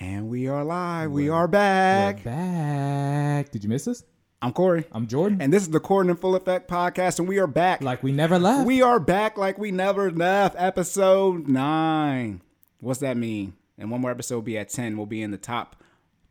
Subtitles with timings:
[0.00, 1.10] And we are live.
[1.10, 2.16] We are back.
[2.24, 3.50] We're back.
[3.50, 4.02] Did you miss us?
[4.42, 4.84] I'm Corey.
[4.92, 5.42] I'm Jordan.
[5.42, 7.82] And this is the Corden in Full Effect podcast, and we are back.
[7.82, 8.66] like we never left.
[8.66, 10.56] we are back like we never left.
[10.58, 12.40] Episode nine.
[12.80, 13.52] What's that mean?
[13.76, 14.96] And one more episode will be at 10.
[14.96, 15.76] We'll be in the top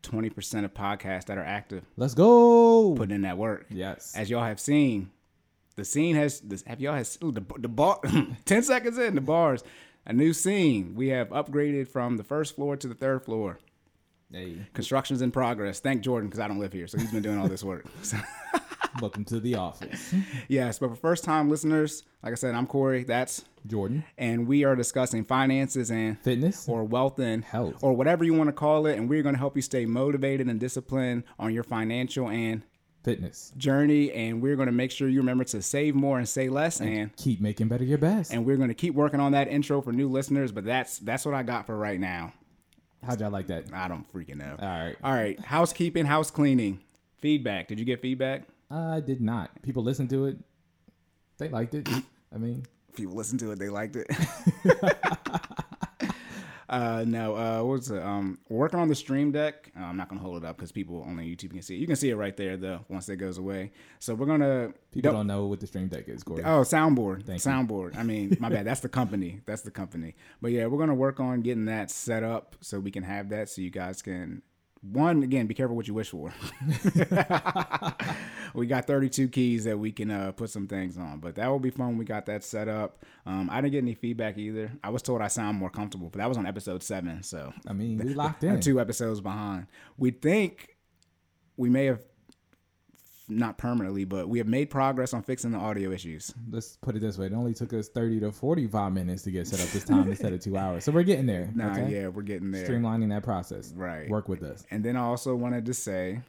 [0.01, 2.95] 20% of podcasts that are active, Let's go.
[2.95, 3.67] putting in that work.
[3.69, 4.13] yes.
[4.15, 5.11] As y'all have seen,
[5.75, 7.99] the scene has, this, have y'all has, ooh, the, the bar,
[8.45, 9.63] 10 seconds in, the bars,
[10.05, 10.93] a new scene.
[10.95, 13.59] We have upgraded from the first floor to the third floor.
[14.31, 15.79] hey, Construction's in progress.
[15.79, 17.85] Thank Jordan because I don't live here, so he's been doing all this work.
[18.01, 18.17] So,
[19.01, 20.13] welcome to the office.
[20.47, 23.03] yes, but for first time listeners, like I said, I'm Corey.
[23.03, 24.03] That's Jordan.
[24.17, 26.67] and we are discussing finances and Fitness.
[26.67, 27.75] or wealth and Health.
[27.83, 30.47] or whatever you want to call it, and we're going to help you stay motivated
[30.47, 32.63] and disciplined on your financial and
[33.03, 33.51] Fitness.
[33.57, 34.11] journey.
[34.11, 36.81] And we're going to make sure you remember to save more and say less.
[36.81, 38.31] And Keep making better your best.
[38.33, 40.51] and we're going to keep working on that intro for new listeners.
[40.51, 42.33] But that's that's what I got for right now.
[43.05, 43.65] How'd y'all like that?
[43.73, 44.55] I don't freaking know.
[44.59, 44.95] All right.
[45.03, 46.81] All right, housekeeping, house cleaning,
[47.19, 47.69] feedback.
[47.69, 48.43] Did you get feedback?
[48.69, 49.49] I did not.
[49.61, 50.37] People listened to it.
[51.37, 51.87] They liked it.
[52.35, 54.07] I mean, people listened to it, they liked it.
[56.69, 58.01] uh, no, uh, what was it?
[58.01, 59.71] Um, working on the stream deck.
[59.77, 61.79] Uh, I'm not gonna hold it up because people only on YouTube can see it.
[61.79, 63.71] You can see it right there though once it goes away.
[63.97, 64.73] So we're gonna.
[64.91, 66.43] people don't know what the stream deck is, Corey.
[66.43, 67.25] Oh, soundboard.
[67.25, 67.51] Thank you.
[67.51, 67.97] soundboard.
[67.97, 68.67] I mean, my bad.
[68.67, 69.41] That's the company.
[69.47, 70.15] That's the company.
[70.41, 73.49] But yeah, we're gonna work on getting that set up so we can have that
[73.49, 74.43] so you guys can.
[74.81, 76.33] One again, be careful what you wish for.
[78.53, 81.59] we got 32 keys that we can uh, put some things on, but that will
[81.59, 81.97] be fun.
[81.97, 83.03] We got that set up.
[83.25, 84.71] Um, I didn't get any feedback either.
[84.81, 87.73] I was told I sound more comfortable, but that was on episode seven, so I
[87.73, 88.61] mean, we locked in.
[88.61, 89.67] two episodes behind.
[89.97, 90.77] We think
[91.57, 92.01] we may have
[93.29, 96.33] not permanently, but we have made progress on fixing the audio issues.
[96.49, 99.47] Let's put it this way: it only took us thirty to forty-five minutes to get
[99.47, 100.83] set up this time instead of two hours.
[100.83, 101.49] So we're getting there.
[101.53, 101.91] Nah, okay?
[101.91, 102.67] yeah, we're getting there.
[102.67, 103.73] Streamlining that process.
[103.75, 104.09] Right.
[104.09, 104.65] Work with us.
[104.71, 106.21] And then I also wanted to say,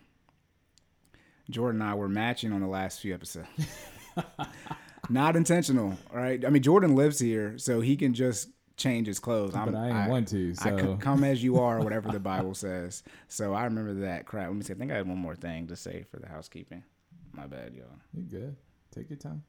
[1.48, 3.48] Jordan and I were matching on the last few episodes.
[5.08, 6.44] Not intentional, right?
[6.44, 8.48] I mean, Jordan lives here, so he can just
[8.80, 9.54] change his clothes.
[9.54, 12.18] I'm, But I ain't want to, I could come as you are, or whatever the
[12.20, 13.02] Bible says.
[13.28, 14.48] So I remember that crap.
[14.48, 14.72] Let me see.
[14.72, 16.82] I think I had one more thing to say for the housekeeping.
[17.32, 17.86] My bad, y'all.
[18.12, 18.56] You good?
[18.92, 19.44] Take your time.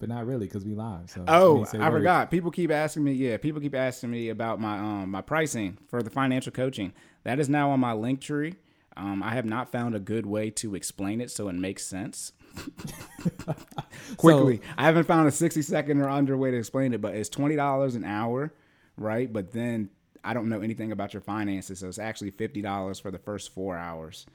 [0.00, 1.10] But not really, because we live.
[1.10, 1.94] So Oh, I words.
[1.96, 2.30] forgot.
[2.30, 3.12] People keep asking me.
[3.12, 6.92] Yeah, people keep asking me about my um my pricing for the financial coaching.
[7.24, 8.54] That is now on my link tree.
[8.96, 12.32] Um, I have not found a good way to explain it so it makes sense.
[14.16, 17.28] Quickly, I haven't found a sixty second or under way to explain it, but it's
[17.28, 18.52] twenty dollars an hour,
[18.96, 19.32] right?
[19.32, 19.90] But then
[20.24, 23.52] I don't know anything about your finances, so it's actually fifty dollars for the first
[23.54, 24.26] four hours,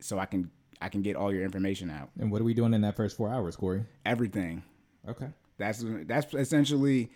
[0.00, 2.72] so I can I can get all your information out, And what are we doing
[2.72, 3.84] in that first four hours, Corey?
[4.06, 4.62] everything.
[5.08, 5.28] Okay.
[5.58, 7.10] That's that's essentially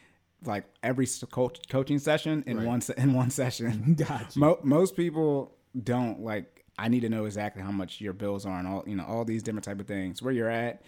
[0.45, 2.67] like every coach, coaching session in Right.
[2.67, 3.95] one in one session.
[3.99, 4.41] Got you.
[4.41, 6.62] Mo- most people don't like.
[6.83, 9.25] I need to know exactly how much your bills are and all you know all
[9.25, 10.21] these different type of things.
[10.21, 10.83] Where you're at,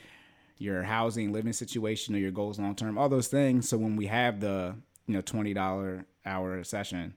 [0.59, 3.69] your housing, living situation, or your goals long term, all those things.
[3.69, 4.75] So when we have the
[5.07, 7.15] you know twenty dollar hour session,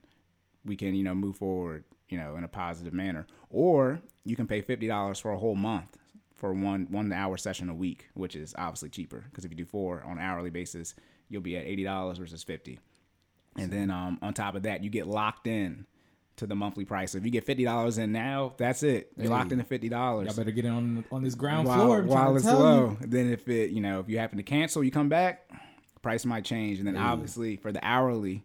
[0.64, 3.26] we can you know move forward you know in a positive manner.
[3.50, 5.98] Or you can pay fifty dollars for a whole month
[6.36, 9.64] for one one hour session a week, which is obviously cheaper because if you do
[9.64, 10.94] four on an hourly basis,
[11.28, 12.78] you'll be at eighty dollars versus fifty.
[13.56, 15.84] And then um, on top of that, you get locked in
[16.38, 17.14] to the monthly price.
[17.14, 19.12] If you get fifty dollars in now, that's it.
[19.16, 21.98] You're locked into fifty dollars Y'all better get in on on this ground while, floor.
[21.98, 22.96] I'm while it's low.
[23.00, 23.06] you.
[23.06, 25.50] Then if it, you know, if you happen to cancel, you come back,
[26.02, 26.78] price might change.
[26.78, 28.44] And then obviously for the hourly,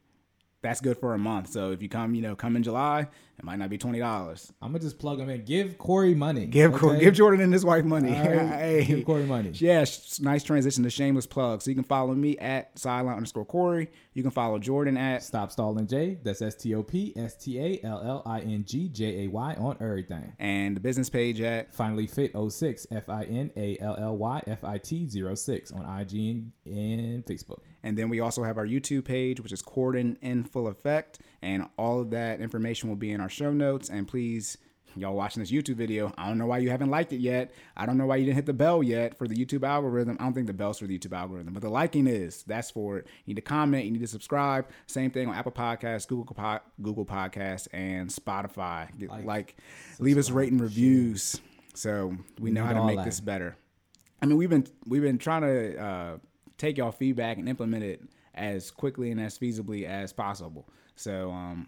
[0.63, 1.50] that's good for a month.
[1.51, 3.01] So if you come, you know, come in July,
[3.38, 4.51] it might not be twenty dollars.
[4.62, 5.44] I'm gonna just plug them in.
[5.46, 6.46] Give Corey money.
[6.46, 7.00] Give okay?
[7.00, 8.12] give Jordan and his wife money.
[8.12, 8.85] Right, hey.
[8.85, 9.52] Give Corey money.
[9.53, 11.62] Yeah, sh- nice transition to shameless plug.
[11.62, 13.90] So you can follow me at sideline underscore Corey.
[14.13, 16.18] You can follow Jordan at Stop stalling J.
[16.23, 19.28] That's S T O P S T A L L I N G J A
[19.29, 20.34] Y on everything.
[20.40, 24.41] and the business page at Finally Fit 06 F I N A L L Y
[24.47, 27.59] F I T 06 on IG and Facebook.
[27.84, 31.20] And then we also have our YouTube page, which is Corden in Full Effect.
[31.42, 33.90] And all of that information will be in our show notes.
[33.90, 34.58] And please,
[34.96, 37.52] y'all watching this YouTube video, I don't know why you haven't liked it yet.
[37.76, 40.16] I don't know why you didn't hit the bell yet for the YouTube algorithm.
[40.20, 42.44] I don't think the bell's for the YouTube algorithm, but the liking is.
[42.44, 43.08] That's for it.
[43.26, 44.68] You need to comment, you need to subscribe.
[44.88, 48.97] Same thing on Apple Podcasts, Google Po- Google Podcasts, and Spotify.
[48.97, 49.56] Get- Like, Like,
[50.00, 51.41] leave us rating reviews
[51.74, 53.06] so we know how to make that.
[53.06, 53.58] this better.
[54.22, 56.18] I mean, we've been we've been trying to uh,
[56.58, 58.02] take y'all feedback and implement it
[58.34, 60.67] as quickly and as feasibly as possible.
[60.96, 61.67] So um,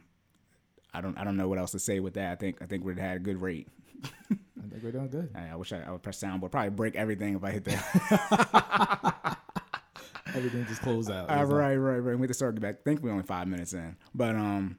[0.93, 2.31] I don't I don't know what else to say with that.
[2.31, 3.67] I think I think we'd had a good rate.
[4.03, 5.29] I think we're doing good.
[5.35, 6.51] I, I wish I, I would press soundboard.
[6.51, 9.37] Probably break everything if I hit that.
[10.35, 11.29] Everything just close out.
[11.29, 12.15] Uh, right, right, right.
[12.15, 12.75] We have to start back.
[12.81, 14.77] I think we're only five minutes in, but um,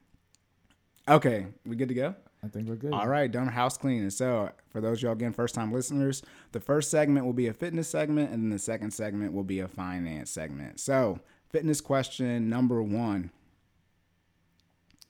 [1.08, 2.14] Okay, we good to go.
[2.44, 2.92] I think we're good.
[2.92, 4.10] All right, done house cleaning.
[4.10, 6.22] So, for those y'all again, first time listeners,
[6.52, 9.60] the first segment will be a fitness segment, and then the second segment will be
[9.60, 10.78] a finance segment.
[10.80, 13.30] So, fitness question number one.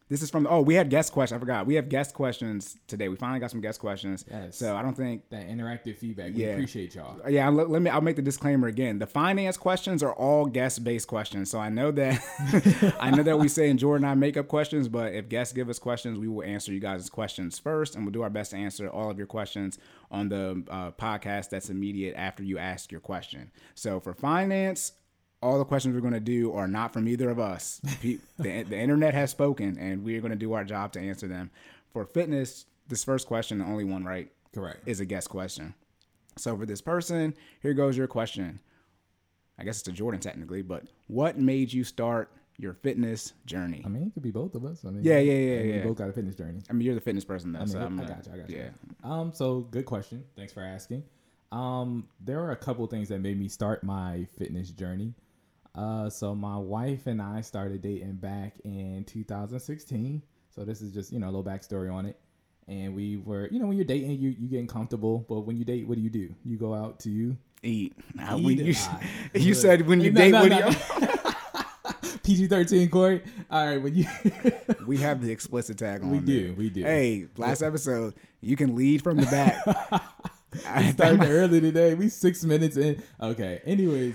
[0.08, 3.08] This is from oh we had guest questions I forgot we have guest questions today
[3.08, 4.56] we finally got some guest questions Yes.
[4.56, 6.32] so I don't think That interactive feedback.
[6.34, 6.50] We Yeah.
[6.50, 7.28] appreciate y'all.
[7.28, 10.84] yeah let, let me I'll make the disclaimer again the finance questions are all guest
[10.84, 12.20] based questions so I know that
[13.00, 15.68] I know that we say in Jordan I make up questions but if guests give
[15.68, 18.56] us questions we will answer you guys' questions first and we'll do our best to
[18.58, 19.78] answer all of your questions
[20.12, 24.92] on the uh, podcast that's immediate after you ask your question so for finance
[25.46, 27.80] all the questions we're going to do are not from either of us.
[28.38, 31.26] The, the internet has spoken, and we are going to do our job to answer
[31.26, 31.50] them.
[31.92, 34.80] For fitness, this first question, the only one right, Correct.
[34.86, 35.74] is a guest question.
[36.36, 38.60] So for this person, here goes your question.
[39.58, 43.82] I guess it's a Jordan technically, but what made you start your fitness journey?
[43.84, 44.84] I mean, it could be both of us.
[44.84, 45.76] I mean, Yeah, yeah, yeah, I mean, yeah.
[45.82, 46.60] We both got a fitness journey.
[46.68, 47.60] I mean, you're the fitness person though.
[47.60, 48.32] I mean, so I'm I got you.
[48.34, 48.56] I got you.
[48.58, 48.70] Yeah.
[49.02, 50.24] Um, so good question.
[50.36, 51.02] Thanks for asking.
[51.52, 55.14] Um, there are a couple things that made me start my fitness journey.
[55.76, 60.22] Uh, so my wife and I started dating back in 2016.
[60.54, 62.18] So this is just you know a little backstory on it.
[62.68, 65.24] And we were, you know, when you're dating, you you getting comfortable.
[65.28, 66.34] But when you date, what do you do?
[66.44, 67.36] You go out to you.
[67.62, 67.94] Eat.
[68.14, 68.74] Now, Eat you,
[69.34, 70.70] you said when you No, date, no, what no.
[70.70, 70.76] do
[72.06, 72.18] you?
[72.24, 73.22] PG thirteen, Corey.
[73.50, 74.06] All right, when you
[74.86, 76.10] We have the explicit tag on.
[76.10, 76.48] we there.
[76.48, 76.82] do, we do.
[76.82, 79.62] Hey, last episode, you can lead from the back.
[80.66, 81.94] I started early today.
[81.94, 83.00] We six minutes in.
[83.20, 83.60] Okay.
[83.64, 84.14] Anyways,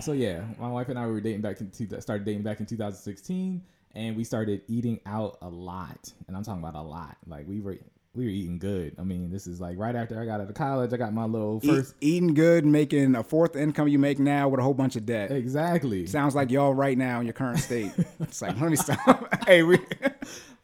[0.00, 2.66] so yeah, my wife and I were dating back in two, started dating back in
[2.66, 3.62] 2016,
[3.94, 6.12] and we started eating out a lot.
[6.28, 7.16] And I'm talking about a lot.
[7.26, 7.78] Like we were
[8.14, 8.94] we were eating good.
[8.98, 10.92] I mean, this is like right after I got out of college.
[10.92, 11.94] I got my little Eat- first.
[12.00, 15.30] eating good, making a fourth income you make now with a whole bunch of debt.
[15.30, 16.06] Exactly.
[16.06, 17.92] Sounds like y'all right now in your current state.
[18.20, 19.44] it's like, let me stop.
[19.46, 19.78] hey, we.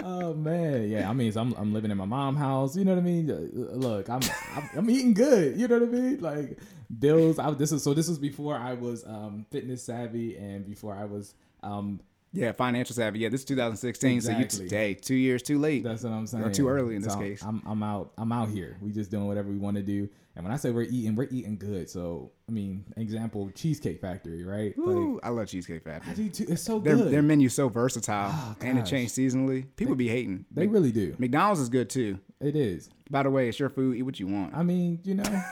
[0.04, 1.08] Oh man, yeah.
[1.08, 2.76] I mean, so I'm I'm living in my mom's house.
[2.76, 3.30] You know what I mean?
[3.30, 4.20] Uh, Look, I'm
[4.56, 5.56] I'm, I'm eating good.
[5.56, 6.20] You know what I mean?
[6.20, 6.58] Like
[6.98, 7.38] bills.
[7.38, 7.94] I, this is so.
[7.94, 12.00] This was before I was um, fitness savvy and before I was um,
[12.32, 13.20] Yeah, financial savvy.
[13.20, 14.20] Yeah, this is 2016.
[14.22, 15.84] So you today, two years too late.
[15.84, 16.52] That's what I'm saying.
[16.52, 17.42] too early in this So case.
[17.42, 18.12] I'm I'm out.
[18.18, 18.76] I'm out here.
[18.80, 20.08] We just doing whatever we want to do.
[20.34, 21.90] And when I say we're eating, we're eating good.
[21.90, 24.72] So I mean, example, Cheesecake Factory, right?
[24.78, 26.14] Like Ooh, I love Cheesecake I Factory.
[26.24, 26.46] do too.
[26.48, 27.10] It's so good.
[27.10, 28.90] their menu's so versatile Oh, and it gosh.
[28.90, 29.66] changed seasonally.
[29.76, 30.46] People be hating.
[30.50, 31.14] they really do.
[31.18, 32.18] McDonald's is good too.
[32.40, 32.88] It is.
[33.10, 33.96] By the way, it's your food.
[33.98, 34.54] Eat what you want.
[34.56, 35.42] I mean, you know.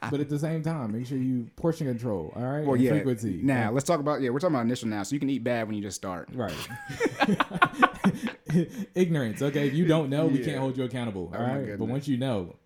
[0.10, 2.32] but at the same time, make sure you portion control.
[2.36, 2.64] All right.
[2.64, 2.90] well, And yeah.
[2.92, 3.40] Frequency.
[3.42, 4.30] Now let's talk about yeah.
[4.30, 6.28] We're talking about initial now, so you can eat bad when you just start.
[6.32, 6.54] Right.
[8.94, 9.42] Ignorance.
[9.42, 9.66] Okay.
[9.68, 10.44] If you don't know, we Yeah.
[10.46, 11.32] can't hold you accountable.
[11.34, 11.78] Oh all Oh, right.
[11.78, 12.56] But once you know,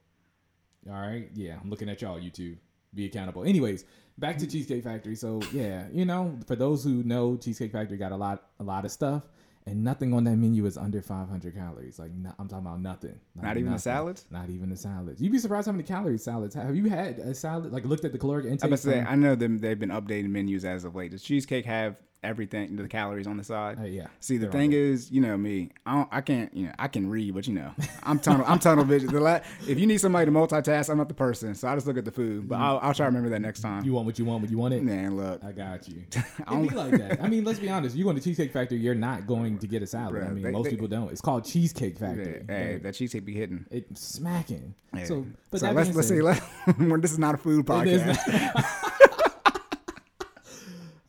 [0.89, 1.29] all right.
[1.35, 1.57] Yeah.
[1.63, 2.57] I'm looking at y'all, YouTube.
[2.95, 3.45] Be accountable.
[3.45, 3.85] Anyways,
[4.19, 5.17] back to Cheesecake Factory.
[5.17, 8.85] So yeah, you know, for those who know, Cheesecake Factory got a lot, a lot
[8.85, 9.23] of stuff,
[9.67, 11.99] and nothing on that menu is under 500 calories.
[11.99, 13.19] Like no, I'm talking about nothing.
[13.37, 13.79] Like, Not even the nothing.
[13.81, 14.27] salads.
[14.31, 15.21] Not even the salads.
[15.21, 16.67] You'd be surprised how many calories salads have.
[16.67, 17.73] Have you had a salad?
[17.73, 18.65] Like looked at the caloric intake?
[18.65, 19.59] I must say, I know them.
[19.59, 21.13] They've been updating menus as of late.
[21.13, 23.79] Does cheesecake have everything, the calories on the side?
[23.81, 24.07] Uh, yeah.
[24.21, 25.71] See, the They're thing is, you know me.
[25.87, 26.55] I don't, I can't.
[26.55, 27.73] You know, I can read, but you know,
[28.05, 28.45] I'm tunnel.
[28.49, 29.13] I'm tunnel vision.
[29.13, 31.55] The la- if you need somebody to multitask, I'm not the person.
[31.55, 32.49] So I just look at the food.
[32.49, 33.85] But I'll, I'll try to remember that next time.
[33.85, 34.83] You want what you want when you want it.
[34.83, 36.03] Man, look, I got you.
[36.47, 37.23] I It'd be don't- like that.
[37.23, 37.97] I mean, let's be honest.
[37.97, 40.23] You go to Cheesecake Factory, you're not going to get a salad.
[40.23, 41.11] I mean, they- most they- people don't.
[41.11, 42.45] It's called Cheesecake hey, Factory.
[42.49, 43.67] hey, Like, that cheesecake be hitting.
[43.71, 44.75] it's smacking.
[44.95, 45.05] Hey.
[45.07, 46.21] So, but so let's let's see.
[46.21, 46.39] Let,
[46.79, 48.19] when this is not a food podcast.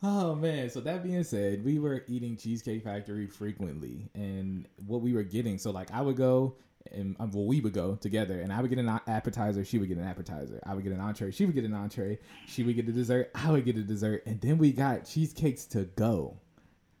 [0.04, 0.70] oh man!
[0.70, 5.58] So that being said, we were eating Cheesecake Factory frequently, and what we were getting.
[5.58, 6.56] So like, I would go.
[6.92, 9.64] And um, well, we would go together, and I would get an appetizer.
[9.64, 10.62] She would get an appetizer.
[10.66, 11.30] I would get an entree.
[11.30, 12.18] She would get an entree.
[12.46, 13.30] She would get a dessert.
[13.34, 16.36] I would get a dessert, and then we got cheesecakes to go.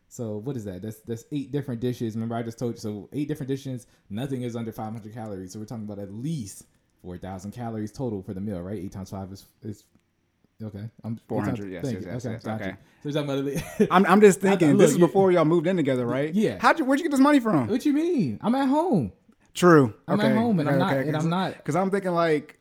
[0.08, 0.80] So what is that?
[0.80, 2.14] That's that's eight different dishes.
[2.14, 2.80] Remember, I just told you.
[2.80, 3.86] So eight different dishes.
[4.08, 5.52] Nothing is under 500 calories.
[5.52, 6.64] So we're talking about at least
[7.02, 8.78] 4,000 calories total for the meal, right?
[8.78, 9.84] Eight times five is is
[10.62, 10.88] okay.
[11.02, 12.74] I'm 400, yes, yes, yes, okay, yes, okay.
[13.02, 14.70] So talking about I'm, I'm just thinking.
[14.70, 16.32] look, this is before y'all moved in together, right?
[16.34, 16.58] Yeah.
[16.60, 16.84] How'd you?
[16.84, 17.68] Where'd you get this money from?
[17.68, 18.38] what you mean?
[18.42, 19.12] I'm at home.
[19.52, 19.94] True.
[20.08, 20.30] I'm okay.
[20.30, 22.58] at home and I'm not- and I'm not- Because I'm thinking like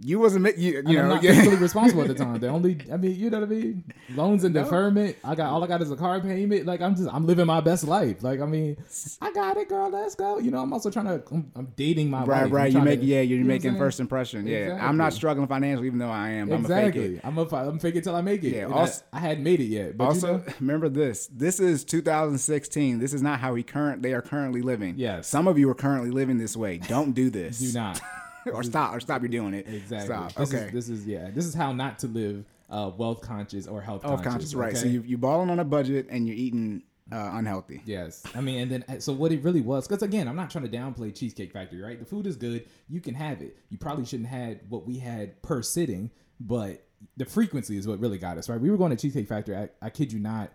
[0.00, 0.56] you wasn't.
[0.58, 1.14] You, you And I'm know.
[1.14, 1.32] not yeah.
[1.32, 2.38] fiscally responsible at the time.
[2.40, 3.84] The only, I mean, you know what I mean?
[4.14, 5.16] Loans and deferment.
[5.24, 6.66] I got all I got is a car payment.
[6.66, 8.22] Like I'm just, I'm living my best life.
[8.22, 8.76] Like I mean,
[9.20, 9.90] I got it, girl.
[9.90, 10.38] Let's go.
[10.38, 12.52] You know, I'm also trying to, I'm, I'm dating my Right, wife.
[12.52, 12.72] right.
[12.72, 13.20] You make to- yeah.
[13.20, 14.46] you You're know making first impression.
[14.46, 15.16] Yeah, I'm not Exactly.
[15.18, 16.52] struggling financially, even though I am.
[16.52, 17.14] I'm a fake Exactly.
[17.16, 17.20] it.
[17.24, 18.54] I'm a, I'm fake it till I make it.
[18.54, 19.96] Yeah, also- I, I hadn't made it yet.
[19.96, 21.26] But Also, you know, remember this.
[21.32, 22.98] This is 2016.
[22.98, 24.02] This is not how we current.
[24.02, 24.94] They are currently living.
[24.96, 25.26] Yes.
[25.28, 26.78] Some of you are currently living this way.
[26.78, 27.58] Don't do this.
[27.58, 28.00] do not.
[28.52, 28.94] or stop.
[28.94, 29.22] Or stop.
[29.22, 29.66] You're doing it.
[29.68, 30.06] Exactly.
[30.06, 30.34] Stop.
[30.34, 30.66] This okay.
[30.66, 31.30] Is, this is yeah.
[31.30, 34.26] This is how not to live uh, wealth conscious or health conscious.
[34.26, 34.76] conscious, right?
[34.76, 37.82] So you you balling on a budget and you're eating uh, unhealthy.
[37.84, 40.68] Yes, I mean, and then so what it really was, because again, I'm not trying
[40.68, 41.98] to downplay Cheesecake Factory, right?
[41.98, 43.56] The food is good, you can have it.
[43.70, 46.10] You probably shouldn't have had what we had per sitting,
[46.40, 46.84] but
[47.16, 48.60] the frequency is what really got us, right?
[48.60, 49.56] We were going to Cheesecake Factory.
[49.56, 50.50] I, I kid you not,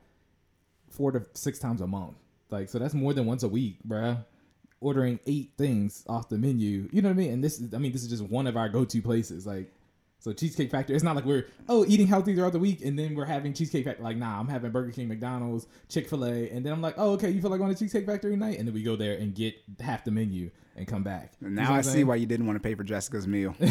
[0.90, 2.18] four to six times a month.
[2.50, 4.26] Like, so that's more than once a week, bruh.
[4.82, 7.32] Ordering eight things off the menu, you know what I mean?
[7.34, 9.46] And this is, I mean, this is just one of our go-to places.
[9.46, 9.72] Like,
[10.20, 13.16] so Cheesecake Factory, it's not like we're oh eating healthy throughout the week and then
[13.16, 14.04] we're having Cheesecake Factory.
[14.04, 17.12] Like, nah, I'm having Burger King, McDonald's, Chick Fil A, and then I'm like, oh
[17.14, 19.34] okay, you feel like going to Cheesecake Factory night, and then we go there and
[19.36, 21.34] get half the menu and come back.
[21.42, 22.08] You Now I see saying?
[22.08, 23.56] why you didn't want to pay for Jessica's meal.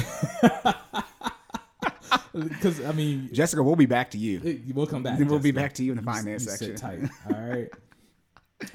[2.33, 4.41] Because I mean, Jessica, we'll be back to you.
[4.45, 5.19] it- we'll come back.
[5.19, 6.77] Then we'll be back to you in the You finance you section.
[6.77, 7.69] Sit tight, all right.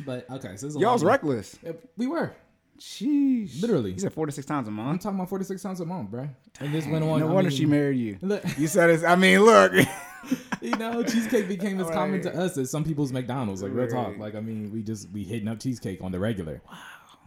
[0.05, 1.57] But okay, so this is a Y'all's long- reckless.
[1.67, 2.33] Uh, We were.
[2.79, 3.61] Sheesh.
[3.61, 3.93] Literally.
[3.93, 5.01] You said four to six times a I'm month.
[5.03, 6.27] talking about 46 times a month, bro.
[6.59, 7.19] And this went on.
[7.21, 8.17] No I wonder mean, she married you.
[8.21, 9.03] Look, You said it's.
[9.03, 9.71] I mean, look.
[10.61, 13.63] you know, cheesecake became as common to us as some people's McDonald's.
[13.63, 14.17] Like real talk.
[14.17, 16.61] Like I mean, we just we hitting up cheesecake on the regular.
[16.69, 16.77] Wow.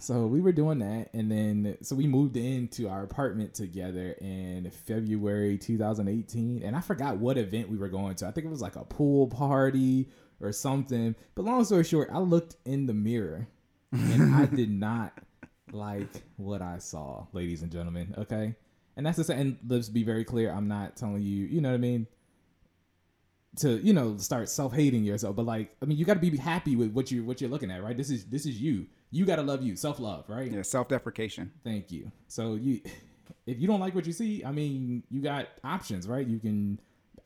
[0.00, 4.70] So we were doing that, and then so we moved into our apartment together in
[4.86, 8.26] February 2018, and I forgot what event we were going to.
[8.26, 10.08] I think it was like a pool party
[10.40, 11.14] or something.
[11.34, 13.48] But long story short, I looked in the mirror,
[13.92, 15.12] and I did not
[15.72, 18.14] like what I saw, ladies and gentlemen.
[18.18, 18.54] Okay.
[18.96, 19.38] And that's the same.
[19.38, 20.50] And let's be very clear.
[20.50, 22.06] I'm not telling you, you know what I mean?
[23.56, 26.76] to you know start self-hating yourself but like i mean you got to be happy
[26.76, 29.36] with what you what you're looking at right this is this is you you got
[29.36, 31.50] to love you self-love right yeah, self-deprecation.
[31.64, 32.80] thank you so you
[33.46, 36.78] if you don't like what you see i mean you got options right you can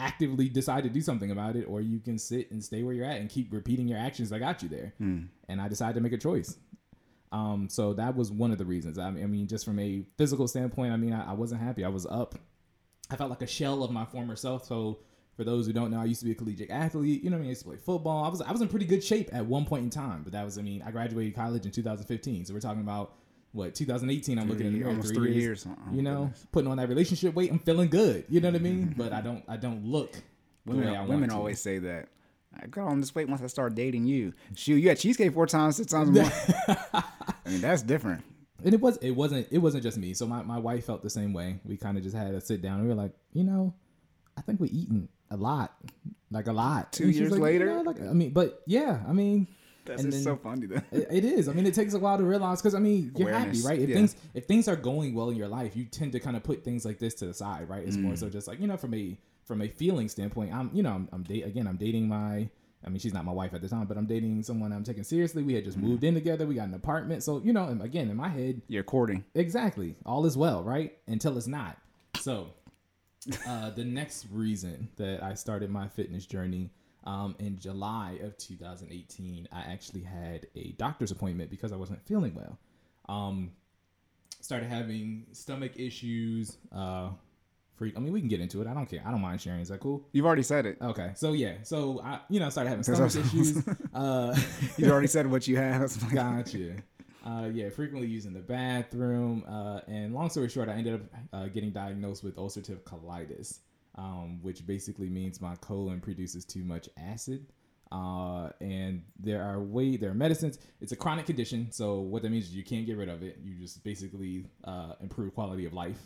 [0.03, 3.07] actively decide to do something about it or you can sit and stay where you're
[3.07, 4.93] at and keep repeating your actions that got you there
[5.49, 6.57] and i decided to make a choice
[7.31, 10.03] um so that was one of the reasons i mean, I mean just from a
[10.19, 12.35] physical standpoint i mean I, I wasn't happy i was up
[13.13, 14.65] I felt like a shell of my former self.
[14.65, 15.01] So
[15.37, 17.23] for those who don't know, I used to be a collegiate athlete.
[17.23, 17.49] You know what I mean?
[17.49, 18.25] I used to play football.
[18.25, 20.23] I was I was in pretty good shape at one point in time.
[20.23, 22.47] But that was I mean, I graduated college in 2015.
[22.47, 23.15] So we're talking about
[23.53, 24.39] what 2018.
[24.39, 25.65] I'm looking at almost three, years.
[25.65, 25.67] years.
[25.69, 26.47] Oh, you know, goodness.
[26.53, 27.51] putting on that relationship weight.
[27.51, 28.25] I'm feeling good.
[28.29, 28.87] You know what I mean?
[28.89, 29.01] Mm-hmm.
[29.03, 30.13] But I don't I don't look.
[30.13, 30.21] the
[30.67, 32.09] Women, way I want women always say that.
[32.61, 34.35] I got on this weight once I started dating you.
[34.55, 36.55] Shoot, you had cheesecake four times, six times a month.
[36.95, 37.05] I
[37.49, 38.23] mean, that's different.
[38.63, 40.13] and it was it wasn't it wasn't just me.
[40.15, 41.61] So my, my wife felt the same way.
[41.65, 42.75] We kind of just had a sit down.
[42.81, 43.75] and We were like, you know,
[44.37, 45.75] I think we're eating a lot,
[46.31, 46.93] like a lot.
[46.93, 47.65] Two years like, later?
[47.67, 49.49] "You know, like, I mean, but yeah, I mean,
[49.85, 50.81] That's And then- so funny though.
[50.93, 51.49] it, it is.
[51.49, 53.83] I mean, it takes a while to realize because I mean, you're Awareness, happy, right?
[53.83, 53.97] If yeah.
[53.97, 56.63] things if things are going well in your life, you tend to kind of put
[56.65, 57.87] things like this to the side, right?
[57.87, 58.03] It's Mm.
[58.03, 60.93] more so just like you know, from a from a feeling standpoint, I'm you know,
[60.93, 62.49] I'm, I'm date again, I'm dating my.
[62.85, 65.05] I mean, she's not my wife at the time, but I'm dating someone I'm taking
[65.05, 65.45] seriously.
[65.45, 65.67] We had Mm.
[65.67, 66.47] just moved in together.
[66.47, 69.25] We got an apartment, so you know, again, in my head, You're courting.
[69.35, 69.95] Exactly.
[70.07, 70.97] All is well, right?
[71.07, 71.79] Until it's not.
[72.21, 72.49] So,
[73.47, 76.71] uh, the next reason that I started my fitness journey
[77.05, 82.35] um, in July of 2018, I actually had a doctor's appointment because I wasn't feeling
[82.35, 82.59] well.
[83.09, 83.53] Um,
[84.41, 86.57] started having stomach issues.
[86.75, 87.11] Uh,
[87.75, 87.97] freak.
[87.97, 88.67] I mean, we can get into it.
[88.67, 89.03] I don't care.
[89.05, 89.61] I don't mind sharing.
[89.61, 90.07] Is that cool?
[90.13, 90.79] You've already said it.
[90.81, 91.11] Okay.
[91.15, 91.55] So yeah.
[91.63, 93.63] So I, you know, started having stomach issues.
[93.95, 94.35] Uh,
[94.79, 95.95] You've already said what you have.
[96.15, 96.77] Gotcha.
[97.25, 99.45] Uh, yeah, frequently using the bathroom.
[99.47, 101.01] Uh, and long story short, I ended up
[101.33, 103.59] uh, getting diagnosed with ulcerative colitis,
[103.97, 107.47] um, which basically means my colon produces too much acid.
[107.91, 110.59] Uh, and there are way there are medicines.
[110.81, 113.39] It's a chronic condition, so what that means is you can't get rid of it.
[113.43, 116.01] You just basically uh, improve quality of life.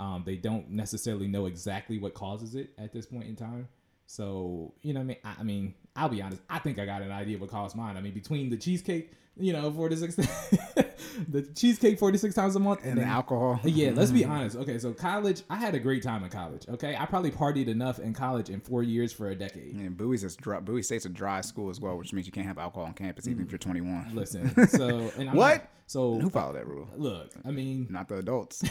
[0.00, 3.68] Um, they don't necessarily know exactly what causes it at this point in time.
[4.06, 6.42] So you know, I mean, I, I mean, I'll be honest.
[6.50, 7.96] I think I got an idea what caused mine.
[7.96, 10.16] I mean, between the cheesecake, you know, forty six,
[11.28, 13.60] the cheesecake forty six times a month, and the then- alcohol.
[13.64, 14.32] yeah, let's be mm-hmm.
[14.32, 14.56] honest.
[14.56, 16.66] Okay, so college, I had a great time in college.
[16.68, 19.74] Okay, I probably partied enough in college in four years for a decade.
[19.74, 22.46] And Bowie's a dry, Bowie State's a dry school as well, which means you can't
[22.46, 23.62] have alcohol on campus even if you're mm.
[23.62, 24.14] 21.
[24.14, 25.54] Listen, so and I'm What?
[25.58, 26.86] not- so Who followed that rule?
[26.98, 28.62] look, I mean, Not the adults.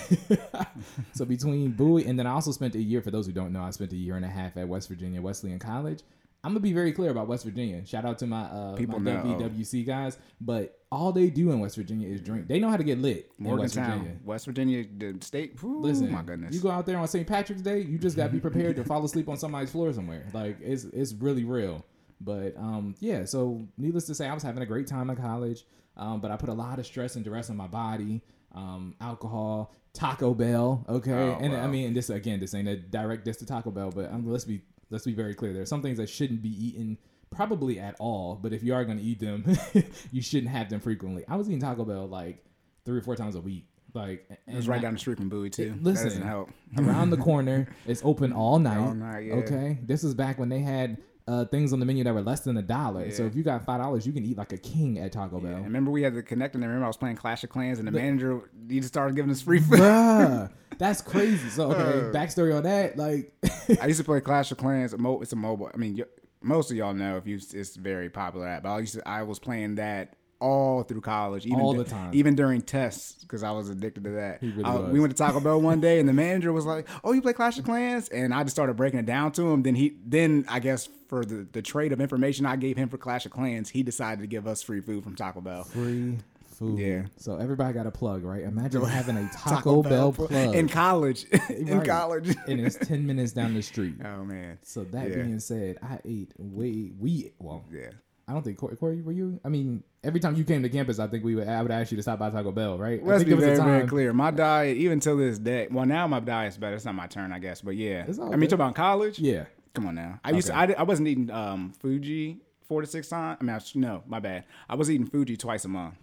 [1.13, 3.01] so between Bowie and then I also spent a year.
[3.01, 5.19] For those who don't know, I spent a year and a half at West Virginia
[5.19, 6.03] Wesleyan College.
[6.44, 7.86] I'm gonna be very clear about West Virginia.
[7.86, 9.12] Shout out to my uh, People my.
[9.12, 12.48] WWC guys, but all they do in West Virginia is drink.
[12.48, 13.96] They know how to get lit in West Virginia.
[13.98, 15.62] Morgantown, West Virginia, the state.
[15.63, 16.56] Listen, my goodness.
[16.56, 17.27] you go out there on St.
[17.27, 20.25] Patrick's Day, you just gotta be prepared to fall asleep on somebody's floor somewhere.
[20.34, 21.84] Like it's it's really real.
[22.22, 23.25] But um, yeah.
[23.25, 25.65] So needless to say, I was having a great time in college.
[25.98, 28.22] Um, but I put a lot of stress and duress on my body.
[28.53, 30.86] Um, alcohol, Taco Bell.
[30.88, 33.72] Okay, Oh, and I mean, and this again, this ain't a direct diss to Taco
[33.72, 35.53] Bell, but um, let's be let's be very clear.
[35.53, 36.98] There are some things that shouldn't be eaten
[37.29, 38.36] probably at all.
[38.41, 39.46] But if you are going to eat them,
[40.12, 41.24] you shouldn't have them frequently.
[41.27, 42.44] I was eating Taco Bell like
[42.86, 43.65] three or four times a week.
[43.94, 45.63] Like it was right I- down the street from Bowie too.
[45.63, 46.06] It- that listen.
[46.10, 46.50] doesn't help.
[46.77, 47.67] around the corner.
[47.86, 48.77] It's open all night.
[48.77, 49.34] All night, yeah.
[49.36, 49.79] Okay.
[49.84, 52.56] This is back when they had uh, things on the menu that were less than
[52.58, 53.06] a dollar.
[53.06, 53.13] Yeah.
[53.13, 55.56] So if you got five dollars, you can eat like a king at Taco Bell.
[55.56, 57.79] and remember we had the connect and I remember I was playing Clash of Clans
[57.79, 59.79] and the manager he just started giving us free food.
[59.79, 61.50] Bruh, that's crazy.
[61.50, 62.12] So okay, Uh.
[62.12, 63.34] backstory on that, like
[63.81, 64.93] I used to play Clash of Clans.
[64.93, 65.69] It's a mobile.
[65.74, 66.03] I mean,
[66.41, 68.63] most of y'all know if you it's very popular app.
[68.63, 72.12] But I used to, I was playing that all through college, even All the time.
[72.13, 74.39] even during tests because I was addicted to that.
[74.43, 77.12] Really I- we went to Taco Bell one day and the manager was like, "Oh,
[77.13, 79.63] you play Clash of Clans?" And I just started breaking it down to him.
[79.63, 83.00] Then he, then I guess for the the trade of information I gave him for
[83.00, 85.63] Clash of Clans, he decided to give us free food from Taco Bell.
[85.63, 86.19] free
[86.57, 86.79] food.
[86.79, 87.03] Yeah.
[87.17, 88.43] So everybody got a plug, right?
[88.43, 91.25] Imagine having a Taco, Bell, pl- plug in college.
[91.49, 91.87] in Right.
[91.87, 92.35] college.
[92.47, 93.95] and it's ten minutes down the street.
[94.03, 94.57] oh man.
[94.63, 95.15] So that Yeah.
[95.23, 97.63] being said, I ate way we well.
[97.71, 97.89] Yeah.
[98.29, 99.39] I don't think Corey, Corey were you?
[99.45, 101.91] I mean, every time you came to campus, I think we would I would ask
[101.91, 103.01] you to stop by Taco Bell, right?
[103.01, 104.11] Let's be it was a very, very clear.
[104.11, 106.75] My diet, even till this day, well, now my diet's better.
[106.75, 108.03] It's not my turn, I guess, but yeah.
[108.05, 108.49] I mean, good.
[108.49, 109.17] talk about college.
[109.17, 109.45] Yeah.
[109.73, 110.19] Come on now.
[110.25, 110.55] I used to.
[110.57, 113.37] I, I wasn't eating um Fuji four to six times.
[113.39, 114.43] I mean, I, no, my bad.
[114.67, 115.93] I was eating Fuji twice a month,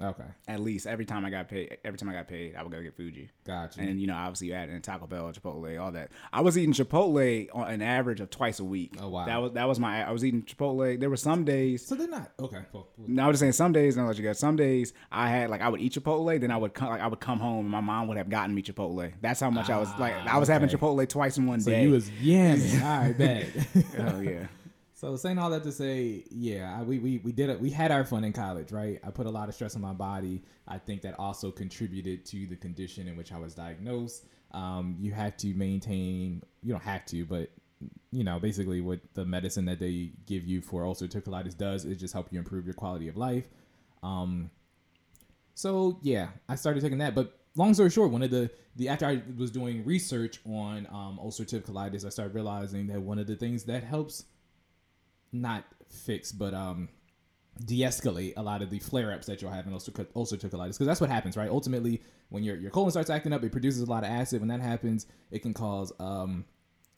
[0.00, 0.24] Okay.
[0.46, 0.86] at least.
[0.86, 3.30] Every time I got paid, every time I got paid, I would go get Fuji.
[3.44, 3.80] Gotcha.
[3.80, 6.10] And you know, obviously, you add in Taco Bell, Chipotle, all that.
[6.32, 8.94] I was eating Chipotle on an average of twice a week.
[9.00, 9.26] Oh, wow.
[9.26, 10.06] That was that was my.
[10.06, 10.98] I was eating Chipotle.
[10.98, 11.84] There were some days.
[11.86, 12.60] so they're not okay.
[12.72, 12.88] Cool.
[13.06, 14.32] No, I was just saying some days, and I'll let you go.
[14.32, 17.06] Some days I had like I would eat Chipotle, then I would come like I
[17.06, 19.12] would come home and my mom would have gotten me Chipotle.
[19.20, 20.68] That's how much I was like I ah, was having.
[20.68, 21.82] Chipotle twice in one So day.
[21.82, 22.82] you was yamming.
[22.82, 23.48] All right, bet.
[23.98, 24.46] oh yeah.
[24.98, 27.60] So saying all that to say, yeah, we we we did it.
[27.60, 28.98] We had our fun in college, right?
[29.06, 30.42] I put a lot of stress on my body.
[30.66, 34.24] I think that also contributed to the condition in which I was diagnosed.
[34.50, 36.42] Um, you have to maintain.
[36.64, 37.48] You don't have to, but
[38.10, 41.96] you know, basically, what the medicine that they give you for ulcerative colitis does is
[41.96, 43.46] just help you improve your quality of life.
[44.02, 44.50] Um,
[45.54, 47.14] so yeah, I started taking that.
[47.14, 51.20] But long story short, one of the the after I was doing research on um,
[51.22, 54.24] ulcerative colitis, I started realizing that one of the things that helps
[55.32, 56.88] not fix, but um,
[57.64, 61.10] de-escalate a lot of the flare-ups that you'll have in ulcer- colitis because that's what
[61.10, 61.50] happens right?
[61.50, 64.40] Ultimately when your, your colon starts acting up it produces a lot of acid.
[64.40, 66.44] When that happens it can cause um,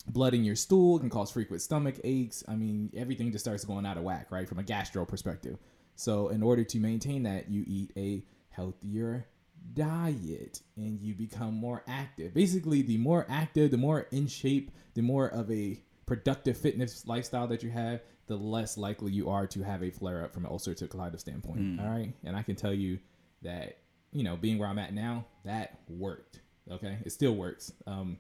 [0.09, 2.45] blood in your stool it can cause frequent stomach aches.
[2.47, 5.57] I mean everything just starts going out of whack right from a gastro perspective.
[5.95, 9.27] So in order to maintain that you eat a healthier
[9.75, 12.35] diet and you become more active.
[12.35, 17.47] Basically the more active the more in shape the more of a productive fitness lifestyle
[17.47, 20.53] that you have the less likely you are to have a flare up from an
[20.53, 21.81] ulcerative colitis standpoint.
[21.81, 22.13] All right.
[22.25, 23.01] And I can tell you
[23.43, 23.79] that,
[24.13, 26.39] you know, being where I'm at now, that worked.
[26.71, 26.97] Okay.
[27.05, 27.73] It still works.
[27.89, 28.19] Um,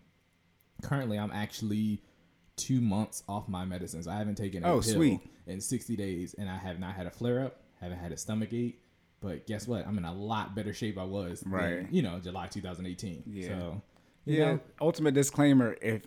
[0.83, 2.03] currently, I'm actually
[2.57, 4.09] two months off my medicines.
[4.09, 5.21] I haven't taken a Oh, pill sweet.
[5.47, 8.53] in 60 days and I have not had a flare up, haven't had a stomach
[8.53, 8.83] ache.
[9.21, 9.87] But guess what?
[9.87, 11.87] I'm in a lot better shape I was, than, Right.
[11.93, 13.23] you know, July 2018.
[13.27, 13.47] Yeah.
[13.47, 13.83] So,
[14.25, 14.45] you Yeah.
[14.55, 16.03] know, Ultimate disclaimer: If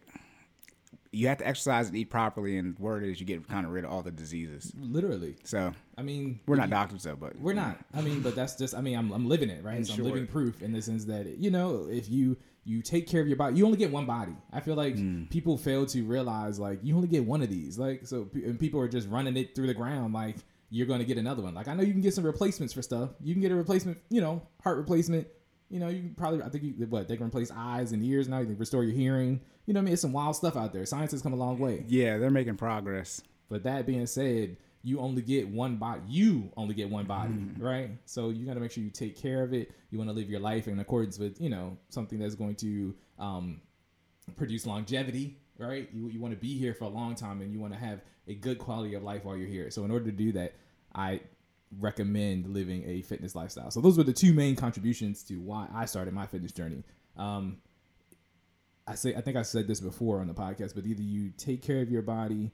[1.14, 3.86] you have to exercise and eat properly, and word is you get kind of rid
[3.86, 4.74] of all the diseases.
[4.78, 5.36] literally.
[5.44, 7.78] So I mean, we're not you- doctors though, but We're not.
[7.94, 8.74] I mean, but that's just.
[8.76, 9.86] I mean, I'm, I'm living it, right?
[9.86, 13.22] So I'm living proof in the sense that you know, if you you take care
[13.22, 14.36] of your body, you only get one body.
[14.52, 15.26] I feel like Hmm.
[15.26, 17.78] people fail to realize like you only get one of these.
[17.78, 20.14] Like so, and people are just running it through the ground.
[20.14, 20.38] Like
[20.70, 21.54] you're going to get another one.
[21.54, 23.12] Like I know you can get some replacements for stuff.
[23.22, 24.00] You can get a replacement.
[24.10, 25.28] You know, heart replacement.
[25.74, 26.44] You know, you can probably.
[26.44, 28.40] I think you what they can replace eyes and ears now.
[28.40, 29.42] You can restore your hearing.
[29.66, 30.86] You know, what I mean, it's some wild stuff out there.
[30.86, 31.84] Science has come a long way.
[31.88, 33.22] yeah, they're making progress.
[33.50, 36.02] But that being said, you only get one body.
[36.08, 37.64] You only get one body, Mm-hmm.
[37.64, 37.90] right?
[38.06, 39.72] So you got to make sure you take care of it.
[39.90, 42.94] You want to live your life in accordance with, you know, something that's going to
[43.18, 43.62] um,
[44.36, 45.90] produce longevity, right?
[45.94, 48.02] You, you want to be here for a long time and you want to have
[48.28, 49.72] a good quality of life while you're here.
[49.72, 50.54] So in order to do that,
[50.94, 51.22] I
[51.80, 53.72] recommend living a fitness lifestyle.
[53.72, 56.84] So those were the two main contributions to why I started my fitness journey.
[57.18, 57.58] Um,
[58.86, 61.62] I say I think I said this before on the podcast, but either you take
[61.62, 62.52] care of your body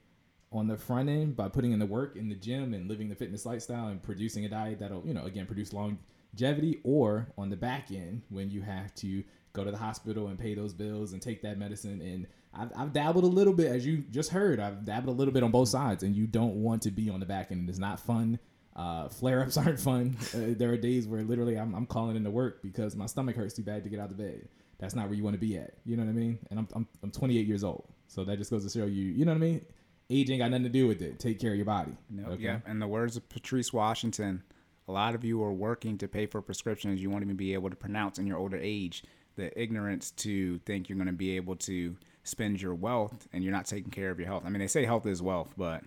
[0.51, 3.15] on the front end by putting in the work in the gym and living the
[3.15, 7.55] fitness lifestyle and producing a diet that'll, you know, again produce longevity, or on the
[7.55, 11.21] back end when you have to go to the hospital and pay those bills and
[11.21, 12.01] take that medicine.
[12.01, 15.33] And I've, I've dabbled a little bit, as you just heard, I've dabbled a little
[15.33, 17.69] bit on both sides, and you don't want to be on the back end.
[17.69, 18.39] It's not fun.
[18.79, 20.15] Uh, flare ups aren't fun.
[20.33, 23.53] Uh, there are days where literally I'm, I'm calling into work because my stomach hurts
[23.53, 24.47] too bad to get out of bed.
[24.79, 25.73] That's not where you want to be at.
[25.85, 26.39] You know what I mean?
[26.49, 27.83] And I'm, I'm, I'm 28 years old.
[28.07, 29.65] So that just goes to show you, you know what I mean?
[30.09, 31.19] Age ain't got nothing to do with it.
[31.19, 31.91] Take care of your body.
[32.09, 34.41] No, Yeah, in the words of Patrice Washington,
[34.87, 37.69] a lot of you are working to pay for prescriptions you won't even be able
[37.69, 39.03] to pronounce in your older age.
[39.35, 43.53] The ignorance to think you're going to be able to spend your wealth and you're
[43.53, 44.43] not taking care of your health.
[44.45, 45.83] I mean, they say health is wealth, but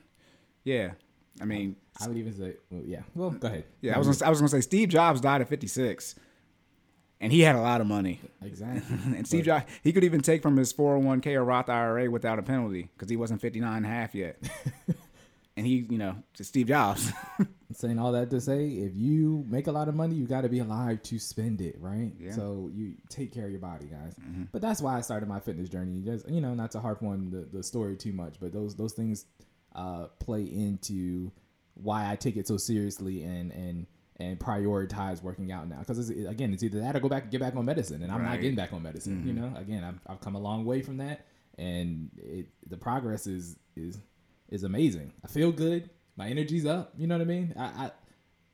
[0.62, 0.92] yeah,
[1.40, 3.02] I mean, I would even say, well, yeah.
[3.14, 3.64] Well, go ahead.
[3.80, 6.14] yeah, I was gonna, I was going to say Steve Jobs died at 56,
[7.20, 8.20] and he had a lot of money.
[8.42, 8.96] Exactly.
[9.16, 12.42] and Steve Jobs, he could even take from his 401k or Roth IRA without a
[12.42, 14.42] penalty because he wasn't 59 and a half yet.
[15.56, 17.12] and he, you know, to Steve Jobs.
[17.72, 20.48] saying all that to say, if you make a lot of money, you got to
[20.48, 22.12] be alive to spend it, right?
[22.18, 22.32] Yeah.
[22.32, 24.14] So you take care of your body, guys.
[24.20, 24.44] Mm-hmm.
[24.52, 26.02] But that's why I started my fitness journey.
[26.02, 28.92] Just you know, not to harp on the, the story too much, but those those
[28.92, 29.26] things
[29.74, 31.32] uh, play into
[31.74, 35.78] why I take it so seriously and and and prioritize working out now.
[35.80, 38.22] Because again, it's either that or go back and get back on medicine, and I'm
[38.22, 39.26] not getting back on medicine.
[39.26, 41.26] You know, again, I've, I've come a long way from that,
[41.58, 43.98] and it the progress is is
[44.48, 45.12] is amazing.
[45.24, 45.90] I feel good.
[46.16, 46.92] My energy's up.
[46.96, 47.54] You know what I mean?
[47.58, 47.90] I, I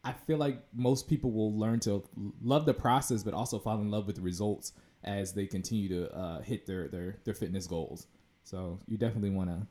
[0.04, 2.02] I feel like most people will learn to
[2.40, 4.72] love the process, but also fall in love with the results
[5.04, 8.06] as they continue to uh, hit their, their their fitness goals.
[8.44, 9.66] So you definitely want to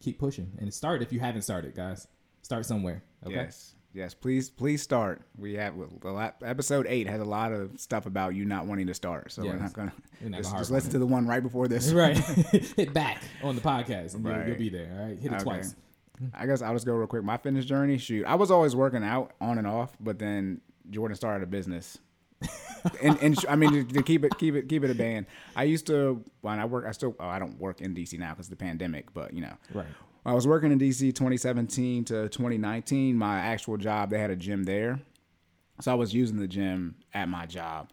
[0.00, 2.06] keep pushing and start if you haven't started, guys.
[2.42, 3.02] Start somewhere.
[3.26, 3.34] Okay.
[3.34, 3.74] Yes.
[3.94, 5.22] Yes, please, please start.
[5.36, 8.86] We have the la- episode eight has a lot of stuff about you not wanting
[8.88, 9.60] to start, so we're Yes.
[9.60, 11.90] not gonna We're not just, gonna just harp listen to the one right before this.
[11.98, 12.16] Right.
[12.76, 14.46] Hit back on the podcast and you'll, Right.
[14.48, 14.90] you'll be there.
[14.98, 15.18] All right.
[15.18, 15.42] Hit it Okay.
[15.42, 15.74] twice.
[16.34, 17.24] I guess I'll just go real quick.
[17.24, 21.16] My fitness journey, shoot, I was always working out on and off, but then Jordan
[21.16, 21.98] started a business.
[23.02, 25.26] And, and sh- I mean to, to keep it keep it keep it a band.
[25.56, 28.30] I used to when I work I still oh, I don't work in DC now
[28.30, 29.54] because of the pandemic, but you know.
[29.72, 29.86] Right.
[30.26, 33.16] I was working in DC 2017 to 2019.
[33.16, 35.00] My actual job, they had a gym there.
[35.80, 37.90] So I was using the gym at my job.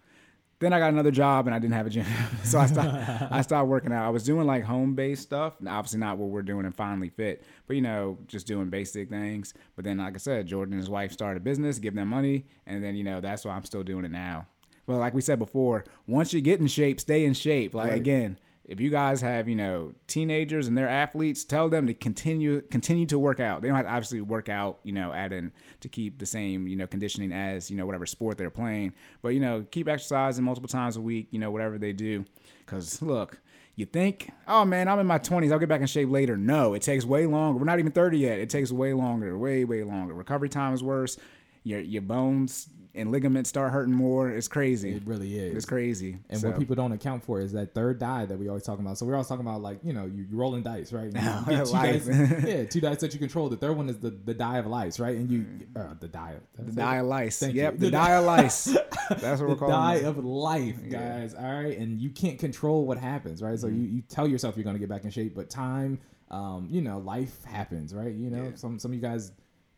[0.60, 2.06] Then I got another job and I didn't have a gym.
[2.44, 4.06] so I stopped I stopped working out.
[4.06, 5.56] I was doing like home based stuff.
[5.68, 9.54] Obviously not what we're doing in Finally Fit, but you know, just doing basic things.
[9.76, 12.46] But then like I said, Jordan and his wife started a business, give them money,
[12.66, 14.48] and then you know, that's why I'm still doing it now.
[14.88, 17.74] Well, like we said before, once you get in shape, stay in shape.
[17.74, 17.98] Like Right.
[17.98, 22.62] again, if you guys have you know teenagers and they're athletes tell them to continue
[22.62, 23.62] continue to work out.
[23.62, 25.52] They don't have to obviously work out you know an
[25.82, 28.94] to keep the same you know conditioning as you know whatever sport they're playing.
[29.22, 32.26] But you know keep exercising multiple times a week you know whatever they do.
[32.66, 33.40] Because look
[33.76, 36.36] you think oh man i'm in my 20s i'll get back in shape later.
[36.36, 37.60] No it takes way longer.
[37.60, 38.40] We're not even 30 yet.
[38.40, 40.14] It takes way longer way way longer.
[40.14, 41.18] Recovery time is worse.
[41.64, 45.56] Your your bones and ligaments start hurting more it's crazy It really is.
[45.56, 48.48] it's crazy And So- what people don't account for is that third die that we
[48.48, 48.98] always talk about.
[48.98, 51.14] So we're always talking about like you know you, you're rolling dice, right?
[51.14, 52.08] And you two dice,
[52.48, 53.50] yeah, two dice that you control.
[53.50, 55.16] The third one is the the die of lice, right?
[55.16, 57.40] And you uh, the die of The die of lice.
[57.40, 57.80] Thank yep, you.
[57.80, 58.66] the die of lice.
[59.10, 60.06] That's what we're the calling die it.
[60.06, 61.34] of life, guys.
[61.36, 63.60] All right, and you can't control what happens, right?
[63.60, 63.96] So you, Mm-hmm.
[63.98, 66.00] you tell yourself you're gonna get back in shape, but time,
[66.32, 68.14] um, you know, life happens, right?
[68.14, 68.56] You know, Yeah.
[68.56, 69.32] some some of you guys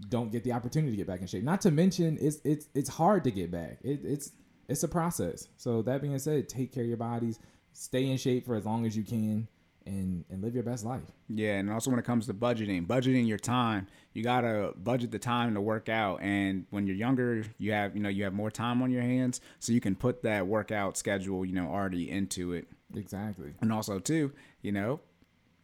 [0.10, 1.44] don't get the opportunity to get back in shape.
[1.44, 3.80] Not to mention, it's it's it's hard to get back.
[3.84, 4.32] It, it's
[4.68, 5.48] it's a process.
[5.58, 7.40] So that being said, take care of your bodies,
[7.74, 9.48] stay in shape for as long as you can,
[9.86, 11.04] and and live your best life.
[11.30, 15.20] Yeah, and also when it comes to budgeting, budgeting your time, you gotta budget the
[15.20, 16.22] time to work out.
[16.22, 19.42] And when you're younger, you have you know you have more time on your hands,
[19.60, 22.68] so you can put that workout schedule you know already into it.
[22.96, 23.54] Exactly.
[23.62, 24.32] And also too,
[24.62, 25.02] you know,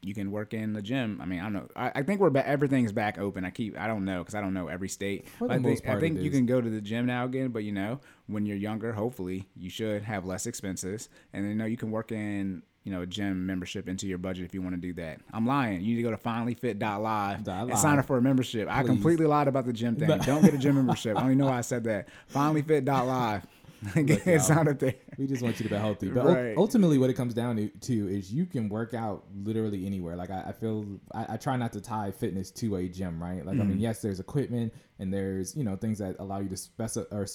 [0.03, 1.19] you can work in the gym.
[1.21, 1.67] I mean, I don't know.
[1.75, 3.45] I, I think we're ba- everything's back open.
[3.45, 5.29] I keep I don't know because I don't know every state.
[5.29, 6.35] For the I think, most part, I think you is.
[6.35, 7.49] can go to the gym now again.
[7.49, 11.65] But you know, when you're younger, hopefully you should have less expenses, and you know
[11.65, 14.75] you can work in you know a gym membership into your budget if you want
[14.75, 15.21] to do that.
[15.31, 15.81] I'm lying.
[15.81, 18.67] You need to go to finallyfit.live Dot and sign up for a membership.
[18.69, 20.09] I completely lied about the gym thing.
[20.19, 21.15] Don't get a gym membership.
[21.17, 22.09] I don't even know why I said that.
[22.33, 23.47] Finallyfit.live.
[23.95, 24.39] Look, Get y'all.
[24.39, 24.95] signed there.
[25.17, 26.09] We just want you to be healthy.
[26.09, 26.57] But Right.
[26.57, 30.15] ultimately, what it comes down to, to is you can work out literally anywhere.
[30.15, 33.45] Like I, I feel, I, I try not to tie fitness to a gym, right?
[33.45, 33.69] Like I Mm-hmm.
[33.69, 37.27] mean, yes, there's equipment and there's you know things that allow you to speci- or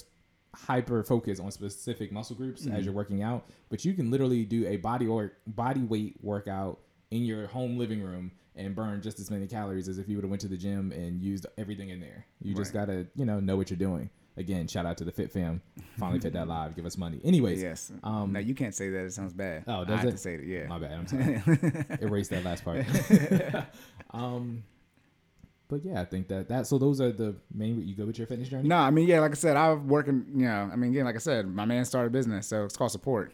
[0.55, 2.75] hyper focus on specific muscle groups Mm-hmm.
[2.75, 3.45] as you're working out.
[3.69, 6.79] But you can literally do a body or body weight workout
[7.11, 10.23] in your home living room and burn just as many calories as if you would
[10.23, 12.25] have went to the gym and used everything in there.
[12.41, 14.09] You just gotta you know know what you're doing.
[14.39, 15.61] Again, shout out to the Fit Fam.
[15.99, 16.73] Finally Fit That Live.
[16.75, 17.19] Give us money.
[17.25, 17.91] Anyways, Yes.
[18.03, 19.03] Um, no, you can't say that.
[19.05, 19.65] It sounds bad.
[19.67, 20.11] Oh, I does have it?
[20.13, 20.45] to say it.
[20.45, 20.67] Yeah.
[20.67, 20.93] My bad.
[20.93, 21.83] I'm sorry.
[22.01, 22.85] Erase that last part.
[24.11, 24.63] um,
[25.67, 26.67] but yeah, I think that that.
[26.67, 27.85] So those are the main.
[27.85, 28.67] You go with your fitness journey.
[28.67, 31.15] No, I mean, yeah, like I said, I'm working, you know, I mean, again, like
[31.15, 33.33] I said, my man started a business, so it's called support.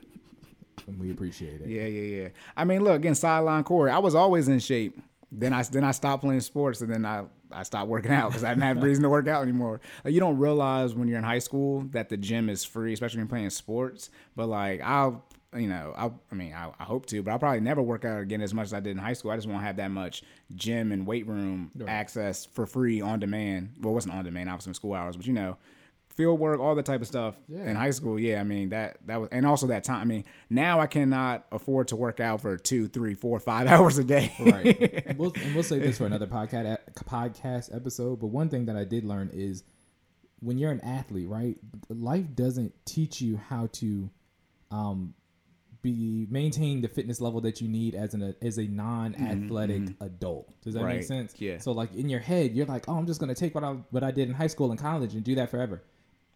[0.88, 1.70] And we appreciate it.
[1.70, 2.28] Yeah, yeah, yeah.
[2.58, 5.00] I mean, look, again, sideline Corey, I was always in shape.
[5.32, 8.44] Then I then I stopped playing sports, and then I I stopped working out because
[8.44, 9.82] I didn't have reason to work out anymore.
[10.04, 13.18] Like, you don't realize when you're in high school that the gym is free, especially
[13.18, 14.10] when you're playing sports.
[14.36, 15.24] But like I'll,
[15.56, 18.22] you know, I I mean, I, I hope to, but I'll probably never work out
[18.22, 19.32] again as much as I did in high school.
[19.32, 20.24] I just won't have that much
[20.56, 23.76] gym and weight room access for free on demand.
[23.80, 25.58] Well, it wasn't on demand, obviously in school hours, but you know
[26.16, 27.70] field work, all that type of stuff Yeah.
[27.70, 28.20] in high school.
[28.20, 30.02] Yeah, I mean that that was, and also that time.
[30.02, 33.98] I mean, now I cannot afford to work out for two, three, four, five hours
[33.98, 34.34] a day.
[34.40, 35.06] right.
[35.08, 38.20] And we'll, and we'll save this for another podcast podcast episode.
[38.20, 39.64] But one thing that I did learn is
[40.40, 41.58] when you're an athlete, right?
[41.90, 44.10] Life doesn't teach you how to
[44.72, 45.14] um,
[45.82, 50.50] be maintain the fitness level that you need as an as a non-athletic adult.
[50.62, 50.96] Does that Mm-hmm, Right.
[50.98, 51.34] make sense?
[51.40, 51.58] Yeah.
[51.60, 54.04] So like in your head, you're like, oh, I'm just gonna take what I what
[54.04, 55.84] I did in high school and college and do that forever.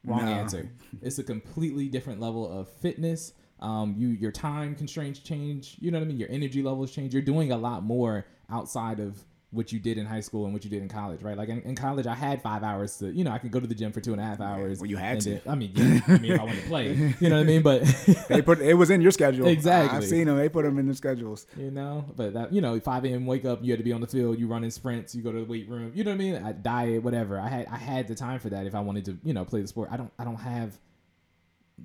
[0.03, 0.31] Wrong No.
[0.31, 0.69] answer.
[1.01, 3.33] It's a completely different level of fitness.
[3.59, 5.75] Um, you your time constraints change.
[5.79, 6.17] You know what I mean.
[6.17, 7.13] Your energy levels change.
[7.13, 10.63] You're doing a lot more outside of what you did in high school and what
[10.63, 11.35] you did in college, right?
[11.35, 13.65] Like in, in college, I had five hours to, you know, I could go to
[13.65, 14.79] the gym for two and a half hours.
[14.79, 15.39] well, you had to.
[15.49, 17.63] I mean, yeah, I mean, if I wanted to play, you know what I mean.
[17.63, 17.81] But
[18.29, 19.47] They put it was in your schedule.
[19.47, 19.97] Exactly.
[19.97, 20.37] I've seen them.
[20.37, 21.47] They put them in the schedules.
[21.57, 23.25] you know, but that, you know, five a.m.
[23.25, 25.31] wake up, you had to be on the field, you run in sprints, you go
[25.31, 26.35] to the weight room, you know what I mean?
[26.35, 27.39] I diet, whatever.
[27.39, 29.61] I had, I had the time for that if I wanted to, you know, play
[29.61, 29.89] the sport.
[29.91, 30.77] I don't, I don't have.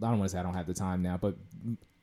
[0.03, 1.37] I don't want to say I don't have the time now, but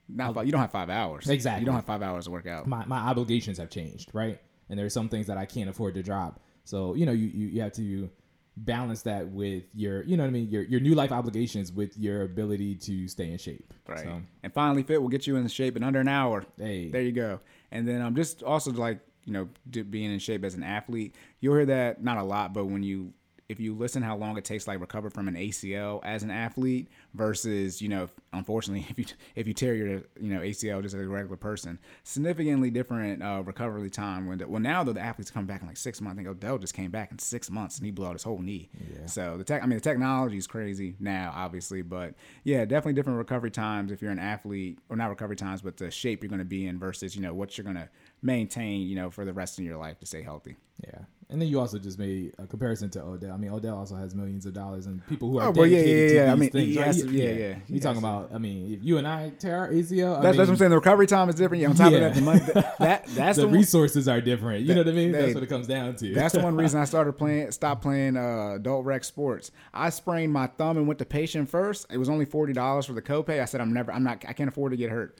[0.10, 1.30] Not five, you don't have five hours.
[1.30, 1.60] Exactly.
[1.60, 2.66] You don't have five hours to work out.
[2.66, 4.40] my, my obligations have changed, right?
[4.72, 6.40] And there are some things that I can't afford to drop.
[6.64, 8.10] So, you know, you, you, you have to
[8.56, 11.98] balance that with your, you know what I mean, your, your new life obligations with
[11.98, 13.74] your ability to stay in shape.
[13.86, 14.00] Right.
[14.00, 16.46] So, And finally, fit will get you in shape in under an hour.
[16.58, 17.42] hey, There you go.
[17.72, 19.50] And then I'm just also like you know
[19.90, 21.16] being in shape as an athlete.
[21.42, 23.14] You'll hear that not a lot, but when you
[23.50, 26.88] if you listen how long it takes like recover from an ACL as an athlete
[27.14, 31.02] versus you know unfortunately if you if you tear your you know ACL just as
[31.02, 34.28] a regular person, significantly different uh, recovery time.
[34.28, 36.16] When well now though the athletes come back in like six months.
[36.16, 38.40] I think Odell just came back in six months and he blew out his whole
[38.40, 38.70] knee.
[38.94, 39.06] Yeah.
[39.06, 43.18] So the tech I mean the technology is crazy now obviously, but yeah definitely different
[43.18, 46.40] recovery times if you're an athlete or not recovery times, but the shape you're going
[46.40, 47.90] to be in versus you know what you're going to
[48.22, 50.56] maintain you know for the rest of your life to stay healthy.
[50.86, 51.00] yeah.
[51.32, 53.32] And then you also just made a comparison to Odell.
[53.34, 55.78] I mean, Odell also has millions of dollars and people who are Oh, well, yeah,
[55.78, 56.32] dedicated yeah, to yeah.
[56.32, 56.78] I mean, things.
[56.78, 56.94] right?
[56.94, 57.56] to- yeah, yeah.
[57.68, 60.36] He You talking about, I mean, if you and I tear our ACL, I That's,
[60.36, 60.72] that's what I'm saying.
[60.72, 61.62] The recovery time is different.
[61.64, 61.98] Yeah, on top Yeah.
[62.00, 62.40] of that, the money,
[62.80, 64.66] that that's the the, one, resources are different.
[64.66, 65.14] You know what I mean?
[65.14, 66.14] They- That's what it comes down to.
[66.14, 69.52] that's the one reason I started playing, stopped playing uh, adult rec sports.
[69.74, 71.88] I sprained my thumb and went to patient first.
[71.90, 73.42] It was only forty dollars for the copay.
[73.42, 75.18] I said I'm never, I'm not, I can't afford to get hurt.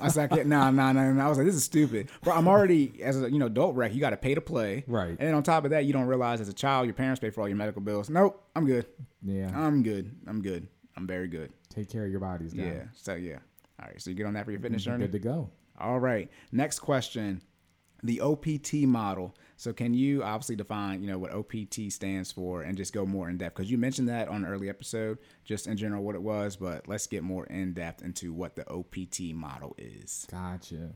[0.00, 1.26] I said I can't, nah, nah, nah, nah.
[1.26, 2.08] I was like, this is stupid.
[2.22, 3.94] Bro, I'm already as a you know adult rec.
[3.94, 5.10] You got to pay to play, Right.
[5.10, 7.30] And then on top of that, you don't realize as a child your parents pay
[7.30, 8.08] for all your medical bills.
[8.10, 8.86] Nope, I'm good.
[9.22, 9.50] yeah.
[9.54, 10.14] I'm good.
[10.26, 10.66] I'm good.
[10.96, 11.52] I'm very good.
[11.68, 12.66] Take care of your bodies, guys.
[12.66, 12.82] Yeah.
[12.94, 13.38] So yeah.
[13.80, 14.00] All right.
[14.00, 15.06] So you get on that for your fitness journey.
[15.06, 15.50] Good to go.
[15.78, 16.30] All right.
[16.52, 17.40] Next question.
[18.02, 19.36] The OPT model.
[19.56, 23.28] So can you obviously define, you know, what OPT stands for and just go more
[23.30, 23.56] in depth?
[23.56, 26.88] Because you mentioned that on an early episode, just in general what it was, but
[26.88, 30.26] let's get more in depth into what the OPT model is.
[30.30, 30.90] Gotcha.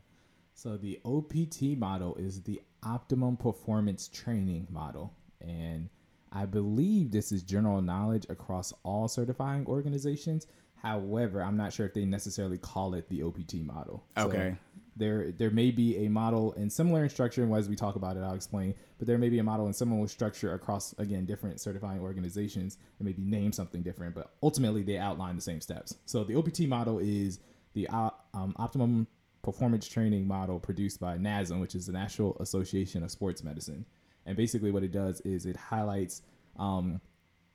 [0.55, 5.14] So the OPT model is the optimum performance training model.
[5.40, 5.90] And
[6.33, 10.47] I believe this is general knowledge across all certifying organizations.
[10.75, 14.05] However, I'm not sure if they necessarily call it the OPT model.
[14.19, 14.57] So Okay.
[14.97, 18.17] There there may be a model in similar in structure, and as we talk about
[18.17, 18.75] it, I'll explain.
[18.99, 22.79] But there may be a model in similar structure across again different certifying organizations.
[22.99, 25.97] and maybe name something different, but ultimately they outline the same steps.
[26.07, 27.41] So the OPT model is
[27.75, 29.07] the uh, um, optimum
[29.43, 33.85] performance training model produced by NASM, which is the National Association of Sports Medicine.
[34.25, 36.23] And basically, what it does is it highlights
[36.59, 37.01] um,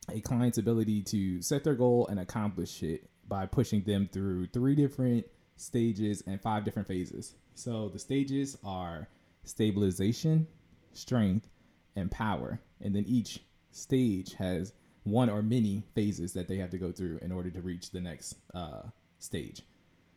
[0.10, 4.76] a client's ability to set their goal and accomplish it by pushing them through three
[4.76, 5.26] different
[5.62, 7.36] stages and five different phases.
[7.56, 9.08] So the stages are
[9.43, 10.47] stabilization,
[10.93, 11.47] strength,
[11.95, 12.60] and power.
[12.82, 13.39] And then each
[13.71, 17.62] stage has one or many phases that they have to go through in order to
[17.62, 18.84] reach the next uh,
[19.19, 19.62] stage.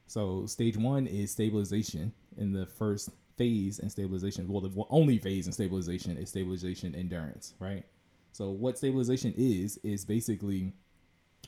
[0.06, 2.12] So stage one is stabilization.
[2.36, 7.54] In the first phase in stabilization, well, the only phase in stabilization is stabilization endurance,
[7.58, 7.84] right?
[8.32, 10.72] So what stabilization is is basically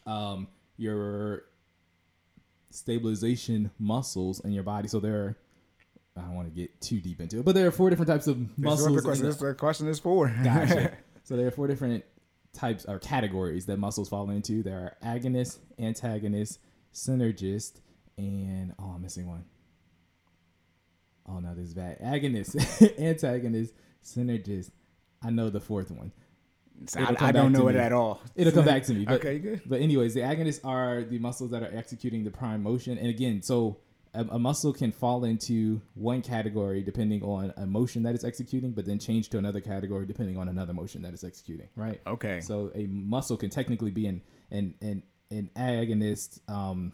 [0.07, 1.45] um, your
[2.71, 4.89] stabilization muscles in your body.
[4.89, 5.37] So there are
[6.17, 8.27] I don't want to get too deep into it, but there are four different types
[8.27, 8.97] of This muscles.
[8.97, 10.29] the question, the- this is what the question is for.
[10.29, 10.93] Gotcha.
[11.25, 12.05] so there are four different
[12.55, 14.63] types or categories that muscles fall into.
[14.63, 16.59] There are agonist, antagonist,
[16.95, 17.81] synergist,
[18.17, 19.45] and oh, I'm missing one.
[21.29, 22.01] Oh no, this is bad.
[22.01, 23.75] Agonist, antagonist,
[24.05, 24.71] synergist.
[25.23, 26.13] I know the fourth one.
[26.87, 27.81] So I, I don't know it me.
[27.81, 28.21] at all.
[28.35, 29.05] It'll come back to me.
[29.05, 29.63] But, okay, good.
[29.67, 32.99] But anyways, the agonists are the muscles that are executing the prime motion.
[32.99, 33.79] And again, so
[34.15, 38.73] a, a muscle can fall into one category depending on a motion that it's executing,
[38.73, 41.69] but then change to another category depending on another motion that it's executing.
[41.77, 42.01] Right.
[42.07, 42.41] Okay.
[42.41, 46.93] So a muscle can technically be in an an an agonist um,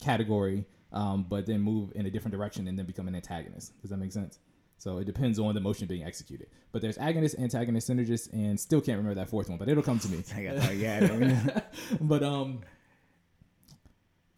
[0.00, 3.80] category, um, but then move in a different direction and then become an antagonist.
[3.80, 4.38] Does that make sense?
[4.80, 6.46] So it depends on the motion being executed.
[6.72, 9.98] But there's agonist, antagonist, synergist, and still can't remember that fourth one, but it'll come
[9.98, 10.24] to me.
[10.34, 11.60] I got, yeah,
[12.00, 12.60] but um,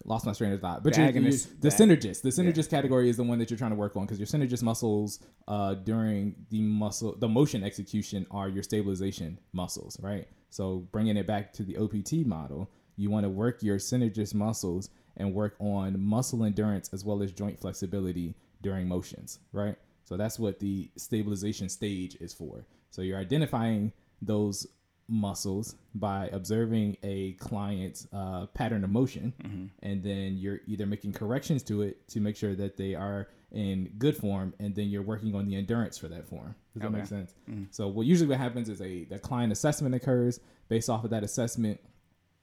[0.05, 0.83] lost my train of thought.
[0.83, 3.71] But The agonist- the the- synergist, the synergist category is the one that you're trying
[3.71, 8.49] to work on because your synergist muscles uh, during the muscle, the motion execution are
[8.49, 10.27] your stabilization muscles, right?
[10.51, 14.91] So bringing it back to the OPT model, you want to work your synergist muscles
[15.17, 19.77] and work on muscle endurance as well as joint flexibility during motions, right?
[20.13, 22.67] So that's what the stabilization stage is for.
[22.91, 24.67] So you're identifying those
[25.09, 29.65] muscles by observing a client's uh, pattern of motion, Mm-hmm.
[29.83, 33.91] and then you're either making corrections to it to make sure that they are in
[33.97, 36.55] good form, and then you're working on the endurance for that form.
[36.75, 37.33] Does that make sense?
[37.71, 40.41] So what usually what happens is a the client assessment occurs.
[40.69, 41.81] Based off of that assessment,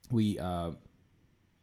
[0.10, 0.72] we uh,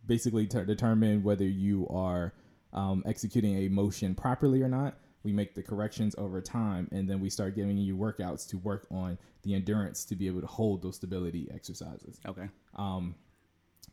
[0.07, 2.33] basically ter- determine whether you are
[2.73, 4.95] um, executing a motion properly or not.
[5.27, 8.87] We make the corrections over time, and then we start giving you workouts to work
[8.93, 12.21] on the endurance to be able to hold those stability exercises.
[12.25, 12.49] Okay.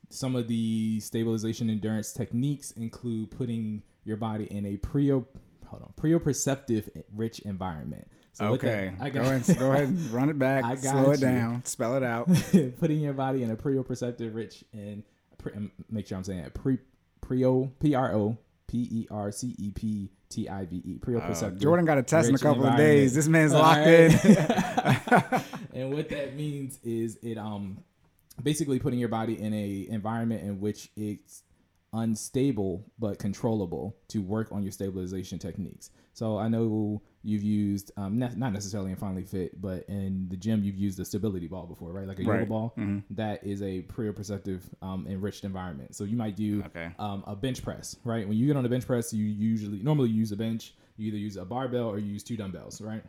[0.10, 5.26] Some of the stabilization endurance techniques include putting your body in a prio,
[5.66, 8.08] hold on, proprioceptive rich environment.
[8.34, 8.94] So Okay.
[9.00, 9.44] I go ahead.
[9.58, 9.86] Go ahead.
[9.86, 10.66] and Run it back.
[10.66, 11.66] I got Slow it down.
[11.66, 12.28] Spell it out.
[12.80, 15.04] putting your body in a proprioceptive rich and
[15.40, 16.78] pre, um, make sure I'm saying it pre
[17.22, 21.06] prio p r o p e r c e p t i v e Uh,
[21.06, 21.60] proprioceptive.
[21.60, 23.14] Jordan got a test in a couple of days.
[23.14, 24.26] This man's locked right.
[24.26, 25.42] in.
[25.82, 27.78] and what that means is it um
[28.42, 31.44] basically putting your body in a environment in which it's
[31.94, 35.92] unstable but controllable to work on your stabilization techniques.
[36.14, 40.36] So I know you've used um ne- not necessarily in Finally Fit, but in the
[40.38, 42.08] gym you've used a stability ball before, right?
[42.08, 42.50] Like a yoga Right.
[42.50, 42.74] ball.
[43.12, 45.96] That is a proprioceptive um, enriched environment.
[45.96, 46.92] So you might do Okay.
[47.00, 48.28] um, a bench press, right?
[48.28, 50.74] When you get on a bench press, you usually normally use a bench.
[50.98, 53.04] You either use a barbell or you use two dumbbells, right?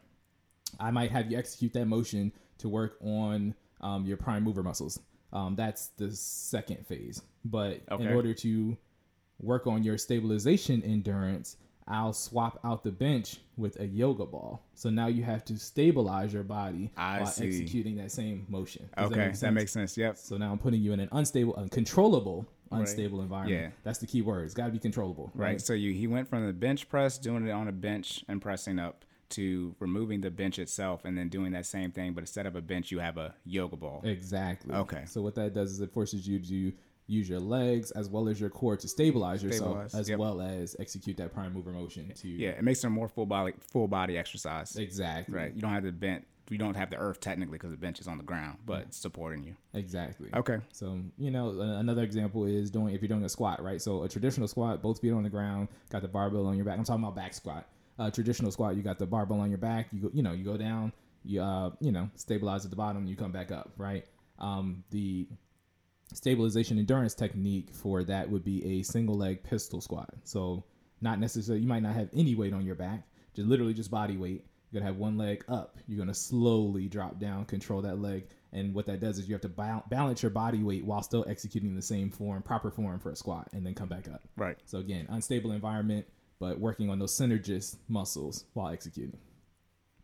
[0.81, 4.98] I might have you execute that motion to work on um, your prime mover muscles.
[5.33, 7.20] Um, that's the second phase.
[7.44, 8.77] But in order to
[9.40, 14.62] work on your stabilization endurance, I'll swap out the bench with a yoga ball.
[14.74, 17.46] So now you have to stabilize your body I while see.
[17.46, 18.88] executing that same motion.
[18.96, 19.26] Does Okay.
[19.28, 19.96] make That, makes sense.
[19.96, 20.16] Yep.
[20.16, 23.60] So now I'm putting you in an unstable, uncontrollable, unstable environment.
[23.60, 23.70] Yeah.
[23.82, 24.46] That's the key word.
[24.46, 25.46] It's got to be controllable, Right.
[25.48, 25.60] right?
[25.60, 28.78] So you he went from the bench press, doing it on a bench and pressing
[28.78, 32.54] up, to removing the bench itself and then doing that same thing, but instead of
[32.56, 34.00] a bench, you have a yoga ball.
[34.04, 34.72] Exactly.
[34.74, 35.04] Okay.
[35.06, 36.72] So what that does is it forces you to
[37.06, 40.18] use your legs as well as your core to stabilize yourself, Stabilize, as yep.
[40.18, 42.12] well as execute that prime mover motion.
[42.14, 44.76] To Yeah, it makes it a more full body full body exercise.
[44.76, 45.34] exactly.
[45.34, 45.54] Right.
[45.54, 46.24] You don't have the bench.
[46.50, 48.98] You don't have the earth technically because the bench is on the ground, but it's
[48.98, 49.54] supporting you.
[49.72, 50.28] Exactly.
[50.34, 50.58] Okay.
[50.72, 53.80] So you know another example is doing if you're doing a squat, right?
[53.80, 56.78] So a traditional squat, both feet on the ground, got the barbell on your back.
[56.78, 57.66] I'm talking about back squat.
[57.98, 59.86] Uh, traditional squat, you got the barbell on your back.
[59.92, 60.92] You go, you know, you go down,
[61.24, 64.04] you uh, you know, stabilize at the bottom, you come back up, right?
[64.38, 65.28] Um, the
[66.12, 70.10] stabilization endurance technique for that would be a single leg pistol squat.
[70.24, 70.64] So
[71.00, 74.16] not necessarily you might not have any weight on your back, just literally just body
[74.16, 74.44] weight.
[74.70, 75.78] You're gonna have one leg up.
[75.86, 79.42] You're gonna slowly drop down, control that leg, and what that does is you have
[79.42, 83.10] to bal- balance your body weight while still executing the same form, proper form for
[83.10, 84.22] a squat, and then come back up.
[84.36, 84.56] Right.
[84.64, 86.06] So again, unstable environment,
[86.40, 89.18] but working on those synergist muscles while executing.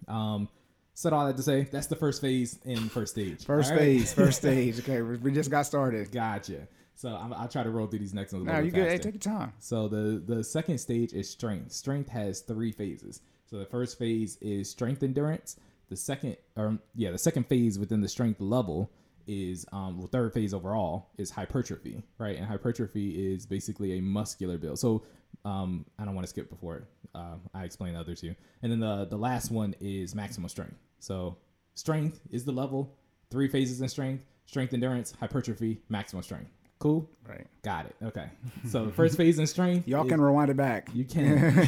[0.09, 0.49] Um,
[0.95, 3.45] said all that to say that's the first phase in first stage.
[3.45, 3.79] First right?
[3.79, 4.13] phase.
[4.13, 4.79] First stage.
[4.81, 5.03] Okay.
[5.03, 6.11] We just got started.
[6.13, 6.69] Gotcha.
[6.95, 8.45] So I'm, I'll try to roll through these next ones.
[8.45, 8.89] No, you good.
[8.89, 9.53] Hey, take your time.
[9.59, 11.73] So the the second stage is strength.
[11.73, 13.23] Strength has three phases.
[13.47, 15.57] So the first phase is strength endurance.
[15.89, 18.91] The second, or yeah, the second phase within the strength level
[19.27, 22.37] is um, well, third phase overall is hypertrophy, right?
[22.37, 24.79] And hypertrophy is basically a muscular build.
[24.79, 25.03] So
[25.45, 28.35] um, I don't want to skip before uh, I explain the other two.
[28.63, 30.77] And then the the last one is maximum strength.
[30.99, 31.37] So
[31.75, 32.97] strength is the level.
[33.31, 36.51] Three phases in strength: strength endurance, hypertrophy, maximum strength.
[36.79, 37.09] Cool.
[37.29, 37.47] Right.
[37.63, 37.97] Got it.
[38.03, 38.27] Okay.
[38.69, 39.87] So the first phase in strength.
[39.87, 40.89] Y'all is- can rewind it back.
[40.95, 41.59] You can.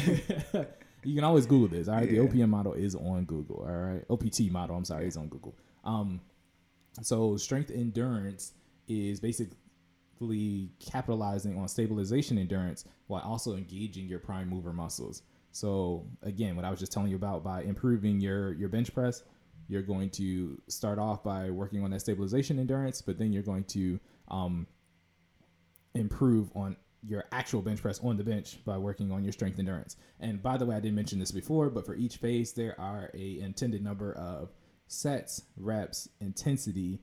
[1.03, 1.87] you can always Google this.
[1.87, 2.09] All right.
[2.09, 2.21] Yeah.
[2.21, 3.57] The OPM model is on Google.
[3.67, 4.03] All right.
[4.09, 4.75] OPT model.
[4.75, 5.55] I'm sorry, is on Google.
[5.83, 6.19] Um,
[7.01, 8.53] so strength endurance
[8.87, 9.19] is
[10.79, 15.23] capitalizing on stabilization endurance while also engaging your prime mover muscles.
[15.51, 19.23] So again, what I was just telling you about by improving your your bench press,
[19.67, 23.63] you're going to start off by working on that stabilization endurance, but then you're going
[23.65, 24.67] to um,
[25.95, 29.97] improve on your actual bench press on the bench by working on your strength endurance.
[30.19, 33.11] And by the way, I didn't mention this before, but for each phase, there are
[33.13, 34.51] a intended number of
[34.87, 37.01] sets, reps, intensity,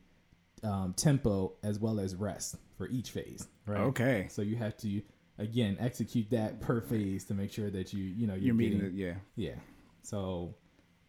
[0.62, 3.46] um, tempo, as well as rest for each phase.
[3.66, 3.80] Right.
[3.80, 4.26] Okay.
[4.30, 5.02] So you have to
[5.38, 8.78] again execute that per phase to make sure that you you know you're, You're meeting
[8.80, 9.00] getting- it.
[9.00, 9.14] Yeah.
[9.36, 9.54] yeah.
[10.02, 10.54] So.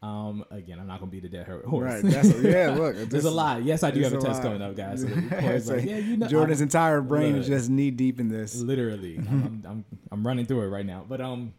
[0.04, 0.44] Um.
[0.50, 2.04] Again, I'm not gonna be the dead horse.
[2.04, 2.04] Right.
[2.04, 2.74] That's yeah.
[2.76, 3.64] Look, There's a lot.
[3.64, 4.44] Yes, I do have a a test lot.
[4.44, 5.02] coming up, guys.
[5.02, 5.08] So
[5.76, 8.56] like, yeah, you know, Jordan's I'm- entire brain is just knee deep in this.
[8.60, 11.54] literally I'm, I'm, I'm, I'm running through it right now but um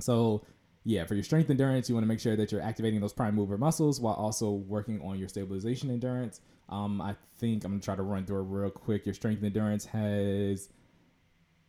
[0.00, 0.42] so
[0.84, 3.34] yeah, for your strength endurance, you want to make sure that you're activating those prime
[3.34, 6.40] mover muscles while also working on your stabilization endurance.
[6.68, 9.06] Um, I think I'm gonna try to run through it real quick.
[9.06, 10.68] Your strength and endurance has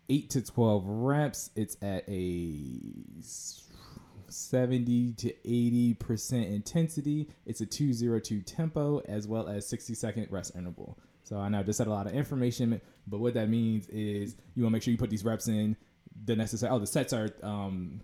[0.09, 1.51] eight to twelve reps.
[1.55, 3.21] It's at a
[4.29, 7.29] 70 to 80 percent intensity.
[7.45, 10.97] It's a 202 tempo as well as 60 second rest interval.
[11.23, 14.63] So I know just said a lot of information, but what that means is you
[14.63, 15.75] want to make sure you put these reps in
[16.25, 16.71] the necessary.
[16.71, 18.01] Oh, the sets are um,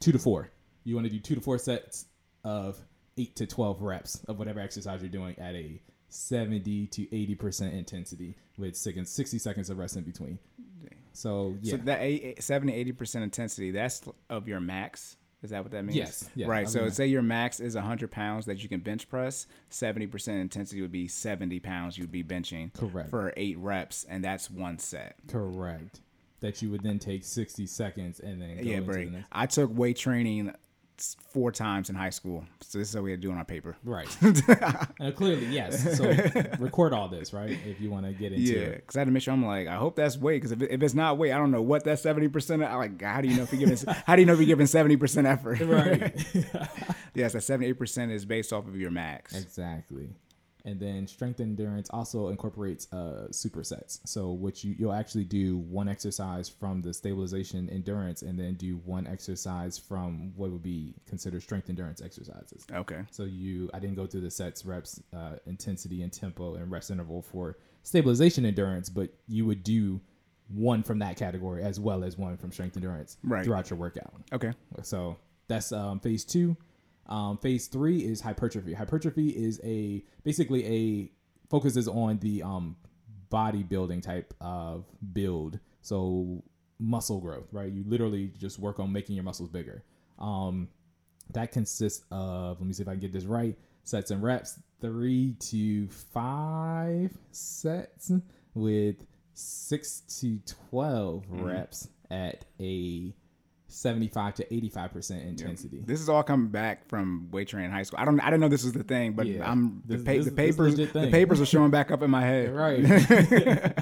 [0.00, 0.50] two to four.
[0.84, 2.06] You want to do two to four sets
[2.44, 2.78] of
[3.16, 8.36] eight to 12 reps of whatever exercise you're doing at a 70 to 80% intensity
[8.58, 10.38] with 60 seconds of rest in between.
[11.12, 11.72] So, yeah.
[11.72, 15.16] So that eight, 70, 80% intensity, that's of your max.
[15.42, 15.96] Is that what that means?
[15.96, 16.30] Yes.
[16.36, 16.68] Yeah, right.
[16.68, 19.46] So mean, say your max is 100 pounds that you can bench press.
[19.70, 22.72] 70% intensity would be 70 pounds you'd be benching.
[22.74, 23.10] Correct.
[23.10, 25.16] For eight reps, and that's one set.
[25.26, 26.00] Correct.
[26.40, 29.10] That you would then take 60 seconds and then yeah, break.
[29.32, 30.54] I took weight training
[31.32, 32.44] four times in high school.
[32.60, 33.76] So this is what we had to do on our paper.
[33.84, 34.08] Right.
[34.48, 35.96] uh, clearly, yes.
[35.96, 36.04] So
[36.58, 37.50] record all this, right?
[37.66, 38.76] If you want to get into yeah, it.
[38.76, 40.42] because I had to make sure I'm like, I hope that's weight.
[40.42, 42.62] Because if, if it's not weight, I don't know what that seventy percent.
[42.62, 43.94] I like, how do you know if you're giving?
[44.06, 45.60] how do you know if you're giving seventy percent effort?
[45.60, 46.14] Right.
[47.14, 49.34] yes, that seventy eight percent is based off of your max.
[49.34, 50.10] Exactly
[50.64, 54.00] and then strength endurance also incorporates uh, supersets.
[54.04, 58.76] So what you you'll actually do one exercise from the stabilization endurance, and then do
[58.84, 62.66] one exercise from what would be considered strength endurance exercises.
[62.72, 63.00] Okay.
[63.10, 66.90] So you I didn't go through the sets, reps, uh, intensity, and tempo, and rest
[66.90, 70.00] interval for stabilization endurance, but you would do
[70.48, 73.44] one from that category as well as one from strength endurance right.
[73.44, 74.12] throughout your workout.
[74.32, 74.52] Okay.
[74.82, 75.16] So
[75.48, 76.56] that's um, phase two.
[77.06, 78.74] Um, phase three is hypertrophy.
[78.74, 81.10] Hypertrophy is a basically a
[81.50, 82.76] focuses on the um,
[83.30, 85.58] bodybuilding type of build.
[85.80, 86.42] So
[86.78, 87.70] muscle growth, right?
[87.70, 89.84] You literally just work on making your muscles bigger.
[90.18, 90.68] Um,
[91.32, 93.56] that consists of let me see if I can get this right.
[93.84, 98.12] Sets and reps, three to five sets
[98.54, 100.38] with six to
[100.70, 101.42] 12 mm-hmm.
[101.42, 103.14] reps at a
[103.72, 105.78] 75 to 85 percent intensity.
[105.78, 105.82] Yeah.
[105.86, 107.98] This is all coming back from weight training high school.
[108.00, 109.50] I don't I didn't know this was the thing, but yeah.
[109.50, 112.20] I'm the, this, pa- this, the papers the papers are showing back up in my
[112.24, 112.54] head.
[112.54, 112.80] Right.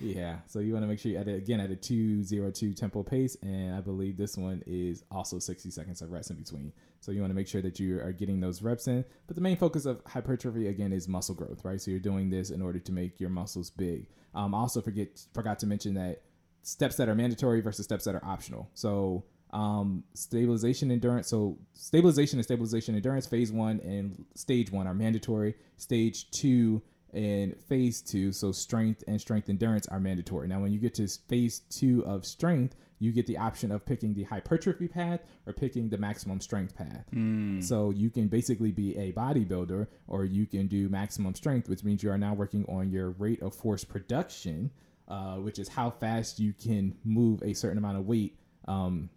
[0.00, 0.38] yeah.
[0.46, 3.36] So you want to make sure you at it again at a 202 tempo pace
[3.42, 6.72] and I believe this one is also 60 seconds of rest in between.
[7.00, 9.04] So you want to make sure that you are getting those reps in.
[9.26, 11.80] But the main focus of hypertrophy again is muscle growth, right?
[11.80, 14.08] So you're doing this in order to make your muscles big.
[14.34, 16.22] Um, I also forget forgot to mention that
[16.64, 18.68] steps that are mandatory versus steps that are optional.
[18.74, 21.28] So um, stabilization endurance.
[21.28, 25.54] So stabilization and stabilization endurance phase one and stage one are mandatory.
[25.76, 30.48] Stage two and phase two, so strength and strength endurance are mandatory.
[30.48, 34.14] Now, when you get to phase two of strength, you get the option of picking
[34.14, 37.04] the hypertrophy path or picking the maximum strength path.
[37.14, 37.62] Mm.
[37.62, 42.02] So you can basically be a bodybuilder or you can do maximum strength, which means
[42.02, 44.70] you are now working on your rate of force production
[45.08, 48.38] uh, which is how fast you can move a certain amount of weight.
[48.66, 49.10] Um,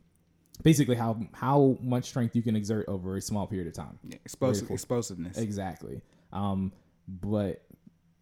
[0.63, 3.99] basically, how how much strength you can exert over a small period of time.
[4.03, 5.37] Yeah, explosive, explosiveness.
[5.37, 6.01] Exactly.
[6.33, 6.73] Um,
[7.07, 7.63] but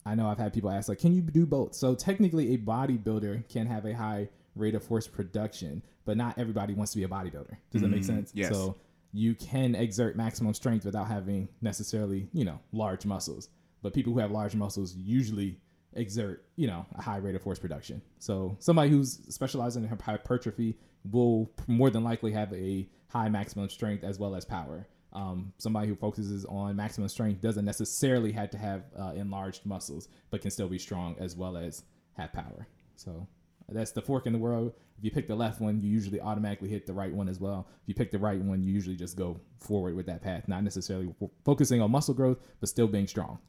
[0.06, 1.74] I know I've had people ask like, can you do both?
[1.74, 6.74] So technically, a bodybuilder can have a high rate of force production, but not everybody
[6.74, 7.58] wants to be a bodybuilder.
[7.72, 8.16] Does that make mm-hmm.
[8.16, 8.32] sense?
[8.34, 8.52] Yes.
[8.52, 8.76] So
[9.12, 13.50] you can exert maximum strength without having necessarily, you know, large muscles.
[13.82, 15.60] But people who have large muscles usually
[15.96, 18.02] exert, you know, a high rate of force production.
[18.20, 20.78] So somebody who's specializing in hypertrophy
[21.12, 24.88] will more than likely have a high maximum strength as well as power.
[25.14, 30.10] Um, somebody who focuses on maximum strength doesn't necessarily have to have uh, enlarged muscles,
[30.30, 31.84] but can still be strong as well as
[32.18, 32.68] have power.
[32.98, 33.28] So
[33.70, 34.74] that's the fork in the world.
[34.98, 37.68] If you pick the left one, you usually automatically hit the right one as well.
[37.84, 40.64] If you pick the right one, you usually just go forward with that path, not
[40.64, 43.40] necessarily focusing on muscle growth, but still being strong.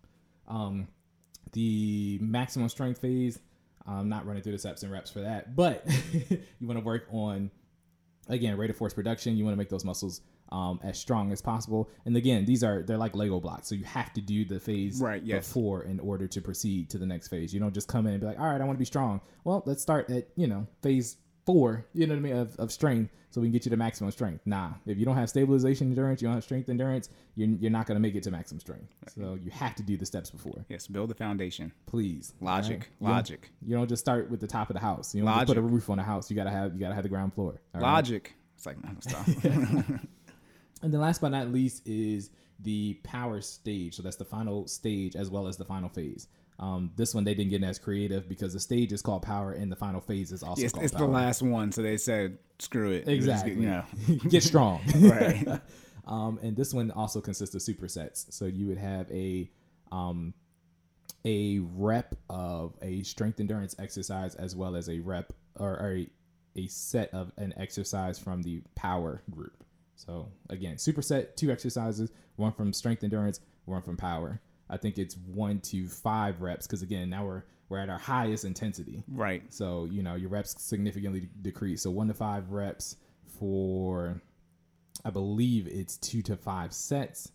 [0.48, 0.88] Um,
[1.52, 3.38] the maximum strength phase.
[3.86, 7.06] I'm not running through the steps and reps for that, but you want to work
[7.12, 7.50] on
[8.28, 9.36] again rate of force production.
[9.36, 10.22] You want to make those muscles
[10.52, 11.90] um, as strong as possible.
[12.04, 15.00] And again, these are they're like Lego blocks, so you have to do the phase
[15.00, 15.46] right, yes.
[15.46, 17.52] before in order to proceed to the next phase.
[17.52, 19.20] You don't just come in and be like, all right, I want to be strong.
[19.44, 21.16] Well, let's start at you know phase
[21.46, 23.76] four, you know what I mean, of, of strength so we can get you to
[23.76, 24.40] maximum strength.
[24.46, 27.86] Nah, if you don't have stabilization endurance, you don't have strength endurance, you're, you're not
[27.86, 28.92] going to make it to maximum strength.
[29.14, 30.64] So you have to do the steps before.
[30.68, 31.72] Yes, build the foundation.
[31.86, 32.32] Please.
[32.40, 32.88] Logic.
[33.00, 33.10] Right?
[33.12, 33.40] Logic.
[33.42, 35.14] You don't, you don't, just start with the top of the house.
[35.14, 35.48] You don't Logic.
[35.48, 36.30] put a roof on a house.
[36.30, 37.60] You got to have you got to have the ground floor.
[37.74, 38.24] Logic.
[38.24, 38.32] Right?
[38.56, 39.26] It's like, no, stop.
[40.82, 42.30] and then last but not least is
[42.60, 43.96] the power stage.
[43.96, 46.28] So that's the final stage as well as the final phase.
[46.58, 49.70] Um, this one they didn't get as creative because the stage is called Power and
[49.70, 52.92] the final phase is also It's, called it's the last one, so they said screw
[52.92, 53.06] it.
[53.08, 53.54] Exactly.
[53.56, 53.84] get- You know,
[54.30, 54.80] get strong.
[54.98, 55.46] Right.
[56.06, 58.32] um, and this one also consists of supersets.
[58.32, 59.50] So you would have a
[59.92, 60.32] um,
[61.26, 66.08] a rep of a strength endurance exercise as well as a rep or, or a,
[66.56, 69.62] a set of an exercise from the power group.
[69.96, 74.40] So again, superset two exercises, one from strength endurance, one from power.
[74.68, 78.44] I think it's one to five reps because again, now we're we're at our highest
[78.44, 79.02] intensity.
[79.08, 79.42] right.
[79.52, 81.82] So, you know, your reps significantly decrease.
[81.82, 82.96] So, one to five reps
[83.40, 84.20] for,
[85.04, 87.32] I believe it's two to five sets.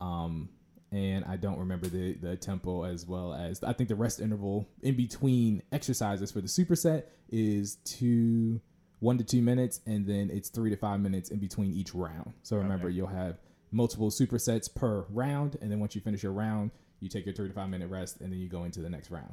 [0.00, 0.48] Um,
[0.90, 4.68] and I don't remember the, the tempo as well as I think the rest interval
[4.82, 8.60] in between exercises for the superset is two,
[9.00, 12.32] one to two minutes, and then it's three to five minutes in between each round.
[12.42, 12.96] So remember, Okay.
[12.96, 13.36] you'll have
[13.70, 17.48] multiple supersets per round, and then once you finish your round, you take your three
[17.48, 19.32] to five minute rest, and then you go into the next round.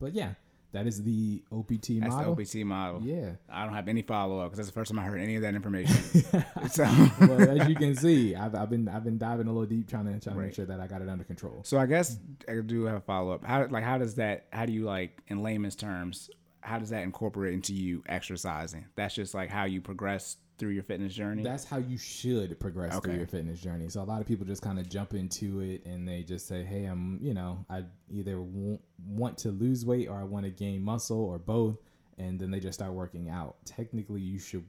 [0.00, 0.34] But yeah,
[0.74, 2.34] that is the OPT That's model.
[2.34, 3.00] the OPT model.
[3.02, 3.32] Yeah.
[3.48, 5.42] I don't have any follow up because that's the first time I heard any of
[5.42, 5.96] that information.
[6.70, 6.82] so,
[7.20, 10.06] well, as you can see, I've, I've been I've been diving a little deep trying
[10.06, 11.60] to trying to make sure that I got it under control.
[11.62, 12.18] so I guess
[12.48, 13.44] I do have a follow up.
[13.44, 14.46] How like how does that?
[14.52, 16.28] How do you like in layman's terms?
[16.60, 18.86] How does that incorporate into you exercising?
[18.96, 21.42] That's just like how you progress through your fitness journey.
[21.42, 23.88] That's how you should progress through your fitness journey.
[23.88, 26.64] So a lot of people just kind of jump into it and they just say,
[26.64, 30.50] "Hey, I'm you know I either w- want to lose weight or I want to
[30.50, 31.78] gain muscle or both,"
[32.18, 33.56] and then they just start working out.
[33.64, 34.64] Technically, you should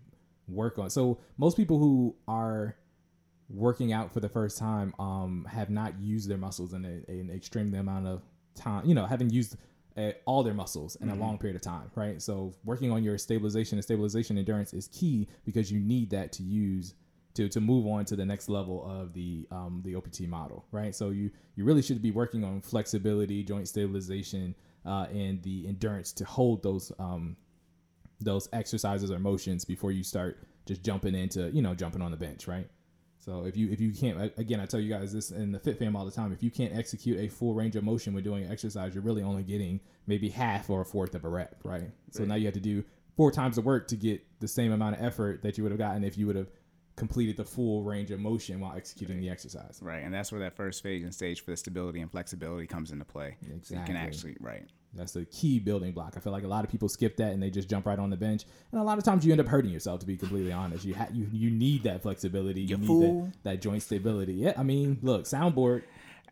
[0.47, 0.89] work on.
[0.89, 2.75] So most people who are
[3.49, 7.29] working out for the first time um, have not used their muscles in a, an
[7.29, 8.23] extreme amount of
[8.55, 8.85] time.
[8.85, 9.57] You know, haven't used
[10.25, 12.21] all their muscles in a long period of time, right?
[12.21, 16.43] So working on your stabilization and stabilization endurance is key because you need that to
[16.43, 16.95] use
[17.35, 20.95] to, to move on to the next level of the um, the OPT model, right?
[20.95, 26.11] So you you really should be working on flexibility, joint stabilization, uh, and the endurance
[26.13, 27.35] to hold those um,
[28.21, 32.17] those exercises or motions before you start just jumping into you know jumping on the
[32.17, 32.69] bench, right?
[33.25, 35.79] So if you if you can't again, I tell you guys this in the Fit
[35.79, 36.31] Fam all the time.
[36.31, 39.23] If you can't execute a full range of motion when doing an exercise, you're really
[39.23, 41.89] only getting maybe half or a fourth of a rep, right?
[42.11, 42.83] So now you have to do
[43.17, 45.79] four times the work to get the same amount of effort that you would have
[45.79, 46.49] gotten if you would have
[46.97, 49.79] completed the full range of motion while executing the exercise.
[49.81, 52.91] right, and that's where that first phase and stage for the stability and flexibility comes
[52.91, 53.37] into play.
[53.63, 54.69] So you can actually right.
[54.95, 56.13] That's the key building block.
[56.15, 58.09] I feel like a lot of people skip that and they just jump right on
[58.09, 59.99] the bench, and a lot of times you end up hurting yourself.
[60.01, 62.61] To be completely honest, you ha- you you need that flexibility.
[62.61, 63.01] You, You need
[63.33, 64.33] that, that joint stability.
[64.33, 65.83] Yeah, I mean, look, soundboard,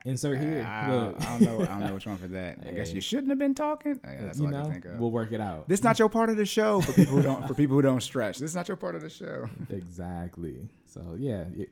[0.06, 0.64] insert here.
[0.68, 1.62] I, look, I don't know.
[1.62, 2.60] I don't know which one for that.
[2.68, 4.00] I guess you shouldn't have been talking.
[4.04, 5.00] That's you all I can think of.
[5.00, 5.68] we'll work it out.
[5.68, 7.82] This is not your part of the show for people who don't for people who
[7.82, 8.38] don't stretch.
[8.40, 9.48] This is not your part of the show.
[9.70, 10.70] exactly.
[10.86, 11.70] So yeah, it,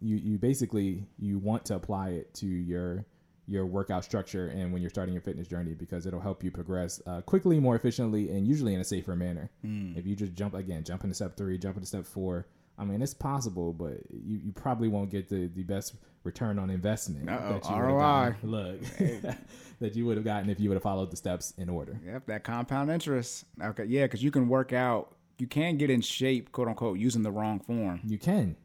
[0.00, 3.04] you you basically you want to apply it to your
[3.46, 7.00] your workout structure and when you're starting your fitness journey because it'll help you progress
[7.06, 9.50] uh, quickly, more efficiently, and usually in a safer manner.
[9.64, 12.46] If you just jump again, jump into step three, jump into step four.
[12.78, 16.70] I mean, it's possible, but you, you probably won't get the, the best return on
[16.70, 17.98] investment Uh-oh, that you ROI.
[17.98, 18.50] gotten.
[18.50, 18.80] Look,
[19.80, 22.00] that you would have gotten if you would have followed the steps in order.
[22.06, 23.44] Yep, that compound interest.
[23.62, 25.14] Okay, yeah, because you can work out.
[25.38, 28.00] You can get in shape, quote unquote, using the wrong form.
[28.06, 28.56] You can.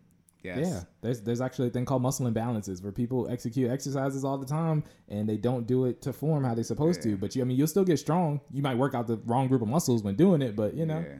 [0.45, 0.59] Yes.
[0.61, 4.45] Yeah, there's there's actually a thing called muscle imbalances where people execute exercises all the
[4.45, 7.17] time and they don't do it to form how they're supposed to.
[7.17, 8.41] But you, I mean, you'll still get strong.
[8.51, 10.99] You might work out the wrong group of muscles when doing it, but you know,
[10.99, 11.17] Yeah.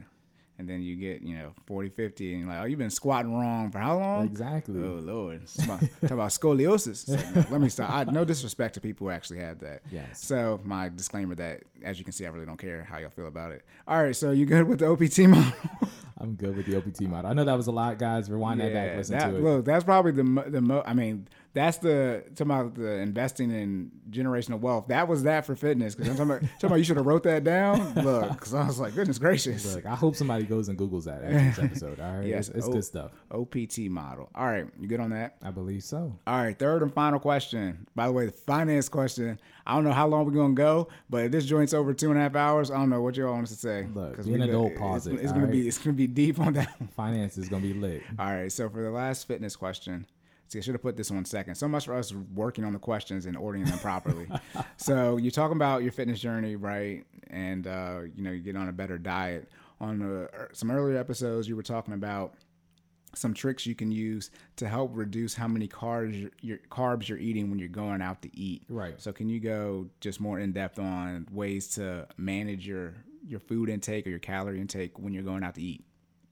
[0.58, 3.34] And then you get, you know, 40, 50, and you're like, oh, you've been squatting
[3.34, 4.24] wrong for how long?
[4.24, 4.82] exactly.
[4.82, 7.06] Oh Lord, talk about scoliosis.
[7.06, 7.90] So, let me stop.
[7.90, 9.82] I, no disrespect to people who actually have that.
[9.92, 10.24] Yes.
[10.24, 13.26] So my disclaimer that, as you can see, I really don't care how y'all feel
[13.26, 13.64] about it.
[13.86, 15.52] All right, so you good with the OPT model?
[16.18, 17.30] I'm good with the OPT model.
[17.30, 18.30] I know that was a lot, guys.
[18.30, 19.42] Rewind that back, listen that, to it.
[19.42, 23.90] look, that's probably the the mo- I mean, that's the talking about the investing in
[24.10, 24.88] generational wealth.
[24.88, 25.94] That was that for fitness.
[25.94, 27.94] Because I'm talking about, talking about you should have wrote that down.
[27.94, 29.74] Look, because I was like, goodness gracious.
[29.74, 31.98] Look, I hope somebody goes and Googles that after this episode.
[31.98, 32.48] All right, Yes.
[32.48, 32.72] it's, it's Oh.
[32.72, 33.10] good stuff.
[33.30, 34.28] OPT model.
[34.34, 35.36] All right, you good on that?
[35.42, 36.12] I believe so.
[36.26, 37.86] All right, third and final question.
[37.96, 39.40] By the way, the finance question.
[39.66, 42.18] I don't know how long we're gonna go, but if this joint's over two and
[42.18, 43.86] a half hours, I don't know what y'all want us to say.
[43.94, 46.06] Look, 'Cause be an we- adult, pause it's, it, It's gonna be it's gonna be
[46.06, 46.68] deep on that.
[46.94, 48.02] Finance is gonna be lit.
[48.18, 50.06] All right, so for the last fitness question,
[50.48, 51.54] see, I should have put this one second.
[51.54, 54.28] So much for us working on the questions and ordering them properly.
[54.76, 57.04] so you're talking about your fitness journey, right?
[57.28, 59.50] And uh, you know, you get on a better diet.
[59.80, 62.34] On uh, some earlier episodes, you were talking about
[63.14, 67.18] some tricks you can use to help reduce how many carbs you're, your carbs you're
[67.18, 68.62] eating when you're going out to eat.
[68.68, 69.00] Right.
[69.00, 72.94] So can you go just more in depth on ways to manage your
[73.26, 75.84] your food intake or your calorie intake when you're going out to eat?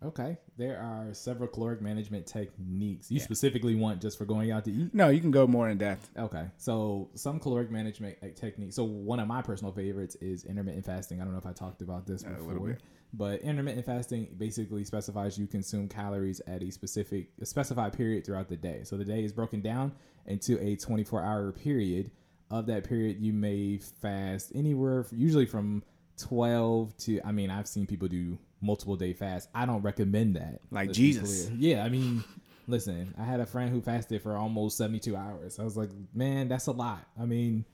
[0.05, 3.11] Okay, there are several caloric management techniques.
[3.11, 4.95] You specifically want just for going out to eat?
[4.95, 6.11] No, you can go more in depth.
[6.19, 8.77] Okay, so some caloric management uh, techniques.
[8.77, 11.21] So one of my personal favorites is intermittent fasting.
[11.21, 12.79] I don't know if I talked about this little before,
[13.15, 18.49] but intermittent fasting basically specifies you consume calories at a specific, a specified period throughout
[18.49, 18.83] the day.
[18.85, 19.93] So the day is broken down
[20.27, 22.11] into a 24-hour period.
[22.51, 25.83] Of that period, you may fast anywhere, usually from
[26.19, 27.21] 12 to.
[27.25, 29.49] I mean, I've seen people do multiple day fast.
[29.55, 30.61] I don't recommend that.
[30.71, 31.51] Like Let's Jesus.
[31.51, 32.25] Yeah, I mean,
[32.67, 35.59] listen, I had a friend who fasted for almost 72 hours.
[35.59, 37.07] I was like, man, that's a lot.
[37.21, 37.65] I mean,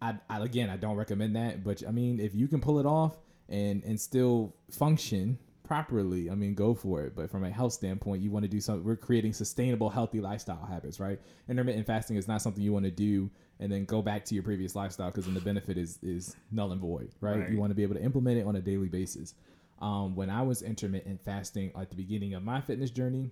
[0.00, 2.86] I, I again, I don't recommend that, but I mean, if you can pull it
[2.86, 3.16] off
[3.48, 7.14] and and still function properly, I mean, go for it.
[7.14, 8.84] But from a health standpoint, you want to do something.
[8.84, 11.20] We're creating sustainable, healthy lifestyle habits, right?
[11.48, 13.30] Intermittent fasting is not something you want to do
[13.60, 16.72] and then go back to your previous lifestyle because then the benefit is is null
[16.72, 17.40] and void, right?
[17.40, 17.50] Right.
[17.50, 19.34] You want to be able to implement it on a daily basis.
[19.80, 23.30] Um, when I was intermittent fasting at the beginning of my fitness journey,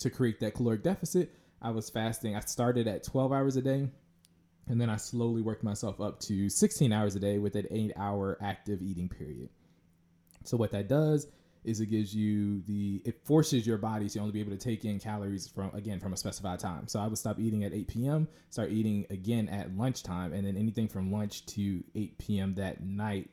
[0.00, 2.34] to create that caloric deficit, I was fasting.
[2.34, 3.88] I started at 12 hours a day,
[4.66, 7.92] and then I slowly worked myself up to 16 hours a day with an eight
[7.96, 9.50] hour active eating period.
[10.44, 11.28] So, what that does
[11.62, 14.86] is it gives you the, it forces your body to only be able to take
[14.86, 16.88] in calories from, again, from a specified time.
[16.88, 20.56] So, I would stop eating at 8 p.m., start eating again at lunchtime, and then
[20.56, 22.54] anything from lunch to 8 p.m.
[22.54, 23.28] that night,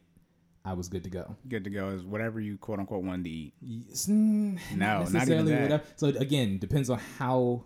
[0.68, 1.36] I was good to go.
[1.48, 3.54] Good to go is whatever you quote unquote wanted to eat.
[3.62, 5.62] Yes, mm, No, not even that.
[5.62, 5.84] whatever.
[5.96, 7.64] So again, depends on how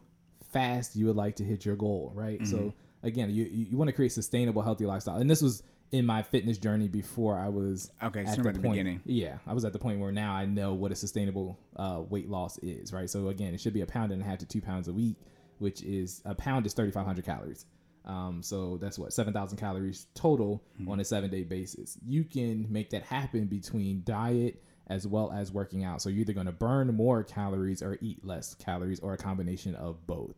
[0.51, 2.39] fast you would like to hit your goal, right?
[2.39, 2.45] Mm-hmm.
[2.51, 2.73] So
[3.03, 6.21] again, you you, you want to create sustainable, healthy lifestyle, and this was in my
[6.23, 8.73] fitness journey before I was Okay, at so the at the point.
[8.73, 9.01] beginning.
[9.05, 12.29] Yeah, I was at the point where now I know what a sustainable uh, weight
[12.29, 13.09] loss is, right?
[13.09, 15.17] So again, it should be a pound and a half to two pounds a week,
[15.59, 17.65] which is a pound is thirty five hundred calories.
[18.05, 21.97] Um, so that's what seven thousand calories total on a seven day basis.
[22.05, 26.01] You can make that happen between diet as well as working out.
[26.01, 29.75] So you're either going to burn more calories or eat less calories, or a combination
[29.75, 30.35] of both.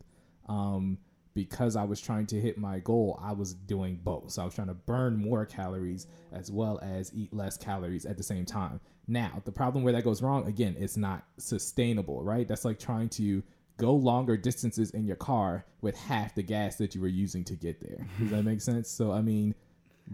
[0.48, 0.98] Um,
[1.34, 4.30] because I was trying to hit my goal, I was doing both.
[4.32, 8.18] So I was trying to burn more calories as well as eat less calories at
[8.18, 8.80] the same time.
[9.08, 12.48] Now, the problem where that goes wrong, again, it's not sustainable, right?
[12.48, 13.42] That's like trying to
[13.78, 17.56] go longer distances in your car with half the gas that you were using to
[17.56, 18.06] get there.
[18.20, 18.90] Does that make sense?
[18.90, 19.56] So, I mean,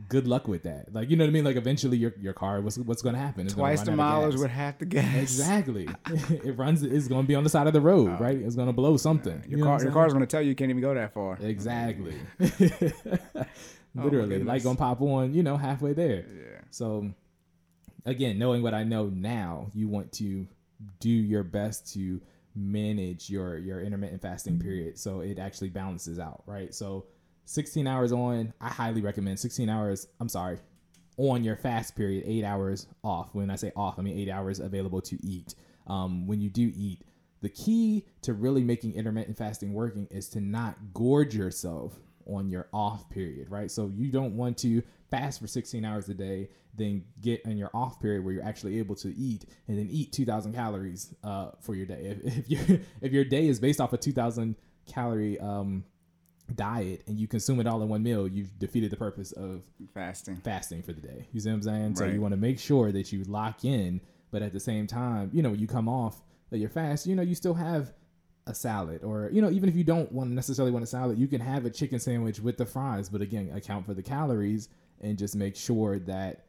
[0.07, 0.93] good luck with that.
[0.93, 1.43] Like, you know what I mean?
[1.43, 3.45] Like, eventually your, your car, what's, what's going to happen?
[3.45, 5.15] It's Twice the mileage with half the gas.
[5.15, 5.89] Exactly.
[6.07, 6.83] it runs.
[6.83, 8.23] It's going to be on the side of the road, oh.
[8.23, 8.37] right?
[8.37, 9.43] It's going to blow something.
[9.47, 11.37] Your You car, your car's gonna tell you you can't even go that far.
[11.41, 12.15] Exactly.
[13.97, 14.47] Oh, Literally, goodness.
[14.47, 16.23] like gonna pop on, you know, halfway there.
[16.27, 16.61] Yeah.
[16.69, 17.09] So,
[18.05, 20.47] again, knowing what I know now, you want to
[20.99, 22.21] do your best to
[22.59, 26.73] manage your your intermittent fasting period so it actually balances out, right?
[26.73, 27.05] So,
[27.45, 30.07] 16 hours on, I highly recommend 16 hours.
[30.19, 30.59] I'm sorry,
[31.17, 33.33] on your fast period, eight hours off.
[33.33, 35.55] When I say off, I mean eight hours available to eat.
[35.87, 37.01] Um, when you do eat,
[37.41, 42.67] the key to really making intermittent fasting working is to not gorge yourself on your
[42.73, 43.71] off period, right?
[43.71, 47.69] So you don't want to fast for 16 hours a day, then get in your
[47.73, 51.75] off period where you're actually able to eat and then eat 2,000 calories uh, for
[51.75, 52.17] your day.
[52.23, 54.55] If, if your if your day is based off a 2,000
[54.87, 55.83] calorie um,
[56.55, 60.37] diet and you consume it all in one meal, you've defeated the purpose of Fasting.
[60.37, 61.27] fasting for the day.
[61.31, 61.95] You see what I'm saying?
[61.95, 64.01] So you want to make sure that you lock in,
[64.31, 67.21] but at the same time, you know, you come off that you're fast, you know,
[67.21, 67.93] you still have
[68.47, 71.27] a salad or you know even if you don't want necessarily want a salad you
[71.27, 74.69] can have a chicken sandwich with the fries but again account for the calories
[75.01, 76.45] and just make sure that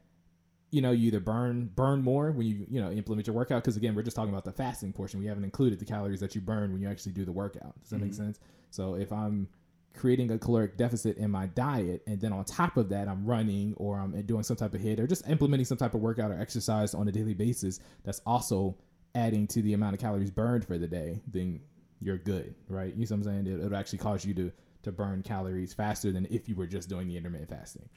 [0.71, 3.63] you know you either burn burn more when you you know implement your workout.
[3.63, 5.19] Because again we're just talking about the fasting portion.
[5.19, 7.79] We haven't included the calories that you burn when you actually do the workout.
[7.81, 8.23] Does that make mm-hmm.
[8.23, 8.39] sense?
[8.69, 9.47] So if i'm
[9.93, 13.73] creating a caloric deficit in my diet and then on top of that i'm running
[13.77, 16.39] or i'm doing some type of HIIT or just implementing some type of workout or
[16.39, 18.75] exercise on a daily basis that's also
[19.15, 21.59] adding to the amount of calories burned for the day then
[21.99, 22.95] you're good right?
[22.95, 23.47] You see what i'm saying?
[23.47, 24.51] It, it'll actually cause you to
[24.83, 27.87] to burn calories faster than if you were just doing the intermittent fasting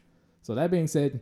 [0.45, 1.20] so that being said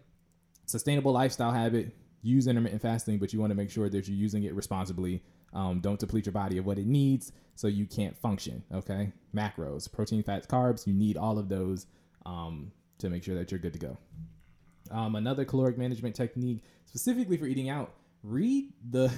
[0.67, 4.45] sustainable lifestyle habit use intermittent fasting but you want to make sure that you're using
[4.45, 5.23] it responsibly
[5.55, 9.91] um, don't deplete your body of what it needs so you can't function okay macros
[9.91, 11.87] protein fats carbs you need all of those
[12.27, 13.97] um, to make sure that you're good to go
[14.91, 17.93] um, another caloric management technique specifically for eating out
[18.23, 19.13] read the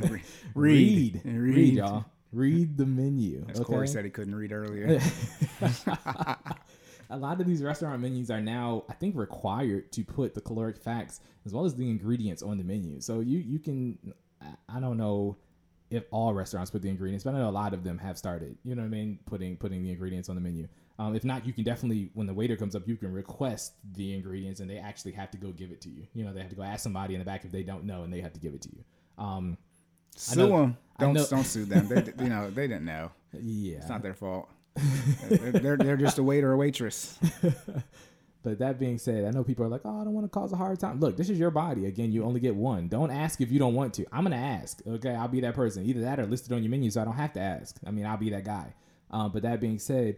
[0.00, 0.22] Read.
[0.54, 1.74] read read, Read.
[1.74, 5.00] y'all read the menu As okay Corey said he couldn't read earlier.
[7.10, 10.78] a lot of these restaurant menus are now, I think, required to put the caloric
[10.78, 13.00] facts as well as the ingredients on the menu.
[13.00, 13.98] So you you can,
[14.68, 15.36] I- don't know
[15.90, 18.56] if all restaurants put the ingredients, but I know a lot of them have started.
[18.64, 19.18] You know what I mean?
[19.26, 20.68] Putting putting the ingredients on the menu.
[21.00, 24.14] Um, if not, you can definitely when the waiter comes up, you can request the
[24.14, 26.06] ingredients, and they actually have to go give it to you.
[26.14, 28.04] You know, they have to go ask somebody in the back if they don't know,
[28.04, 28.84] and they have to give it to you.
[29.18, 29.56] Um,
[30.16, 30.76] Sue know- them.
[30.98, 31.88] Don't don't sue them.
[31.88, 33.10] They you know they didn't know.
[33.32, 33.78] Yeah.
[33.78, 34.48] It's not their fault.
[35.28, 37.18] They're, they're just a waiter or waitress.
[38.42, 40.52] But that being said, I know people are like, "Oh, I don't want to cause
[40.52, 41.86] a hard time." Look, this is your body.
[41.86, 42.88] Again, you only get one.
[42.88, 44.06] Don't ask if you don't want to.
[44.12, 44.80] I'm gonna ask.
[44.86, 45.84] Okay, I'll be that person.
[45.84, 47.76] Either that or listed on your menu, so I don't have to ask.
[47.86, 48.72] I mean, I'll be that guy.
[49.10, 50.16] Um, but that being said,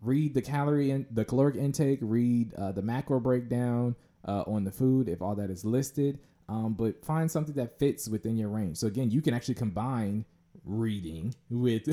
[0.00, 1.98] read the calorie and the caloric intake.
[2.00, 3.94] Read uh, the macro breakdown
[4.26, 6.18] uh, on the food if all that is listed.
[6.48, 8.78] Um, but find something that fits within your range.
[8.78, 10.24] So again, you can actually combine
[10.64, 11.86] reading with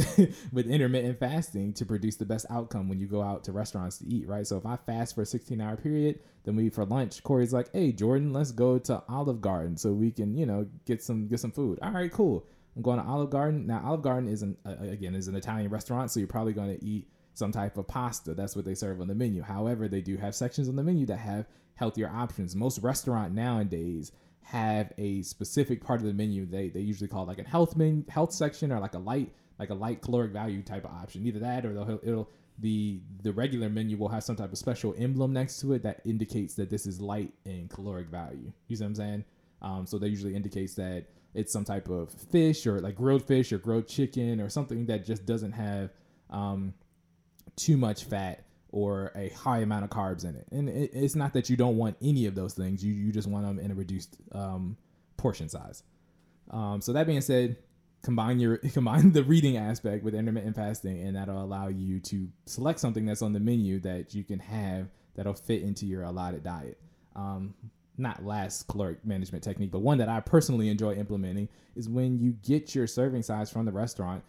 [0.52, 4.08] with intermittent fasting to produce the best outcome when you go out to restaurants to
[4.08, 4.46] eat, right?
[4.46, 7.24] So if I fast for a 16 hour period, then we for lunch.
[7.24, 11.04] Corey's like, "Hey, Jordan, let's go to Olive Garden so we can, you know, get
[11.04, 12.46] some get some food." All right, cool.
[12.76, 13.66] I'm going to Olive Garden.
[13.66, 16.78] Now, Olive Garden is an uh, again is an Italian restaurant, so you're probably going
[16.78, 18.34] to eat some type of pasta.
[18.34, 19.42] That's what they serve on the menu.
[19.42, 21.46] However, they do have sections on the menu that have
[21.76, 22.56] healthier options.
[22.56, 24.12] Most restaurant nowadays
[24.48, 28.02] have a specific part of the menu they, they usually call like a health menu,
[28.08, 29.30] health section or like a light
[29.60, 31.26] like a light caloric value type of option.
[31.26, 32.30] Either that or they'll, it'll
[32.60, 36.00] the the regular menu will have some type of special emblem next to it that
[36.06, 38.52] indicates that this is light in caloric value.
[38.70, 39.26] You see what I'm saying?
[39.62, 43.52] Um, so that usually indicates that it's some type of fish or like grilled fish
[43.52, 45.92] or grilled chicken or something that just doesn't have
[46.30, 46.74] um,
[47.58, 50.48] too much fat or a high amount of carbs in it.
[50.52, 52.84] And it, it's not that you don't want any of those things.
[52.84, 54.78] You you just want them in a reduced um,
[55.18, 55.84] portion size.
[56.52, 57.58] Um, so that being said,
[58.04, 62.80] combine your combine the reading aspect with intermittent fasting, and that'll allow you to select
[62.80, 66.80] something that's on the menu that you can have that'll fit into your allotted diet.
[67.16, 67.54] Um,
[67.98, 72.32] not last caloric management technique, but one that I personally enjoy implementing is when you
[72.44, 74.24] get your serving size from the restaurant,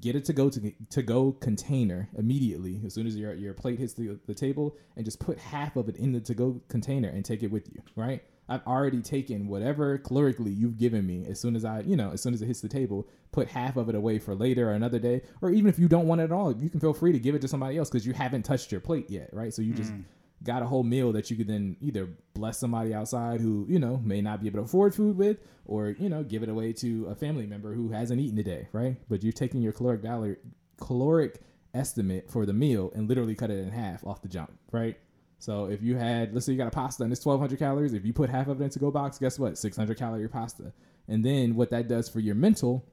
[0.00, 3.78] get it to go to to go container immediately as soon as your your plate
[3.78, 7.08] hits the, the table and just put half of it in the to go container
[7.08, 8.22] and take it with you right?
[8.48, 12.20] I've already taken whatever calorically you've given me as soon as i you know as
[12.20, 14.98] soon as it hits the table put half of it away for later or another
[14.98, 17.18] day or even if you don't want it at all you can feel free to
[17.18, 19.54] give it to somebody else because you haven't touched your plate yet right?
[19.54, 20.02] So you just mm.
[20.42, 24.00] Got a whole meal that you could then either bless somebody outside who you know
[24.04, 27.06] may not be able to afford food with or you know give it away to
[27.06, 28.96] a family member who hasn't eaten today right?
[29.08, 30.36] But you're taking your caloric value
[30.78, 31.40] caloric
[31.74, 34.98] estimate for the meal and literally cut it in half off the jump right?
[35.38, 38.04] So if you had let's say you got a pasta and it's 1200 calories if
[38.04, 39.58] you put half of it into go box guess what?
[39.58, 40.72] 600 calorie pasta.
[41.08, 42.84] And then what that does for your mental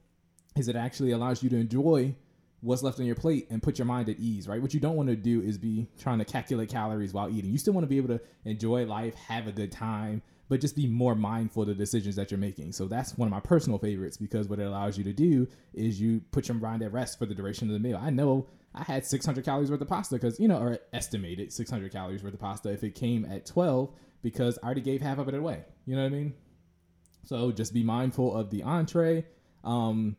[0.56, 2.14] is it actually allows you to enjoy
[2.60, 4.60] what's left on your plate and put your mind at ease, right?
[4.60, 7.50] What you don't want to do is be trying to calculate calories while eating.
[7.50, 10.74] You still want to be able to enjoy life, have a good time, but just
[10.74, 12.72] be more mindful of the decisions that you're making.
[12.72, 16.00] So that's one of my personal favorites because what it allows you to do is
[16.00, 18.00] you put your mind at rest for the duration of the meal.
[18.02, 21.92] I know I had 600 calories worth of pasta because, you know, or estimated 600
[21.92, 23.90] calories worth of pasta if it came at 12
[24.22, 25.64] because I already gave half of it away.
[25.86, 26.34] You know what I mean?
[27.24, 29.26] So just be mindful of the entree.
[29.64, 30.16] Um,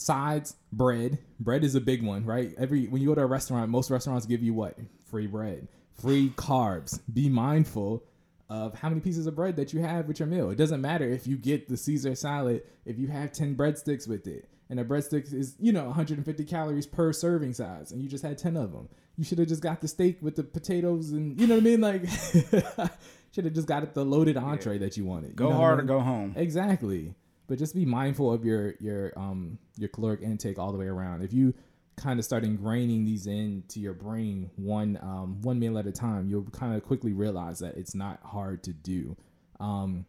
[0.00, 1.18] sides, bread.
[1.38, 2.54] Bread is a big one, right?
[2.58, 4.78] Every when you go to a restaurant, most restaurants give you what?
[5.04, 5.68] Free bread,
[6.00, 7.00] free carbs.
[7.12, 8.04] Be mindful
[8.48, 10.50] of how many pieces of bread that you have with your meal.
[10.50, 14.26] It doesn't matter if you get the Caesar salad if you have 10 breadsticks with
[14.26, 14.48] it.
[14.68, 18.38] And a breadstick is, you know, 150 calories per serving size, and you just had
[18.38, 18.88] 10 of them.
[19.16, 21.64] You should have just got the steak with the potatoes, and you know what I
[21.64, 21.80] mean.
[21.80, 22.08] Like,
[23.32, 25.30] should have just got it the loaded entree that you wanted.
[25.30, 26.34] You Go know what I hard or go home.
[26.36, 27.14] Exactly.
[27.50, 31.24] But just be mindful of your your um your caloric intake all the way around.
[31.24, 31.52] If you
[31.96, 36.28] kind of start ingraining these into your brain one um one meal at a time,
[36.28, 39.16] you'll kind of quickly realize that it's not hard to do.
[39.58, 40.06] Um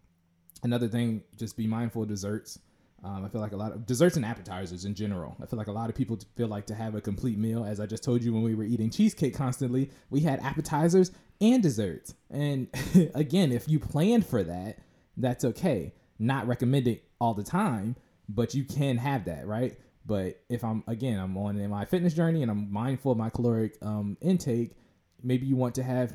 [0.62, 2.60] another thing, just be mindful of desserts.
[3.04, 5.36] Um, I feel like a lot of desserts and appetizers in general.
[5.42, 7.66] I feel like a lot of people feel like to have a complete meal.
[7.66, 11.12] As I just told you when we were eating cheesecake constantly, we had appetizers
[11.42, 12.14] and desserts.
[12.30, 12.68] And
[13.16, 14.78] again, if you planned for that,
[15.18, 15.96] that's okay.
[16.20, 17.96] Not recommended all the time,
[18.28, 19.78] but you can have that, right?
[20.06, 23.78] But if I'm again, I'm on my fitness journey and I'm mindful of my caloric
[23.84, 24.76] um, intake,
[25.24, 26.14] maybe you want to have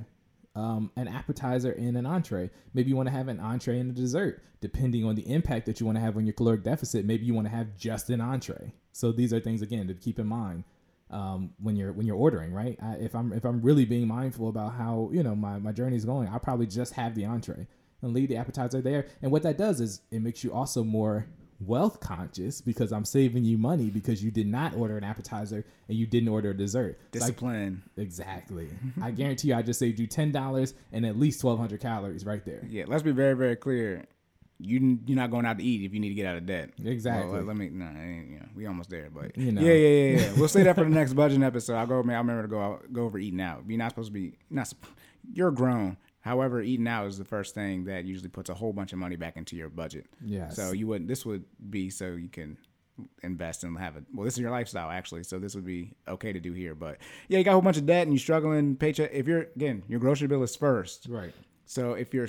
[0.56, 2.50] um, an appetizer and an entree.
[2.74, 5.78] Maybe you want to have an entree and a dessert, depending on the impact that
[5.78, 7.04] you want to have on your caloric deficit.
[7.04, 8.72] Maybe you want to have just an entree.
[8.92, 10.64] So these are things again to keep in mind
[11.10, 12.76] um, when you're when you're ordering, right?
[12.82, 15.96] I, if I'm if I'm really being mindful about how you know my my journey
[15.96, 17.68] is going, I'll probably just have the entree
[18.02, 19.06] and leave the appetizer there.
[19.22, 21.26] And what that does is it makes you also more
[21.60, 25.96] wealth conscious because I'm saving you money because you did not order an appetizer and
[25.96, 27.00] you didn't order a dessert.
[27.14, 27.82] It's like- Discipline.
[27.96, 28.68] Exactly.
[29.00, 32.26] I guarantee you, I just saved you ten dollars and at least twelve hundred calories
[32.26, 32.62] right there.
[32.68, 34.04] Yeah, let's be very, very clear.
[34.58, 36.70] You you're not going out to eat if you need to get out of debt.
[36.82, 37.30] Exactly.
[37.30, 37.68] Well, let me.
[37.70, 39.60] No, I ain't- you know, we almost there, but You know.
[39.60, 40.32] yeah, yeah, yeah, yeah.
[40.38, 41.74] We'll say that for the next budget episode.
[41.76, 42.02] I'll go.
[42.02, 43.64] Man, I remember to go out, go over eating out.
[43.68, 44.32] You're not supposed to be.
[44.50, 44.72] Not.
[45.32, 45.96] You're grown.
[46.26, 49.14] However, eating out is the first thing that usually puts a whole bunch of money
[49.14, 50.06] back into your budget.
[50.24, 50.56] Yes.
[50.56, 52.58] So you would this would be so you can
[53.22, 54.02] invest and have it.
[54.12, 56.74] Well, this is your lifestyle actually, so this would be okay to do here.
[56.74, 56.98] But
[57.28, 59.10] yeah, you got a whole bunch of debt and you're struggling paycheck.
[59.12, 61.06] If you're again, your grocery bill is first.
[61.08, 61.32] right.
[61.66, 62.28] So if you're,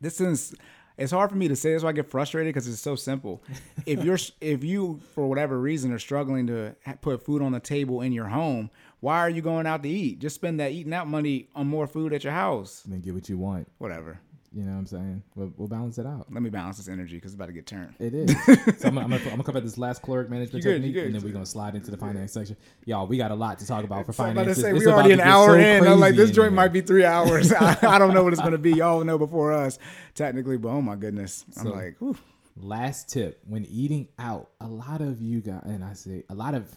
[0.00, 0.54] this is,
[0.96, 1.72] it's hard for me to say.
[1.72, 3.42] That's why I get frustrated because it's so simple.
[3.86, 8.00] if you're, if you for whatever reason are struggling to put food on the table
[8.00, 8.70] in your home,
[9.04, 10.18] why are you going out to eat?
[10.18, 12.82] Just spend that eating out money on more food at your house.
[12.84, 13.68] And then get what you want.
[13.76, 14.18] Whatever.
[14.50, 15.22] You know what I'm saying?
[15.34, 16.32] We'll, we'll balance it out.
[16.32, 17.92] Let me balance this energy because it's about to get turned.
[17.98, 18.30] It is.
[18.80, 21.14] so I'm, gonna- I'm, gonna, I'm gonna cover this last caloric management good, technique, and
[21.14, 22.56] then we're gonna slide into the finance section.
[22.86, 24.82] Y'all, we got a lot to talk about for So I'm about to say we
[24.86, 25.86] about already to an hour so in.
[25.86, 27.52] I'm like, this joint might be three hours.
[27.60, 28.72] I, I don't know what it's gonna be.
[28.72, 29.78] Y'all know before us,
[30.14, 30.56] technically.
[30.56, 32.16] But oh my goodness, I'm So- like, whew.
[32.56, 36.54] Last tip: when eating out, a lot of you guys, and I say a lot
[36.54, 36.70] of,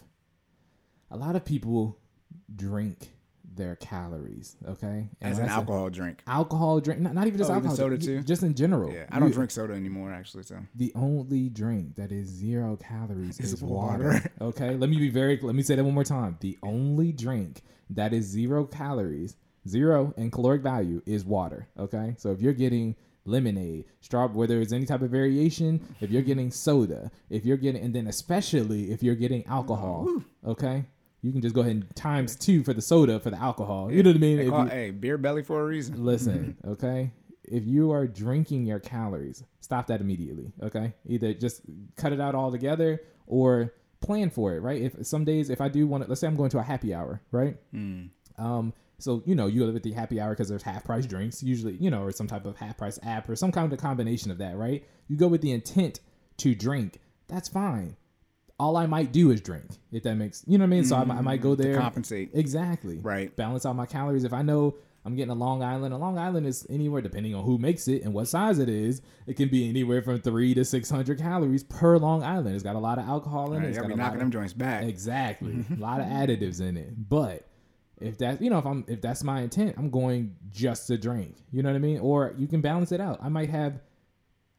[1.10, 1.96] a lot of people
[2.54, 3.10] drink
[3.54, 4.56] their calories.
[4.68, 6.22] Okay, And as an when I say alcohol drink.
[6.28, 8.22] alcohol drink, not, not even just Oh, even alcohol, soda ju- too?
[8.22, 8.92] just in general.
[8.92, 10.44] Yeah, I don't You- drink soda anymore actually.
[10.44, 14.04] So The only drink that is zero calories Is is water.
[14.04, 14.30] water.
[14.40, 15.38] Okay, let me be very.
[15.42, 16.36] Let me say that one more time.
[16.40, 19.34] The only drink that is zero calories,
[19.66, 21.66] zero in caloric value, is water.
[21.78, 26.22] Okay, so if you're getting lemonade, straw, whether it's any type of variation, if you're
[26.22, 30.08] getting soda, if you're getting, and then especially if you're getting alcohol,
[30.46, 30.84] okay,
[31.22, 33.90] you can just go ahead and times two for the soda for the alcohol.
[33.92, 34.36] You know what I mean?
[34.38, 36.04] They call, you- hey, beer belly for a reason.
[36.04, 37.12] Listen, okay?
[37.44, 40.92] If you are drinking your calories, stop that immediately, okay?
[41.06, 41.62] Either just
[41.96, 44.80] cut it out altogether or plan for it, right?
[44.82, 46.94] If some days if I do want to let's say I'm going to a happy
[46.94, 47.56] hour, right?
[48.38, 51.42] Um so you know, you go with the happy hour because there's half price drinks,
[51.42, 54.30] usually, you know, or some type of half price app or some kind of combination
[54.30, 54.84] of that, right?
[55.08, 56.00] You go with the intent
[56.38, 57.00] to drink.
[57.28, 57.96] That's fine.
[58.58, 60.84] All I might do is drink, if that makes you know what I mean.
[60.84, 62.30] So I, might- I might go mm, there compensate.
[62.34, 62.98] Exactly.
[62.98, 63.34] Right.
[63.36, 64.24] Balance out my calories.
[64.24, 67.44] If I know I'm getting a Long Island, a Long Island is anywhere depending on
[67.44, 69.00] who makes it and what size it is.
[69.28, 72.54] It can be anywhere from three to six hundred calories per Long Island.
[72.54, 73.68] It's got a lot of alcohol in Right, it.
[73.70, 74.82] It's got be a lot knocking of, them joints back.
[74.84, 77.08] exactly a lot of additives in it.
[77.08, 77.46] But
[78.00, 81.36] if that's you know if I'm if that's my intent, I'm going just to drink.
[81.52, 82.00] You know what I mean?
[82.00, 83.18] Or you can balance it out.
[83.22, 83.80] I might have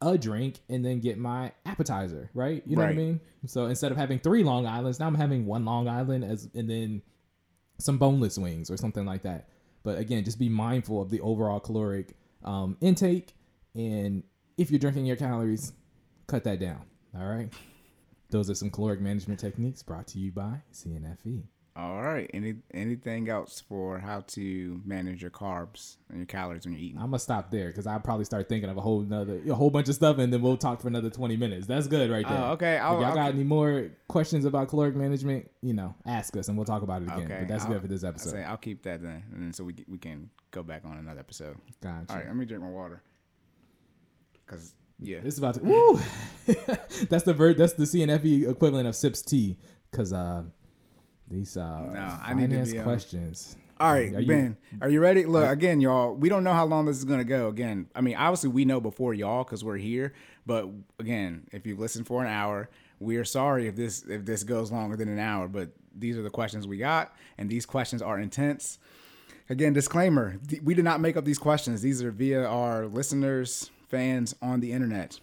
[0.02, 2.62] a drink and then get my appetizer, right?
[2.66, 3.20] You know what I mean?
[3.46, 6.68] So instead of having three Long Islands, now I'm having one Long Island as and
[6.70, 7.02] then
[7.78, 9.48] some boneless wings or something like that.
[9.82, 13.34] But again, just be mindful of the overall caloric um, intake,
[13.74, 14.22] and
[14.58, 15.72] if you're drinking your calories,
[16.26, 16.82] cut that down.
[17.16, 17.52] All right.
[18.30, 21.44] Those are some caloric management techniques brought to you by CNFE.
[21.76, 22.28] All right.
[22.34, 26.98] Any anything else for how to manage your carbs and your calories when you're eating?
[26.98, 29.70] I'm gonna stop there because I'll probably start thinking of a whole another a whole
[29.70, 31.66] bunch of stuff, and then we'll talk for another 20 minutes.
[31.66, 32.38] That's good right there.
[32.38, 32.76] Oh, okay.
[32.76, 36.56] I'll, y'all I'll- got any more questions about caloric management, you know, ask us and
[36.58, 37.20] we'll talk about it again.
[37.26, 37.36] okay.
[37.40, 38.30] But that's I'll- good for this I'll episode.
[38.32, 41.20] say I'll keep that then, and then so we we can go back on another
[41.20, 41.56] episode.
[41.80, 42.06] Gotcha.
[42.10, 42.26] All right.
[42.26, 43.00] Let me drink my water.
[44.46, 45.60] Cause yeah, This is about to.
[45.62, 45.98] Woo!
[47.08, 49.56] that's the ver- That's the CNFE equivalent of sips tea,
[49.90, 50.42] because uh,
[51.30, 53.56] these uh, No, I need to be, um, questions.
[53.78, 55.24] All right, Are you- Ben, are you ready?
[55.24, 57.48] Look, again, y'all, we don't know how long this is going to go.
[57.48, 60.12] Again, I mean, obviously, we know before y'all because we're here.
[60.44, 60.68] But
[60.98, 62.68] again, if you've listened for an hour,
[62.98, 65.48] we are sorry if this if this goes longer than an hour.
[65.48, 68.78] But these are the questions we got, and these questions are intense.
[69.48, 71.80] Again, disclaimer: th- we did not make up these questions.
[71.80, 75.18] These are via our listeners, fans on the internet.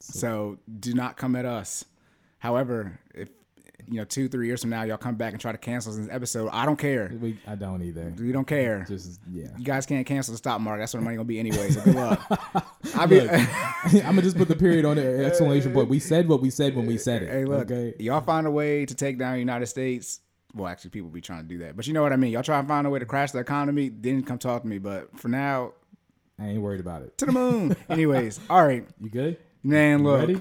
[0.00, 1.86] So do not come at us.
[2.40, 3.30] However, if
[3.88, 6.08] you know, two, three years from now, y'all come back and try to cancel this
[6.10, 6.48] episode.
[6.52, 7.12] I don't care.
[7.20, 8.12] We, I don't either.
[8.18, 8.84] We don't care.
[8.88, 9.48] Just yeah.
[9.58, 10.80] You guys can't cancel the stop mark.
[10.80, 11.70] That's what the money gonna be anyway.
[11.70, 12.20] So good luck.
[12.94, 15.88] I mean, I'm gonna just put the period on the exclamation point.
[15.88, 17.30] We said what we said when we said it.
[17.30, 17.94] hey, look, Okay.
[17.98, 20.20] y'all find a way to take down the United States.
[20.54, 22.30] Well, actually, people be trying to do that, but you know what I mean.
[22.30, 23.88] Y'all try to find a way to crash the economy.
[23.88, 24.78] Then come talk to me.
[24.78, 25.72] But for now,
[26.38, 27.18] I ain't worried about it.
[27.18, 27.76] to the moon.
[27.88, 29.36] Anyways, all right, You good?
[29.64, 29.98] man.
[30.00, 30.40] You Look, ready?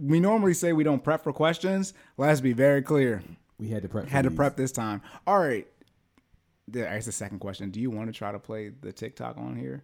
[0.00, 1.94] We normally say we don't prep for questions.
[2.16, 3.22] Let's be very clear.
[3.58, 4.08] We had to prep.
[4.08, 4.36] Had to these.
[4.36, 5.02] prep this time.
[5.26, 5.66] All right.
[6.68, 7.70] There's the second question.
[7.70, 9.82] Do you want to try to play the TikTok on here?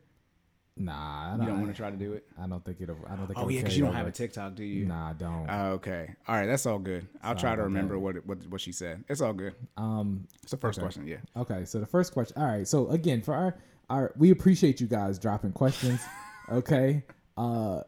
[0.79, 2.27] Nah, I You don't, don't want to try to do it.
[2.39, 2.99] I don't think it'll.
[3.09, 3.39] I don't think.
[3.39, 4.85] Oh yeah, because you don't have a TikTok, do you?
[4.85, 5.47] Nah, I don't.
[5.49, 6.15] Oh, okay.
[6.29, 6.45] All right.
[6.47, 7.07] That's all good.
[7.23, 9.03] I'll Sorry try to remember what, what what she said.
[9.09, 9.55] It's all good.
[9.79, 10.27] Um.
[10.43, 10.85] It's the first Okay.
[10.85, 11.07] question.
[11.07, 11.17] Yeah.
[11.35, 11.65] Okay.
[11.65, 12.41] So the first question.
[12.41, 12.69] All right.
[12.69, 13.57] So again, for our
[13.89, 16.01] our, we appreciate you guys dropping questions.
[16.53, 17.05] okay.
[17.37, 17.83] Uh,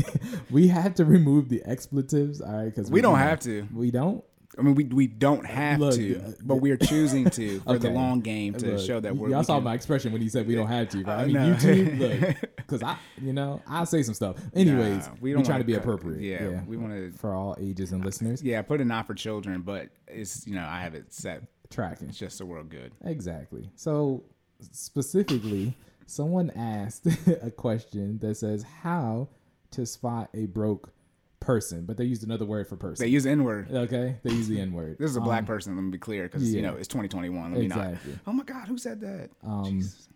[0.50, 2.40] we have to remove the expletives.
[2.40, 3.66] All right, because We don't have to.
[3.74, 4.24] We don't.
[4.56, 7.76] I mean, we we don't have Look, to, uh, but we are choosing to for
[7.76, 9.28] the long game to Look, show that we're.
[9.30, 10.98] y'all we saw can- my expression when he said we don't have to.
[11.02, 11.08] Right?
[11.08, 11.54] I Uh, mean, no.
[11.56, 14.36] YouTube, look, because I, you know, I'll say some stuff.
[14.54, 16.20] Anyways, Nah, we, don't try wanna be cut- appropriate.
[16.22, 17.10] Yeah, we want to.
[17.18, 18.44] for all ages and listeners.
[18.44, 21.42] Yeah, put it not for children, but it's you know I have it set.
[21.68, 22.08] Tracking.
[22.10, 22.92] It's just so we're good.
[23.04, 23.68] Exactly.
[23.74, 24.22] So
[24.70, 25.76] specifically,
[26.06, 27.06] Someone asked
[27.42, 29.28] a question that says how
[29.72, 30.92] to spot a broke
[31.40, 33.04] person, but they used another word for person.
[33.04, 33.68] They use N word.
[33.70, 34.96] okay, they use the N word.
[35.00, 35.76] This is a black Um, person.
[35.76, 37.52] Let me be clear, because you know it's 2021.
[37.52, 37.78] Let me not.
[37.78, 38.18] Exactly.
[38.26, 39.30] Oh my God, who said that?
[39.42, 40.08] Um, Jesus.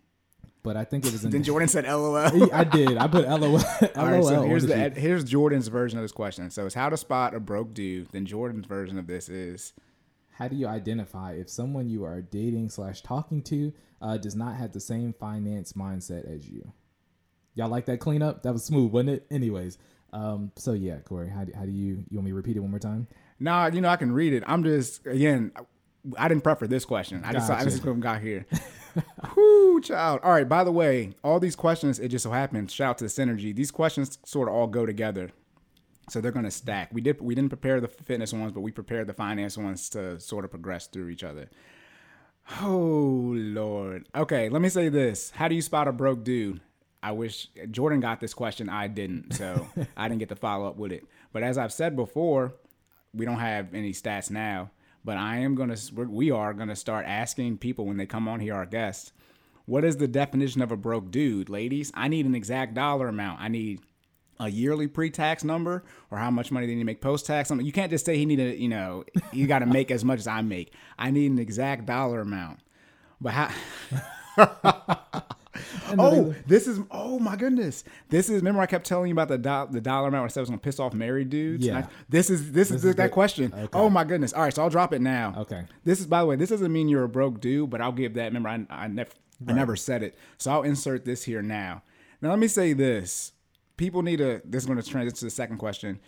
[0.61, 1.31] But I think it was in.
[1.31, 2.17] Then Jordan said LOL.
[2.17, 2.97] I did.
[2.97, 3.39] I put LOL.
[3.39, 3.61] LOL
[3.95, 6.49] All right, so here's the here's Jordan's version of this question.
[6.49, 8.09] So it's how to spot a broke dude.
[8.11, 9.73] Then Jordan's version of this is
[10.39, 14.55] How do you identify if someone you are dating slash talking to uh, does not
[14.55, 16.71] have the same finance mindset as you?
[17.55, 18.43] Y'all like that cleanup?
[18.43, 19.25] That was smooth, wasn't it?
[19.29, 19.77] Anyways,
[20.13, 22.61] um, so yeah, Corey, how do, how do you you want me to repeat it
[22.61, 23.05] one more time?
[23.37, 24.41] Nah, you know I can read it.
[24.47, 25.51] I'm just again,
[26.17, 27.21] I didn't prep for this question.
[27.25, 27.71] I just I Gotcha.
[27.71, 28.45] just got here.
[29.35, 30.21] Whoo, child.
[30.23, 30.47] All right.
[30.47, 32.71] By the way, all these questions, it just so happens.
[32.71, 33.53] Shout out to Synergy.
[33.53, 35.31] These questions sort of all go together,
[36.09, 36.89] so they're gonna stack.
[36.91, 40.19] We did we didn't prepare the fitness ones, but we prepared the finance ones to
[40.19, 41.49] sort of progress through each other.
[42.61, 44.07] Oh Lord.
[44.15, 45.31] Okay, let me say this.
[45.31, 46.61] How do you spot a broke dude?
[47.01, 48.67] I wish Jordan got this question.
[48.69, 51.05] I didn't, so I didn't get to follow up with it.
[51.31, 52.55] But as I've said before,
[53.13, 54.71] we don't have any stats now.
[55.05, 58.65] But I am gonna, we're- gonna start asking people when they come on here, our
[58.65, 59.13] guests,
[59.65, 61.91] what is the definition of a broke dude, ladies?
[61.93, 63.39] I need an exact dollar amount.
[63.39, 63.79] I need
[64.39, 67.51] a yearly pre-tax number or how much money they need to make post-tax.
[67.51, 70.19] You can't just say he need to, you know, you got to make as much
[70.19, 70.73] as I make.
[70.97, 72.59] I need an exact dollar amount.
[73.21, 73.51] But how?
[75.97, 77.83] oh, this is oh my goodness.
[78.09, 80.39] This is remember I kept telling you about the do, the dollar amount I said
[80.39, 81.65] I was gonna piss off married dudes.
[81.65, 81.79] Yeah.
[81.79, 83.53] I- this is this, is, is that the- question.
[83.53, 83.67] okay.
[83.73, 84.33] Oh my goodness.
[84.33, 85.33] All right, so I'll drop it now.
[85.37, 85.65] Okay.
[85.83, 88.13] This is by the way, this doesn't mean you're a broke dude, but I'll give
[88.13, 88.25] that.
[88.25, 89.11] Remember, I I never
[89.47, 91.81] I never said it, so I'll insert this here now.
[92.21, 93.33] Now let me say this:
[93.79, 94.41] people need to.
[94.45, 95.99] This is going to transition to the second question.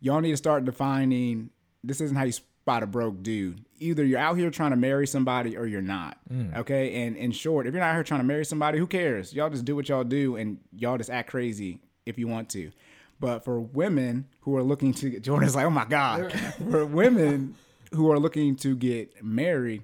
[0.00, 1.50] Y'all need to start defining.
[1.82, 3.64] This isn't how you spot a broke dude.
[3.80, 6.18] Either you're out here trying to marry somebody or you're not.
[6.32, 6.56] Mm.
[6.58, 9.34] Okay, and in short, if you're not here trying to marry somebody, who cares?
[9.34, 12.70] Y'all just do what y'all do, and y'all just act crazy if you want to.
[13.18, 16.32] But for women who are looking to get Jordan's like, oh my God.
[16.70, 17.54] for women
[17.92, 19.82] who are looking to get married,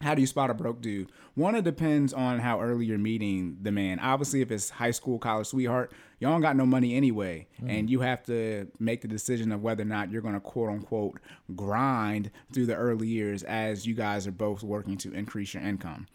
[0.00, 1.10] how do you spot a broke dude?
[1.34, 3.98] One, it depends on how early you're meeting the man.
[3.98, 7.46] Obviously, if it's high school, college sweetheart, y'all don't got no money anyway.
[7.56, 7.70] Mm-hmm.
[7.70, 10.70] And you have to make the decision of whether or not you're going to quote
[10.70, 11.20] unquote
[11.54, 16.06] grind through the early years as you guys are both working to increase your income.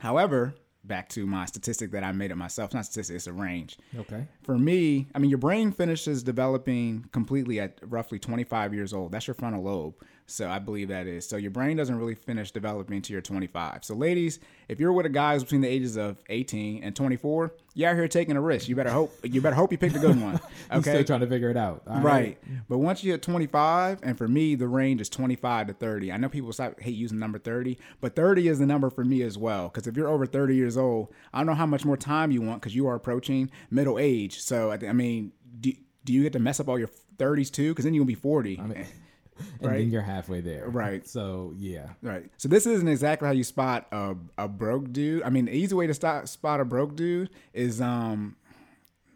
[0.00, 0.54] However,
[0.84, 3.76] back to my statistic that I made it myself, it's not statistic, it's a range.
[3.98, 4.26] Okay.
[4.42, 9.12] For me, I mean, your brain finishes developing completely at roughly 25 years old.
[9.12, 9.94] That's your frontal lobe.
[10.30, 11.28] So I believe that is.
[11.28, 13.84] So your brain doesn't really finish developing until you're 25.
[13.84, 17.52] So ladies, if you're with a guy who's between the ages of 18 and 24,
[17.74, 18.68] you're out here taking a risk.
[18.68, 20.40] You better hope you better hope you picked a good one.
[20.70, 21.04] I'm still Okay.
[21.04, 21.82] trying to figure it out.
[21.86, 22.38] All Right.
[22.68, 26.12] But once you hit 25, and for me, the range is 25 to 30.
[26.12, 29.22] I know people stop, hate using number 30, but 30 is the number for me
[29.22, 29.68] as well.
[29.68, 32.40] Because if you're over 30 years old, I don't know how much more time you
[32.42, 34.40] want because you are approaching middle age.
[34.40, 35.72] So, I, I mean, do,
[36.04, 37.70] do you get to mess up all your 30s too?
[37.72, 38.60] Because then you're going to be 40.
[39.60, 39.78] And Right.
[39.78, 40.68] then you're halfway there.
[40.68, 41.06] Right.
[41.06, 41.90] So yeah.
[42.02, 42.30] Right.
[42.38, 45.22] So this isn't exactly how you spot a, a broke dude.
[45.22, 48.36] I mean, the easy way to stop, spot a broke dude is um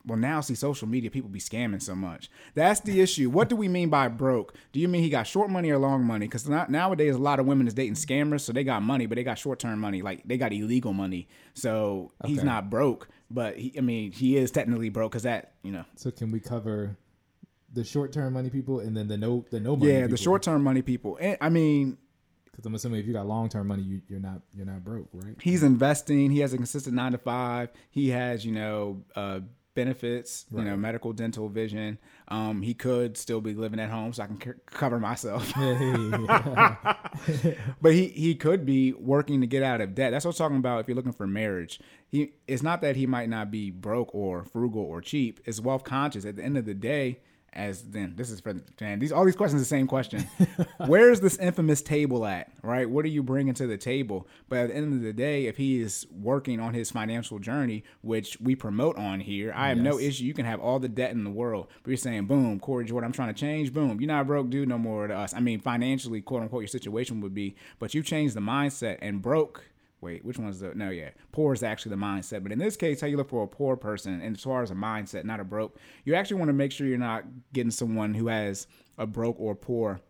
[0.06, 2.30] well now see social media people be scamming so much.
[2.54, 3.30] That's the issue.
[3.30, 4.54] What do we mean by broke?
[4.72, 6.26] Do you mean he got short money or long money?
[6.26, 9.24] Because nowadays a lot of women is dating scammers, so they got money, but they
[9.24, 11.26] got short term money, like they got illegal money.
[11.54, 15.72] So he's not broke, but he, I mean he is technically broke because that you
[15.72, 16.98] know So can we cover
[17.74, 19.92] the short term money people and then the no the no money?
[19.92, 21.18] yeah the short term money people.
[21.20, 21.98] And, I mean
[22.50, 25.08] Because I'm assuming if you got long term money, you, you're not you're not broke,
[25.12, 25.34] right?
[25.42, 26.30] he's investing.
[26.30, 27.70] He has a consistent nine to five.
[27.90, 29.40] He has, you know, uh,
[29.74, 31.98] benefits, you know, medical, dental, vision.
[32.28, 35.52] Um, he could still be living at home, so I can c- cover myself.
[37.82, 40.12] but he he could be working to get out of debt.
[40.12, 40.80] That's what I'm talking about.
[40.80, 44.44] If you're looking for marriage, he it's not that he might not be broke or
[44.44, 45.40] frugal or cheap.
[45.44, 46.24] It's wealth conscious.
[46.24, 47.18] At the end of the day.
[47.54, 48.98] As then, this is for man.
[48.98, 50.28] These all these questions the same question.
[50.86, 52.50] Where's this infamous table at?
[52.62, 52.90] Right?
[52.90, 54.26] What are you bringing to the table?
[54.48, 57.84] But at the end of the day, if he is working on his financial journey,
[58.02, 60.24] which we promote on here, I have no issue.
[60.24, 63.06] You can have all the debt in the world, but you're saying, boom, Corey Jordan,
[63.06, 63.72] I'm trying to change.
[63.72, 65.32] Boom, you're not a broke dude no more to us.
[65.32, 69.22] I mean, financially, quote unquote, your situation would be, but you changed the mindset and
[69.22, 69.64] broke.
[70.04, 70.90] Wait, which one's the no?
[70.90, 72.42] Yeah, poor is actually the mindset.
[72.42, 74.70] But in this case, how you look for a poor person, and as far as
[74.70, 78.14] a mindset, not a broke, you actually want to make sure you're not getting someone
[78.14, 78.66] who has
[78.98, 80.00] a broke or poor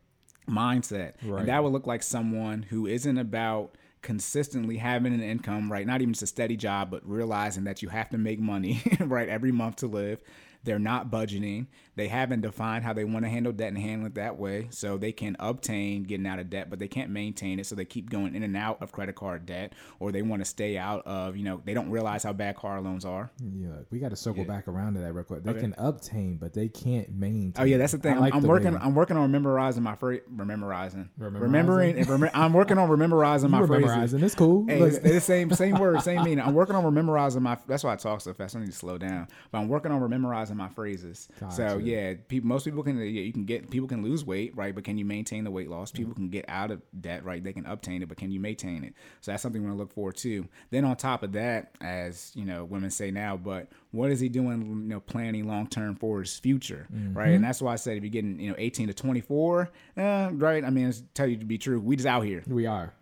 [0.50, 1.12] mindset.
[1.22, 1.40] Right.
[1.40, 5.86] And that would look like someone who isn't about consistently having an income, right?
[5.86, 9.28] Not even just a steady job, but realizing that you have to make money, right,
[9.28, 10.20] every month to live.
[10.64, 11.66] they're not budgeting,
[11.96, 14.68] they haven't defined how they want to handle debt and handle it that way.
[14.70, 17.66] So they can obtain getting out of debt, but they can't maintain it.
[17.66, 20.44] So they keep going in and out of credit card debt, or they want to
[20.44, 23.30] stay out of, you know, they don't realize how bad car loans are.
[23.42, 24.48] Yeah, we got to circle Yeah.
[24.48, 25.44] back around to that real quick.
[25.44, 25.60] They Okay.
[25.60, 27.52] can obtain, but they can't maintain.
[27.58, 28.18] Oh yeah, that's the thing.
[28.18, 28.72] Like I'm, the working.
[28.74, 30.20] way- I'm working on memorizing my phrase.
[30.28, 31.08] Memorizing.
[31.18, 31.98] Remembering.
[31.98, 33.90] and remem- I'm working on memorizing my phrases.
[33.90, 34.22] memorizing.
[34.22, 34.66] It's cool.
[34.66, 36.40] Hey, it's, it's the same same word, same meaning.
[36.44, 37.56] I'm working on memorizing my.
[37.66, 38.56] That's why I talk so fast.
[38.56, 39.28] I need to slow down.
[39.50, 41.28] But I'm working on memorizing my phrases.
[41.38, 41.82] So Gotcha.
[41.84, 42.48] Yeah, people.
[42.48, 42.98] Most people can.
[42.98, 43.70] Yeah, you can get.
[43.70, 44.74] People can lose weight, right?
[44.74, 45.90] But can you maintain the weight loss?
[45.90, 47.42] People can get out of debt, right?
[47.42, 48.94] They can obtain it, but can you maintain it?
[49.20, 50.48] So that's something we're gonna look for too.
[50.70, 54.28] Then on top of that, as you know, women say now, but what is he
[54.28, 54.62] doing?
[54.66, 57.30] You know, planning long term for his future, right?
[57.30, 60.64] And that's why I said if you're getting you know 18 to 24, eh, right?
[60.64, 61.80] I mean, it's tell you to be true.
[61.80, 62.42] We just out here.
[62.46, 62.92] we are.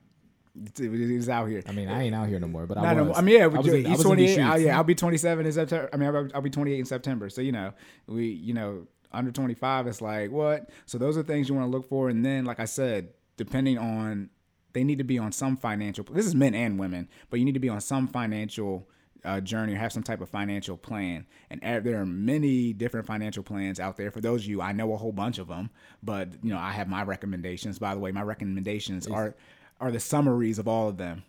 [0.61, 1.63] It's, it's out here.
[1.67, 3.15] I mean, I ain't out here no more, but I no.
[3.15, 3.75] I mean, yeah, we I was do.
[3.75, 4.39] in- I He's these 28.
[4.41, 5.89] I'll, yeah, I'll be 27 in September.
[5.93, 7.31] I mean, I'll, I'll be 28 in September.
[7.31, 7.73] So, you know,
[8.07, 10.69] we, you know, under 25, it's like, what?
[10.87, 12.09] So, those are things you want to look for.
[12.11, 14.29] And then, like I said, depending on,
[14.75, 17.55] they need to be on some financial, this is men and women, but you need
[17.55, 18.89] to be on some financial
[19.25, 21.27] uh, journey or have some type of financial plan.
[21.51, 24.11] And uh, there are many different financial plans out there.
[24.11, 25.71] For those of you, I know a whole bunch of them,
[26.03, 27.79] but, you know, I have my recommendations.
[27.79, 29.35] By the way, my recommendations are,
[29.83, 31.25] are the summaries of all of them.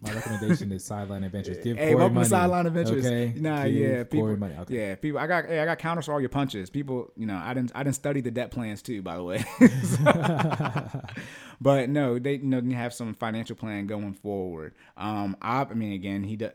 [0.00, 1.58] My recommendation is Sideline Adventures.
[1.62, 2.24] Give Hey, Corey welcome money.
[2.24, 3.06] to Sideline Adventures.
[3.06, 3.32] Okay.
[3.36, 4.30] Nah, Give yeah, people.
[4.30, 4.74] Okay.
[4.76, 5.20] Yeah, people.
[5.20, 6.68] I got, hey, I got counters for all your punches.
[6.68, 9.44] People, you know, I didn't, I didn't study the debt plans too, by the way.
[11.60, 14.74] but no, they, you know, they have some financial plan going forward.
[14.96, 16.50] Um, I, I mean, again, he does.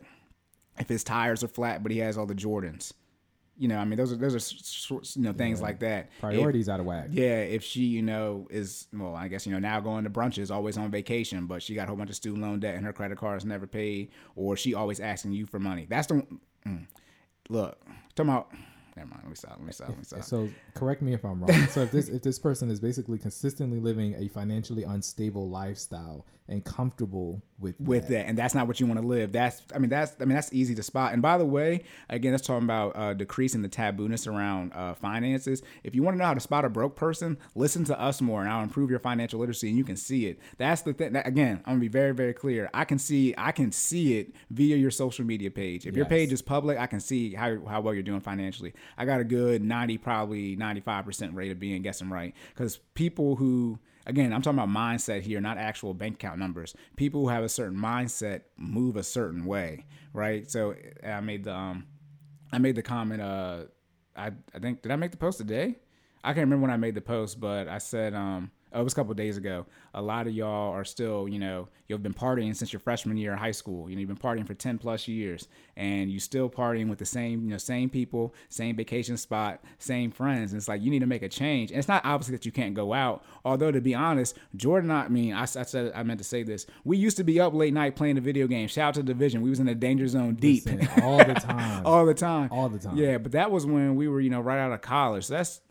[0.78, 2.92] If his tires are flat, but he has all the Jordans,
[3.58, 6.10] you know, I mean, those are those are you know things like that.
[6.16, 7.08] If- Priorities out of whack.
[7.12, 10.52] yeah, if she, you know, is well, I guess you know now going to brunches,
[10.52, 12.94] always on vacation, but she got a whole bunch of student loan debt and her
[12.94, 15.88] credit card is never paid, or she always asking you for money.
[15.90, 16.26] That's the
[16.66, 16.86] mm,
[17.50, 17.80] look.
[18.16, 18.52] Talking about.
[18.96, 19.22] Never mind.
[19.24, 19.52] Let me stop.
[19.52, 19.90] Let me stop.
[19.90, 20.24] Let me stop.
[20.24, 21.68] So correct me if I'm wrong.
[21.68, 26.64] so if this if this person is basically consistently living a financially unstable lifestyle and
[26.64, 29.32] comfortable with with that, and that's not what you want to live.
[29.32, 31.14] That's, I mean, that's, I mean, that's easy to spot.
[31.14, 35.62] And by the way, again, that's talking about uh, decreasing the tabooness around uh, finances.
[35.84, 38.42] If you want to know how to spot a broke person, listen to us more,
[38.42, 40.40] and I'll improve your financial literacy, and you can see it.
[40.58, 41.14] That's the thing.
[41.14, 42.70] That, again, I'm gonna be very, very clear.
[42.74, 45.86] I can see, I can see it via your social media page.
[45.86, 48.74] If your page is public, I can see how how well you're doing financially.
[48.98, 53.36] I got a good 90, probably 95 percent rate of being guessing right because people
[53.36, 56.74] who again, I'm talking about mindset here, not actual bank account numbers.
[56.96, 60.50] People who have a certain mindset move a certain way, right?
[60.50, 60.74] So
[61.06, 61.86] I made the um,
[62.52, 63.22] I made the comment.
[63.22, 63.64] Uh,
[64.16, 65.76] I I think did I make the post today?
[66.24, 68.94] I can't remember when I made the post, but I said um, oh, it was
[68.94, 69.66] a couple of days ago.
[69.94, 73.34] A lot of y'all are still, you know, you've been partying since your freshman year
[73.34, 73.90] of high school.
[73.90, 77.06] You know, you've been partying for ten plus years, and you still partying with the
[77.06, 80.52] same, you know, same people, same vacation spot, same friends.
[80.52, 81.72] And it's like you need to make a change.
[81.72, 83.24] And it's not obviously that you can't go out.
[83.46, 86.66] Although to be honest, Jordan, I mean, I, I said I meant to say this.
[86.84, 88.68] We used to be up late night playing the video game.
[88.68, 89.42] Shout out to Division.
[89.42, 90.66] We was in the danger zone deep.
[90.66, 91.86] Listen, all the time.
[91.86, 92.50] all the time.
[92.52, 92.98] All the time.
[92.98, 95.26] Yeah, but that was when we were, you know, right out of college.
[95.26, 95.62] So that's,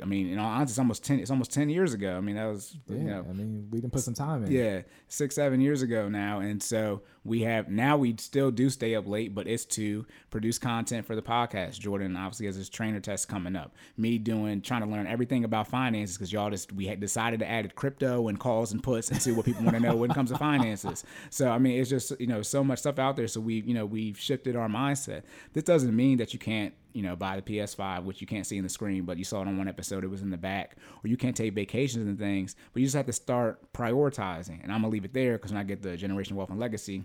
[0.00, 1.20] I mean, you know, honestly, it's almost ten.
[1.20, 2.16] It's almost ten years ago.
[2.16, 4.52] I mean, that was, yeah, you know, I mean, we didn't put some time in.
[4.52, 6.40] yeah, six, seven years ago now.
[6.40, 10.58] And so we have now we still do stay up late, but it's to produce
[10.58, 11.80] content for the podcast.
[11.80, 13.74] Jordan obviously has his trainer test coming up.
[13.96, 17.48] Me doing trying to learn everything about finances because y'all just we had decided to
[17.48, 20.14] add crypto and calls and puts and see what people want to know when it
[20.14, 21.04] comes to finances.
[21.30, 23.28] So I mean, it's just you know so much stuff out there.
[23.28, 25.22] So we you know we've shifted our mindset.
[25.52, 28.56] This doesn't mean that you can't you know, buy the PS5, which you can't see
[28.56, 30.78] in the screen, but you saw it on one episode, it was in the back,
[31.04, 34.62] or you can't take vacations and things, but you just have to start prioritizing.
[34.62, 37.04] And I'm gonna leave it there because when I get the generation wealth and legacy,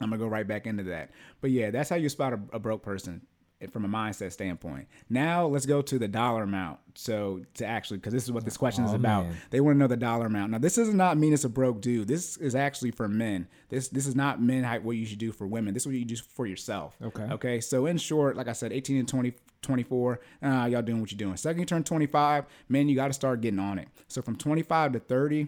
[0.00, 1.12] I'm gonna go right back into that.
[1.40, 3.22] But yeah, that's how you spot a, a broke person
[3.70, 4.88] from a mindset standpoint.
[5.10, 6.78] Now let's go to the dollar amount.
[6.94, 9.26] So to actually, because this is what this question is Oh, about.
[9.26, 9.36] man.
[9.50, 10.52] They want to know the dollar amount.
[10.52, 12.08] Now this does not mean it's a broke dude.
[12.08, 13.46] This is actually for men.
[13.68, 15.74] This this is not men what you should do for women.
[15.74, 16.96] This is what you do for yourself.
[17.02, 17.24] Okay.
[17.24, 17.60] Okay.
[17.60, 19.34] So in short, like I said, 18 and 20.
[19.62, 23.12] 24 uh, y'all doing what you're doing second you turn 25 man you got to
[23.12, 25.46] start getting on it so from 25 to 30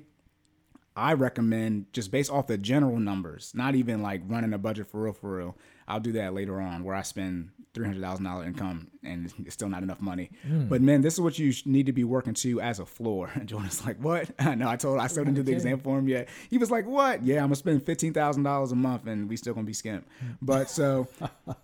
[0.97, 5.03] I recommend just based off the general numbers, not even like running a budget for
[5.03, 5.57] real, for real.
[5.87, 9.55] I'll do that later on where I spend three hundred thousand dollar income and it's
[9.55, 10.31] still not enough money.
[10.47, 10.69] Hmm.
[10.69, 13.31] But man, this is what you need to be working to as a floor.
[13.35, 16.09] And Jordan's like, "What?" no, I told I still didn't do the exam for him
[16.09, 16.29] yet.
[16.49, 19.37] He was like, "What?" Yeah, I'm gonna spend fifteen thousand dollars a month and we
[19.37, 20.07] still gonna be skimp.
[20.21, 20.27] Hmm.
[20.41, 21.09] But so.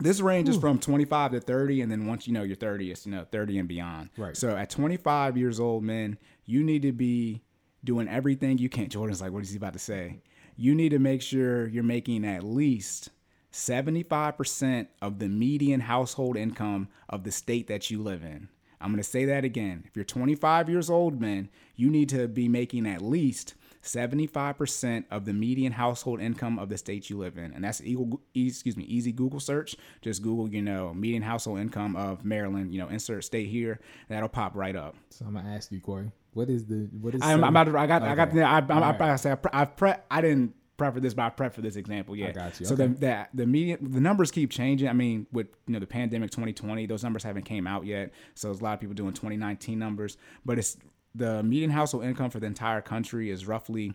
[0.00, 3.06] This range is from 25 to 30, and then once you know you're 30, it's
[3.06, 4.10] you know 30 and beyond.
[4.16, 4.36] Right.
[4.36, 7.42] So at 25 years old, man, you need to be
[7.84, 8.88] doing everything you can.
[8.88, 10.18] Jordan's like, what is he about to say?
[10.56, 13.10] You need to make sure you're making at least
[13.54, 18.48] 75% of the median household income of the state that you live in.
[18.80, 19.84] I'm going to say that again.
[19.86, 23.54] If you're 25 years old, man, you need to be making at least
[23.84, 27.52] 75% of the median household income of the state you live in.
[27.52, 29.76] And that's equal, excuse me, easy Google search.
[30.02, 33.78] Just Google, you know, median household income of Maryland, you know, insert state here.
[34.08, 34.96] That'll pop right up.
[35.10, 37.64] So I'm going to ask you, Corey, what is the, what is, I'm, I'm about
[37.70, 38.10] to, I got, okay.
[38.10, 41.14] I got, I, I'm, I, I, I, I, I've pre- I didn't prep for this,
[41.14, 42.16] but I prep for this example.
[42.16, 42.66] Yeah, I got you.
[42.66, 42.86] So okay.
[42.86, 44.88] the, the the median the numbers keep changing.
[44.88, 48.12] I mean, with you know the pandemic 2020, those numbers haven't came out yet.
[48.34, 50.76] So there's a lot of people doing 2019 numbers, but it's
[51.14, 53.94] the median household income for the entire country is roughly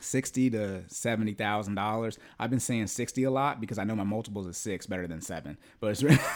[0.00, 2.18] sixty to seventy thousand dollars.
[2.38, 5.20] I've been saying sixty a lot because I know my multiples is six better than
[5.20, 6.18] seven, but it's really,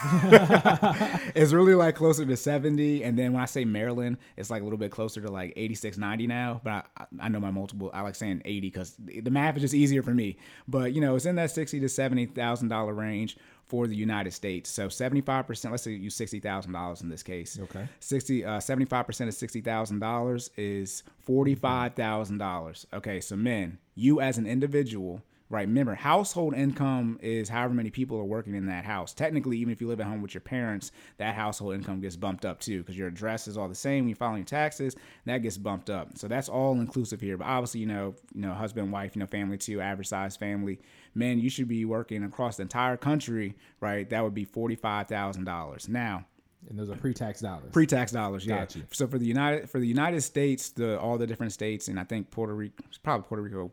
[1.35, 3.03] it's really like closer to seventy.
[3.03, 5.97] And then when I say Maryland, it's like a little bit closer to like 86,
[5.97, 6.61] 90 now.
[6.63, 7.91] But I, I know my multiple.
[7.93, 10.37] I like saying eighty because the math is just easier for me.
[10.67, 13.37] But you know, it's in that sixty to seventy thousand dollar range
[13.67, 14.69] for the United States.
[14.69, 17.57] So 75%, let's say you use $60,000 in this case.
[17.59, 17.87] Okay.
[17.99, 22.85] 60 uh, 75% of $60,000 is $45,000.
[22.93, 25.67] Okay, so men, you as an individual, right?
[25.67, 29.13] Remember, household income is however many people are working in that house.
[29.13, 32.43] Technically, even if you live at home with your parents, that household income gets bumped
[32.43, 34.03] up too because your address is all the same.
[34.03, 34.95] When you file your taxes,
[35.25, 36.17] that gets bumped up.
[36.17, 37.37] So that's all inclusive here.
[37.37, 40.79] But obviously, you know, you know, husband, wife, you know, family too, average size family.
[41.15, 44.09] Man, you should be working across the entire country, right?
[44.09, 45.87] That would be forty five thousand dollars.
[45.87, 46.25] Now,
[46.69, 47.71] and those are pre-tax dollars.
[47.71, 48.59] Pre-tax dollars, yeah.
[48.59, 48.83] Got you.
[48.91, 52.03] So for the United for the United States, the all the different states, and I
[52.03, 53.71] think Puerto Rico, probably Puerto Rico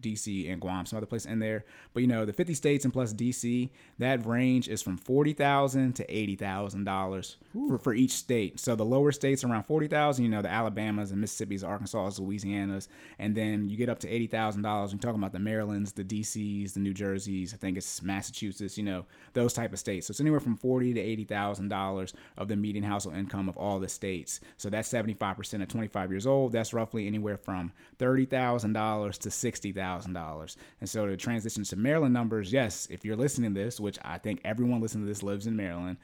[0.00, 1.64] DC and Guam, some other place in there.
[1.92, 5.94] But you know, the 50 states and plus DC, that range is from forty thousand
[5.94, 8.60] to eighty thousand dollars for for each state.
[8.60, 12.88] So the lower states around forty thousand, you know, the Alabamas and Mississippi's, Arkansas, Louisiana's,
[13.18, 14.92] and then you get up to eighty thousand dollars.
[14.92, 17.54] We're talking about the Marylands, the DCs, the New Jerseys.
[17.54, 18.76] I think it's Massachusetts.
[18.76, 20.06] You know, those type of states.
[20.06, 23.56] So it's anywhere from forty to eighty thousand dollars of the median household income of
[23.56, 24.40] all the states.
[24.56, 26.52] So that's seventy five percent at twenty five years old.
[26.52, 30.56] That's roughly anywhere from thirty thousand dollars to sixty thousand dollars.
[30.80, 34.18] And so to transition to Maryland numbers, yes, if you're listening to this, which I
[34.18, 35.98] think everyone listening to this lives in Maryland,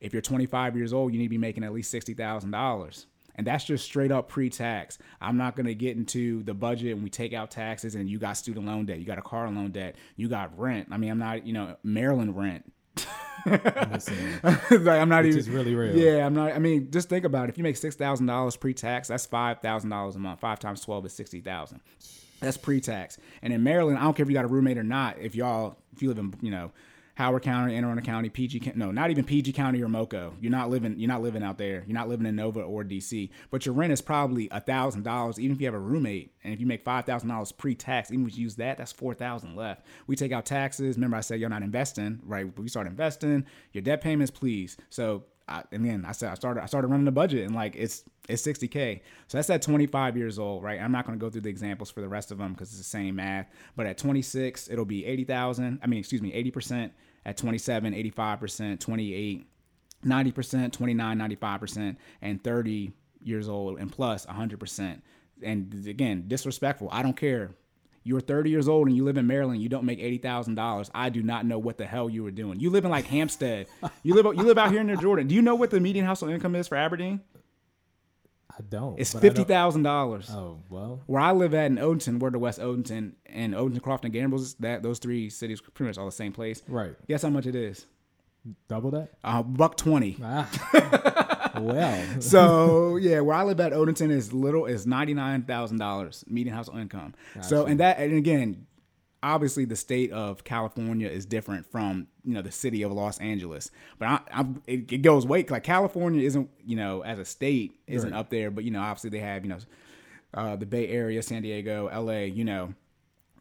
[0.00, 3.06] if you're 25 years old, you need to be making at least sixty thousand dollars.
[3.36, 4.98] And that's just straight up pre-tax.
[5.20, 8.36] I'm not gonna get into the budget and we take out taxes and you got
[8.36, 10.88] student loan debt, you got a car loan debt, you got rent.
[10.90, 12.72] I mean, I'm not, you know, Maryland rent.
[13.46, 13.66] like
[14.70, 15.38] I'm not Which even.
[15.38, 15.96] is really real.
[15.96, 16.52] Yeah, I'm not.
[16.52, 17.50] I mean, just think about it.
[17.50, 20.40] If you make six thousand dollars pre-tax, that's five thousand dollars a month.
[20.40, 21.80] Five times twelve is sixty thousand.
[22.40, 23.18] That's pre-tax.
[23.42, 25.18] And in Maryland, I don't care if you got a roommate or not.
[25.18, 26.72] If y'all, if you live in, you know,
[27.20, 30.32] Howard County, Anne Arundel County, PG, no, not even PG County or Moco.
[30.40, 30.98] You're not living.
[30.98, 31.84] You're not living out there.
[31.86, 33.28] You're not living in Nova or DC.
[33.50, 36.32] But your rent is probably a thousand dollars, even if you have a roommate.
[36.44, 39.12] And if you make five thousand dollars pre-tax, even if you use that, that's four
[39.12, 39.84] thousand left.
[40.06, 40.96] We take out taxes.
[40.96, 42.46] Remember, I said you're not investing, right?
[42.58, 43.44] We start investing.
[43.74, 44.78] Your debt payments, please.
[44.88, 47.74] So I, and then I said I started I started running the budget and like
[47.76, 49.00] it's it's 60k.
[49.26, 50.80] So that's at 25 years old, right?
[50.80, 52.78] I'm not going to go through the examples for the rest of them because it's
[52.78, 53.50] the same math.
[53.76, 55.80] But at 26, it'll be 80,000.
[55.82, 56.90] I mean, excuse me, 80%.
[57.26, 59.46] At 27, 85%, 28,
[60.06, 65.02] 90%, 29, 95%, and 30 years old and plus 100%.
[65.42, 66.88] And again, disrespectful.
[66.90, 67.50] I don't care.
[68.02, 69.60] You're 30 years old and you live in Maryland.
[69.60, 70.90] You don't make eighty thousand dollars.
[70.94, 72.58] I do not know what the hell you were doing.
[72.58, 73.66] You live in like Hampstead.
[74.02, 75.26] You live you live out here in near Jordan.
[75.26, 77.20] Do you know what the median household income is for Aberdeen?
[78.50, 78.98] I don't.
[78.98, 80.30] It's but I don't- fifty thousand dollars.
[80.30, 81.02] Oh well.
[81.06, 84.56] Where I live at in Odenton, we're to West Odenton and Odenton, Crofton, Gambrills.
[84.60, 86.62] That those three cities pretty much all the same place.
[86.68, 86.94] Right.
[87.06, 87.86] Guess how much it is?
[88.68, 89.10] Double that.
[89.22, 90.16] Uh, buck twenty.
[90.22, 91.52] Ah.
[91.60, 92.06] well.
[92.20, 96.54] so yeah, where I live at Odenton is little is ninety nine thousand dollars median
[96.54, 97.14] household income.
[97.42, 98.66] So and that and again,
[99.22, 103.70] obviously the state of California is different from you know the city of Los Angeles,
[103.98, 107.72] but I, I it, it goes way like California isn't you know as a state
[107.86, 108.18] isn't Right.
[108.18, 109.58] up there, but you know obviously they have you know
[110.32, 112.26] uh, the Bay Area, San Diego, L.A.
[112.26, 112.74] You know.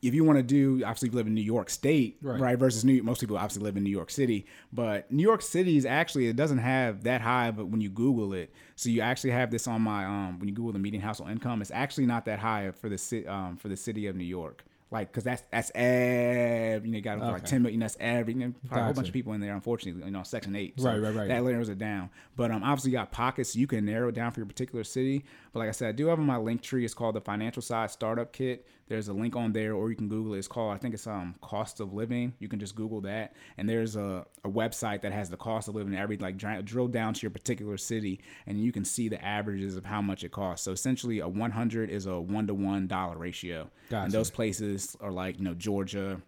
[0.01, 2.39] If you want to do, obviously, you live in New York State, Right.
[2.39, 2.57] right?
[2.57, 5.75] Versus New, York most people obviously live in New York City, but New York City
[5.77, 9.31] is actually it doesn't have that high, but when you Google it, so you actually
[9.31, 12.25] have this on my um when you Google the median household income, it's actually not
[12.25, 15.43] that high for the city um for the city of New York, like because that's
[15.51, 18.85] that's every you know you got like ten million, that's every you know, probably a
[18.85, 21.27] whole bunch of people in there, unfortunately, you know, Section Eight, Right, right, right.
[21.27, 24.31] That narrows it down, but um obviously you got pockets you can narrow it down
[24.31, 26.85] for your particular city, but like I said, I do have on my link tree.
[26.85, 28.67] It's called the Financial Side Startup Kit.
[28.87, 30.39] There's a link on there, or you can Google it.
[30.39, 32.33] It's called, I think it's um cost of living.
[32.39, 35.75] You can just Google that, and there's a, a website that has the cost of
[35.75, 35.95] living.
[35.95, 39.75] Every like dri- drill down to your particular city, and you can see the averages
[39.75, 40.65] of how much it costs.
[40.65, 44.05] So essentially, a 100 is a one to one dollar ratio, Gotcha.
[44.05, 46.21] and those places are like you know Georgia.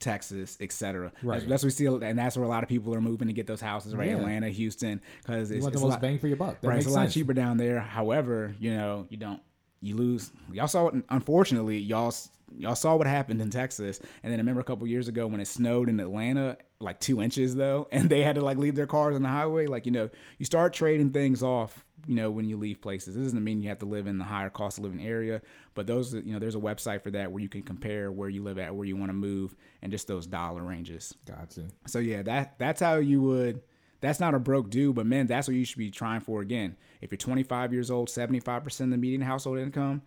[0.00, 1.12] Texas, etc.
[1.22, 1.36] Right.
[1.36, 3.34] That's, that's what we see, and that's where a lot of people are moving to
[3.34, 4.08] get those houses, right?
[4.08, 4.16] Yeah.
[4.16, 6.60] Atlanta, Houston, because it's, it's the a most lot, bang for your buck.
[6.60, 6.78] That right.
[6.78, 7.14] It's a lot sense.
[7.14, 7.80] cheaper down there.
[7.80, 9.40] However, you know, you don't,
[9.82, 10.32] you lose.
[10.52, 11.04] Y'all saw it.
[11.10, 12.12] Unfortunately, y'all
[12.56, 15.40] y'all saw what happened in Texas, and then I remember a couple years ago when
[15.40, 18.86] it snowed in Atlanta, like two inches though, and they had to like leave their
[18.86, 19.66] cars on the highway.
[19.66, 21.84] Like you know, you start trading things off.
[22.06, 24.24] You know, when you leave places, this doesn't mean you have to live in the
[24.24, 25.42] higher cost of living area,
[25.74, 28.42] but those, you know, there's a website for that where you can compare where you
[28.42, 31.14] live at, where you want to move, and just those dollar ranges.
[31.26, 31.66] Gotcha.
[31.86, 33.62] So yeah, that that's how you would.
[34.00, 36.40] That's not a broke dude, but man, that's what you should be trying for.
[36.40, 40.02] Again, if you're 25 years old, 75 percent of the median household income.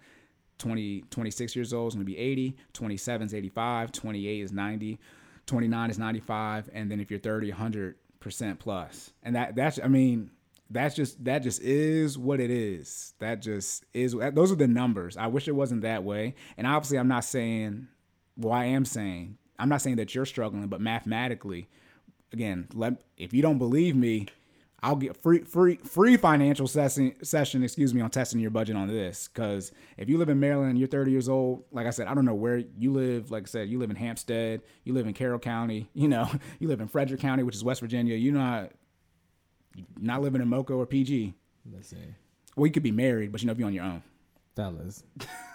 [0.59, 2.55] 20, 26 years old is going to be 80.
[2.73, 3.91] 27 is 85.
[3.91, 4.99] 28 is 90.
[5.45, 6.69] 29 is 95.
[6.73, 9.11] And then if you're 30, 100 percent plus.
[9.21, 10.31] And that that's I mean
[10.73, 13.13] that's just that just is what it is.
[13.19, 14.13] That just is.
[14.33, 15.15] Those are the numbers.
[15.15, 16.35] I wish it wasn't that way.
[16.57, 17.87] And obviously, I'm not saying.
[18.35, 19.37] Well, I am saying.
[19.59, 21.69] I'm not saying that you're struggling, but mathematically,
[22.33, 24.27] again, let if you don't believe me,
[24.81, 28.87] I'll get free free free financial session session, excuse me, on testing your budget on
[28.87, 29.27] this.
[29.27, 32.25] Cause if you live in Maryland you're 30 years old, like I said, I don't
[32.25, 33.29] know where you live.
[33.29, 36.29] Like I said, you live in Hampstead, you live in Carroll County, you know,
[36.59, 38.15] you live in Frederick County, which is West Virginia.
[38.15, 38.82] You're not you're
[39.99, 41.33] not living in Moco or PG.
[41.71, 42.15] Let's Listen,
[42.55, 44.03] Well, you could be married, but you know, if you're on your own.
[44.55, 45.03] fellas,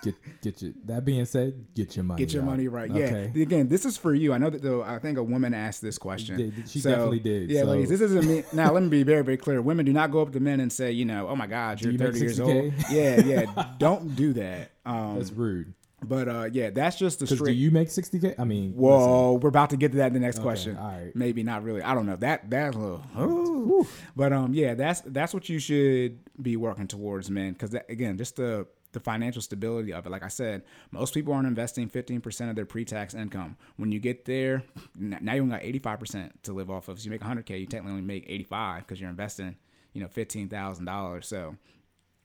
[0.02, 0.72] get get your.
[0.86, 2.18] That being said, get your money.
[2.18, 2.50] Get your right.
[2.50, 2.90] money right.
[2.90, 3.30] Okay.
[3.34, 3.42] Yeah.
[3.42, 4.32] Again, this is for you.
[4.32, 4.82] I know that though.
[4.82, 6.36] I think a woman asked this question.
[6.36, 7.90] Did- she definitely did, Yeah, so- ladies.
[7.90, 8.44] This isn't me.
[8.52, 9.60] Now, let me be very, very clear.
[9.62, 11.92] Women do not go up to men and say, you know, oh my God, you're
[11.92, 12.72] you 30 years old.
[12.90, 13.74] Yeah, yeah.
[13.78, 14.70] don't do that.
[14.84, 15.74] Um, That's rude.
[16.02, 18.34] But uh, yeah, that's just the Because do you make sixty k?
[18.38, 20.76] I mean, listen, Whoa, we're about to get to that in the next Okay, question.
[20.76, 21.14] all right.
[21.14, 21.82] Maybe not really.
[21.82, 22.16] I don't know.
[22.16, 23.02] That that's a little.
[23.20, 23.86] ooh.
[24.14, 27.52] But um, yeah, that's that's what you should be working towards, man.
[27.52, 30.10] Because again, just the the financial stability of it.
[30.10, 30.62] Like I said,
[30.92, 33.56] most people aren't investing fifteen percent of their pre-tax income.
[33.76, 34.62] When you get there,
[34.96, 36.98] now you only got eighty five percent to live off of.
[37.00, 39.56] So you make hundred k, you technically only make eighty five because you're investing,
[39.92, 41.26] you know, fifteen thousand dollars.
[41.26, 41.56] So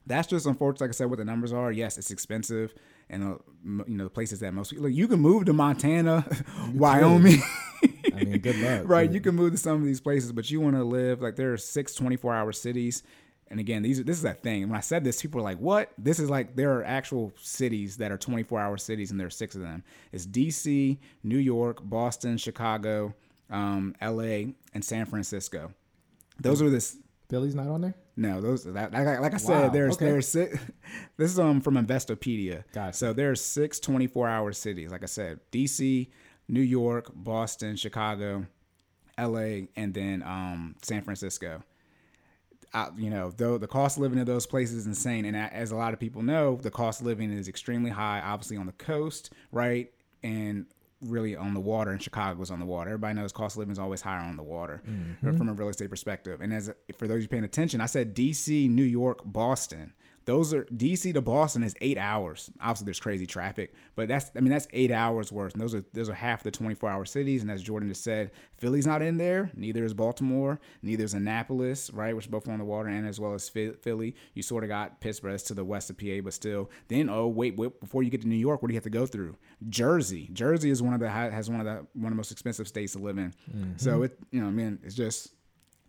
[0.06, 0.82] that's just unfortunate.
[0.82, 1.70] Like I said, what the numbers are.
[1.72, 2.74] Yes, it's expensive,
[3.10, 4.86] and uh, m- you know the places that most people.
[4.86, 6.26] Like you can move to Montana,
[6.74, 7.42] Wyoming.
[8.14, 8.82] I mean, good luck.
[8.84, 11.36] right, you can move to some of these places, but you want to live like
[11.36, 13.02] there are six 24 hour cities.
[13.48, 14.68] And again, these this is that thing.
[14.68, 17.98] When I said this, people were like, "What?" This is like there are actual cities
[17.98, 19.84] that are 24 hour cities, and there are six of them.
[20.12, 23.14] It's D.C., New York, Boston, Chicago,
[23.50, 25.72] um, L.A., and San Francisco.
[26.40, 26.80] Those are the
[27.28, 27.94] Philly's not on there.
[28.16, 30.04] no, those that, like, like I Wow, said, there's okay.
[30.06, 30.58] there's six.
[31.16, 32.64] This is um from Investopedia.
[32.72, 32.96] Gotcha.
[32.96, 34.90] So there's six 24 hour cities.
[34.90, 36.08] Like I said, DC,
[36.48, 38.46] New York, Boston, Chicago,
[39.16, 41.62] L.A., and then um San Francisco.
[42.72, 45.70] I, you know, though the cost of living in those places is insane, and as
[45.70, 48.20] a lot of people know, the cost of living is extremely high.
[48.20, 49.92] Obviously on the coast, right,
[50.24, 50.66] and
[51.06, 51.90] really on the water.
[51.90, 52.90] And Chicago's on the water.
[52.90, 55.36] Everybody knows cost of living is always higher on the water mm-hmm.
[55.36, 56.40] from a real estate perspective.
[56.40, 59.92] And as for those of you paying attention, I said D.C., New York, Boston.
[60.24, 62.50] Those are DC to Boston is eight hours.
[62.60, 65.52] Obviously, there's crazy traffic, but that's I mean that's eight hours worth.
[65.52, 67.42] And those are those are half the 24 hour cities.
[67.42, 69.50] And as Jordan just said, Philly's not in there.
[69.54, 70.60] Neither is Baltimore.
[70.82, 74.16] Neither is Annapolis, right, which is both on the water, and as well as Philly.
[74.34, 76.70] You sort of got Pittsburgh that's to the west of PA, but still.
[76.88, 78.90] Then oh wait, wait before you get to New York, what do you have to
[78.90, 79.36] go through?
[79.68, 80.30] Jersey.
[80.32, 82.94] Jersey is one of the has one of the one of the most expensive states
[82.94, 83.34] to live in.
[83.54, 83.72] Mm-hmm.
[83.76, 85.33] So it you know I mean it's just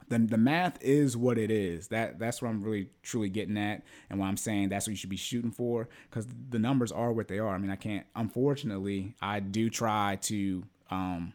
[0.07, 1.87] the, the math is what it is.
[1.89, 4.97] That that's what I'm really truly getting at, and what I'm saying that's what you
[4.97, 7.53] should be shooting for, because the numbers are what they are.
[7.53, 8.05] I mean, I can't.
[8.15, 11.33] Unfortunately, I do try to um,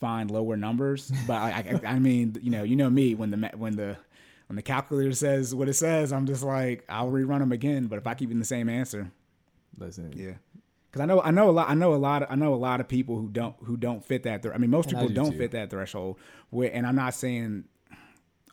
[0.00, 3.50] find lower numbers, but I, I, I mean, you know, you know me when the
[3.56, 3.96] when the
[4.48, 7.86] when the calculator says what it says, I'm just like I'll rerun them again.
[7.86, 9.10] But if I keep in the same answer,
[9.78, 10.32] Listen, yeah.
[10.90, 12.56] Because I know, I know a lot, I know a lot, of, I know a
[12.56, 14.42] lot of people who don't, who don't fit that.
[14.42, 15.38] Thre- I mean, most And people do don't too.
[15.38, 16.16] fit that threshold.
[16.50, 17.64] Where, and I'm not saying,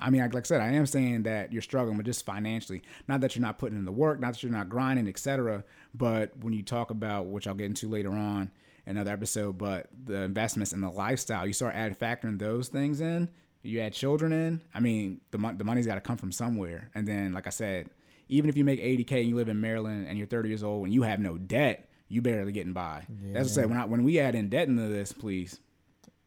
[0.03, 2.83] I mean, like, like I said, I am saying that you're struggling, but just financially.
[3.07, 5.63] Not that you're not putting in the work, not that you're not grinding, etc.
[5.95, 8.51] But when you talk about, which I'll get into later on
[8.85, 12.99] in another episode, but the investments and the lifestyle, you start adding factoring those things
[12.99, 13.29] in.
[13.61, 14.61] You add children in.
[14.75, 16.89] I mean, the mon- the money's got to come from somewhere.
[16.93, 17.89] And then, like I said,
[18.27, 20.83] even if you make 80k and you live in Maryland and you're 30 years old
[20.83, 23.05] and you have no debt, you barely getting by.
[23.31, 23.65] That's what I say.
[23.67, 25.61] When I, when we add in debt into this, please.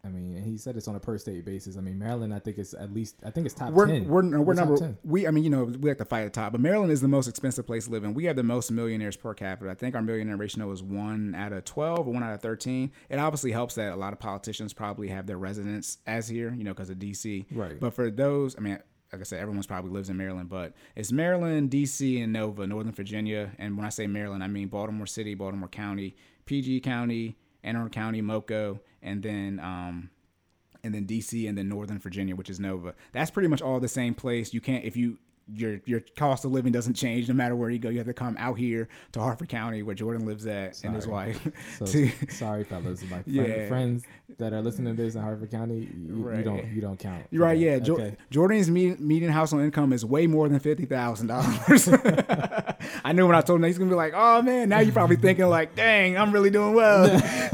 [0.06, 1.76] I mean, he said it's on a per state basis.
[1.76, 4.06] I mean, Maryland, I think it's at least, I think it's top We're ten.
[4.06, 4.98] we're, no, we're top number 10.
[5.04, 5.26] we.
[5.26, 7.08] I mean, you know, we have to fight at the top, but Maryland is the
[7.08, 8.14] most expensive place to live in.
[8.14, 9.70] We have the most millionaires per capita.
[9.70, 12.92] I think our millionaire ratio is one out of twelve or one out of thirteen.
[13.10, 16.64] It obviously helps that a lot of politicians probably have their residence as here, you
[16.64, 17.46] know, because of DC.
[17.50, 17.78] Right.
[17.80, 18.78] But for those, I mean.
[19.12, 22.92] Like I said, everyone's probably lives in Maryland, but it's Maryland, DC, and Nova, Northern
[22.92, 23.52] Virginia.
[23.56, 27.90] And when I say Maryland, I mean Baltimore City, Baltimore County, PG County, Anne Arundel
[27.90, 30.10] County, Moco, and then um,
[30.84, 32.94] and then DC, and then Northern Virginia, which is Nova.
[33.12, 34.52] That's pretty much all the same place.
[34.52, 35.18] You can't if you
[35.54, 37.88] your your cost of living doesn't change no matter where you go.
[37.88, 41.06] You have to come out here to Harford County, where Jordan lives at, and his
[41.06, 41.40] wife.
[41.78, 43.02] So to- sorry, fellas.
[43.02, 43.68] My friend, Yeah.
[43.68, 44.04] friends
[44.38, 47.26] that are listening to this in Harford County, you, you don't you don't count.
[47.30, 47.56] You're right.
[47.58, 48.16] Yeah, Jo- Okay.
[48.30, 51.88] Jordan's me- median household income is way more than fifty thousand dollars.
[53.04, 54.92] I knew when I told him that, he's gonna be like, "Oh man," now you're
[54.92, 57.06] probably thinking like, "Dang, I'm really doing well."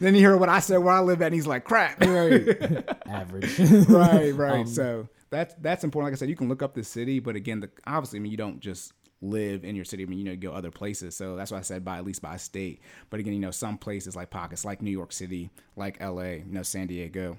[0.00, 2.84] then you hear what I said where I live at, and he's like, "Crap." Right.
[3.06, 3.58] Average.
[3.88, 4.60] right, right.
[4.60, 6.12] Um, so that's that's important.
[6.12, 8.32] Like I said, you can look up the city, but again, the obviously, I mean,
[8.32, 8.92] you don't just
[9.22, 10.02] live in your city.
[10.02, 11.14] I mean, you know, you go other places.
[11.14, 12.80] So that's why I said by at least by state.
[13.10, 16.52] But again, you know, some places like pockets like New York City, like L.A., you
[16.52, 17.38] know, San Diego,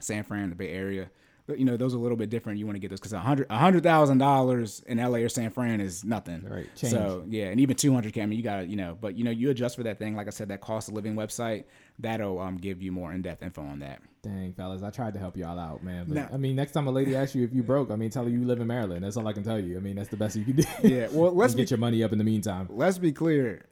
[0.00, 1.10] San Fran, the Bay Area.
[1.48, 2.58] You know, those are a little bit different.
[2.60, 5.28] You want to get those because a hundred a hundred thousand dollars in LA or
[5.28, 6.44] San Fran is nothing.
[6.48, 6.92] Right, change.
[6.92, 8.22] So yeah, and even two hundred k.
[8.22, 10.14] I mean, you got to you know, but you know, you adjust for that thing.
[10.14, 11.64] Like I said, that cost of living website
[11.98, 14.00] that'll um give you more in depth info on that.
[14.22, 16.04] Dang, fellas, I tried to help y'all out, man.
[16.06, 16.28] But Nah.
[16.32, 18.30] I mean, next time a lady asks you if you broke, I mean, tell her
[18.30, 19.04] you live in Maryland.
[19.04, 19.76] That's all I can tell you.
[19.76, 20.62] I mean, that's the best you can do.
[20.88, 22.68] Yeah, well, let's be get your money up in the meantime.
[22.70, 23.66] let's be clear.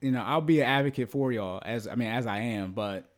[0.00, 3.09] You know, I'll be an advocate for y'all as I mean as I am, but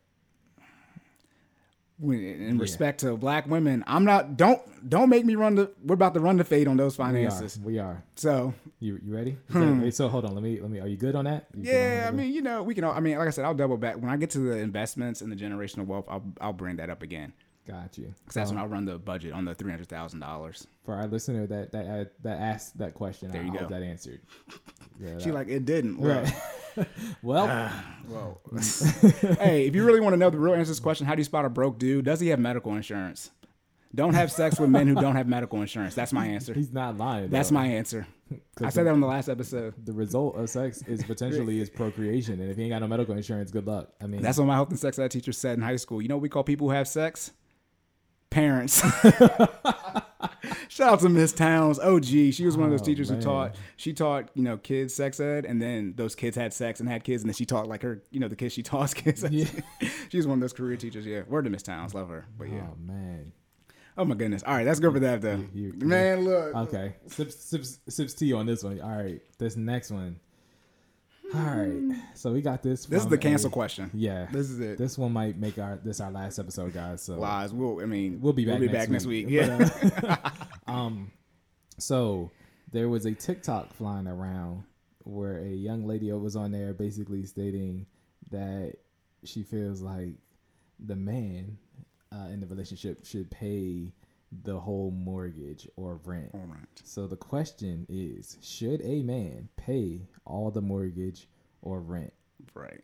[2.11, 4.35] in respect to black women, I'm not.
[4.37, 5.71] Don't don't make me run the.
[5.83, 7.07] We're about to run the fade on those We are.
[7.07, 7.59] finances.
[7.59, 8.03] We are.
[8.15, 9.37] So You you ready?
[9.49, 10.33] That- so hold on.
[10.33, 10.79] Let me let me.
[10.79, 11.47] Are you good on that?
[11.55, 11.65] On Hmm.
[11.65, 12.07] yeah, that?
[12.07, 12.83] I mean, you know, we can.
[12.83, 15.21] all I mean, like I said, I'll double back when I get to the investments
[15.21, 16.05] and the generational wealth.
[16.09, 17.33] I'll I'll bring that up again
[17.67, 18.13] got you.
[18.23, 20.67] because that's when I'll run the budget on the three hundred thousand dollars.
[20.85, 23.67] For our listener that that uh, that asked that question, There I you go.
[23.67, 24.21] that answered.
[25.01, 25.97] Yeah, She that- like it didn't.
[25.99, 26.87] Well, right.
[27.23, 27.71] well,
[28.07, 28.41] Well,
[29.39, 31.19] hey, if you really want to know the real answer to this question, how do
[31.19, 32.05] you spot a broke dude?
[32.05, 33.31] Does he have medical insurance?
[33.95, 35.93] Don't have sex with men who don't have medical insurance.
[35.93, 36.53] That's my answer.
[36.53, 37.29] he's not lying.
[37.29, 37.55] That's though.
[37.55, 38.07] my answer.
[38.59, 39.73] I said that on the last episode.
[39.85, 43.15] The result of sex is potentially is procreation, and if you ain't got no medical
[43.15, 43.89] insurance, good luck.
[44.01, 46.01] I mean, That's what my health and sex ed teacher said in high school.
[46.01, 47.31] You know what we call people who have sex?
[48.33, 48.81] Parents.
[50.69, 51.79] Shout out to Miss Towns.
[51.81, 53.19] Oh, gee, She was one of those Oh, teachers man.
[53.19, 53.55] who taught.
[53.77, 57.03] She taught you know kids sex ed, and then those kids had sex and had
[57.03, 59.23] kids, and then she taught like her you know the kids she taught kids.
[59.29, 59.45] Yeah.
[60.09, 61.05] she was one of those career teachers.
[61.05, 61.21] Yeah.
[61.27, 61.93] Word to Miss Towns.
[61.93, 62.25] Love her.
[62.37, 62.67] But yeah.
[62.71, 63.31] oh man.
[63.95, 64.41] Oh my goodness.
[64.43, 65.43] All right, let's go for that though.
[65.53, 66.55] You- you- Man, look.
[66.55, 68.81] Okay, sips sips sips tea on this one.
[68.81, 70.19] All right, this next one.
[71.35, 71.81] All right,
[72.13, 72.85] so we got this.
[72.85, 73.89] This is the cancel a- question.
[73.93, 74.77] Yeah, This is it.
[74.77, 77.01] this one might make our this our last episode, guys.
[77.01, 77.51] So Lies.
[77.53, 77.81] We'll.
[77.81, 78.59] I mean, we'll be back.
[78.59, 79.25] We'll be next back next week.
[79.27, 79.35] week.
[79.35, 79.69] Yeah.
[79.81, 80.29] But, uh,
[80.71, 81.11] um,
[81.79, 82.29] so
[82.71, 84.63] there was a TikTok flying around
[85.05, 87.87] where a young lady was on there basically stating
[88.31, 88.73] that
[89.23, 90.13] she feels like
[90.79, 91.57] the man
[92.11, 93.91] uh, in the relationship should pay
[94.43, 96.31] the whole mortgage or rent.
[96.33, 96.65] All right.
[96.83, 101.27] So the question is, should a man pay all the mortgage
[101.61, 102.13] or rent?
[102.53, 102.81] Right.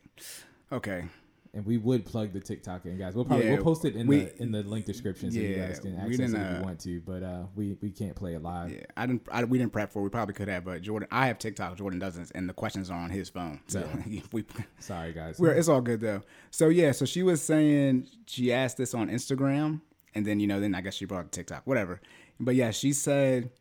[0.71, 1.05] Okay.
[1.51, 3.15] And we would plug the TikTok in, guys.
[3.15, 5.55] We'll probably Yeah, we'll post it in we- the in the link description so you
[5.55, 7.01] guys can access it if you uh, want to.
[7.01, 8.71] But uh, we we can't play it live.
[8.71, 8.83] Yeah.
[8.95, 9.27] I didn't.
[9.31, 9.99] I, we didn't prep for.
[9.99, 10.03] it.
[10.03, 11.07] We probably could have, but Jordan.
[11.11, 11.75] I have TikTok.
[11.75, 13.61] Jordan doesn't, and the questions are on his phone.
[13.65, 13.83] So
[14.31, 14.45] we.
[14.79, 15.39] Sorry, guys.
[15.39, 16.21] We're, it's all good though.
[16.51, 19.81] So yeah, so she was saying she asked this on Instagram,
[20.15, 22.01] and then you know, then I guess she brought to TikTok, whatever.
[22.39, 23.51] But yeah, she said,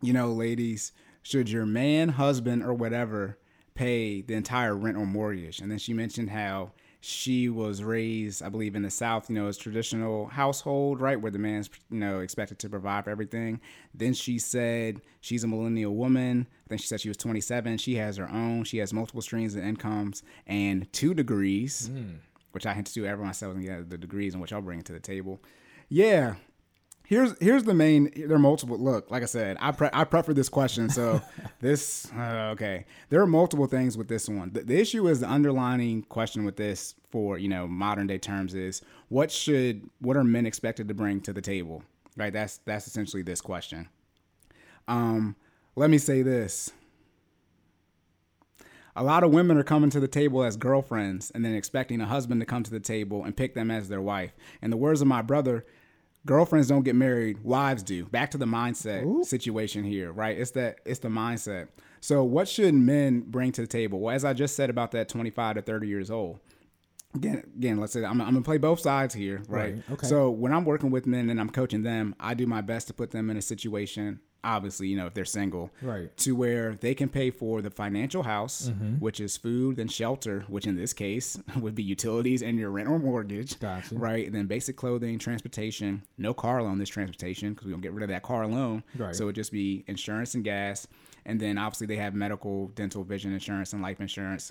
[0.00, 0.92] you know, ladies,
[1.22, 3.38] should your man, husband, or whatever
[3.74, 5.60] pay the entire rent or mortgage?
[5.60, 6.72] And then she mentioned how
[7.04, 11.32] she was raised, I believe, in the South, you know, as traditional household, right, where
[11.32, 13.60] the man's, you know, expected to provide for everything.
[13.92, 16.46] Then she said she's a millennial woman.
[16.68, 17.78] Then she said she was 27.
[17.78, 18.62] She has her own.
[18.62, 22.14] She has multiple streams of incomes and two degrees, hmm.
[22.52, 24.92] which I hinted to everyone said was yeah, the degrees and which I'll bring to
[24.92, 25.42] the table.
[25.94, 26.36] Yeah,
[27.04, 30.32] here's here's the main there are multiple look like i said i pre- i prefer
[30.32, 31.20] this question so
[31.60, 32.86] this uh, okay.
[33.10, 34.52] There are multiple things with this one.
[34.54, 38.54] The, the issue is the underlining question with this for you know modern day terms
[38.54, 41.82] is what should what are men expected to bring to the table
[42.16, 42.32] right?
[42.32, 43.90] That's that's essentially this question.
[44.88, 45.36] Um
[45.76, 46.72] let me say this.
[48.96, 52.06] A lot of women are coming to the table as girlfriends and then expecting a
[52.06, 54.32] husband to come to the table and pick them as their wife.
[54.62, 55.66] In the words of my brother,
[56.26, 58.04] girlfriends don't get married, wives do.
[58.06, 60.38] Back to the mindset situation here, right?
[60.38, 61.68] It's that it's the mindset.
[62.00, 64.00] So what should men bring to the table?
[64.00, 66.40] Well, as I just said about that 25 to 30 years old.
[67.14, 69.74] Again, again, let's say I'm, I'm gonna play both sides here, right?
[69.74, 70.06] Right, okay.
[70.06, 72.94] So when I'm working with men and I'm coaching them, I do my best to
[72.94, 74.20] put them in a situation.
[74.44, 76.14] Obviously, you know, if they're single, Right.
[76.18, 78.94] to where they can pay for the financial house, Mm-hmm.
[78.96, 82.88] which is food and shelter, which in this case would be utilities and your rent
[82.88, 83.58] or mortgage.
[83.60, 83.94] Gotcha.
[83.94, 84.26] Right.
[84.26, 88.02] And then basic clothing, transportation, no car loan, this transportation, because we don't get rid
[88.02, 88.82] of that car loan.
[88.96, 89.14] Right.
[89.14, 90.88] So it would just be insurance and gas.
[91.24, 94.50] And then obviously they have medical, dental, vision insurance, and life insurance.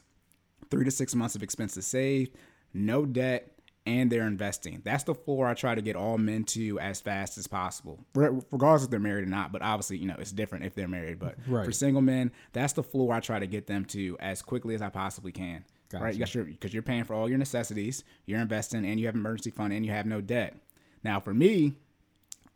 [0.69, 2.31] three to six months of expenses saved,
[2.73, 3.50] no debt,
[3.85, 4.81] and they're investing.
[4.85, 8.83] That's the floor I try to get all men to as fast as possible, regardless
[8.83, 9.51] if they're married or not.
[9.51, 11.17] But obviously, you know, it's different if they're married.
[11.19, 11.65] But Right.
[11.65, 14.81] for single men, that's the floor I try to get them to as quickly as
[14.81, 15.65] I possibly can.
[15.93, 16.13] Right?
[16.13, 19.15] You got your because you're paying for all your necessities, you're investing, and you have
[19.15, 20.55] emergency fund, and you have no debt.
[21.03, 21.73] Now, for me,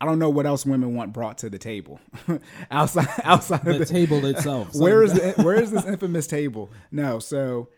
[0.00, 2.00] I don't know what else women want brought to the table
[2.70, 4.74] outside outside of The table itself.
[4.74, 6.70] where is the, where is this infamous table?
[6.90, 7.18] No.
[7.18, 7.68] So,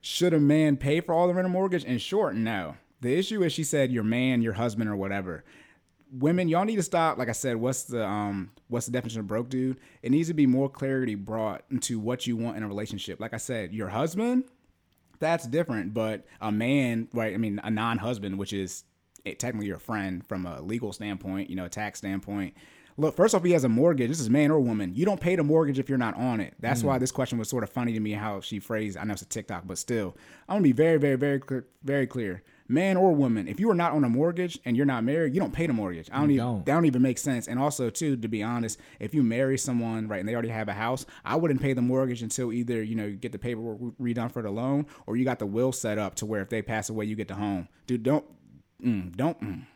[0.00, 1.82] should a man pay for all the rent and mortgage?
[1.84, 2.76] In short, no.
[3.00, 5.44] The issue is, she said, your man, your husband, or whatever.
[6.12, 7.18] Women, y'all need to stop.
[7.18, 9.78] Like I said, what's the um, what's the definition of broke dude?
[10.02, 13.20] It needs to be more clarity brought into what you want in a relationship.
[13.20, 14.44] Like I said, your husband,
[15.20, 15.94] that's different.
[15.94, 17.32] But a man, right?
[17.32, 18.84] I mean, a non-husband, which is
[19.24, 22.54] eh, technically your friend from a legal standpoint, you know, a tax standpoint.
[22.96, 24.08] Look, first off, he has a mortgage.
[24.08, 24.94] This is man or woman.
[24.94, 26.54] You don't pay the mortgage if you're not on it.
[26.60, 28.98] That's why this question was sort of funny to me how she phrased.
[28.98, 30.16] I know it's a TikTok, but still,
[30.48, 32.42] I'm gonna be very, very, very, clear, very clear.
[32.70, 35.40] Man or woman, if you are not on a mortgage and you're not married, you
[35.40, 36.08] don't pay the mortgage.
[36.12, 36.44] I don't even.
[36.44, 36.66] don't.
[36.66, 37.48] That don't even make sense.
[37.48, 40.68] And also, too, to be honest, if you marry someone, right, and they already have
[40.68, 43.80] a house, I wouldn't pay the mortgage until either you know you get the paperwork
[44.00, 46.62] redone for the loan, or you got the will set up to where if they
[46.62, 47.68] pass away, you get the home.
[47.88, 48.24] Dude, don't,
[48.80, 49.40] mm, don't.
[49.40, 49.66] Mm.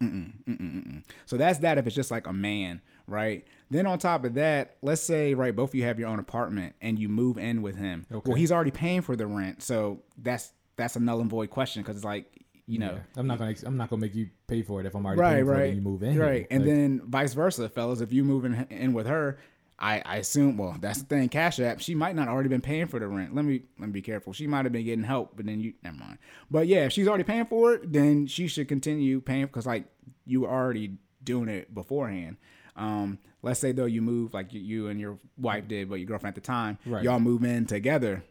[0.00, 1.02] Mm-mm, mm-mm, mm-mm.
[1.24, 3.46] So that's that if it's just like a man, right?
[3.70, 6.74] Then on top of that, let's say right, both of you have your own apartment
[6.80, 8.06] and you move in with him.
[8.12, 8.30] Okay.
[8.30, 11.82] Well, he's already paying for the rent, so that's that's a null and void question
[11.82, 12.26] because it's like
[12.68, 13.00] you know, Yeah.
[13.20, 13.54] I'm not gonna.
[13.64, 15.68] I'm not gonna make you pay for it if I'm already right, paying for it
[15.68, 16.18] and you move in.
[16.18, 18.00] right, and Like, then vice versa, fellas.
[18.00, 19.38] If you move in, in with her,
[19.78, 20.56] I, I assume.
[20.56, 21.28] Well, that's the thing.
[21.28, 23.34] Cash App, she might not already been paying for the rent.
[23.36, 24.32] Let me let me be careful.
[24.32, 26.18] She might have been getting help, but then you never mind.
[26.50, 29.84] But yeah, if she's already paying for it, then she should continue paying because like
[30.24, 32.36] you were already doing it beforehand.
[32.74, 36.06] Um, let's say though you move like you, you and your wife did, but your
[36.06, 37.04] girlfriend at the time, Right.
[37.04, 38.24] y'all move in together.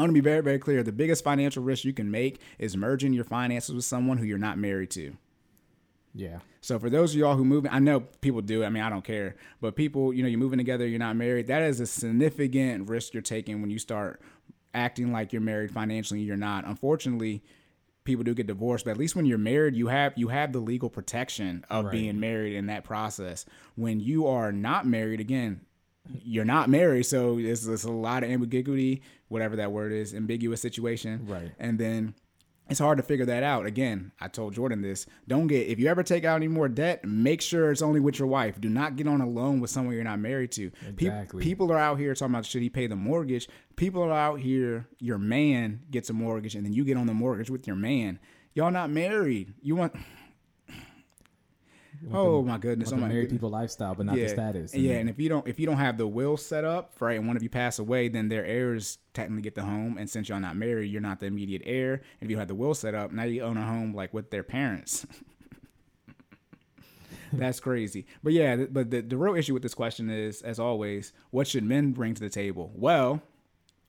[0.00, 0.82] I want to be very, very clear.
[0.82, 4.38] The biggest financial risk you can make is merging your finances with someone who you're
[4.38, 5.14] not married to.
[6.14, 8.64] yeah, So for those of y'all who move, I know people do.
[8.64, 9.36] I mean, I don't care.
[9.60, 11.48] But people, you know, you're moving together, you're not married.
[11.48, 14.22] That is a significant risk you're taking when you start
[14.72, 16.20] acting like you're married financially.
[16.20, 16.64] You're not.
[16.64, 17.42] Unfortunately,
[18.04, 18.86] people do get divorced.
[18.86, 21.92] But at least when you're married, you have you have the legal protection of Right.
[21.92, 23.44] being married in that process.
[23.76, 25.60] When you are not married, again,
[26.22, 30.60] you're not married, so it's, it's a lot of ambiguity, whatever that word is, ambiguous
[30.60, 31.26] situation.
[31.26, 31.52] Right.
[31.58, 32.14] And then
[32.68, 33.66] it's hard to figure that out.
[33.66, 35.04] Again, I told Jordan this.
[35.28, 38.18] Don't get if you ever take out any more debt, make sure it's only with
[38.18, 38.60] your wife.
[38.60, 40.70] Do not get on a loan with someone you're not married to.
[40.96, 41.42] Pe- Exactly.
[41.42, 43.48] people are out here talking about should he pay the mortgage.
[43.76, 44.86] People are out here.
[45.00, 48.18] Your man gets a mortgage, and then you get on the mortgage with your man.
[48.54, 49.54] Y'all not married.
[49.62, 49.94] You want.
[52.12, 52.90] Oh my goodness!
[52.90, 54.74] the my married people lifestyle, but not the status.
[54.74, 57.26] yeah, and if you don't if you don't have the will set up, right, and
[57.26, 59.98] one of you pass away, then their heirs technically get the home.
[59.98, 61.94] And since y'all not married, you're not the immediate heir.
[61.94, 64.30] And if you have the will set up, now you own a home like with
[64.30, 65.06] their parents.
[67.32, 68.06] That's crazy.
[68.22, 71.46] But yeah, th- but the, the real issue with this question is, as always, what
[71.46, 72.72] should men bring to the table?
[72.74, 73.22] Well,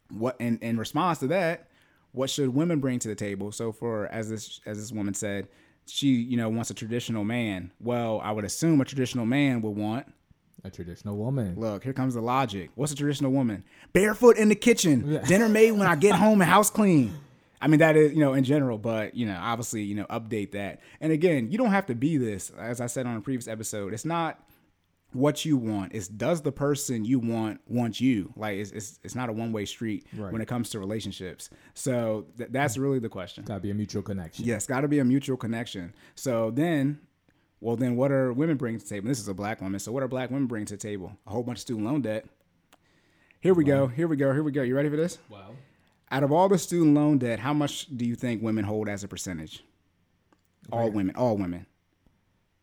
[0.09, 1.67] what in, in response to that,
[2.11, 3.51] what should women bring to the table?
[3.51, 5.47] So for as this as this woman said,
[5.87, 7.71] she you know wants a traditional man.
[7.79, 10.05] Well, I would assume a traditional man would want
[10.63, 11.55] a traditional woman.
[11.57, 12.69] Look, here comes the logic.
[12.75, 13.63] What's a traditional woman?
[13.93, 15.19] Barefoot in the kitchen, Yeah.
[15.27, 17.13] dinner made when I get home and house clean.
[17.63, 20.51] I mean, that is, you know, in general, but, you know, obviously, you know, update
[20.53, 20.79] that.
[20.99, 22.51] And again, you don't have to be this.
[22.57, 24.43] As I said on a previous episode, it's not
[25.13, 25.93] what you want.
[25.93, 28.31] is does the person you want want you?
[28.35, 30.31] Like, it's, it's, it's not a one way street Right.
[30.31, 31.49] when it comes to relationships.
[31.73, 33.43] So th- that's really the question.
[33.43, 34.45] Gotta be a mutual connection.
[34.45, 35.93] Yes, got to be a mutual connection.
[36.15, 36.99] So then,
[37.59, 39.07] well, then what are women bringing to the table?
[39.09, 39.79] This is a black woman.
[39.79, 41.11] So what are black women bringing to the table?
[41.27, 42.25] A whole bunch of student loan debt.
[43.39, 43.87] Here we go.
[43.87, 44.31] Here we go.
[44.33, 44.61] Here we go.
[44.61, 45.17] You ready for this?
[45.29, 45.51] Wow.
[46.11, 49.03] Out of all the student loan debt, how much do you think women hold as
[49.03, 49.63] a percentage?
[50.71, 50.93] All Right.
[50.93, 51.15] women.
[51.15, 51.65] All women.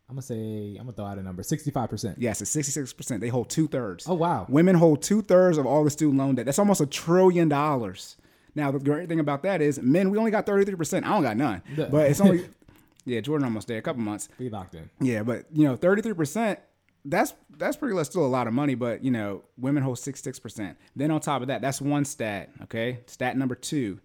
[0.09, 1.43] I'm gonna say I'm gonna throw out a number.
[1.43, 2.17] Sixty-five percent.
[2.19, 3.21] Yes, it's sixty six percent.
[3.21, 4.07] They hold two thirds.
[4.09, 4.47] Oh wow.
[4.49, 6.45] Women hold two thirds of all the student loan debt.
[6.45, 8.17] That's almost a trillion dollars.
[8.55, 11.05] Now the great thing about that is, men, we only got thirty three percent.
[11.05, 12.49] I don't got none, but it's only
[13.05, 13.21] yeah.
[13.21, 13.77] Jordan almost there.
[13.77, 14.29] A couple months.
[14.39, 14.89] We locked in.
[14.99, 16.59] Yeah, but you know, thirty three percent.
[17.05, 20.23] That's that's pretty much still a lot of money, but you know, women hold sixty
[20.23, 20.75] six percent.
[20.95, 22.49] Then on top of that, that's one stat.
[22.63, 23.99] Okay, stat number two: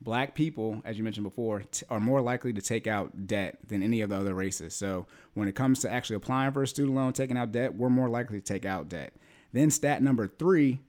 [0.00, 3.82] black people, as you mentioned before, t- are more likely to take out debt than
[3.82, 4.74] any of the other races.
[4.74, 7.90] So when it comes to actually applying for a student loan, taking out debt, we're
[7.90, 9.12] more likely to take out debt.
[9.52, 10.80] Then stat number three: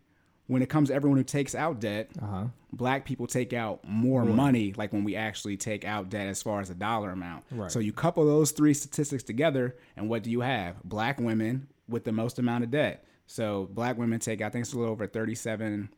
[0.48, 2.46] when it comes to everyone who takes out debt, Uh huh.
[2.74, 6.62] black people take out more money like when we actually take out debt as far
[6.62, 7.44] as a dollar amount.
[7.52, 7.72] Right.
[7.72, 10.82] So you couple those three statistics together and what do you have?
[10.84, 13.04] Black women with the most amount of debt.
[13.28, 15.90] So black women take I think it's a little over 37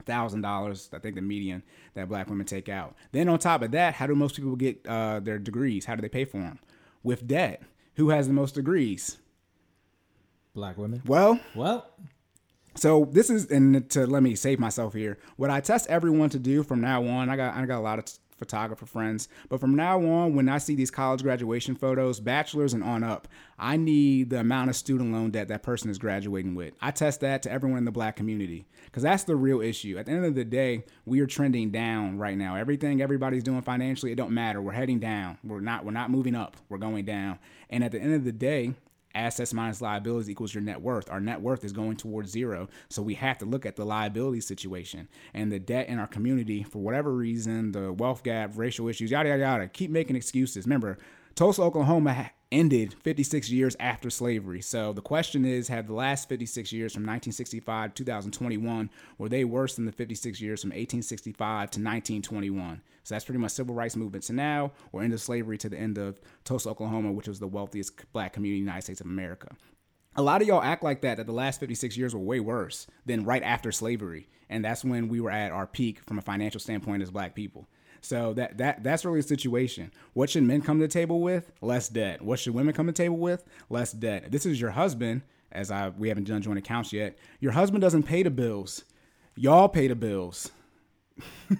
[0.00, 0.90] thousand dollars.
[0.92, 1.62] I think the median
[1.94, 2.94] that black women take out.
[3.12, 5.84] Then on top of that, how do most people get uh, their degrees?
[5.84, 6.58] How do they pay for them?
[7.02, 7.62] With debt.
[7.94, 9.18] Who has the most degrees?
[10.54, 11.02] Black women.
[11.06, 11.86] Well, Well,
[12.76, 15.18] so this is and to let me save myself here.
[15.36, 17.98] What I test everyone to do from now on, I got I got a lot
[17.98, 18.06] of
[18.40, 22.82] photographer friends, but from now on, when I see these college graduation photos, bachelors and
[22.82, 26.74] on up, I need the amount of student loan debt that person is graduating with.
[26.80, 29.96] I test that to everyone in the black community because that's the real issue.
[29.98, 32.56] At the end of the day, we are trending down right now.
[32.56, 34.60] Everything everybody's doing financially, it don't matter.
[34.60, 35.38] We're heading down.
[35.44, 36.56] We're not we're not moving up.
[36.68, 37.38] We're going down.
[37.68, 38.74] And at the end of the day,
[39.14, 41.10] assets minus liabilities equals your net worth.
[41.10, 42.68] Our net worth is going towards zero.
[42.88, 46.62] So we have to look at the liability situation and the debt in our community
[46.62, 49.68] for whatever reason, the wealth gap, racial issues, yada, yada, yada.
[49.68, 50.64] Keep making excuses.
[50.64, 50.98] Remember,
[51.34, 54.60] Tulsa, Oklahoma ended 56 years after slavery.
[54.60, 59.44] So the question is have the last 56 years from 1965 to 2021, were they
[59.44, 62.82] worse than the 56 years from 1865 to 1921?
[63.04, 65.78] So that's pretty much civil rights movement to now, or end of slavery to the
[65.78, 69.06] end of Tulsa, Oklahoma, which was the wealthiest black community in the United States of
[69.06, 69.48] America.
[70.16, 72.88] A lot of y'all act like that, that the last 56 years were way worse
[73.06, 74.28] than right after slavery.
[74.48, 77.68] And that's when we were at our peak from a financial standpoint as black people.
[78.00, 79.92] So that that that's really the situation.
[80.14, 81.52] What should men come to the table with?
[81.60, 82.22] Less debt.
[82.22, 83.44] What should women come to the table with?
[83.68, 84.24] Less debt.
[84.26, 85.22] If this is your husband,
[85.52, 87.18] as I we haven't done joint accounts yet.
[87.40, 88.84] Your husband doesn't pay the bills.
[89.36, 90.50] Y'all pay the bills.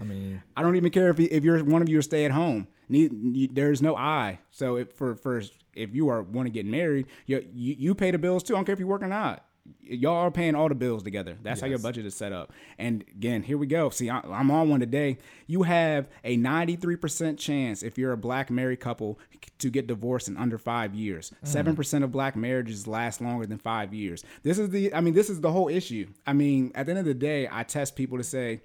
[0.00, 2.32] I mean, I don't even care if if you're one of you are stay at
[2.32, 2.68] home.
[2.88, 4.40] There's no I.
[4.50, 5.42] So if for for
[5.74, 8.54] if you are want to get married, you, you you pay the bills too.
[8.54, 9.44] I don't care if you work or not.
[9.80, 11.36] Y'all are paying all the bills together.
[11.42, 12.52] That's how your budget is set up.
[12.78, 13.90] And again, here we go.
[13.90, 15.18] See, I, I'm on one today.
[15.46, 19.20] You have a 93% chance if you're a black married couple
[19.58, 21.32] to get divorced in under five years.
[21.44, 21.48] Mm.
[21.48, 24.24] Seven percent of black marriages last longer than five years.
[24.42, 24.92] This is the.
[24.92, 26.08] I mean, this is the whole issue.
[26.26, 28.60] I mean, at the end of the day, I test people to say.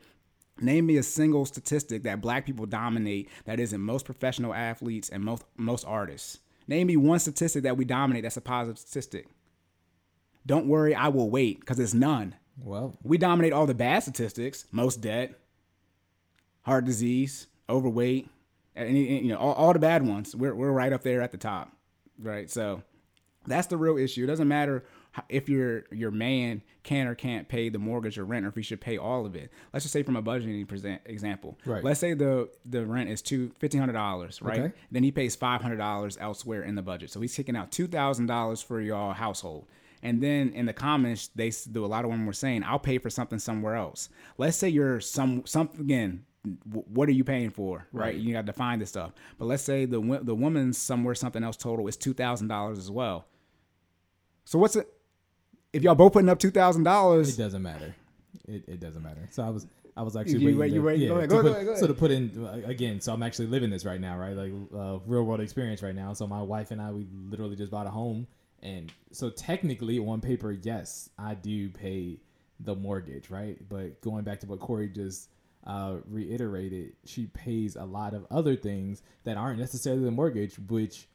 [0.60, 5.24] Name me a single statistic that black people dominate that isn't most professional athletes and
[5.24, 6.40] most most artists.
[6.68, 9.28] Name me one statistic that we dominate that's a positive statistic.
[10.48, 12.34] Don't worry, I will wait because it's none.
[12.64, 15.38] well, We dominate all the bad statistics, most debt,
[16.64, 18.30] heart disease, overweight,
[18.76, 20.36] and you know all, all the bad ones.
[20.36, 21.72] We're we're right up there at the top,
[22.20, 22.50] right?
[22.50, 22.82] So
[23.46, 24.24] that's the real issue.
[24.24, 24.84] It doesn't matter
[25.30, 28.62] if your your man can or can't pay the mortgage or rent, or if he
[28.62, 29.52] should pay all of it.
[29.74, 31.58] Let's just say from a budgeting present example.
[31.66, 31.84] Right.
[31.84, 34.60] Let's say the the rent is two fifteen hundred dollars, right?
[34.60, 34.74] Okay.
[34.92, 37.10] Then he pays five hundred dollars elsewhere in the budget.
[37.12, 39.66] So he's taking out two thousand dollars for your household.
[40.04, 42.98] And then in the comments, they do a lot of them were saying, "I'll pay
[43.00, 46.24] for something somewhere else." Let's say you're some something again.
[46.66, 47.88] What are you paying for?
[47.92, 48.16] Right, Right.
[48.16, 49.12] you got to find this stuff.
[49.38, 52.90] But let's say the the woman's somewhere something else total is two thousand dollars as
[52.92, 53.26] well.
[54.46, 54.88] So what's it?
[55.74, 57.96] If y'all both putting up two thousand dollars, it doesn't matter.
[58.48, 59.28] It, it doesn't matter.
[59.32, 59.68] So I was
[59.98, 61.00] I was actually you waiting to- you ready?
[61.02, 61.80] yeah, Go ahead, to go put- ahead, go ahead.
[61.82, 64.36] So to put in uh, again, so I'm actually living this right now, right?
[64.36, 66.14] Like uh, real world experience right now.
[66.14, 68.28] So my wife and I, we literally just bought a home,
[68.62, 72.20] and so technically on paper, yes, I do pay
[72.60, 73.58] the mortgage, right?
[73.70, 75.30] But going back to what Corey just
[75.66, 81.08] uh, reiterated, she pays a lot of other things that aren't necessarily the mortgage, which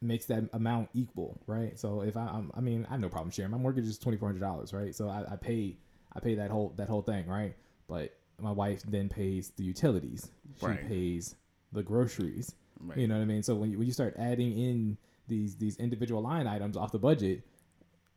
[0.00, 1.78] makes that amount equal, right?
[1.78, 3.50] So if I, I'm, I mean, I have no problem sharing.
[3.50, 4.94] My mortgage is twenty four hundred dollars, right?
[4.94, 5.76] So I, I pay,
[6.14, 7.54] I pay that whole that whole thing, right?
[7.88, 10.28] But my wife then pays the utilities.
[10.60, 10.88] She Right.
[10.88, 11.36] pays
[11.72, 12.54] the groceries.
[12.80, 12.98] Right.
[12.98, 13.42] You know what I mean?
[13.42, 16.98] So when you, when you start adding in these these individual line items off the
[16.98, 17.42] budget,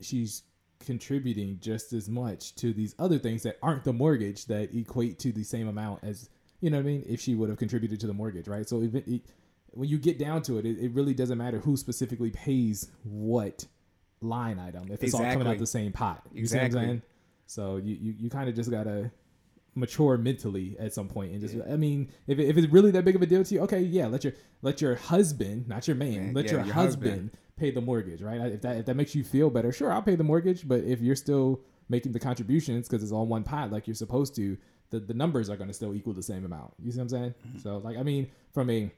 [0.01, 0.43] she's
[0.79, 5.31] contributing just as much to these other things that aren't the mortgage that equate to
[5.31, 6.29] the same amount as
[6.61, 8.67] you know what I mean if she would have contributed to the mortgage, right?
[8.67, 9.21] So if it, it,
[9.71, 13.65] when you get down to it, it, it really doesn't matter who specifically pays what
[14.21, 15.53] line item if it's all coming Exactly.
[15.53, 16.23] out the same pot.
[16.33, 16.79] You see what Exactly.
[16.79, 17.01] I'm saying?
[17.47, 19.11] So you you, you kind of just gotta
[19.77, 23.15] mature mentally at some point and just I mean if, if it's really that big
[23.15, 26.27] of a deal to you okay yeah let your let your husband not your man
[26.27, 27.31] Man, let yeah, your, your husband, husband.
[27.57, 28.41] pay the mortgage right?
[28.41, 30.99] If that if that makes you feel better sure I'll pay the mortgage but if
[30.99, 34.57] you're still making the contributions because it's all one pot like you're supposed to
[34.89, 36.73] the, the numbers are going to still equal the same amount.
[36.81, 37.35] You see what I'm saying?
[37.61, 38.91] So like I mean from a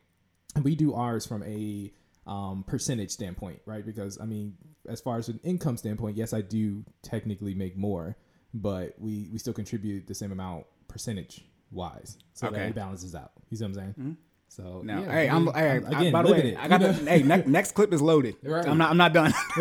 [0.64, 1.92] we do ours from a
[2.28, 3.86] um, percentage standpoint, right?
[3.86, 4.56] Because I mean,
[4.88, 8.18] as far as an income standpoint, yes, I do technically make more,
[8.54, 13.32] but we we still contribute the same amount percentage wise, so that it balances out.
[13.50, 13.90] You see what I'm saying?
[14.00, 14.12] Mm-hmm.
[14.52, 16.58] So now, yeah, hey, I I'm, mean, I'm- again by the way, it.
[16.60, 18.36] I got the hey, ne- next clip is loaded.
[18.42, 18.68] Right.
[18.68, 19.32] I'm not, I'm not done.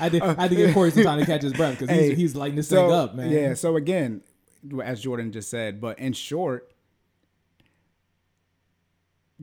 [0.00, 2.08] I did I had to give Corey some time to catch his breath because Hey,
[2.10, 3.30] he's, he's lighting this so thing up, man.
[3.30, 3.52] yeah.
[3.52, 4.22] So again,
[4.82, 6.72] as Jordan just said, but in short,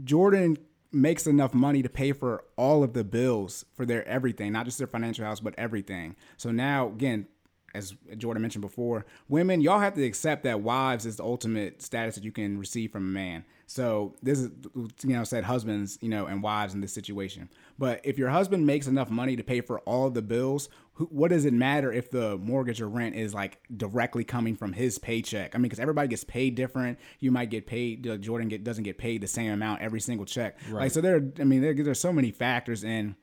[0.04, 0.58] Jordan
[0.92, 4.78] makes enough money to pay for all of the bills for their everything, not just
[4.78, 6.16] their financial house, but everything.
[6.38, 7.28] So now, again,
[7.74, 12.16] as Jordan mentioned before, women, y'all have to accept that wives is the ultimate status
[12.16, 13.46] that you can receive from a man.
[13.68, 17.50] So this is, you know, said husbands, you know, and wives in this situation.
[17.80, 21.30] But if your husband makes enough money to pay for all the bills, who, what
[21.30, 25.56] does it matter if the mortgage or rent is like directly coming from his paycheck?
[25.56, 27.00] I mean, because everybody gets paid different.
[27.22, 28.04] You might get paid.
[28.22, 30.58] Jordan get, doesn't get paid the same amount every single check.
[30.70, 30.82] Right.
[30.82, 31.24] Like so, there.
[31.40, 33.16] I mean, there, there's so many factors in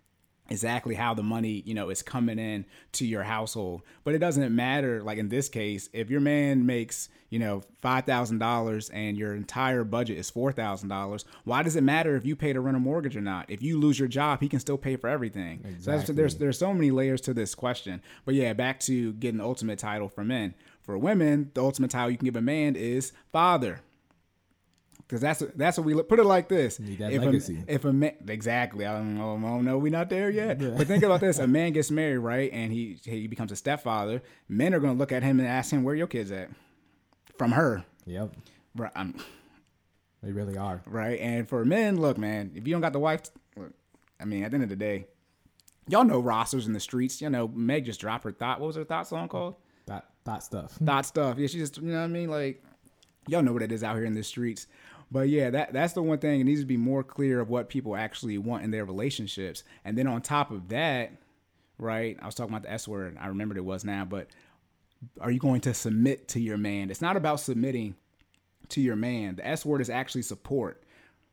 [0.49, 3.83] exactly how the money you know is coming in to your household.
[4.05, 8.91] But it doesn't matter like in this case if your man makes you know $5000
[8.93, 12.77] and your entire budget is $4000 why does it matter if you pay to rent
[12.77, 13.51] a mortgage or not?
[13.51, 15.65] If you lose your job he can still pay for everything.
[15.69, 16.07] Exactly.
[16.07, 18.03] so there's there's so many layers to this question.
[18.25, 20.55] But yeah back to getting the ultimate title for men.
[20.81, 23.81] For women the ultimate title you can give a man is father
[25.09, 26.09] because that's that's what we look.
[26.09, 27.65] Put it like this: Need that if legacy.
[27.67, 30.61] A, if a man, exactly, I don't know, I don't know, we're not there yet.
[30.61, 30.75] Yeah.
[30.77, 34.23] But think about this: a man gets married, right, and he he becomes a stepfather.
[34.49, 36.51] Men are going to look at him and ask him, "Where your kids at?"
[37.39, 37.85] From her.
[38.05, 38.35] Yep.
[38.75, 38.93] Right.
[38.95, 39.15] I'm,
[40.23, 40.83] they really are.
[40.87, 41.19] Right.
[41.21, 43.23] And for men, look, man, if you don't got the wife,
[43.57, 43.73] look,
[44.21, 45.07] I mean, at the end of the day,
[45.89, 47.21] y'all know rosters in the streets.
[47.21, 48.61] You know, Meg just dropped her thought.
[48.61, 49.55] What was her thought song called?
[49.87, 50.73] Thought thought stuff.
[50.73, 51.39] Thought stuff.
[51.39, 52.29] Yeah, she just, you know what I mean?
[52.29, 52.63] Like,
[53.29, 54.67] y'all know what it is out here in the streets.
[55.11, 56.41] But yeah, that that's the one thing.
[56.41, 59.65] It needs to be more clear of what people actually want in their relationships.
[59.85, 61.13] And then on top of that,
[61.79, 62.19] right?
[62.21, 63.17] I was talking about the S word.
[63.19, 64.29] I remembered it was now, but
[65.21, 66.91] are you going to submit to your man?
[66.91, 67.95] It's not about submitting
[68.71, 69.37] to your man.
[69.37, 70.83] The S word is actually support.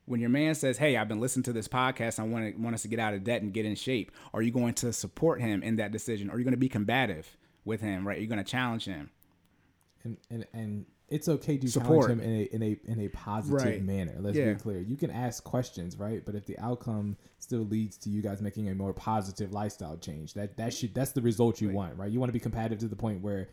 [0.06, 2.20] When your man says, "Hey, I've been listening to this podcast.
[2.20, 4.42] I want to, want us to get out of debt and get in shape," are
[4.42, 6.30] you going to support him in that decision?
[6.30, 7.36] Are you going to be combative
[7.66, 8.08] with him?
[8.08, 8.20] Right?
[8.20, 9.10] You're going to challenge him.
[10.04, 12.10] And and and it's okay to Support.
[12.10, 13.84] him in a in a in a positive right.
[13.84, 14.16] manner.
[14.20, 14.54] Let's yeah.
[14.54, 14.80] be clear.
[14.80, 16.26] You can ask questions, right?
[16.26, 20.34] But if the outcome still leads to you guys making a more positive lifestyle change,
[20.34, 21.76] that that should that's the result you right.
[21.76, 22.12] want, right?
[22.12, 23.50] You want to be competitive to the point where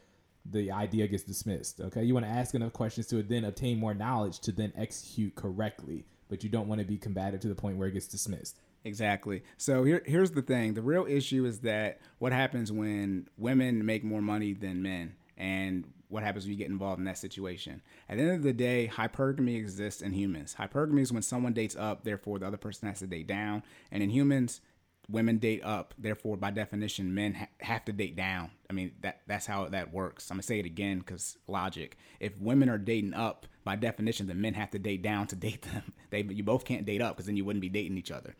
[0.50, 1.80] the idea gets dismissed.
[1.80, 5.34] Okay, you want to ask enough questions to then obtain more knowledge to then execute
[5.34, 8.58] correctly, but you don't want to be combative to the point where it gets dismissed.
[8.84, 9.44] Exactly.
[9.58, 14.04] So here, here's the thing: the real issue is that what happens when women make
[14.04, 17.82] more money than men, and what happens when you get involved in that situation.
[18.08, 20.54] At the end of the day, hypergamy exists in humans.
[20.58, 23.62] Hypergamy is when someone dates up, therefore the other person has to date down.
[23.90, 24.60] And in humans,
[25.08, 28.50] women date up, therefore by definition, men ha- have to date down.
[28.68, 30.30] I mean that that's how that works.
[30.30, 31.96] I'm gonna say it again because logic.
[32.20, 35.62] If women are dating up, by definition, the men have to date down to date
[35.62, 35.92] them.
[36.10, 38.34] They you both can't date up because then you wouldn't be dating each other.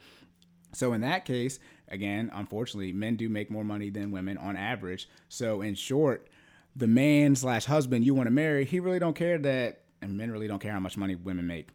[0.75, 1.59] So in that case,
[1.89, 5.09] again, unfortunately, men do make more money than women on average.
[5.29, 6.29] So in short,
[6.75, 10.31] the man slash husband you want to marry, he really don't care that, and men
[10.31, 11.69] really don't care how much money women make.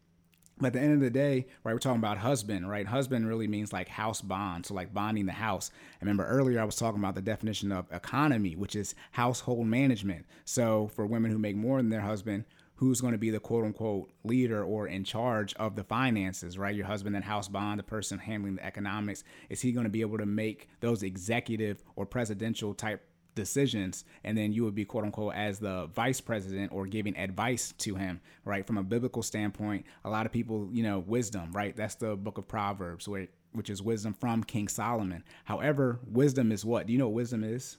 [0.60, 2.88] But at the end of the day, right, we're talking about husband, right?
[2.88, 4.66] Husband really means like house bond.
[4.66, 5.70] So like bonding the house.
[5.94, 10.26] I remember earlier I was talking about the definition of economy, which is household management.
[10.46, 12.46] So for women who make more than their husband,
[12.78, 16.76] who's going to be the quote unquote leader or in charge of the finances, right?
[16.76, 20.02] Your husband and house bond, the person handling the economics, is he going to be
[20.02, 23.04] able to make those executive or presidential type
[23.38, 27.74] decisions and then you would be quote unquote as the vice president or giving advice
[27.78, 28.66] to him right?
[28.68, 31.76] From a biblical standpoint a lot of people you know wisdom right?
[31.76, 35.24] That's the book of proverbs where which is wisdom from king solomon.
[35.46, 36.88] However wisdom is what?
[36.88, 37.78] Do you know what wisdom is?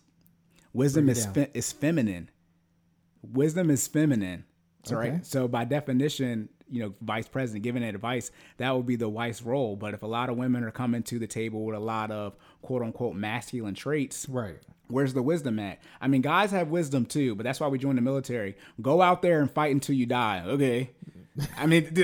[0.73, 2.31] Wisdom is fe- is feminine.
[3.23, 4.45] Wisdom is feminine
[4.87, 5.11] okay.
[5.11, 5.27] right?
[5.27, 9.77] So by definition you know vice president giving advice that would be the wife's role.
[9.77, 12.37] But if a lot of women are coming to the table with a lot of
[12.63, 14.59] quote unquote masculine traits right
[14.89, 15.81] Where's the wisdom at?
[16.01, 18.57] I mean, guys have wisdom too, but that's why we join the military.
[18.81, 20.43] Go out there and fight until you die.
[20.47, 20.91] Okay.
[21.57, 21.95] I mean,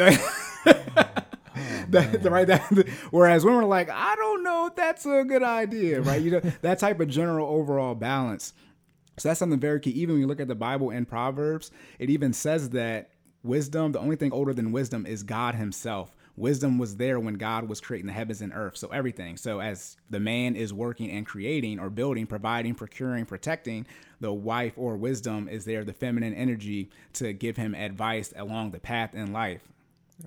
[1.56, 5.42] Oh, that, right that whereas women are like i don't know if that's a good
[5.42, 8.54] idea right you know that type of general overall balance
[9.18, 12.10] so that's something very key even when you look at the bible and proverbs it
[12.10, 13.10] even says that
[13.42, 17.68] wisdom the only thing older than wisdom is god himself wisdom was there when God
[17.68, 18.76] was creating the heavens and earth.
[18.76, 19.36] So everything.
[19.36, 23.86] So as the man is working and creating or building, providing, procuring, protecting,
[24.20, 28.80] the wife or wisdom is there, the feminine energy to give him advice along the
[28.80, 29.60] path in life.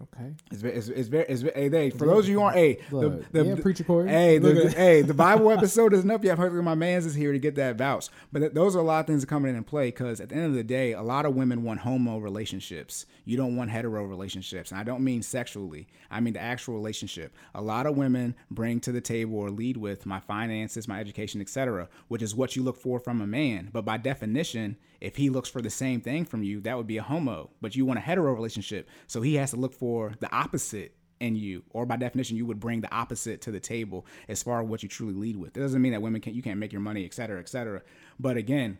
[0.01, 0.33] Okay.
[0.51, 2.57] It's very, it's, it's very, it's very, hey, they, for those of you who aren't,
[2.57, 4.09] hey, Look, the, the, yeah, preacher Corey.
[4.09, 6.37] Hey, the, hey, the Bible episode isn't up yet.
[6.37, 8.09] Heard my man's is here to get that vouch.
[8.31, 10.29] But th- those are a lot of things that coming in and play because at
[10.29, 13.05] the end of the day, a lot of women want homo relationships.
[13.23, 14.71] You don't want hetero relationships.
[14.71, 15.87] And I don't mean sexually.
[16.11, 17.33] I mean the actual relationship.
[17.55, 21.39] A lot of women bring to the table or lead with my finances, my education,
[21.39, 23.69] etc., which is what you look for from a man.
[23.71, 26.97] But by definition, if he looks for the same thing from you, that would be
[26.97, 27.49] a homo.
[27.61, 31.35] But you want a hetero relationship, so he has to look for the opposite in
[31.35, 34.67] you, or by definition, you would bring the opposite to the table as far as
[34.67, 35.57] what you truly lead with.
[35.57, 37.81] It doesn't mean that women can't you can't make your money, et cetera, et cetera.
[38.19, 38.77] But again,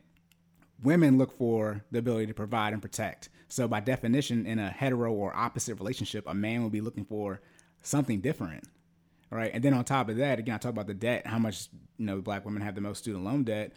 [0.83, 3.29] women look for the ability to provide and protect.
[3.47, 7.41] So by definition, in a hetero or opposite relationship, a man will be looking for
[7.81, 8.65] something different.
[9.29, 9.51] Right.
[9.53, 11.67] And then on top of that, again, I talk about the debt, how much,
[11.97, 13.73] you know, black women have the most student loan debt.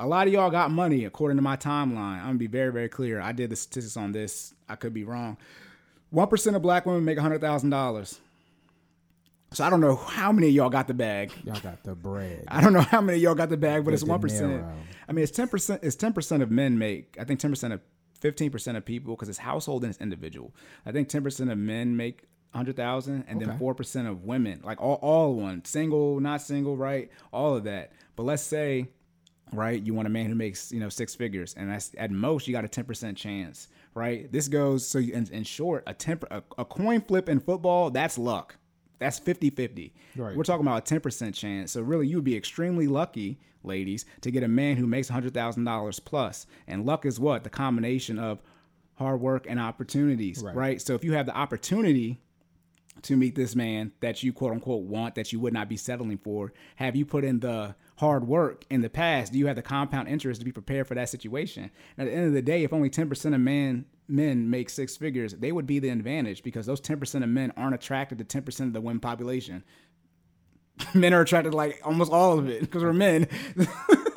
[0.00, 2.18] A lot of y'all got money according to my timeline.
[2.18, 3.20] I'm gonna be very, very clear.
[3.20, 4.54] I did the statistics on this.
[4.66, 5.36] I could be wrong.
[6.08, 8.18] One percent of black women make hundred thousand dollars.
[9.52, 11.32] So I don't know how many of y'all got the bag.
[11.44, 12.44] Y'all got the bread.
[12.48, 14.64] I don't know how many of y'all got the bag, but it's one percent.
[15.06, 15.82] I mean, it's ten percent.
[15.84, 17.16] It's ten percent of men make.
[17.20, 17.80] I think ten percent of
[18.20, 20.54] fifteen percent of people because it's household and it's individual.
[20.86, 22.22] I think ten percent of men make
[22.54, 26.76] hundred thousand, and then four percent of women, like all all one, single, not single,
[26.76, 27.10] right?
[27.32, 27.92] All of that.
[28.16, 28.88] But let's say,
[29.52, 32.46] right, you want a man who makes you know six figures, and that's at most
[32.48, 34.30] you got a ten percent chance, right?
[34.30, 37.90] This goes so you, in, in short, a ten a, a coin flip in football,
[37.90, 38.56] that's luck.
[38.98, 39.92] That's 50-50.
[40.14, 40.36] Right.
[40.36, 41.72] We're talking about a 10% chance.
[41.72, 46.04] So really you would be extremely lucky, ladies, to get a man who makes $100,000
[46.04, 46.46] plus.
[46.66, 47.42] And luck is what?
[47.42, 48.42] The combination of
[48.96, 50.54] hard work and opportunities, Right.
[50.54, 50.82] right?
[50.82, 52.20] So if you have the opportunity
[53.00, 56.18] to meet this man that you quote unquote want that you would not be settling
[56.18, 59.32] for, have you put in the hard work in the past?
[59.32, 61.70] Do you have the compound interest to be prepared for that situation?
[61.96, 64.96] And at the end of the day, if only 10% of men men make six
[64.96, 68.60] figures, they would be the advantage because those 10% of men aren't attracted to 10%
[68.62, 69.62] of the women population.
[70.94, 73.28] men are attracted to like almost all of it because we're men.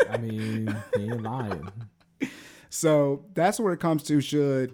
[0.09, 1.69] I mean, he ain't lying.
[2.75, 4.73] So that's where it comes to should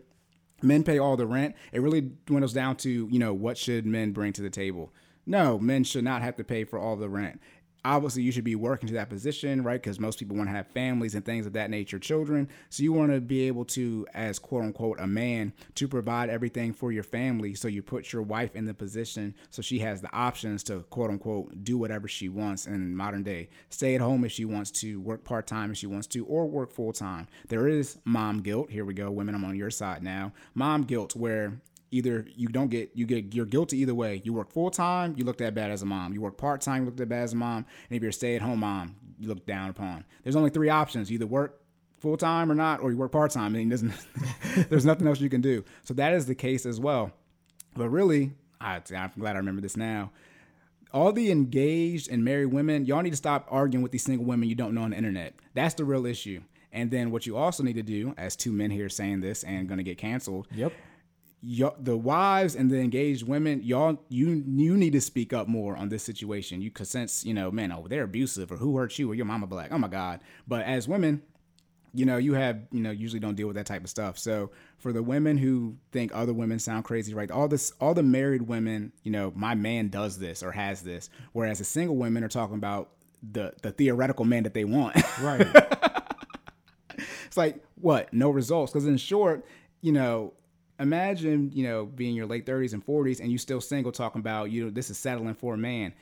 [0.61, 1.53] men pay all the rent?
[1.73, 4.94] It really dwindles down to, you know, what should men bring to the table?
[5.26, 7.41] No, men should not have to pay for all the rent.
[7.85, 9.81] Obviously, you should be working to that position, right?
[9.81, 12.49] Because most people want to have families and things of that nature, children.
[12.69, 16.73] So you want to be able to, as quote unquote, a man, to provide everything
[16.73, 17.56] for your family.
[17.56, 21.10] So you put your wife in the position so she has the options to quote
[21.10, 23.49] unquote do whatever she wants in modern day.
[23.69, 26.47] Stay at home if she wants to, work part time if she wants to, or
[26.47, 27.27] work full time.
[27.47, 28.69] There is mom guilt.
[28.69, 29.35] Here we go, women.
[29.35, 30.34] I'm on your side now.
[30.53, 31.60] Mom guilt, where
[31.91, 34.22] either you don't get you get you're guilty either way.
[34.24, 36.14] You work full time, you look that bad as a mom.
[36.14, 37.66] You work part time, you look that bad as a mom.
[37.90, 40.06] And if you're a stay at home mom, you look down upon.
[40.24, 41.61] There's only three options: you either work
[41.99, 43.56] full time or not, or you work part time.
[43.56, 43.94] And doesn't
[44.70, 45.64] there's nothing else you can do.
[45.84, 47.11] So that is the case as well.
[47.76, 50.11] But really, I, I'm glad I remember this now.
[50.91, 54.49] All the engaged and married women, y'all need to stop arguing with these single women
[54.49, 55.36] you don't know on the internet.
[55.53, 56.41] That's the real issue.
[56.72, 59.68] And then what you also need to do, as two men here saying this and
[59.68, 60.74] going to get canceled, Yep.
[61.41, 65.76] Y'all, the wives and the engaged women, y'all, you you need to speak up more
[65.76, 66.61] on this situation.
[66.61, 69.48] You since you know, man, oh, they're abusive or who hurt you or your mama
[69.48, 69.72] black.
[69.72, 70.22] Oh my god.
[70.48, 71.22] But as women,
[71.94, 74.18] you know, you have you know usually don't deal with that type of stuff.
[74.18, 77.32] So for the women who think other women sound crazy, right?
[77.32, 81.10] All this, all the married women, you know, my man does this or has this,
[81.34, 82.90] whereas the single women are talking about
[83.32, 84.95] the the theoretical man that they want.
[85.22, 85.48] Right.
[87.26, 89.45] it's like what no results because in short
[89.82, 90.34] you know
[90.80, 94.49] imagine you know being your late 30s and 40s and you still single talking about
[94.51, 95.93] you know this is settling for a man.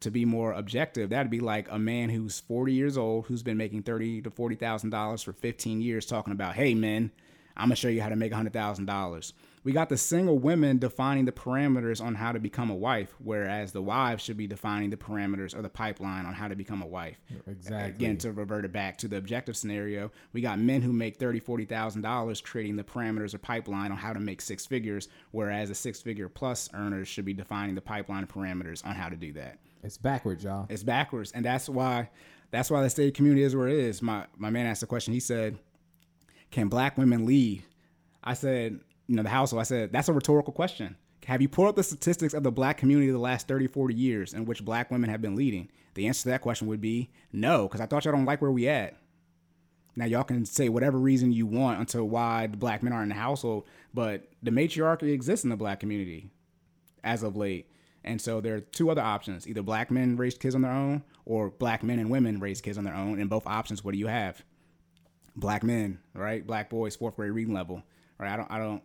[0.00, 3.56] To be more objective that'd be like a man who's 40 years old who's been
[3.56, 7.10] making 30 to 40 thousand dollars for 15 years talking about hey men
[7.56, 9.32] i'm gonna show you how to make a hundred thousand dollars
[9.66, 13.72] we got the single women defining the parameters on how to become a wife whereas
[13.72, 16.86] the wives should be defining the parameters or the pipeline on how to become a
[16.86, 17.18] wife.
[17.48, 17.90] Exactly.
[17.90, 21.40] again to revert it back to the objective scenario we got men who make thirty
[21.40, 25.68] forty thousand dollars creating the parameters or pipeline on how to make six figures whereas
[25.68, 29.32] the six figure plus earners should be defining the pipeline parameters on how to do
[29.32, 29.58] that.
[29.82, 30.66] It's backwards, y'all.
[30.68, 32.08] it's backwards and that's why
[32.52, 34.00] that's why the state community is where it is.
[34.00, 35.12] My my man asked a question.
[35.12, 35.58] He said
[36.52, 37.64] can black women lead?
[38.22, 40.96] I said you know the household i said that's a rhetorical question
[41.26, 44.34] have you pulled up the statistics of the black community the last 30 40 years
[44.34, 47.66] in which black women have been leading the answer to that question would be no
[47.66, 48.96] because i thought y'all don't like where we at
[49.94, 53.16] now y'all can say whatever reason you want until why the black men aren't in
[53.16, 53.64] the household
[53.94, 56.30] but the matriarchy exists in the black community
[57.06, 57.70] as of late.
[58.04, 59.48] And so there are two other options.
[59.48, 62.76] Either black men raise kids on their own or black men and women raise kids
[62.76, 63.18] on their own.
[63.18, 64.44] In both options, what do you have?
[65.34, 66.46] Black men, right?
[66.46, 67.82] Black boys, fourth grade reading level.
[68.18, 68.32] Right?
[68.32, 68.82] I don't I don't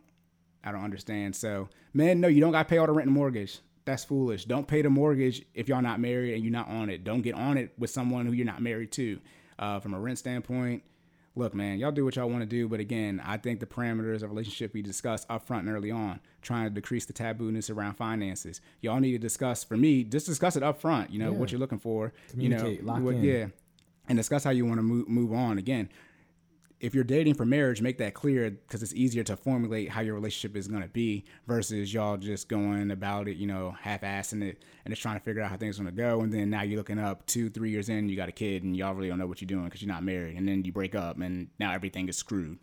[0.64, 1.36] I don't understand.
[1.36, 3.60] So men, no, you don't gotta pay all the rent and mortgage.
[3.86, 4.46] That's foolish.
[4.46, 7.04] Don't pay the mortgage if y'all not married and you're not on it.
[7.04, 9.20] Don't get on it with someone who you're not married to.
[9.58, 10.82] Uh, from a rent standpoint,
[11.36, 12.68] look, man, y'all do what y'all want to do.
[12.68, 16.20] But again, I think the parameters of relationship we discussed up front and early on,
[16.42, 18.62] trying to decrease the tabooness around finances.
[18.82, 21.60] Y'all need to discuss, for me, just discuss it up front, you know, what you're
[21.60, 22.12] looking for.
[22.30, 23.24] Communicate, you know, lock what- in.
[23.24, 23.46] Yeah.
[24.08, 25.58] And discuss how you want to move, move on.
[25.58, 25.88] Again,
[26.82, 30.16] if you're dating for marriage, make that clear because it's easier to formulate how your
[30.16, 34.64] relationship is going to be versus y'all just going about it, you know, half-assing it
[34.84, 36.22] and just trying to figure out how things are going to go.
[36.22, 38.76] And then now you're looking up two, three years in, you got a kid, and
[38.76, 40.36] y'all really don't know what you're doing because you're not married.
[40.36, 42.58] And then you break up, and now everything is screwed.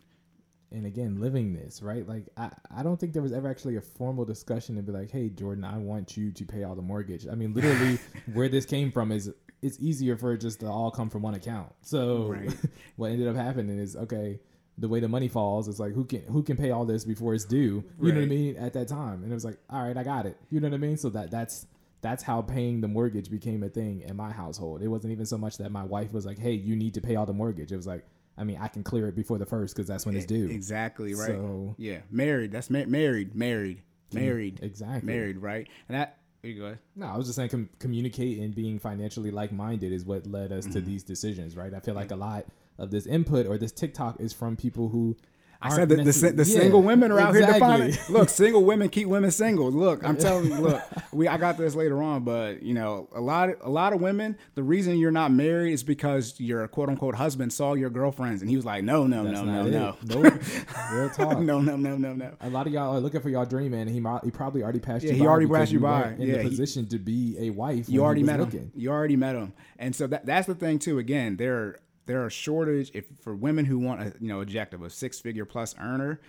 [0.71, 3.81] And again, living this right, like I, I don't think there was ever actually a
[3.81, 7.25] formal discussion to be like, hey, Jordan, I want you to pay all the mortgage.
[7.25, 7.97] I mean, literally,
[8.33, 9.31] where this came from is
[9.61, 11.71] it's easier for it just to all come from one account.
[11.81, 12.53] So Right.
[12.95, 14.39] what ended up happening is okay,
[14.77, 17.33] the way the money falls, it's like who can who can pay all this before
[17.33, 17.83] it's due?
[18.01, 18.55] You know what I mean?
[18.57, 20.37] At that time, and it was like, all right, I got it.
[20.49, 20.95] You know what I mean?
[20.97, 21.65] So that that's
[22.01, 24.81] that's how paying the mortgage became a thing in my household.
[24.81, 27.17] It wasn't even so much that my wife was like, hey, you need to pay
[27.17, 27.73] all the mortgage.
[27.73, 28.05] It was like,
[28.37, 30.47] I mean, I can clear it before the first because that's when it's due.
[30.47, 31.27] Exactly right.
[31.27, 32.53] So- yeah, married.
[32.53, 33.81] That's ma- married, married,
[34.11, 35.05] mm, married, Exactly.
[35.13, 35.37] married.
[35.39, 36.15] Right, and that.
[36.43, 36.77] You go.
[36.95, 40.51] No, I was just saying, com- communicate and being financially like minded is what led
[40.51, 40.73] us Mm-hmm.
[40.73, 41.73] to these decisions, right?
[41.73, 42.45] I feel like a lot
[42.77, 45.17] of this input or this TikTok is from people who.
[45.61, 47.87] I said that the, necess- the Yeah, single women are out here defining.
[47.89, 48.15] exactly.
[48.19, 49.69] Look, single women keep women single.
[49.69, 50.55] Look, I'm telling you.
[50.57, 50.81] Look,
[51.11, 54.37] we I got this later on, but you know, a lot a lot of women.
[54.55, 58.49] The reason you're not married is because your quote unquote husband saw your girlfriends, and
[58.49, 60.21] he was like, no, no, That's no, no, not no.
[60.21, 60.33] Nope.
[60.93, 61.39] Real talk.
[61.39, 62.31] no, no, no, no, no.
[62.39, 63.81] A lot of y'all are looking for y'all dream man.
[63.81, 65.27] and He mo- he probably already passed Yeah, you he by.
[65.27, 66.13] already passed you by.
[66.13, 67.89] in Yeah, the he- position to be a wife.
[67.89, 68.59] You already met looking.
[68.61, 68.71] him.
[68.75, 70.99] You already met him, and so that that's the thing too.
[70.99, 71.79] Again, there
[72.09, 75.45] there are shortage if for women who want a you know objective a six figure
[75.45, 76.19] plus earner.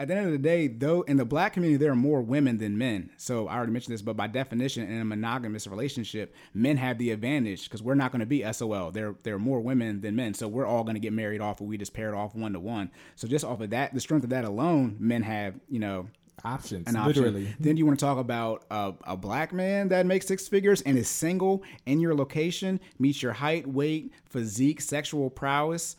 [0.00, 2.58] At the end of the day, though, in the black community, there are more women
[2.58, 3.10] than men.
[3.16, 7.12] So I already mentioned this, but by definition, in a monogamous relationship, men have the
[7.12, 8.90] advantage because we're not going to be SOL.
[8.90, 11.62] There, there are more women than men, so we're all going to get married off,
[11.62, 12.90] or we just paired off one to one.
[13.14, 16.08] So just off of that, the strength of that alone, men have you know
[16.44, 17.22] Options, an option.
[17.22, 17.54] literally.
[17.58, 20.96] Then you want to talk about a, a black man that makes six figures and
[20.98, 25.96] is single in your location, meets your height, weight, physique, sexual prowess.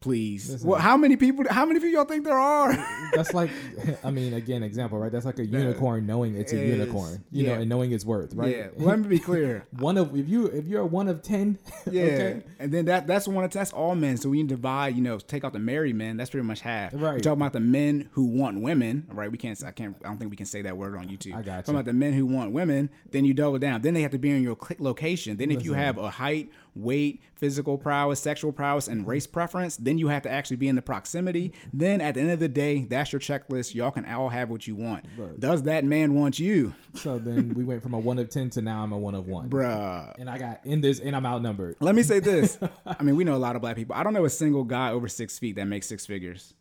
[0.00, 1.44] Please, well, how many people?
[1.50, 2.72] How many people y'all think there are?
[3.14, 3.50] That's like,
[4.04, 5.10] I mean, again, example, right?
[5.10, 7.54] That's like a unicorn knowing it's a unicorn, you yeah.
[7.54, 8.56] know, and knowing its worth, right?
[8.56, 9.66] Yeah, let me be clear.
[9.78, 11.58] One of if you if you're one of ten,
[11.90, 14.16] Yeah, okay, and then that that's one of that's all men.
[14.18, 16.16] So we divide, you know, take out the married men.
[16.16, 16.92] That's pretty much half.
[16.92, 17.14] Right.
[17.14, 19.32] We're talking about the men who want women, right?
[19.32, 19.60] We can't.
[19.64, 19.96] I can't.
[20.04, 21.34] I don't think we can say that word on YouTube.
[21.34, 21.80] I got Talking you.
[21.80, 22.88] about the men who want women.
[23.10, 23.82] Then you double down.
[23.82, 25.38] Then they have to be in your location.
[25.38, 29.98] Then if you have a height, weight, physical prowess, sexual prowess, and race preference, then
[29.98, 31.52] you have to actually be in the proximity.
[31.72, 33.74] Then at the end of the day, that's your checklist.
[33.74, 35.04] Y'all can all have what you want.
[35.16, 35.38] Right.
[35.38, 38.62] Does that man want you, so then we went from a one of ten to
[38.62, 40.14] now I'm a one of one, bruh?
[40.18, 41.76] and I got in this and I'm outnumbered.
[41.80, 42.58] Let me say this.
[42.86, 43.94] I mean, we know a lot of black people.
[43.94, 46.54] I don't know a single guy over six feet that makes six figures.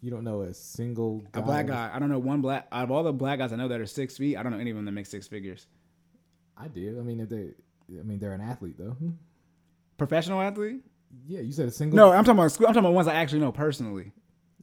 [0.00, 1.90] You don't know a single A black guy.
[1.92, 3.86] I don't know one black out of all the black guys I know that are
[3.86, 4.36] six feet.
[4.36, 5.66] I don't know any of them that make six figures.
[6.56, 6.96] I do.
[6.98, 7.50] I mean, if they,
[7.88, 8.92] I mean, they're an athlete though.
[8.92, 9.10] Hmm.
[9.98, 10.82] Professional athlete?
[11.26, 11.96] Yeah, you said a single.
[11.96, 12.52] No, I'm talking about.
[12.58, 14.12] I'm talking about ones I actually know personally,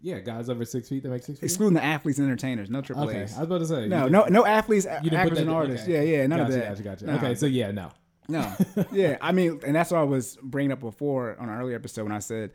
[0.02, 1.45] Yeah, guys over six feet that make six feet.
[1.45, 2.70] excluding the athletes and entertainers.
[2.70, 3.36] No triple Okay, A's.
[3.36, 3.88] I was about to say.
[3.88, 5.88] No, no, no athletes, you didn't put actors, that and artists.
[5.88, 6.12] okay.
[6.12, 6.68] Yeah, yeah, none gotcha, of that.
[6.70, 7.06] Gotcha, gotcha.
[7.06, 7.16] Nah.
[7.16, 7.91] Okay, so yeah, no.
[8.28, 8.54] No.
[8.91, 12.04] yeah, I mean, and that's what I was bringing up before on an earlier episode
[12.04, 12.52] when I said,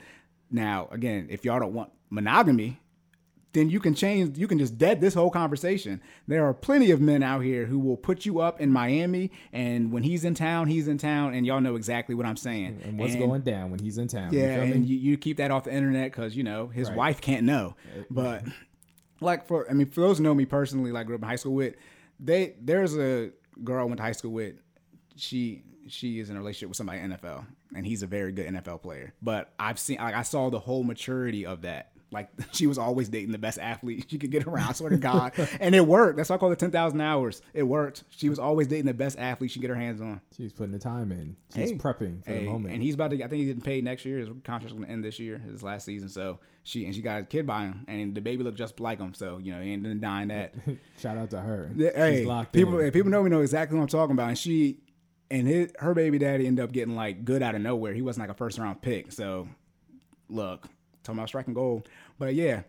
[0.51, 2.81] now again, if y'all don't want monogamy,
[3.55, 4.37] then you can change.
[4.39, 6.03] You can just dead this whole conversation.
[6.27, 9.91] There are plenty of men out here who will put you up in Miami, and
[9.91, 12.81] when he's in town, he's in town, and y'all know exactly what I'm saying.
[12.85, 14.33] And what's going down when he's in town?
[14.33, 16.97] Yeah, you and you, you keep that off the internet because you know his Right.
[16.99, 17.75] wife can't know.
[17.99, 18.45] Uh, but
[19.21, 21.37] like for I mean, for those who know me personally, like grew up in high
[21.37, 21.75] school with,
[22.21, 23.31] they there's a
[23.65, 24.57] girl I went to high school with.
[25.17, 28.47] She she is in a relationship with somebody in NFL, and he's a very good
[28.47, 29.15] NFL player.
[29.23, 31.93] But I've seen like I saw the whole maturity of that.
[32.11, 34.69] Like she was always dating the best athlete she could get around.
[34.69, 36.17] I swear to God, and it worked.
[36.17, 37.43] That's why I call it ten thousand hours.
[37.53, 38.05] It worked.
[38.11, 40.21] She was always dating the best athlete she could get her hands on.
[40.37, 41.37] She's putting the time in.
[41.55, 41.77] She's Hey.
[41.77, 42.75] prepping for Hey, the moment.
[42.75, 43.17] and he's about to.
[43.17, 44.19] I think he's getting paid next year.
[44.19, 46.09] His contract's going to end this year, his last season.
[46.09, 48.99] So she and she got a kid by him, and the baby looked just like
[48.99, 49.13] him.
[49.15, 50.55] So you know, he ain't denying that.
[50.99, 51.71] Shout out to her.
[51.77, 54.29] Yeah, hey, people, if people know me know exactly what I'm talking about.
[54.29, 54.79] And she
[55.31, 57.93] and his, her baby daddy ended up getting like good out of nowhere.
[57.93, 59.13] He wasn't like a first round pick.
[59.13, 59.47] So
[60.31, 60.67] look,
[61.09, 61.89] talking about striking gold.
[62.19, 62.63] But yeah,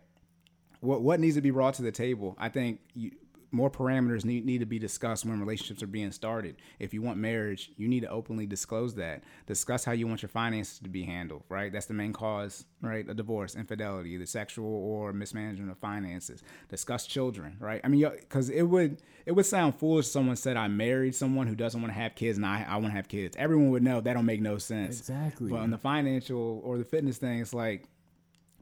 [0.82, 2.36] what what needs to be brought to the table?
[2.40, 3.12] I think you,
[3.52, 6.56] more parameters need, need to be discussed when relationships are being started.
[6.78, 9.24] If you want marriage, you need to openly disclose that.
[9.48, 11.72] Discuss how you want your finances to be handled, right?
[11.72, 13.10] That's the main cause, right?
[13.10, 16.44] A divorce, infidelity, either sexual or mismanagement of finances.
[16.70, 17.82] Discuss children, right?
[17.84, 21.48] I mean, because it would it would sound foolish if someone said I married someone
[21.48, 23.36] who doesn't want to have kids and I, I want to have kids.
[23.38, 25.00] Everyone would know that don't make no sense.
[25.00, 25.50] Exactly.
[25.50, 27.86] But on the financial or the fitness thing, it's like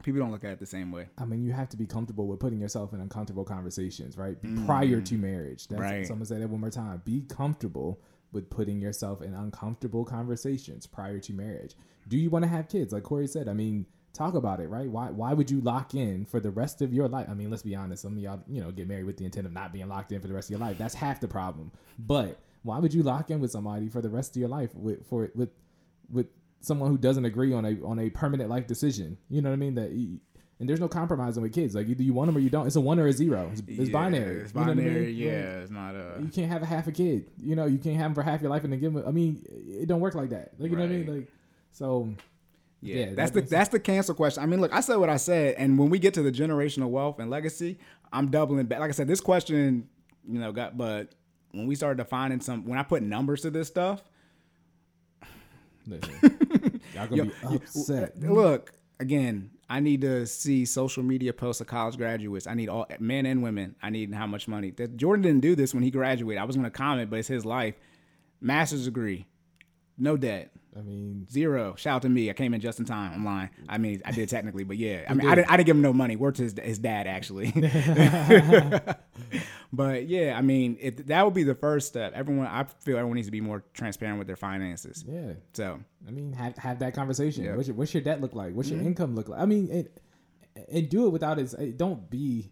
[0.02, 1.08] people don't look at it the same way.
[1.18, 4.40] I mean, you have to be comfortable with putting yourself in uncomfortable conversations, right?
[4.42, 4.66] Mm.
[4.66, 5.68] Prior to marriage.
[5.68, 6.06] That's, Right.
[6.06, 7.02] So I'm gonna say that one more time.
[7.04, 8.00] Be comfortable
[8.32, 11.74] with putting yourself in uncomfortable conversations prior to marriage.
[12.08, 12.92] Do you want to have kids?
[12.92, 14.88] Like Corey said, I mean, talk about it, right?
[14.88, 17.26] Why why would you lock in for the rest of your life?
[17.30, 18.02] I mean, let's be honest.
[18.02, 20.20] Some of y'all, you know, get married with the intent of not being locked in
[20.20, 20.78] for the rest of your life.
[20.78, 21.72] That's half the problem.
[21.98, 25.06] But why would you lock in with somebody for the rest of your life with
[25.06, 25.50] for with
[26.10, 26.26] with
[26.60, 29.18] someone who doesn't agree on a on a permanent life decision?
[29.30, 29.74] You know what I mean?
[29.74, 29.90] That
[30.60, 31.74] and there's no compromising with kids.
[31.74, 32.66] Like either you want them or you don't.
[32.66, 33.48] It's a one or a zero.
[33.52, 34.40] It's, it's Yeah, binary.
[34.42, 35.06] It's You know I binary.
[35.06, 35.16] mean?
[35.16, 36.16] Yeah, it's not a.
[36.20, 37.30] You can't have a half a kid.
[37.40, 39.04] You know, you can't have them for half your life and then give them.
[39.06, 40.52] I mean, it don't work like that.
[40.58, 41.14] Like you know what I mean?
[41.18, 41.28] Like
[41.72, 42.08] so.
[42.80, 44.40] Yeah, Yeah, that's that the that's the cancel question.
[44.42, 46.90] I mean, look, I said what I said, and when we get to the generational
[46.90, 47.78] wealth and legacy,
[48.12, 48.78] I'm doubling back.
[48.78, 49.88] Like I said, this question,
[50.28, 51.08] you know, got but
[51.50, 54.02] when we started defining some, when I put numbers to this stuff,
[55.86, 56.38] Listen,
[56.98, 58.12] y'all gonna Yo, be uh, you- upset.
[58.22, 62.46] Uh, look, again, I need to see social media posts of college graduates.
[62.46, 63.76] I need all men and women.
[63.82, 64.70] I need how much money.
[64.72, 66.40] That Jordan didn't do this when he graduated.
[66.40, 67.74] I was gonna comment, but it's his life.
[68.40, 69.26] Master's degree,
[69.98, 70.52] no debt.
[70.78, 71.74] I mean, Zero.
[71.76, 72.30] Shout out to me.
[72.30, 73.12] I came in just in time.
[73.12, 73.50] I'm lying.
[73.68, 75.04] I mean, I did technically, but yeah.
[75.08, 75.30] I mean, did.
[75.30, 76.14] I didn't, I didn't give him no money.
[76.16, 77.50] Worked to his, his dad, actually.
[79.72, 82.12] but yeah, I mean, if that would be the first step.
[82.14, 85.04] Everyone, I feel everyone needs to be more transparent with their finances.
[85.06, 85.32] yeah.
[85.52, 87.44] So, I mean, have have that conversation.
[87.44, 87.56] Yeah.
[87.56, 88.54] What's your what's your debt look like?
[88.54, 88.78] What's Mm-hmm.
[88.78, 89.40] your income look like?
[89.40, 90.00] I mean, it,
[90.70, 91.52] and do it without it.
[91.54, 92.50] it- Don't be.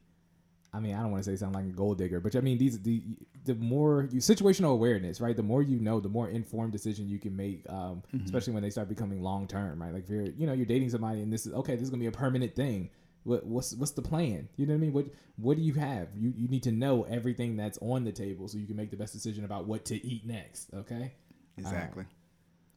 [0.73, 2.59] I mean, I don't want to say something like a gold digger, but I mean,
[2.59, 3.03] these the
[3.47, 5.37] the more you situational awareness, right?
[5.37, 8.25] The more you know, the more informed decision you can make, um, Mm-hmm.
[8.27, 9.93] especially when they start becoming long term, right?
[9.95, 12.01] Like if you're, you know, you're dating somebody and this is okay, this is gonna
[12.01, 12.91] be a permanent thing.
[13.25, 14.49] What, what's what's the plan?
[14.57, 14.93] You know what I mean?
[14.93, 15.07] What
[15.37, 16.09] what do you have?
[16.17, 18.97] You you need to know everything that's on the table so you can make the
[18.97, 20.69] best decision about what to eat next.
[20.75, 21.13] Okay.
[21.57, 22.05] exactly.
[22.05, 22.16] So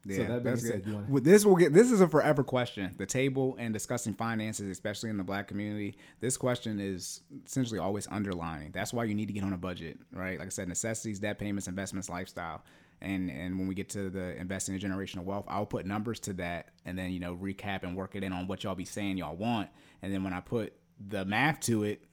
[0.06, 0.88] Yeah, that being said, good.
[0.88, 1.74] you wanna- Well, This will get.
[1.74, 2.96] This is a forever question.
[2.98, 5.98] The table and discussing finances, especially in the Black community.
[6.22, 8.72] This question is essentially always underlying.
[8.72, 10.40] That's why you need to get on a budget, right?
[10.40, 12.64] Like I said, necessities, debt payments, investments, lifestyle.
[13.02, 16.34] And and when we get to the investing in generational wealth, I'll put numbers to
[16.34, 19.18] that, and then you know recap and work it in on what y'all be saying
[19.18, 19.70] y'all want.
[20.02, 20.74] And then when I put
[21.08, 22.04] the math to it,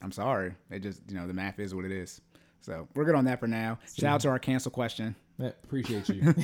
[0.00, 2.20] I'm sorry, it just you know the math is what it is.
[2.68, 3.78] So we're good on that for now.
[3.96, 5.16] Shout out to our cancel question.
[5.38, 6.22] Yeah, appreciate you.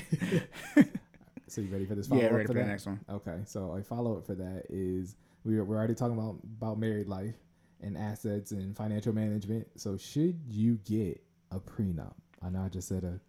[1.49, 2.09] so you ready for this?
[2.09, 2.99] Yeah, follow-up ready for the next one.
[3.11, 6.79] Okay, so a follow up for that is we were, we're already talking about about
[6.79, 7.35] married life
[7.83, 9.67] and assets and financial management.
[9.77, 12.15] So should you get a prenup?
[12.43, 13.21] I know I just said a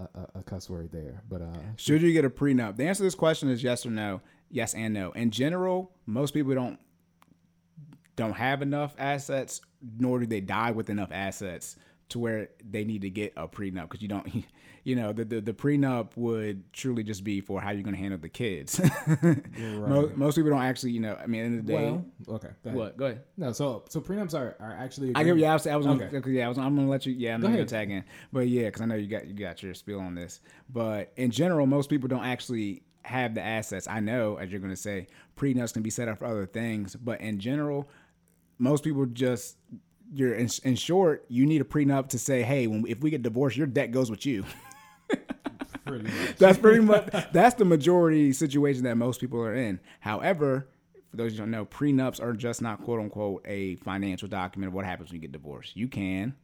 [0.00, 2.76] a, a- a cuss word there, but uh, Should you get a prenup?
[2.76, 4.20] The answer to this question is yes or no.
[4.48, 5.10] Yes and no.
[5.12, 6.78] In general, most people don't
[8.14, 9.60] don't have enough assets,
[9.98, 11.74] nor do they die with enough assets
[12.12, 14.26] to where they need to get a prenup because you don't,
[14.84, 18.00] you know, the, the the prenup would truly just be for how you're going to
[18.00, 18.80] handle the kids.
[19.58, 21.84] most, most people don't actually, you know, I mean, at the end of the day,
[22.26, 22.78] well, okay, go ahead.
[22.78, 22.96] what?
[22.96, 23.22] Go ahead.
[23.36, 26.04] No, so so prenups are are actually I give yeah, I was, I was gonna,
[26.04, 26.16] Okay.
[26.16, 26.30] okay.
[26.30, 28.48] yeah, I was, I'm gonna let you, yeah, I'm Go not gonna tag in, but
[28.48, 30.40] yeah, because I know you got you got your spiel on this,
[30.70, 33.88] but in general, most people don't actually have the assets.
[33.88, 35.06] I know, as you're gonna say,
[35.36, 37.88] prenups can be set up for other things, but in general,
[38.58, 39.56] most people just
[40.12, 43.22] you're in, in short, you need a prenup to say, hey, when if we get
[43.22, 44.44] divorced, your debt goes with you.
[45.84, 46.36] pretty much.
[46.38, 49.80] That's pretty much that's the majority situation that most people are in.
[50.00, 50.68] However,
[51.10, 54.74] for those who don't know, prenups are just not quote unquote a financial document of
[54.74, 55.76] what happens when you get divorced.
[55.76, 56.34] You can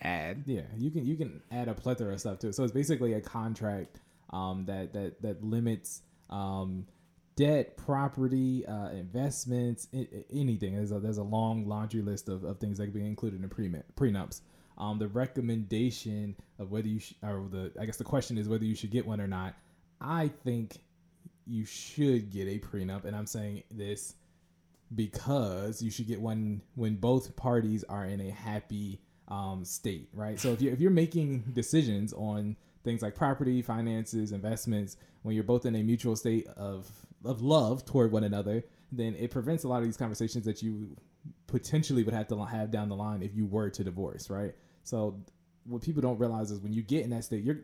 [0.00, 2.54] add Yeah, you can you can add a plethora of stuff to it.
[2.54, 4.00] So it's basically a contract
[4.30, 6.86] um, that that that limits um,
[7.38, 10.74] debt, property, uh, investments, I- anything.
[10.74, 13.48] There's a, there's a long laundry list of, of things that can be included in
[13.48, 14.40] pre prenups.
[14.76, 18.64] Um, the recommendation of whether you sh- or the I guess the question is whether
[18.64, 19.54] you should get one or not.
[20.00, 20.78] I think
[21.46, 24.14] you should get a prenup, and I'm saying this
[24.92, 30.40] because you should get one when both parties are in a happy um, state, right?
[30.40, 35.44] So if you if you're making decisions on things like property, finances, investments, when you're
[35.44, 36.90] both in a mutual state of
[37.24, 40.96] of love toward one another, then it prevents a lot of these conversations that you
[41.46, 44.54] potentially would have to have down the line if you were to divorce, right?
[44.84, 45.20] So
[45.64, 47.60] what people don't realize is when you get in that state, you're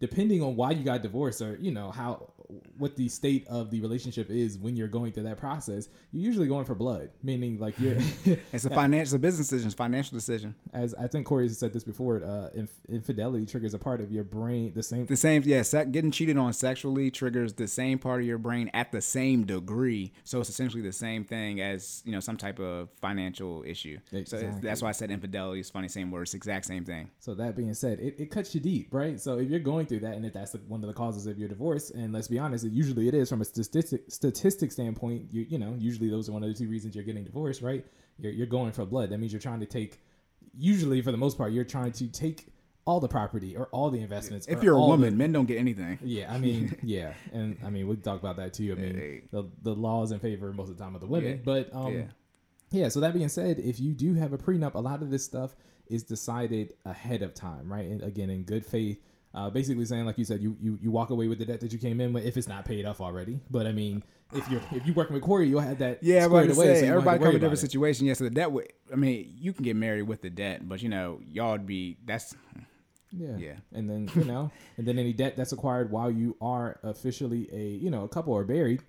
[0.00, 2.30] depending on why you got divorced or you know how
[2.78, 6.46] what the state of the relationship is when you're going through that process you're usually
[6.46, 7.96] going for blood meaning like you're
[8.52, 10.54] it's a financial business decision, it's a financial decision.
[10.72, 14.12] as i think corey has said this before uh inf- infidelity triggers a part of
[14.12, 15.62] your brain the same The same, yeah.
[15.84, 20.12] Getting cheated on sexually triggers the same part of your brain at the same degree.
[20.24, 23.98] So it's essentially the same thing as you know some type of financial issue.
[24.24, 25.88] So that's why I said infidelity is funny.
[25.88, 27.10] Same word, it's the exact same thing.
[27.18, 29.20] So that being said, it, it cuts you deep, right?
[29.20, 31.38] So if you're going through that, and if that's the, one of the causes of
[31.38, 35.26] your divorce, and let's be honest, it usually it is from a statistic statistic standpoint.
[35.32, 37.84] You you know usually those are one of the two reasons you're getting divorced, right?
[38.18, 39.10] You're you're going for blood.
[39.10, 40.00] That means you're trying to take.
[40.58, 42.46] Usually, for the most part, you're trying to take
[42.86, 44.46] all the property or all the investments.
[44.46, 45.98] If you're a woman, the- men don't get anything.
[46.02, 48.72] yeah, I mean, yeah, and I mean we talk about that too.
[48.72, 49.22] I mean, Hey.
[49.32, 51.42] the the law is in favor most of the time of the women, Yeah.
[51.44, 52.04] but um, Yeah.
[52.70, 52.88] yeah.
[52.88, 55.56] So that being said, if you do have a prenup, a lot of this stuff
[55.88, 57.86] is decided ahead of time, right?
[57.86, 59.00] And again, in good faith.
[59.36, 61.70] Uh, basically saying, like you said, you, you you walk away with the debt that
[61.70, 63.38] you came in with if it's not paid off already.
[63.50, 64.02] But I mean,
[64.32, 66.80] if you're if you're working with Corey, you'll have that Yeah, squared but away.
[66.80, 67.60] so you won't have everybody come in a different it.
[67.70, 68.06] situation.
[68.06, 68.50] Yes, so the debt.
[68.50, 71.66] Would, I mean, you can get married with the debt, but you know, y'all would
[71.66, 71.98] be.
[72.06, 72.34] That's
[73.12, 73.36] Yeah.
[73.36, 73.56] Yeah.
[73.74, 77.62] And then, you know, and then any debt that's acquired while you are officially a,
[77.62, 78.80] you know, a couple or married,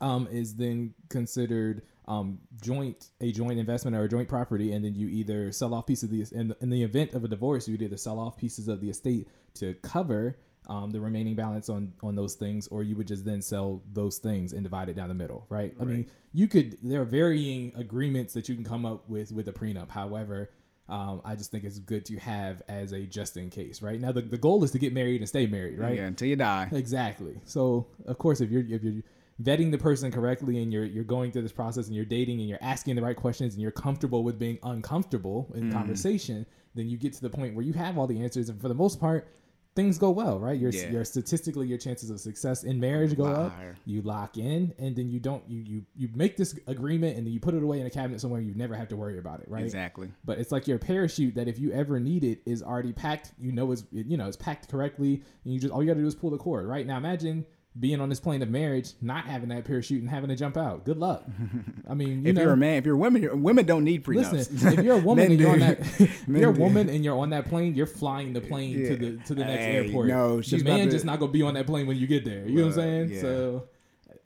[0.00, 4.96] um, is then considered um joint a joint investment or a joint property, and then
[4.96, 7.76] you either sell off pieces of the in, in the event of a divorce, you
[7.80, 10.38] either sell off pieces of the estate to cover
[10.68, 14.18] um, the remaining balance on on those things, or you would just then sell those
[14.18, 15.74] things and divide it down the middle, right?
[15.80, 19.48] I mean, you could there are varying agreements that you can come up with with
[19.48, 19.90] a prenup.
[19.90, 20.50] However,
[20.88, 24.00] um, I just think it's good to have as a just in case, right?
[24.00, 25.96] Now the, the goal is to get married and stay married, right?
[25.96, 26.68] yeah, until you die.
[26.72, 27.40] Exactly.
[27.44, 29.02] So of course, if you're if you're
[29.42, 32.48] vetting the person correctly and you're you're going through this process and you're dating and
[32.48, 35.72] you're asking the right questions and you're comfortable with being uncomfortable in Mm-hmm.
[35.72, 36.46] conversation,
[36.76, 38.74] then you get to the point where you have all the answers and for the
[38.74, 39.28] most part.
[39.74, 40.58] Things go well, right?
[40.60, 40.90] Your, Yeah.
[40.90, 43.52] your statistically, your chances of success in marriage go Lot up.
[43.86, 45.42] You lock in, and then you don't.
[45.48, 48.20] You you you make this agreement, and then you put it away in a cabinet
[48.20, 48.42] somewhere.
[48.42, 49.64] You never have to worry about it, right?
[49.64, 50.10] Exactly.
[50.24, 53.50] but it's like your parachute that if you ever need it is already packed you
[53.52, 56.06] know it's you know it's packed correctly and you just all you got to do
[56.06, 57.44] is pull the cord right now imagine
[57.80, 60.84] being on this plane of marriage not having that parachute and having to jump out
[60.84, 61.24] good luck
[61.88, 63.82] i mean you if know you're a man, if you're a woman, you're, women don't
[63.84, 64.32] need prenups.
[64.32, 66.60] Listen, if you're a woman and you're on that, if you're a do.
[66.60, 69.64] woman and you're on that plane, you're flying the plane to the to the next
[69.64, 70.08] Hey, airport.
[70.08, 72.06] no, the she's about man to- just not gonna be on that plane when you
[72.06, 72.46] get there.
[72.46, 73.08] You know what I'm saying?
[73.10, 73.20] yeah.
[73.22, 73.68] So,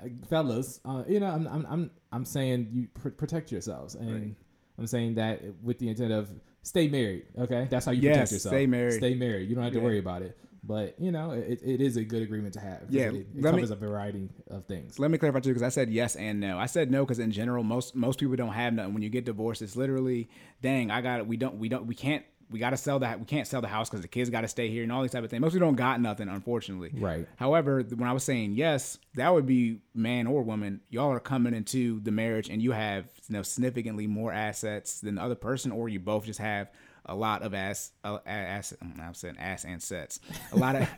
[0.02, 4.12] uh, fellas, uh, you know, I'm I'm I'm, I'm saying you pr- protect yourselves, and
[4.12, 4.34] Right.
[4.78, 6.28] I'm saying that with the intent of
[6.62, 7.26] stay married.
[7.38, 8.52] Okay, that's how you protect yourself.
[8.52, 8.94] stay married.
[8.94, 9.48] Stay married.
[9.48, 9.84] You don't have to Yeah.
[9.84, 10.36] worry about it.
[10.66, 12.82] But you know, it, it is a good agreement to have.
[12.88, 14.98] Yeah, it, it let me- covers a variety of things.
[14.98, 16.58] Let me clarify too, because I said yes and no.
[16.58, 18.94] I said no because in general, most most people don't have nothing.
[18.94, 20.28] When you get divorced, it's literally,
[20.62, 21.26] dang, I got it.
[21.26, 23.18] We don't, we don't, we can't, we got to sell that.
[23.18, 25.10] We can't sell the house because the kids got to stay here and all these
[25.10, 25.40] type of things.
[25.40, 26.90] Most people don't got nothing, unfortunately.
[26.94, 27.26] Right.
[27.36, 30.80] However, when I was saying yes, that would be man or woman.
[30.88, 35.16] Y'all are coming into the marriage and you have you know significantly more assets than
[35.16, 36.70] the other person, or you both just have
[37.06, 38.74] a lot of ass, uh, ass.
[38.82, 40.20] I'm saying ass and sets.
[40.52, 40.88] A lot of.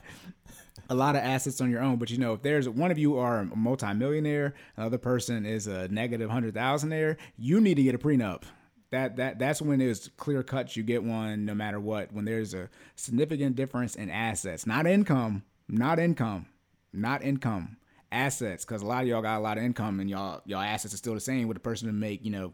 [0.91, 3.19] a lot of assets on your own, but you know, if there's one of you
[3.19, 7.99] are a multimillionaire, another person is a negative hundred thousandaire, you need to get a
[7.99, 8.45] prenup.
[8.91, 10.77] That that that's when it's clear cut.
[10.77, 12.13] You get one no matter what.
[12.13, 16.47] When there's a significant difference in assets, not income, not income,
[16.93, 17.77] not income,
[18.11, 18.65] assets.
[18.65, 20.99] Because a lot of y'all got a lot of income and y'all y'all assets are
[20.99, 22.53] still the same with the person to make you know.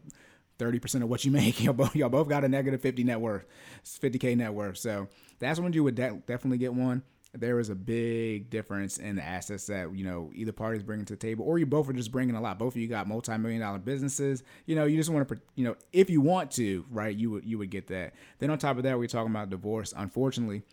[0.57, 3.19] Thirty percent of what you make, y'all both, y'all both got a negative fifty net
[3.19, 3.45] worth,
[3.83, 4.77] fifty k net worth.
[4.77, 5.07] So
[5.39, 7.03] that's when you would de- definitely get one.
[7.33, 11.13] There is a big difference in the assets that you know either party's bringing to
[11.13, 12.57] the table or you both are just bringing a lot.
[12.57, 14.43] Both of you got multi-million dollar businesses.
[14.65, 17.45] You know you just want to you know if you want to right you would
[17.45, 18.13] you would get that.
[18.39, 20.63] Then on top of that we're talking about divorce unfortunately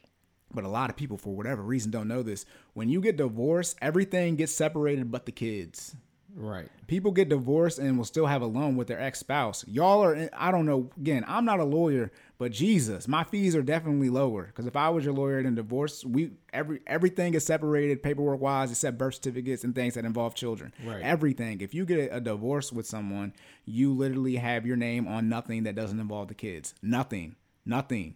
[0.54, 2.46] but a lot of people for whatever reason don't know this.
[2.74, 5.96] When you get divorced everything gets separated but the kids
[6.34, 6.68] Right.
[6.86, 9.64] people get divorced and will still have a loan with their ex-spouse.
[9.68, 13.62] Y'all are i don't know again i'm not a lawyer but jesus my fees are
[13.62, 14.44] definitely lower.
[14.46, 18.70] Because if i was your lawyer in divorce we every everything is separated paperwork wise
[18.70, 20.72] except birth certificates and things that involve children.
[20.84, 21.02] Right.
[21.02, 21.60] everything.
[21.60, 23.32] If you get a, a divorce with someone
[23.66, 26.74] you literally have your name on nothing that doesn't involve the kids.
[26.82, 27.36] Nothing.
[27.66, 28.14] Nothing.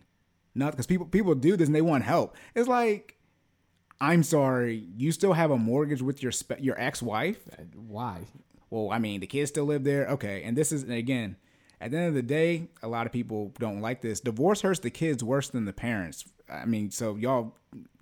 [0.55, 2.34] Nothing because people people do this and they want help.
[2.55, 3.15] It's like
[4.01, 8.20] i'm sorry you still have a mortgage with your spe- your ex-wife uh, Why?
[8.70, 10.06] well, I mean, the kids still live there.
[10.09, 10.43] Okay.
[10.43, 11.36] And this is, and again,
[11.81, 14.20] at the end of the day, a lot of people don't like this.
[14.20, 16.24] Divorce hurts the kids worse than the parents.
[16.51, 17.55] I mean, so y'all,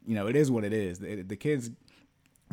[0.07, 0.99] you know, it is what it is.
[0.99, 1.71] The, the kids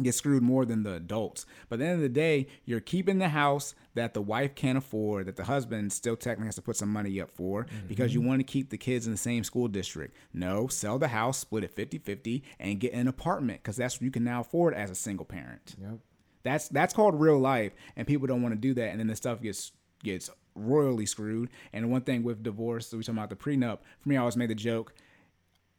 [0.03, 1.45] get screwed more than the adults.
[1.69, 4.78] But at the end of the day, you're keeping the house that the wife can't
[4.78, 8.19] afford, that the husband still technically has to put some money up for because you
[8.19, 8.30] mm-hmm.
[8.30, 10.15] want to keep the kids in the same school district.
[10.34, 14.03] No, sell the house, split it 50 50, and get an apartment because that's what
[14.03, 15.76] you can now afford as a single parent.
[15.82, 15.99] Yep.
[16.44, 19.15] That's that's called real life, and people don't want to do that, and then the
[19.15, 19.72] stuff gets
[20.03, 21.49] gets royally screwed.
[21.73, 23.80] And one thing with divorce, so we talking about the prenup.
[23.99, 24.94] For me, I always made the joke.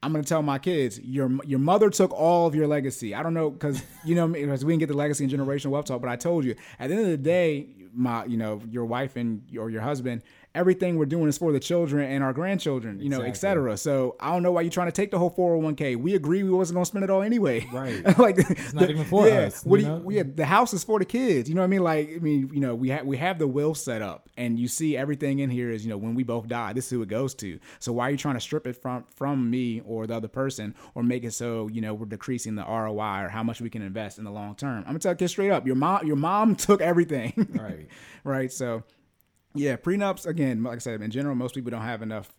[0.03, 3.15] I'm gonna tell my kids, your your mother took all of your legacy.
[3.15, 5.87] I don't know, cause you know, because we didn't get the legacy and generational wealth
[5.87, 6.01] talk.
[6.01, 9.17] But I told you, at the end of the day, my you know your wife
[9.17, 10.23] and or your husband,
[10.55, 13.31] everything we're doing is for the children and our grandchildren, you know, Exactly.
[13.31, 13.77] et cetera.
[13.77, 15.97] So I don't know why you're trying to take the whole 401k.
[15.97, 17.67] We agree we wasn't gonna spend it all anyway.
[17.73, 18.19] Right.
[18.19, 20.85] like It's not even for yeah, us, What you do you, yeah, the house is
[20.85, 21.49] for the kids.
[21.49, 21.83] You know what I mean?
[21.83, 24.69] Like, I mean, you know, we have we have the will set up, and you
[24.69, 27.09] see everything in here is, you know, when we both die, this is who it
[27.09, 27.59] goes to.
[27.79, 30.75] So why are you trying to strip it from from me or the other person,
[30.95, 33.83] or make it so you know we're decreasing the ROI or how much we can
[33.83, 34.79] invest in the long term?
[34.81, 37.49] I'm gonna tell you straight up, your mom your mom took everything.
[37.59, 37.87] Right.
[38.25, 38.53] right.
[38.53, 38.83] So
[39.55, 40.63] yeah, prenups again.
[40.63, 42.33] Like I said, in general, most people don't have enough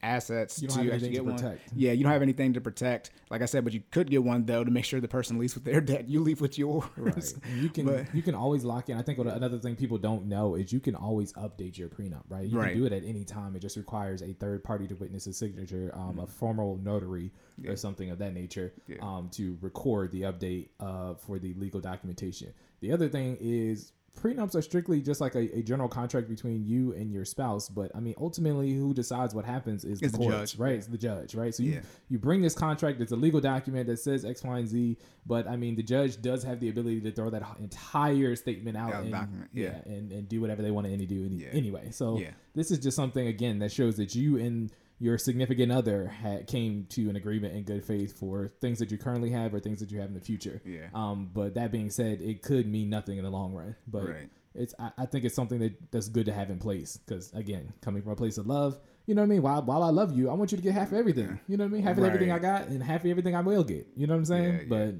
[0.00, 1.58] assets to actually get to one.
[1.74, 3.10] Yeah, you don't have anything to protect.
[3.30, 5.56] Like I said, but you could get one though to make sure the person leaves
[5.56, 6.08] with their debt.
[6.08, 6.84] You leave with yours.
[6.96, 7.34] Right.
[7.44, 8.96] And you can But- you can always lock in.
[8.96, 12.22] I think what another thing people don't know is you can always update your prenup,
[12.28, 12.46] right?
[12.46, 12.70] You Right.
[12.72, 13.56] can do it at any time.
[13.56, 17.32] It just requires a third party to witness a signature, um, a formal notary
[17.66, 18.98] or something of that nature, Yeah.
[19.02, 22.52] um, to record the update uh, for the legal documentation.
[22.80, 26.92] The other thing is prenups are strictly just like a, a general contract between you
[26.94, 30.52] and your spouse, but I mean ultimately who decides what happens is It's the courts,
[30.52, 30.58] judge.
[30.58, 30.74] right?
[30.74, 31.54] It's the judge, right?
[31.54, 31.80] So you Yeah.
[32.08, 33.00] you bring this contract.
[33.00, 34.96] It's a legal document that says X, Y, and Z.
[35.26, 38.90] But I mean, the judge does have the ability to throw that entire statement out
[38.90, 39.78] Yeah, and document, yeah.
[39.86, 41.48] and, and do whatever they want to any do any, Yeah.
[41.52, 41.90] anyway.
[41.90, 42.30] So Yeah.
[42.54, 46.86] this is just something again that shows that you and your significant other had came
[46.90, 49.90] to an agreement in good faith for things that you currently have or things that
[49.92, 50.60] you have in the future.
[50.64, 50.88] Yeah.
[50.94, 53.76] Um, but that being said, it could mean nothing in the long run.
[53.86, 54.28] But Right.
[54.54, 57.72] it's I, I think it's something that that's good to have in place because again,
[57.80, 59.42] coming from a place of love, you know what I mean.
[59.42, 61.38] While while I love you, I want you to get half of everything.
[61.48, 61.82] You know what I mean.
[61.84, 63.86] Half of everything I got and half of everything I will get.
[63.96, 64.52] You know what I'm saying?
[64.54, 64.66] Yeah, yeah.
[64.68, 64.94] But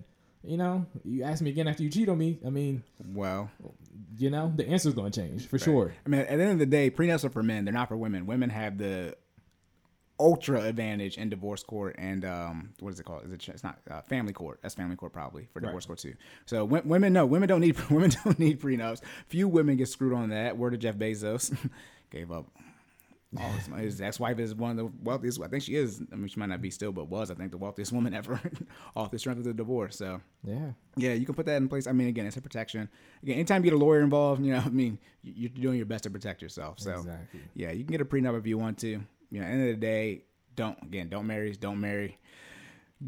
[0.49, 2.39] you know, you ask me again after you cheat on me.
[2.47, 3.51] I mean, Well,
[4.17, 5.93] you know, the answer's going to change for sure.
[6.07, 7.65] I mean, at the end of the day, prenups are for men.
[7.65, 8.25] They're not for women.
[8.27, 9.17] Women have the
[10.21, 13.25] ultra advantage in divorce court and um, what is it called?
[13.25, 13.49] Is it?
[13.49, 14.59] It's not uh, family court.
[14.63, 16.15] That's family court probably for divorce court too.
[16.47, 19.01] So w- women, no, women don't need women don't need prenups.
[19.29, 20.57] Few women get screwed on that.
[20.57, 21.57] Word of Jeff Bezos
[22.11, 22.47] gave up.
[23.39, 23.83] All his, money.
[23.85, 25.39] his ex-wife is one of the wealthiest.
[25.43, 26.01] I think she is.
[26.11, 28.41] I mean, she might not be still, but was I think the wealthiest woman ever
[28.97, 29.99] off the strength of the divorce.
[29.99, 30.71] So Yeah.
[30.97, 31.87] yeah, you can put that in place.
[31.87, 32.89] I mean, again, it's a protection.
[33.23, 35.85] Again, anytime you get a lawyer involved, you know, I mean, you- you're doing your
[35.85, 36.81] best to protect yourself.
[36.81, 37.41] So, Exactly.
[37.55, 39.03] yeah, you can get a prenup if you want to.
[39.31, 40.23] You know, end of the day,
[40.57, 42.19] don't again, don't marry, don't marry.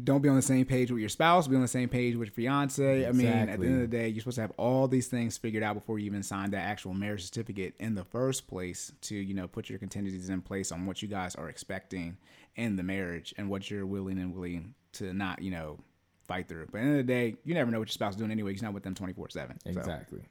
[0.03, 1.49] Don't be on the same page with your spouse.
[1.49, 3.05] Be on the same page with your fiance.
[3.05, 5.37] I mean, at the end of the day, you're supposed to have all these things
[5.37, 8.93] figured out before you even sign that actual marriage certificate in the first place.
[9.01, 12.17] To you know, put your contingencies in place on what you guys are expecting
[12.55, 15.77] in the marriage and what you're willing and willing to not, you know,
[16.25, 16.67] fight through.
[16.71, 18.31] But at the end of the day, you never know what your spouse is doing
[18.31, 18.53] anyway.
[18.53, 19.59] He's not with them 24 seven.
[19.65, 20.21] So Exactly.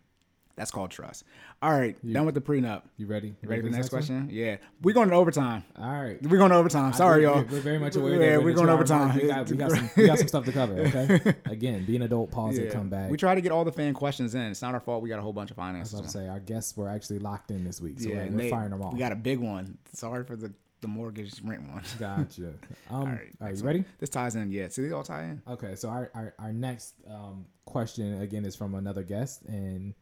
[0.61, 1.25] That's called trust.
[1.63, 2.83] All right, done with the prenup.
[2.99, 3.35] You ready?
[3.43, 4.01] You ready for the next one?
[4.03, 4.29] question?
[4.31, 5.65] Yeah, we're going to overtime.
[5.79, 6.21] All right.
[6.23, 6.93] We're going to overtime.
[6.93, 7.43] Sorry, y'all.
[7.51, 8.13] We're very much aware.
[8.23, 9.23] Yeah, we're going the over two-hour mark, time.
[9.23, 10.75] We got, we, got some, we got some stuff to cover.
[10.81, 11.35] Okay.
[11.47, 12.31] Again, be an adult.
[12.31, 12.65] Pause Yeah.
[12.65, 13.11] and come back.
[13.11, 14.43] We try to get all the fan questions in.
[14.43, 15.03] It's not our fault.
[15.03, 15.95] We got a whole bunch of finance.
[15.95, 16.15] I was finances.
[16.15, 18.51] about to say our guests were actually locked in this week, so yeah, we're, they-
[18.51, 18.93] firing them off.
[18.93, 19.79] We got a big one.
[19.95, 21.83] Sorry for the the mortgage rent one.
[21.99, 22.55] Gotcha.
[22.91, 23.85] Um, all right, right, you ready?
[24.01, 24.51] This ties in.
[24.51, 25.43] Yeah, see, they all tie in.
[25.49, 29.95] Okay, so our, our, our next um, question again is from another guest, and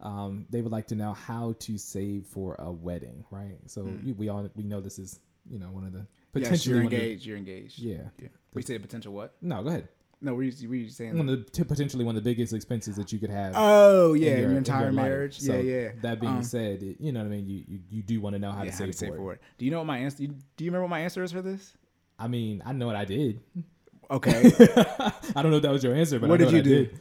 [0.00, 3.58] um, they would like to know how to save for a wedding, right?
[3.66, 5.20] So you, we all we know this is
[5.50, 6.06] you know one of the.
[6.34, 7.26] Yes, potentially you're one of the- engaged.
[7.26, 7.78] You're engaged.
[7.78, 7.96] yeah.
[8.20, 8.28] Yeah.
[8.54, 9.34] We say potential what?
[9.42, 9.88] No, go ahead.
[10.20, 11.16] No, were you, were you saying?
[11.16, 13.52] One of the potentially one of the biggest expenses that you could have.
[13.56, 15.38] oh in yeah, your- your, in entire your marriage.
[15.40, 15.88] So yeah, yeah.
[16.02, 17.46] That being Um, said, it, you know what I mean.
[17.48, 19.16] You you, you do want to know how yeah, to how save, to save for,
[19.16, 19.36] for it.
[19.36, 19.58] it.
[19.58, 20.18] Do you know what my answer?
[20.26, 21.72] Do you remember what my answer is for this?
[22.18, 23.40] I mean, I know what I did.
[24.10, 24.52] Okay.
[25.36, 26.84] I don't know if that was your answer, but What did you do?
[26.86, 27.00] Did.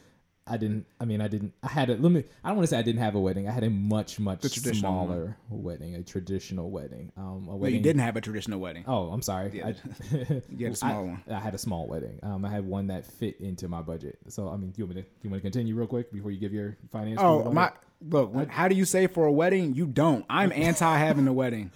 [0.49, 0.85] I didn't.
[0.99, 1.53] I mean, I didn't.
[1.61, 1.95] I had a.
[1.95, 2.23] Let me.
[2.43, 3.47] I don't want to say I didn't have a wedding.
[3.47, 5.07] I had a much much traditional one.
[5.07, 7.11] smaller wedding, a traditional wedding.
[7.17, 7.75] Um, a no, wedding.
[7.75, 8.83] you didn't have a traditional wedding.
[8.87, 9.51] Oh, I'm sorry.
[9.53, 9.67] Yeah.
[9.67, 9.71] I,
[10.49, 11.23] You had a small I, one.
[11.29, 12.19] I had a small wedding.
[12.23, 14.17] Um, I had one that fit into my budget.
[14.29, 15.07] So I mean, you want me to?
[15.23, 17.25] You want to continue real quick before you give your financial?
[17.25, 17.71] Oh my!
[18.01, 19.73] Look, when- how do you say for a wedding?
[19.75, 20.25] You don't.
[20.29, 21.71] I'm anti having a wedding.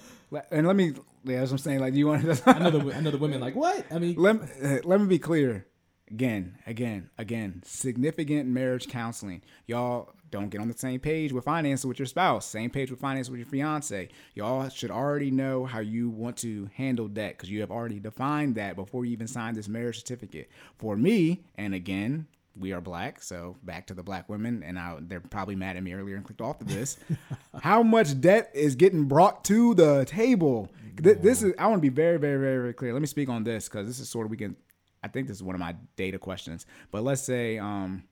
[0.52, 0.94] And let me.
[1.24, 1.80] Yeah, that's what I'm saying.
[1.82, 2.50] Like, do you want to?
[2.50, 3.86] I know the I know the women like what?
[3.92, 5.66] I mean, let, uh, let me be clear
[6.12, 9.42] again again again significant marriage counseling.
[9.66, 13.00] Y'all don't get on the same page with finances with your spouse same page with
[13.00, 14.10] finance with your fiance.
[14.36, 18.56] Y'all should already know how you want to handle debt because you have already defined
[18.56, 20.50] that before you even sign this marriage certificate.
[20.78, 22.28] For me and again
[22.60, 25.84] we are black so back to the black women and I, they're probably mad at
[25.84, 26.98] me earlier and clicked off of this.
[27.62, 30.70] How much debt is getting brought to the table?
[31.02, 32.92] Th- this is i want to be very very very very clear.
[32.92, 34.58] Let me speak on this because this is sort of we can
[35.04, 36.66] I think this is one of my data questions.
[36.92, 38.04] But let's say, um,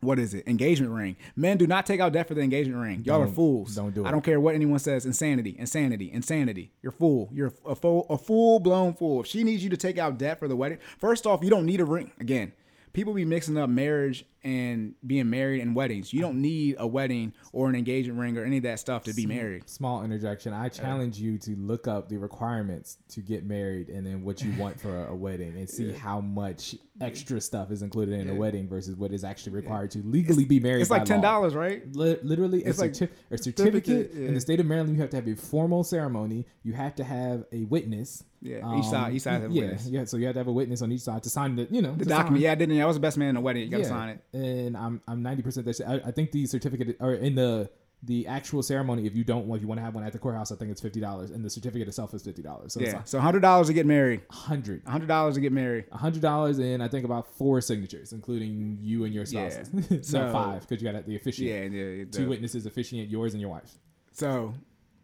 [0.00, 0.46] what is it?
[0.46, 1.16] Engagement ring.
[1.34, 3.02] Men do not take out debt for the engagement ring.
[3.06, 3.74] Y'all are Don't- fools.
[3.74, 4.08] don't do it.
[4.08, 5.06] I don't care what anyone says.
[5.06, 6.72] Insanity, insanity, insanity.
[6.82, 7.30] You're a fool.
[7.32, 9.20] You're a full, a full blown fool.
[9.20, 11.64] If she needs you to take out debt for the wedding, first off, you don't
[11.64, 12.10] need a ring.
[12.20, 12.52] Again,
[12.92, 16.12] people be mixing up marriage and being married and weddings.
[16.12, 19.14] You don't need a wedding or an engagement ring or any of that stuff to
[19.14, 19.68] be married.
[19.68, 20.52] Small interjection.
[20.52, 24.52] I challenge you to look up the requirements to get married and then what you
[24.58, 28.68] want for a wedding and see how much extra stuff is included in a wedding
[28.68, 30.82] versus what is actually required to legally be married.
[30.82, 31.82] It's like ten dollars, right?
[31.94, 34.94] Li- literally, It's a, like certi- a certificate certificate, in the state of Maryland.
[34.94, 36.46] You have to have a formal ceremony.
[36.62, 38.22] You have to have a witness.
[38.40, 39.88] Yeah, each um, side- each side has a yeah, witness.
[39.88, 41.80] Yeah, so you have to have a witness on each side to sign the, you
[41.80, 42.42] know, The to sign- document.
[42.42, 42.78] Yeah, I didn't.
[42.80, 43.62] I was the best man in the wedding.
[43.62, 43.88] You got to yeah.
[43.88, 44.20] sign it.
[44.34, 45.66] And I'm I'm ninety percent.
[45.86, 47.70] I, I think the certificate or in the
[48.02, 50.18] the actual ceremony, if you don't want, if you want to have one at the
[50.18, 52.74] courthouse, I think it's fifty dollars, and the certificate itself is fifty dollars.
[52.74, 52.98] So Yeah.
[53.00, 54.22] it's So hundred dollars to get married.
[54.30, 54.82] hundred.
[54.86, 55.84] hundred dollars to get married.
[55.92, 59.48] A hundred dollars and I think about four signatures, including you and your Yeah.
[60.02, 61.72] So- no, five because you got the officiant.
[61.72, 62.04] Yeah, yeah.
[62.10, 63.78] Two witnesses officiant, yours and your wife's.
[64.12, 64.52] So,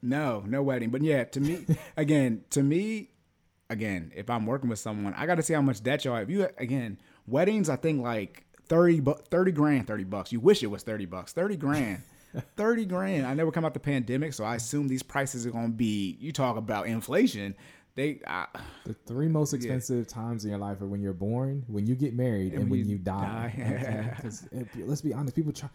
[0.02, 0.90] no, no wedding.
[0.90, 1.65] But yeah, to me,
[1.97, 3.11] again, to me,
[3.70, 6.28] again, if I'm working with someone, I got to see how much debt y'all have.
[6.31, 10.33] You again, weddings, I think like 30, bu- 30 grand, 30 bucks.
[10.33, 12.03] You wish it was 30 bucks, 30 grand.
[12.57, 13.27] 30 grand.
[13.27, 16.17] I never come out the pandemic, so I assume these prices are going to be,
[16.21, 17.57] you talk about inflation.
[17.97, 18.47] They, I,
[18.87, 22.15] The three most expensive times in your life are when you're born, when you get
[22.15, 23.53] married, and, when you, die.
[23.59, 24.23] die.
[24.23, 24.29] Okay?
[24.61, 25.69] eh, let's be honest, people try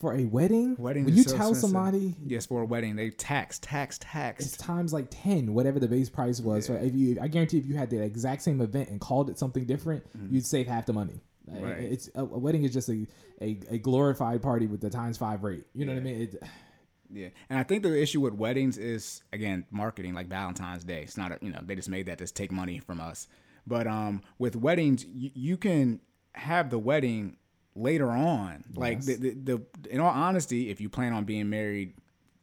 [0.00, 0.74] for a wedding.
[0.78, 1.04] Wedding.
[1.04, 1.70] when you so tell expensive.
[1.70, 4.44] somebody yes, for a wedding, they tax, tax, tax.
[4.44, 6.64] it's times like ten, whatever the base price was.
[6.66, 9.38] So if you, I guarantee, if you had the exact same event and called it
[9.38, 11.20] something different, you'd save half the money.
[11.46, 11.78] Right.
[11.80, 13.06] It's a, a wedding is just a,
[13.40, 15.64] a, a glorified party with the times five rate.
[15.74, 16.22] You know what I mean?
[16.22, 16.42] It,
[17.14, 21.02] Yeah, and I think the issue with weddings is again marketing, like Valentine's Day.
[21.02, 23.28] It's not a, you know they just made that to take money from us.
[23.66, 26.00] But um, with weddings, you, you can
[26.34, 27.36] have the wedding
[27.74, 28.64] later on.
[28.74, 31.94] Like the, the the in all honesty, if you plan on being married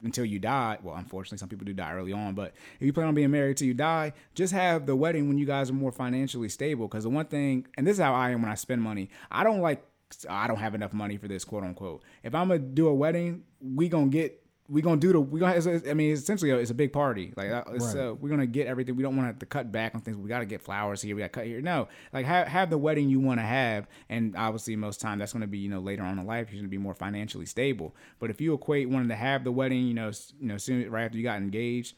[0.03, 2.33] until you die, well, unfortunately, some people do die early on.
[2.35, 5.37] But if you plan on being married till you die, just have the wedding when
[5.37, 6.87] you guys are more financially stable.
[6.87, 9.43] Because the one thing, and this is how I am when I spend money, I
[9.43, 9.83] don't like
[10.27, 12.03] I don't have enough money for this, quote unquote.
[12.23, 15.55] If I'm gonna do a wedding, we gonna get, we gonna do the, we gonna.
[15.55, 17.33] It's, it's- I mean, essentially, it's a big party.
[17.35, 18.07] Like, uh, it's, Right.
[18.09, 18.95] uh, we're gonna get everything.
[18.95, 20.15] We don't want to have to cut back on things.
[20.17, 21.15] We got to get flowers here.
[21.15, 21.61] We got to cut here.
[21.61, 25.33] No, like have have the wedding you want to have, and obviously, most time that's
[25.33, 27.95] gonna be, you know, later on in life, you're gonna be more financially stable.
[28.19, 31.03] But if you equate wanting to have the wedding, you know, you know, soon right
[31.05, 31.95] after you got engaged,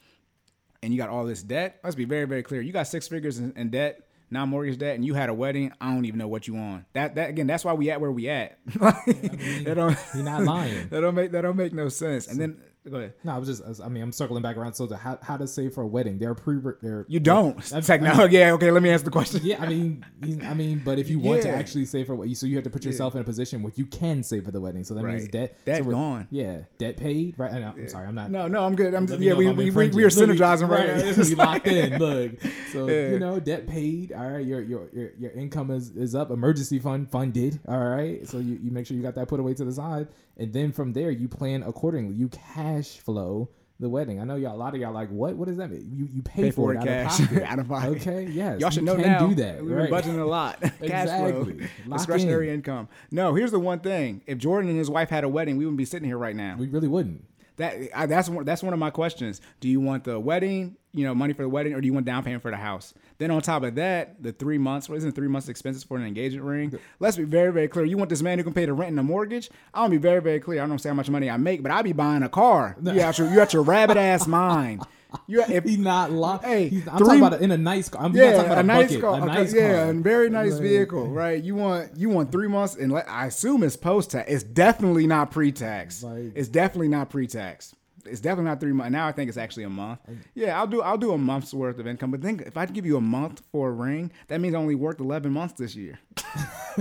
[0.84, 2.62] and you got all this debt, let's be very, very clear.
[2.62, 5.72] You got six figures in, in debt, non-mortgage debt, and you had a wedding.
[5.80, 6.86] I don't even know what you on.
[6.94, 8.58] That that again, that's why we at where we at.
[8.66, 10.88] that don't you're not lying.
[10.90, 12.28] that don't make that don't make no sense.
[12.28, 12.58] And then
[12.90, 13.14] go ahead.
[13.24, 14.74] No, I was just, I mean, I'm circling back around.
[14.74, 16.18] So, the, how, how to save for a wedding?
[16.18, 17.06] There are pre, there.
[17.08, 17.56] You don't.
[17.58, 18.72] That's- It's like no, yeah, okay.
[18.72, 19.42] Let me ask the question.
[19.44, 20.06] Yeah, I mean,
[20.44, 22.70] I mean, but if you want to actually save for what, so you have to
[22.70, 24.84] put yourself in a position where you can save for the wedding.
[24.84, 26.28] So that means debt, Debt so gone.
[26.32, 27.38] Yeah, debt paid.
[27.38, 27.52] Right?
[27.54, 28.32] I know, I'm sorry, I'm not.
[28.32, 28.94] No, no, I'm good.
[28.94, 29.34] I'm Let me yeah.
[29.34, 30.88] We we, we, we are synergizing right.
[31.18, 31.24] now.
[31.24, 32.00] We locked in.
[32.00, 32.42] Look,
[32.72, 33.10] so Yeah.
[33.12, 34.12] you know, debt paid.
[34.14, 36.32] All right, your your your, your income is, is up.
[36.32, 37.60] Emergency fund funded.
[37.68, 40.08] All right, so you, you make sure you got that put away to the side,
[40.42, 42.16] and then from there you plan accordingly.
[42.16, 43.50] You cash flow
[43.80, 44.20] the wedding.
[44.20, 44.56] I know y'all.
[44.56, 45.36] A lot of y'all like what?
[45.36, 45.90] What does that mean?
[45.94, 47.20] You you pay, Pay for, for it out cash.
[47.20, 47.44] of pocket.
[47.52, 47.90] Out of pocket.
[47.90, 48.60] Okay, yes.
[48.60, 49.28] Y'all should you know can now.
[49.28, 49.64] do that.
[49.64, 49.90] We've right?
[49.90, 50.62] been budgeting a lot.
[50.84, 51.54] Cash flow,
[51.88, 52.56] Lock discretionary in.
[52.56, 52.88] income.
[53.12, 54.22] No, here's the one thing.
[54.26, 56.56] If Jordan and his wife had a wedding, we wouldn't be sitting here right now.
[56.58, 57.26] We really wouldn't.
[57.62, 59.40] That I, that's one that's one of my questions.
[59.60, 62.08] Do you want the wedding, you know, money for the wedding, or do you want
[62.08, 62.96] down payment for the house?
[63.20, 66.04] Then on top of that, the three months, what isn't three months expenses for an
[66.04, 66.80] engagement ring?
[67.00, 67.86] Let's be very, very clear.
[67.86, 69.52] You want this man who can pay the rent and the mortgage?
[69.76, 70.64] I want to be very, very clear.
[70.64, 72.76] I don't say how much money I make, but I'd be buying a car.
[72.84, 74.84] You got your you got your rabbit ass mind.
[75.28, 76.46] You if He's not locked.
[76.46, 78.04] Hey, He's, I'm three- talking about it in a nice car.
[78.04, 79.92] I'm not talking yeah, about a, a, nice bucket, car, a nice yeah, car.
[79.92, 81.44] a very nice Like, vehicle, right?
[81.44, 84.32] You want you want three months, and let, I assume it's post tax.
[84.32, 86.04] It's definitely not pre tax.
[86.04, 87.76] Like- it's definitely not pre tax.
[88.04, 88.92] It's definitely not three months.
[88.92, 90.00] Now I think it's actually a month.
[90.34, 92.10] Yeah, I'll do I'll do a month's worth of income.
[92.12, 94.76] But think if I give you a month for a ring, that means I only
[94.76, 96.00] worked eleven months this year.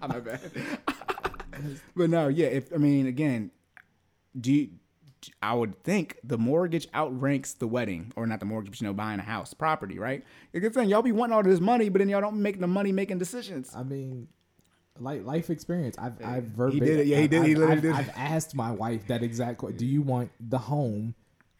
[0.00, 0.40] My bad.
[1.96, 2.46] but no, yeah.
[2.48, 3.50] If I mean, again,
[4.38, 4.70] do you,
[5.42, 8.92] I would think the mortgage outranks the wedding, or not the mortgage, but you know,
[8.94, 10.22] buying a house, property, right?
[10.54, 12.66] A good thing y'all be wanting all this money, but then y'all don't make the
[12.66, 13.72] money making decisions.
[13.74, 14.28] I mean,
[15.00, 15.96] like life experience.
[15.98, 17.06] I've I've verba- He did it.
[17.06, 17.44] Yeah, he I've- did.
[17.46, 17.92] He I've, literally I've, did.
[17.94, 19.76] I've asked my wife that exact question.
[19.78, 21.14] Do you want the home,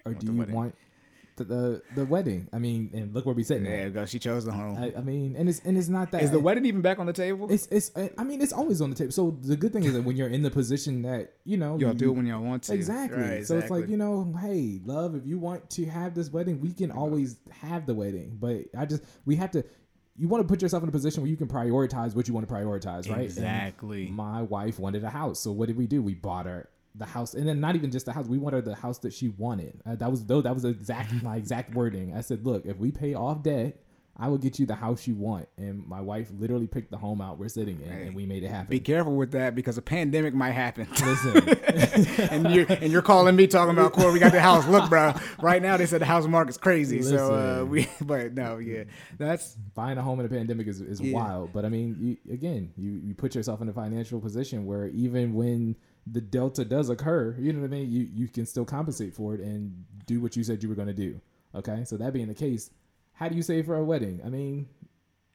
[0.05, 0.55] or do you wedding.
[0.55, 0.75] want
[1.39, 2.49] the, the the wedding?
[2.53, 3.65] I mean, and look where we sitting.
[3.65, 3.95] Yeah, at.
[3.95, 4.05] go.
[4.07, 4.77] She chose the home.
[4.77, 7.07] I, I mean, and it's and it's not that Is the wedding even back on
[7.07, 7.51] the table?
[7.51, 7.91] It's it's.
[8.19, 9.13] I mean, it's always on the table.
[9.13, 11.93] So the good thing is that when you're in the position that you know Y'all
[11.93, 12.75] you, do it when y'all want to.
[12.75, 13.23] Exactly.
[13.23, 16.61] Right, So it's like, you know, hey, love, if you want to have this wedding,
[16.61, 18.37] we can always have the wedding.
[18.41, 19.65] But I just, we have to,
[20.17, 22.49] you want to put yourself in a position where you can prioritize what you want
[22.49, 23.19] to prioritize, right?
[23.19, 24.09] And Exactly.
[24.09, 25.41] my wife wanted a house.
[25.41, 26.03] So what did we do?
[26.03, 26.69] We bought her
[26.99, 27.35] the house.
[27.35, 29.81] And then not even just the house, we wanted the house that she wanted.
[29.87, 32.15] Uh, that was, though, that was exact, my exact wording.
[32.15, 33.81] I said, look, if we pay off debt,
[34.21, 35.49] I will get you the house you want.
[35.57, 38.43] And my wife literally picked the home out we're sitting in, Hey, and we made
[38.43, 38.67] it happen.
[38.69, 40.89] Be careful with that because a pandemic might happen.
[40.91, 41.49] Listen,
[42.33, 44.13] and you're and you're calling me talking about Corey.
[44.13, 44.67] We got the house.
[44.67, 45.15] Look, bro.
[45.41, 47.01] Right now they said the house market's crazy.
[47.03, 48.85] So uh, we, but no, yeah,
[49.19, 51.15] that's buying a home in a pandemic is, is Yeah.
[51.15, 51.53] wild.
[51.53, 51.97] But I mean,
[52.27, 55.77] you, again, you, you put yourself in a financial position where even when
[56.13, 59.35] the delta does occur, you know what I mean, you, you can still compensate for
[59.35, 61.21] it and do what you said you were going to do.
[61.55, 61.85] Okay.
[61.85, 62.71] So that being the case,
[63.13, 64.21] how do you save for a wedding?
[64.25, 64.69] I mean,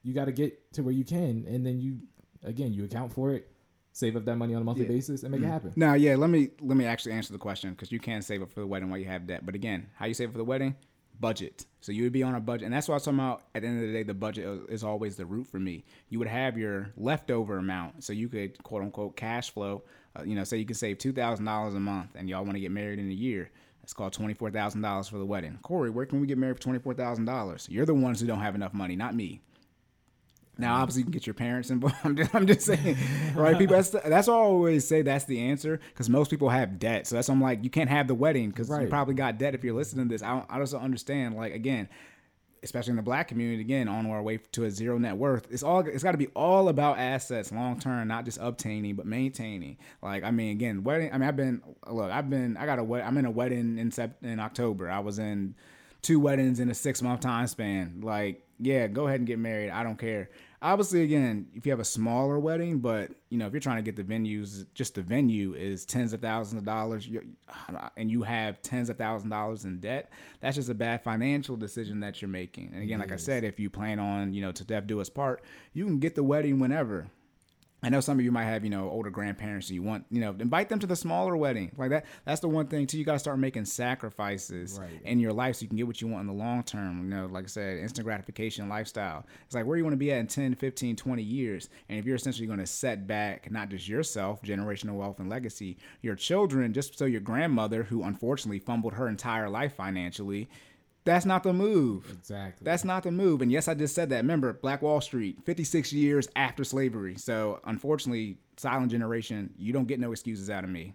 [0.03, 1.99] you got to get to where you can, and then you,
[2.43, 3.49] again, you account for it,
[3.91, 4.89] save up that money on a monthly Yeah.
[4.89, 4.97] Mm-hmm.
[4.97, 5.73] basis, and make it happen.
[5.75, 6.15] now, yeah.
[6.15, 8.67] Let me let me actually answer the question because you can save up for the
[8.67, 9.45] wedding while you have debt.
[9.45, 10.75] But again, how you save for the wedding?
[11.19, 11.65] Budget.
[11.81, 13.43] So you would be on a budget, and that's why I was talking about.
[13.53, 15.83] At the end of the day, the budget is always the root for me.
[16.09, 19.83] You would have your leftover amount, so you could quote unquote cash flow.
[20.17, 22.55] Uh, you know, say you can save two thousand dollars a month, and y'all want
[22.55, 23.51] to get married in a year.
[23.83, 25.59] It's called twenty four thousand dollars for the wedding.
[25.61, 27.67] Corey, where can we get married for twenty four thousand dollars?
[27.69, 29.41] You're the ones who don't have enough money, not me.
[30.57, 30.81] Now, mm-hmm.
[30.81, 31.95] obviously, you can get your parents involved.
[32.03, 32.97] I'm just, I'm just saying,
[33.35, 33.57] right?
[33.57, 37.07] People, that's, that's why I always say that's the answer because most people have debt.
[37.07, 39.55] So that's why I'm like, you can't have the wedding because you probably got debt
[39.55, 40.21] if you're listening to this.
[40.21, 41.35] I, don't, I just don't understand.
[41.35, 41.89] Like, again,
[42.63, 45.63] especially in the black community, again, on our way to a zero net worth, it's
[45.63, 49.77] all it's got to be all about assets long term, not just obtaining but maintaining.
[50.01, 51.09] Like, I mean, again, wedding.
[51.11, 53.91] I mean, I've been look, I've been, I got a I'm in a wedding in
[53.91, 54.89] Sep- in October.
[54.89, 55.55] I was in
[56.01, 58.01] two weddings in a six month time span.
[58.01, 59.69] Like, yeah, go ahead and get married.
[59.69, 60.29] I don't care.
[60.61, 63.91] Obviously, again, if you have a smaller wedding, but you know, if you're trying to
[63.91, 67.09] get the venues, just the venue is tens of thousands of dollars,
[67.97, 70.09] and you have tens of thousands of dollars in debt,
[70.39, 72.71] that's just a bad financial decision that you're making.
[72.73, 75.09] And again, like I said, if you plan on, you know, to death do us
[75.09, 77.07] part, you can get the wedding whenever.
[77.85, 80.21] I know some of you might have, you know, older grandparents and you want, you
[80.21, 81.71] know, invite them to the smaller wedding.
[81.77, 82.97] Like that, that's the one thing too.
[82.97, 85.01] You got to start making sacrifices Right.
[85.03, 87.03] in your life so you can get what you want in the long term.
[87.03, 89.25] You know, like I said, instant gratification lifestyle.
[89.45, 91.69] It's like where you want to be at in 10, 15, 20 years.
[91.89, 95.77] And if you're essentially going to set back not just yourself, generational wealth and legacy,
[96.01, 100.47] your children, just so your grandmother, who unfortunately fumbled her entire life financially,
[101.05, 102.09] that's not the move.
[102.19, 102.63] Exactly.
[102.65, 103.41] That's not the move.
[103.41, 104.17] And yes, I just said that.
[104.17, 107.15] Remember, Black Wall Street, 56 years after slavery.
[107.17, 110.93] So unfortunately, silent generation, you don't get no excuses out of me.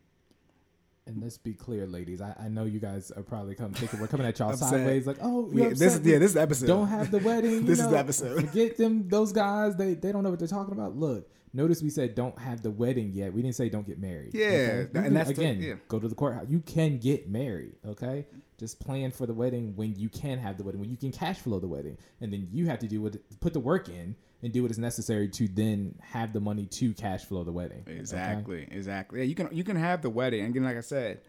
[1.06, 2.20] and let's be clear, ladies.
[2.20, 5.18] I, I know you guys are probably come thinking we're coming at y'all sideways, like,
[5.22, 6.66] oh, Yeah, this is yeah, this is the episode.
[6.66, 7.51] don't have the wedding.
[7.52, 8.40] you This is the episode.
[8.47, 9.76] Forget them, those guys.
[9.76, 10.97] They they don't know what they're talking about.
[10.97, 13.32] Look, notice we said don't have the wedding yet.
[13.32, 14.30] We didn't say don't get married.
[14.35, 15.06] Yeah, okay?
[15.06, 15.74] And that's the- again yeah.
[15.89, 16.47] go to the courthouse.
[16.48, 17.76] You can get married.
[17.86, 18.26] Okay,
[18.59, 21.39] just plan for the wedding when you can have the wedding, when you can cash
[21.39, 24.52] flow the wedding, and then you have to do what put the work in and
[24.52, 27.82] do what is necessary to then have the money to cash flow the wedding.
[27.89, 27.98] okay?
[27.98, 29.20] Exactly, exactly.
[29.20, 30.40] Yeah, you can you can have the wedding.
[30.40, 31.20] And again, like I said,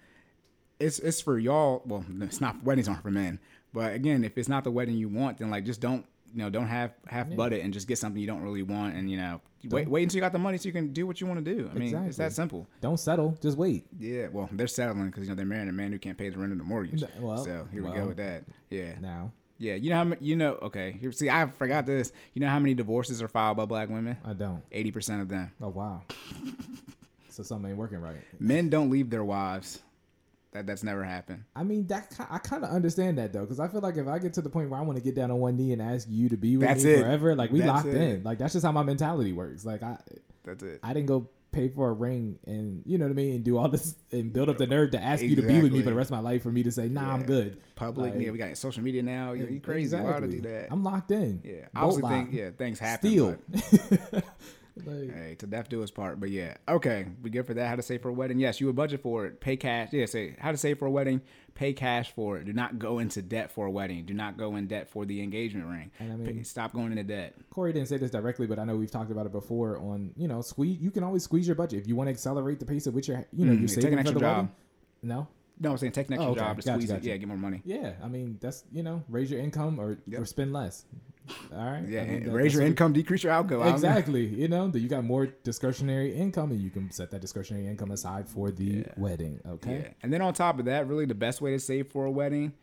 [0.79, 1.83] it's it's for y'all.
[1.85, 3.39] Well, it's not weddings aren't for men.
[3.73, 6.49] But again, if it's not the wedding you want, then like just don't you know
[6.49, 9.17] don't have half butt it and just get something you don't really want and you
[9.17, 11.43] know wait wait until you got the money so you can do what you want
[11.43, 11.69] to do.
[11.73, 12.67] I mean, it's that simple.
[12.81, 13.37] Don't settle.
[13.41, 13.85] Just wait.
[13.99, 16.37] Yeah, well, they're settling because you know they're marrying a man who can't pay the
[16.37, 17.03] rent of the mortgage.
[17.19, 18.43] Well, so here we go with that.
[18.69, 19.75] Yeah, Now yeah.
[19.75, 20.53] You know how you know?
[20.61, 22.11] Okay, here, see, I forgot this.
[22.33, 24.17] You know how many divorces are filed by black women?
[24.25, 24.63] I don't.
[24.71, 25.51] Eighty percent of them.
[25.61, 26.01] Oh wow.
[27.29, 28.17] so something ain't working right.
[28.39, 29.81] Men don't leave their wives.
[30.51, 31.43] That that's never happened.
[31.55, 34.17] I mean, that I kind of understand that though, because I feel like if I
[34.17, 36.07] get to the point where I want to get down on one knee and ask
[36.09, 37.01] you to be with That's me it.
[37.01, 37.95] forever, like we That's locked it.
[37.95, 38.23] in.
[38.23, 39.63] Like that's just how my mentality works.
[39.63, 39.97] Like I,
[40.43, 40.79] That's it.
[40.81, 43.57] I didn't go pay for a ring and you know what I mean, and do
[43.57, 45.89] all this and build up the nerve to ask you to be with me for
[45.91, 47.59] the rest of my life for me to say, nah, I'm good.
[47.75, 48.13] Public.
[48.13, 49.33] Like, yeah, we got social media now.
[49.33, 49.95] You, you crazy.
[49.95, 50.51] Would I do exactly.
[50.51, 50.67] that?
[50.71, 51.41] I'm locked in.
[51.43, 53.09] yeah, I obviously think yeah things happen.
[53.09, 53.37] Steal.
[54.85, 56.19] Like, Hey, to death do his part.
[56.19, 57.67] But yeah, okay, we good for that.
[57.67, 58.39] How to save for a wedding?
[58.39, 59.39] Yes, you would budget for it.
[59.41, 59.89] Pay cash.
[59.91, 61.21] Yeah, say how to save for a wedding.
[61.55, 62.45] Pay cash for it.
[62.45, 64.05] Do not go into debt for a wedding.
[64.05, 65.91] Do not go in debt for the engagement ring.
[65.99, 67.35] And I mean- Pay- stop going into debt.
[67.49, 69.77] Corey didn't say this directly, but I know we've talked about it before.
[69.77, 70.79] On you know, squeeze.
[70.79, 73.07] You can always squeeze your budget if you want to accelerate the pace at which
[73.09, 74.21] you're, you know, Mm, you're saving for the job.
[74.37, 74.51] wedding.
[75.03, 75.27] No,
[75.61, 76.39] No, I'm saying take an extra Oh, okay.
[76.39, 77.03] job to Gotcha, squeeze it.
[77.03, 77.61] Yeah, get more money.
[77.65, 80.21] Yeah, I mean that's you know raise your income or, Yep.
[80.21, 80.85] or spend less.
[81.55, 81.83] All right.
[81.87, 83.61] Yeah, I mean, that- raise your income, decrease your outgo.
[83.61, 83.75] I don't know.
[83.89, 84.25] Exactly.
[84.25, 87.91] You know that you got more discretionary income and you can set that discretionary income
[87.91, 88.93] aside for the Yeah.
[88.97, 89.39] wedding.
[89.47, 89.79] Okay.
[89.85, 89.93] Yeah.
[90.03, 92.53] And then on top of that, really the best way to save for a wedding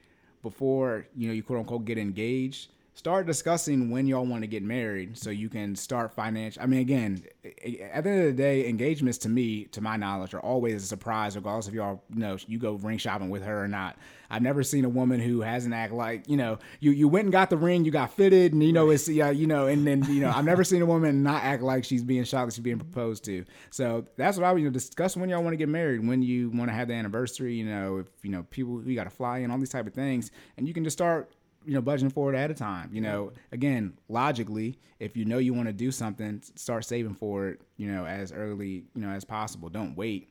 [0.43, 4.63] before, you know, you quote unquote get engaged, start discussing when y'all want to get
[4.63, 6.63] married so you can start financial.
[6.63, 10.33] I mean, again, at the end of the day, engagements to me, to my knowledge,
[10.33, 13.63] are always a surprise, regardless if y'all, you know, you go ring shopping with her
[13.63, 13.99] or not.
[14.31, 17.33] I've never seen a woman who hasn't act like, you know, you, you went and
[17.33, 20.03] got the ring, you got fitted, and you know, it's, yeah, you know, and then,
[20.09, 22.65] you know, I've never seen a woman not act like she's being shocked that she's
[22.65, 23.45] being proposed to.
[23.71, 26.23] So that's what I would, you know, discuss when y'all want to get married, when
[26.23, 29.11] you want to have the anniversary, you know, if, you know, people, you got to
[29.11, 30.31] fly in, all these type of things.
[30.57, 31.31] And you can just start
[31.67, 32.91] you know budgeting for it at a time.
[32.93, 37.49] You know, again, logically, if you know you want to do something, start saving for
[37.49, 37.61] it.
[37.77, 39.69] You know, as early you know as possible.
[39.69, 40.29] Don't wait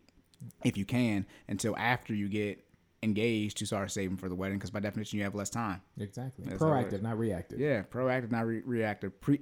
[0.63, 2.65] if you can until after you get
[3.03, 5.81] engaged to start saving for the wedding because by definition you have less time.
[5.99, 6.45] Exactly.
[6.47, 7.59] That's Proactive, not reactive.
[7.59, 9.19] Yeah, proactive, not re- reactive.
[9.21, 9.41] Pre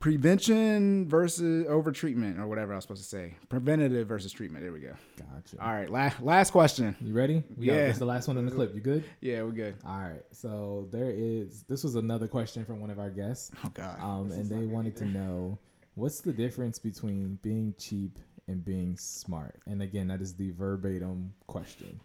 [0.00, 3.36] prevention versus over treatment or whatever I was supposed to say.
[3.48, 4.64] Preventative versus treatment.
[4.64, 4.94] There we go.
[5.16, 5.56] Gotcha.
[5.60, 6.96] All right, last last question.
[7.00, 7.42] You ready?
[7.56, 7.88] We Yeah.
[7.88, 8.74] It's the last one in the clip.
[8.74, 9.04] You good?
[9.20, 9.76] Yeah, we're good.
[9.84, 10.22] All right.
[10.32, 11.64] So there is.
[11.68, 13.50] This was another question from one of our guests.
[13.64, 14.00] Oh God.
[14.00, 15.58] Um, and they wanted to know
[15.94, 19.60] what's the difference between being cheap and being smart.
[19.66, 22.00] And again, that is the verbatim question.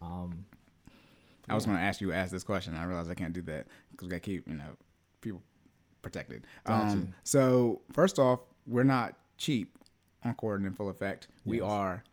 [0.00, 0.44] Um,
[1.48, 2.74] I was going to ask you ask this question.
[2.74, 4.76] I realized I can't do that because we got to keep you know
[5.20, 5.42] people
[6.06, 6.46] protected.
[6.64, 6.92] Gotcha.
[6.92, 9.76] Um, so first off, we're not cheap
[10.24, 11.28] on Corden in full effect.
[11.44, 11.64] We Yes.
[11.66, 12.04] are.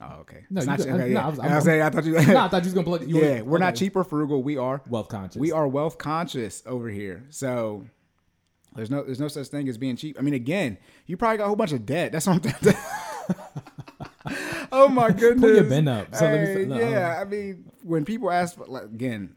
[0.00, 0.44] Oh, okay.
[0.50, 0.88] No, not cheap.
[0.88, 1.26] Okay, no, yeah.
[1.26, 2.12] I was- I I'm- was saying, I thought you.
[2.12, 3.06] no, I thought you was gonna plug.
[3.08, 3.84] You yeah, we're not okay.
[3.86, 4.42] cheap or frugal.
[4.42, 4.80] We are.
[4.88, 5.38] Wealth conscious.
[5.38, 7.24] We are wealth conscious over here.
[7.30, 7.84] So
[8.74, 10.16] there's no there's no such thing as being cheap.
[10.18, 12.10] I mean, again, you probably got a whole bunch of debt.
[12.12, 12.74] That's what I'm.
[14.72, 15.40] oh my goodness.
[15.42, 16.14] Pull your bin up.
[16.14, 19.36] So let me no, yeah, I mean, when people ask, like, again,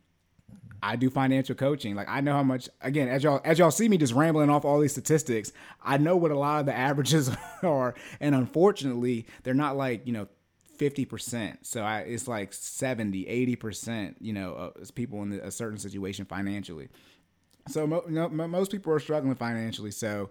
[0.85, 1.95] I do financial coaching.
[1.95, 2.69] Like I know how much.
[2.81, 5.51] Again, as y'all as y'all see me just rambling off all these statistics,
[5.83, 7.29] I know what a lot of the averages
[7.63, 10.27] are, and unfortunately, they're not like you know.
[10.77, 13.23] 50% so I, it's like 70
[13.55, 16.89] 80% you know uh, people in a certain situation financially
[17.67, 19.91] so mo- most people are struggling financially.
[19.91, 20.29] So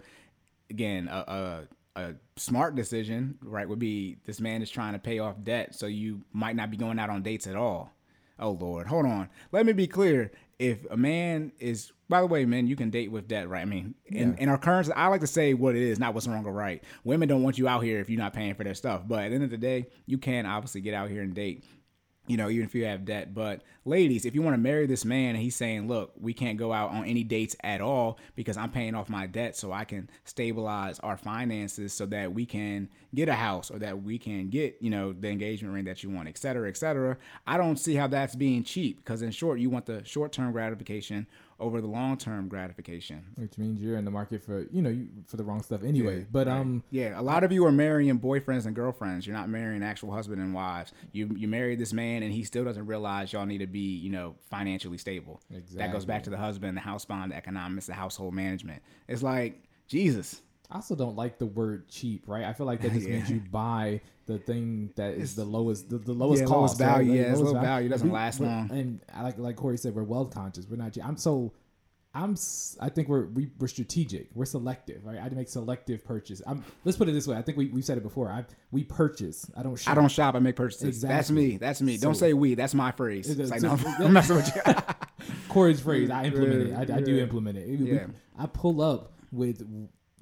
[0.70, 1.66] again, a,
[1.96, 5.74] a, a smart decision, right, would be this man is trying to pay off debt,
[5.74, 7.92] so you might not be going out on dates at all.
[8.38, 9.28] Oh Lord, hold on.
[9.52, 10.32] Let me be clear.
[10.58, 13.62] If a man is, by the way, men, you can date with debt, right?
[13.62, 16.28] I mean, in, in our current, I like to say what it is, not what's
[16.28, 16.82] wrong or right.
[17.02, 19.02] Women don't want you out here if you're not paying for their stuff.
[19.06, 21.64] But at the end of the day, you can obviously get out here and date
[22.26, 23.34] you know, even if you have debt.
[23.34, 26.58] But ladies, if you want to marry this man and he's saying, look, we can't
[26.58, 29.84] go out on any dates at all because I'm paying off my debt so I
[29.84, 34.48] can stabilize our finances so that we can get a house or that we can
[34.48, 37.16] get, you know, the engagement ring that you want, et cetera, et cetera.
[37.46, 40.52] I don't see how that's being cheap because in short, you want the short term
[40.52, 41.26] gratification
[41.60, 43.22] over the long term gratification.
[43.36, 46.26] which means you're in the market for you know you, for the wrong stuff anyway.
[46.30, 46.56] but Right.
[46.58, 49.26] um, yeah, a lot of you are marrying boyfriends and girlfriends.
[49.26, 50.92] You're not marrying actual husband and wives.
[51.12, 54.10] You you marry this man and he still doesn't realize y'all need to be you
[54.10, 55.40] know financially stable.
[55.74, 58.82] That goes back to the husband, the house bond, the economics, the household management.
[59.08, 60.40] It's like Jesus.
[60.70, 62.44] I also don't like the word cheap, right?
[62.44, 65.98] I feel like that just means you buy the thing that is the lowest, the,
[65.98, 66.86] the lowest Yeah, cost, lowest right?
[66.88, 67.10] value.
[67.12, 67.86] Like, Yeah, it's lowest low value.
[67.86, 68.70] It doesn't We- last long.
[68.70, 70.66] And like like Corey said, we're wealth conscious.
[70.68, 70.92] We're not.
[70.92, 71.04] cheap.
[71.06, 71.52] I'm so.
[72.16, 72.36] I'm.
[72.80, 74.28] I think we're we, we're strategic.
[74.34, 75.18] We're selective, right?
[75.20, 76.40] I make selective purchase.
[76.46, 76.64] I'm.
[76.84, 77.36] Let's put it this way.
[77.36, 78.30] I think we we've said it before.
[78.30, 79.50] I we purchase.
[79.56, 79.76] I don't.
[79.76, 79.90] Shop.
[79.90, 80.34] I don't shop.
[80.36, 81.02] I make purchases.
[81.02, 81.56] That's me.
[81.58, 81.96] That's me.
[81.98, 82.54] don't say we.
[82.54, 83.28] That's my phrase.
[83.28, 84.62] It It's like, no, so- I'm messing with you.
[85.48, 86.08] Corey's phrase.
[86.10, 86.90] I implement it.
[86.90, 87.68] I, I do implement it.
[87.80, 88.06] We- Yeah.
[88.38, 89.66] I pull up with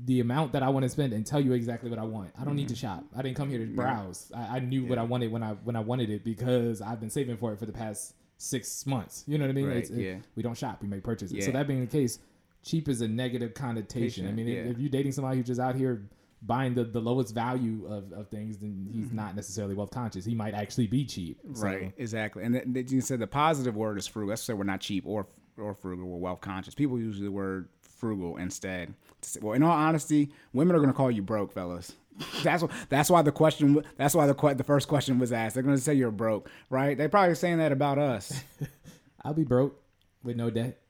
[0.05, 2.31] the amount that I want to spend and tell you exactly what I want.
[2.41, 2.87] I don't need to mm-hmm.
[2.87, 3.05] shop.
[3.17, 4.33] I didn't come here to browse.
[4.35, 7.11] I, I knew what I wanted when I when I wanted it because I've been
[7.11, 9.25] saving for it for the past six months.
[9.27, 9.69] You know what I mean?
[9.69, 10.17] Right, it- yeah.
[10.35, 10.83] we don't shop.
[10.83, 11.37] We make purchases.
[11.37, 11.45] Yeah.
[11.45, 12.19] So that being the case,
[12.65, 14.27] cheap is a negative connotation.
[14.27, 14.71] I mean, if, Yeah.
[14.73, 16.09] if you're dating somebody who's just out here
[16.45, 19.17] buying the, the lowest value of, of things, then he's mm-hmm.
[19.17, 20.25] not necessarily wealth conscious.
[20.25, 21.39] He might actually be cheap.
[21.55, 22.43] So- Right, exactly.
[22.43, 24.31] And th- th- you said the positive word is frugal.
[24.31, 26.09] That's to say we're not cheap or or frugal.
[26.09, 26.75] We're wealth conscious.
[26.75, 28.95] People use the word frugal instead.
[29.41, 31.93] Well, in all honesty, women are going to call you broke, fellas.
[32.43, 32.65] That's.
[32.89, 33.83] That's why the question.
[33.97, 35.55] That's why the the first question was asked.
[35.55, 36.97] They're going to say you're broke, right?
[36.97, 38.43] They're probably saying that about us.
[39.25, 39.81] I'll be broke
[40.23, 40.82] with no debt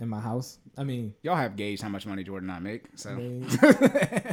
[0.00, 0.58] in my house.
[0.76, 3.10] I mean, Y'all have gauged how much money Jordan and I make, so.
[3.10, 3.44] I mean,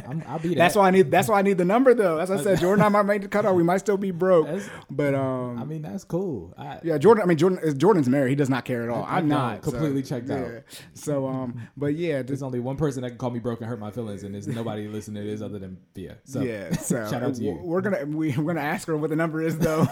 [0.08, 0.56] I'm, I'll be that.
[0.58, 1.10] That's why I need.
[1.10, 2.18] That's why I need the number, though.
[2.18, 3.56] As I said, Jordan, and I might make the cutoff.
[3.56, 6.54] We might still be broke, That's- but um, I mean, that's cool.
[6.56, 7.24] I, Yeah, Jordan.
[7.24, 7.78] I mean, Jordan.
[7.78, 8.30] Jordan's married.
[8.30, 9.02] He does not care at all.
[9.02, 10.62] I I'm know, not so, completely checked out.
[10.94, 13.80] So, um, but yeah, There's only one person that can call me broke and hurt
[13.80, 16.18] my feelings, and there's nobody listening to this other than Bia.
[16.24, 16.74] So yeah.
[16.86, 17.58] So shout out to you.
[17.60, 19.88] We're gonna we, we're gonna ask her what the number is, though.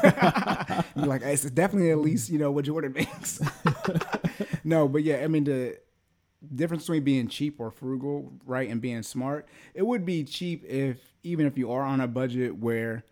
[0.95, 3.41] Like, it's definitely at least you know what Jordan makes.
[4.65, 5.79] No, but yeah, I mean the
[6.55, 9.47] difference between being cheap or frugal, right, and being smart.
[9.75, 13.05] It would be cheap if even if you are on a budget where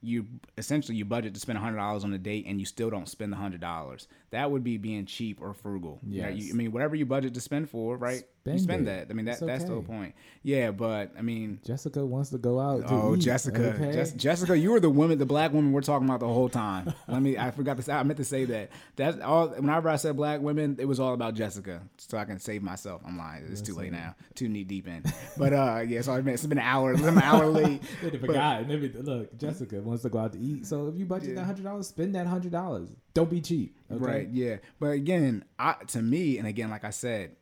[0.00, 3.08] you essentially you budget to spend hundred dollars on a date and you still don't
[3.08, 4.06] spend the hundred dollars.
[4.30, 6.00] That would be being cheap or frugal.
[6.06, 8.24] You know, you- I mean, whatever you budget to spend for, right?
[8.52, 8.84] you spend it.
[8.86, 9.10] that.
[9.10, 10.14] I mean, that It's that's the whole point.
[10.42, 12.88] Yeah, but I mean, Jessica wants to go out.
[12.88, 13.92] To oh, eat, Jessica, okay?
[13.92, 16.92] Jess, Jessica, you were the woman, the black woman we're talking about the whole time.
[17.06, 18.70] Let me, I forgot to say, I meant to say that.
[18.96, 19.48] That's all.
[19.48, 23.02] Whenever I said black women, it was all about Jessica, so I can save myself.
[23.06, 23.46] I'm lying.
[23.50, 24.14] It's too late now.
[24.34, 25.04] Too knee deep in.
[25.36, 26.94] But uh, yeah, so I mean, it's been an hour.
[26.94, 27.82] I'm an hour late.
[28.02, 28.70] But- forgot.
[28.70, 29.02] Everything.
[29.02, 30.66] Look, Jessica wants to go out to eat.
[30.66, 32.88] So if you budget that hundred dollars, spend that hundred dollars.
[33.18, 33.76] Don't be cheap.
[33.90, 34.04] Okay?
[34.04, 34.28] Right.
[34.30, 34.58] Yeah.
[34.78, 37.34] But again, I to me, and again, like I said,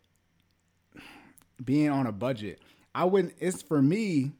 [1.62, 2.62] being on a budget,
[2.94, 3.34] I wouldn't.
[3.38, 4.32] It's for me.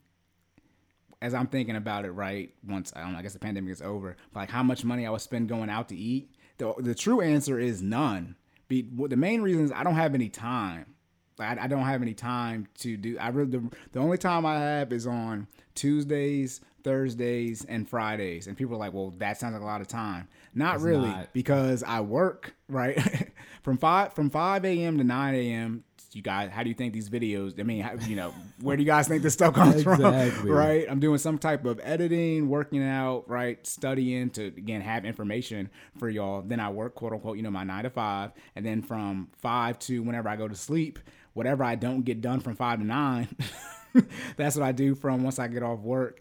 [1.20, 2.54] As I'm thinking about it, right?
[2.66, 4.16] Once I don't know, I guess the pandemic is over.
[4.34, 6.30] Like how much money I would spend going out to eat.
[6.56, 8.36] The the true answer is none.
[8.68, 10.86] Be, the main reason is I don't have any time.
[11.38, 13.18] I, I don't have any time to do.
[13.18, 18.46] I really the, the only time I have is on Tuesdays, Thursdays, and Fridays.
[18.46, 21.08] And people are like, "Well, that sounds like a lot of time." Not It's really,
[21.08, 21.32] not.
[21.32, 23.30] because I work right
[23.62, 24.98] from five from five a.m.
[24.98, 25.84] to nine a.m.
[26.12, 27.60] You guys, how do you think these videos?
[27.60, 28.32] I mean, how, you know,
[28.62, 30.30] where do you guys think this stuff comes Exactly.
[30.32, 30.48] from?
[30.50, 30.86] Right?
[30.88, 36.08] I'm doing some type of editing, working out, right, studying to again have information for
[36.08, 36.40] y'all.
[36.40, 39.78] Then I work, quote unquote, you know, my nine to five, and then from five
[39.80, 40.98] to whenever I go to sleep,
[41.36, 43.28] whatever I don't get done from five to nine,
[44.36, 46.20] that's what I do from once I get off work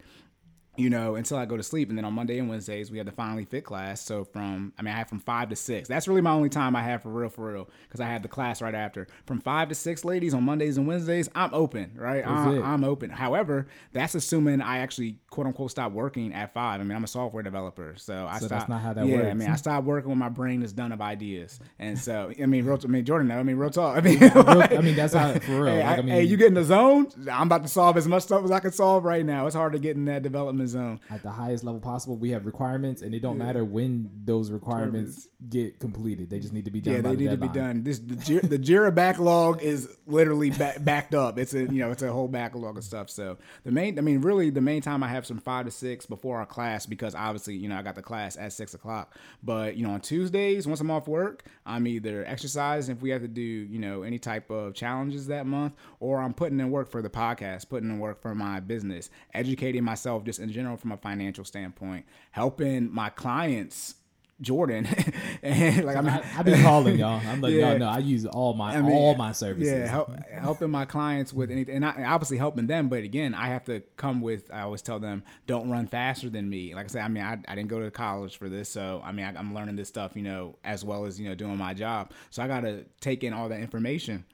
[0.78, 1.90] you know, until I go to sleep.
[1.90, 4.02] And then on Monday and Wednesdays, we have the Finally Fit class.
[4.02, 5.88] So from, I mean, I have from five to six.
[5.88, 8.28] That's really my only time I have for real, for real, because I have the
[8.28, 9.08] class right after.
[9.26, 12.26] From five to six, ladies, on Mondays and Wednesdays, I'm open, right?
[12.26, 12.64] I'm.
[12.64, 13.10] I'm open.
[13.10, 16.80] However, that's assuming I actually, quote unquote, stop working at five.
[16.82, 17.94] I mean, I'm a software developer.
[17.98, 18.60] So I So stop.
[18.60, 20.92] that's not how that yeah, I mean, I stopped working when my brain is done
[20.92, 21.60] of ideas.
[21.80, 23.98] And so, I mean, real, I mean, Jordan, I mean, real talk.
[23.98, 25.74] I mean, I mean, that's how for real.
[25.74, 27.08] Hey, Like, I mean, hey, you get in the zone.
[27.32, 29.45] I'm about to solve as much stuff as I can solve right now.
[29.48, 31.00] It's hard to get in that development zone.
[31.10, 35.27] at the highest level possible, we have requirements, and it don't matter when those requirements
[35.50, 36.30] get completed.
[36.30, 36.94] They just need to be done.
[36.95, 37.84] Yeah, they the need to be done.
[37.84, 41.38] This the, Jira, the Jira backlog is literally ba- backed up.
[41.38, 43.10] It's a you know it's a whole backlog of stuff.
[43.10, 46.06] So the main, I mean, really the main time I have some five to six
[46.06, 49.16] before our class because obviously you know I got the class at six o'clock.
[49.44, 53.22] But you know on Tuesdays once I'm off work, I'm either exercising if we have
[53.22, 56.90] to do you know any type of challenges that month, or I'm putting in work
[56.90, 60.92] for the podcast, putting in work for my business, educating myself just in general from
[60.92, 63.95] a financial standpoint, helping my clients.
[64.42, 64.85] Jordan,
[65.43, 67.22] and like I, I've been calling y'all.
[67.25, 67.69] I'm like, Yeah.
[67.69, 69.72] y'all know I use all my I mean, all my services.
[69.72, 72.90] Yeah, help, helping my clients with anything, and, I, obviously helping them.
[72.90, 74.53] But again, I have to come with.
[74.53, 76.75] I always tell them, don't run faster than me.
[76.75, 79.14] Like I said, I mean, I, I didn't go to college for this, so I
[79.14, 81.74] mean, I, I'm learning this stuff, you know, as well as you know doing my
[81.74, 82.11] job.
[82.30, 84.25] So I got to take in all that information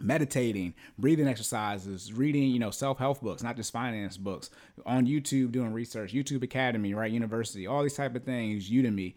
[0.00, 4.50] meditating, breathing exercises, reading, you know, self-help books, not just finance books,
[4.84, 9.14] on YouTube doing research, YouTube Academy, right, university, all these type of things, Udemy.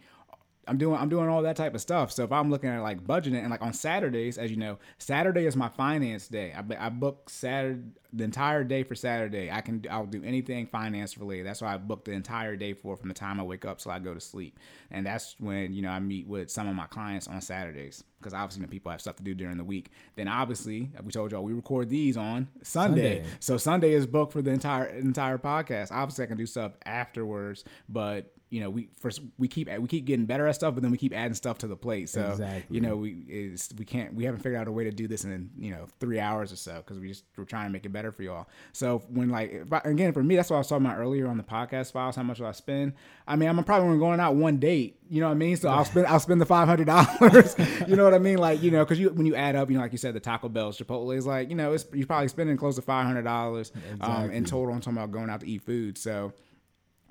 [0.68, 2.12] I'm doing I'm doing all that type of stuff.
[2.12, 5.46] So if I'm looking at like budgeting and like on Saturdays, as you know, Saturday
[5.46, 6.52] is my finance day.
[6.52, 7.82] I, I book Saturday
[8.12, 9.50] the entire day for Saturday.
[9.50, 11.46] I can I'll do anything finance related.
[11.46, 13.92] That's why I book the entire day for from the time I wake up till
[13.92, 14.58] I go to sleep.
[14.90, 18.34] And that's when you know I meet with some of my clients on Saturdays because
[18.34, 19.90] obviously you know, people have stuff to do during the week.
[20.16, 23.18] Then obviously we told y'all we record these on Sunday.
[23.18, 23.24] Sunday.
[23.40, 25.92] So Sunday is booked for the entire entire podcast.
[25.92, 30.04] Obviously I can do stuff afterwards, but you know we first we keep we keep
[30.04, 32.08] getting better at stuff, but then we keep adding stuff to the plate.
[32.08, 32.74] So Exactly.
[32.74, 35.24] you know we is we can't we haven't figured out a way to do this
[35.24, 37.90] in you know three hours or so because we just we're trying to make it
[37.92, 38.48] better for y'all.
[38.72, 41.26] So when like if I- again for me that's what I was talking about earlier
[41.28, 42.16] on the podcast files.
[42.16, 42.94] How much will I spend?
[43.26, 44.98] I mean I'm probably only going out one date.
[45.10, 45.56] You know what I mean?
[45.56, 47.54] So I'll spend I'll spend the five hundred dollars.
[47.88, 48.38] you know what I mean?
[48.38, 50.20] Like you know because you when you add up you know like you said the
[50.20, 53.22] Taco Bell Chipotle is like you know it's you're probably spending close to five hundred
[53.22, 54.72] dollars um, in total.
[54.74, 55.98] I'm talking about going out to eat food.
[55.98, 56.32] So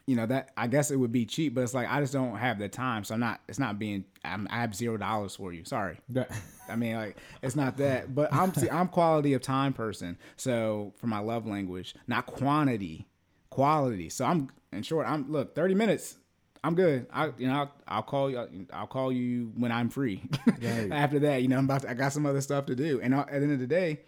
[0.08, 2.38] you know that I guess it would be cheap, but it's like I just don't
[2.38, 3.42] have the time, so I'm not.
[3.50, 4.06] It's not being.
[4.24, 5.66] I'm, I have zero dollars for you.
[5.66, 6.00] Sorry.
[6.70, 10.18] I mean, like it's not that, but I'm see, I'm quality of time person.
[10.38, 13.06] So for my love language, not quantity,
[13.50, 14.08] quality.
[14.10, 15.08] So I'm in short.
[15.08, 16.16] I'm look 30 minutes.
[16.64, 17.06] I'm good.
[17.12, 18.66] I you know I'll, I'll call you.
[18.72, 20.24] I'll call you when I'm free.
[20.48, 20.90] Right.
[20.92, 21.82] After that, you know I'm about.
[21.82, 23.68] To, I got some other stuff to do, and uh, at the end of the
[23.68, 24.00] day,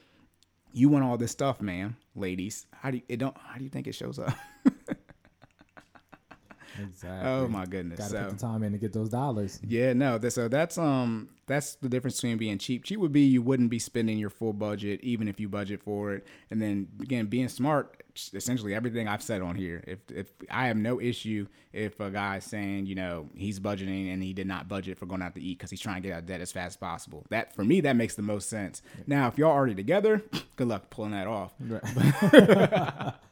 [0.71, 2.67] you want all this stuff, man, ladies.
[2.73, 3.37] How do you, it don't?
[3.37, 4.33] How do you think it shows up?
[6.81, 7.29] Exactly.
[7.29, 7.99] oh my goodness.
[7.99, 9.59] Gotta so put the time in to get those dollars.
[9.67, 10.17] Yeah, no.
[10.17, 12.83] that- So that's um that's the difference between being cheap.
[12.83, 16.13] Cheap would be you wouldn't be spending your full budget even if you budget for
[16.13, 16.25] it.
[16.51, 19.83] And then again, being smart, essentially everything I've said on here.
[19.87, 24.21] If if I have no issue if a guy's saying you know he's budgeting and
[24.23, 26.19] he did not budget for going out to eat because he's trying to get out
[26.19, 27.25] of debt as fast as possible.
[27.29, 28.81] That for me that makes the most sense.
[29.07, 30.23] Now if y'all already together,
[30.55, 31.53] good luck pulling that off.
[31.59, 33.13] Right.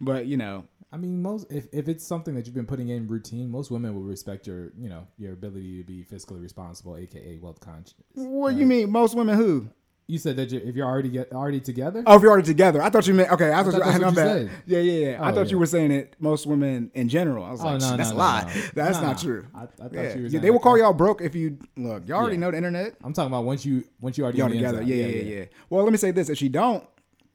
[0.00, 0.64] But you know
[0.96, 3.94] I mean, most if, if it's something that you've been putting in routine, most women
[3.94, 7.92] will respect your you know your ability to be fiscally responsible, aka wealth conscious.
[8.14, 9.68] what do you mean most women who
[10.06, 12.02] You said that you if you're already get already together.
[12.06, 13.52] Oh, if you're already together, I thought you meant okay.
[13.52, 14.14] I thought, thought you, I you that.
[14.14, 14.50] said.
[14.64, 15.22] Yeah, yeah, yeah.
[15.22, 15.50] I Oh, thought yeah.
[15.50, 17.44] you were saying it most women in general.
[17.44, 18.52] I was Oh, like, no, that's no, a lie.
[18.54, 18.62] no.
[18.82, 19.44] That's not true.
[19.54, 22.08] I, I thought yeah, you were yeah they will call y'all broke if you look.
[22.08, 22.40] Y'all already Yeah.
[22.40, 22.94] know the internet.
[23.04, 24.80] I'm talking about once you once you already Y'all together.
[24.80, 24.88] inside.
[24.94, 26.82] Yeah, yeah, yeah, Well, let me say this: if she don't,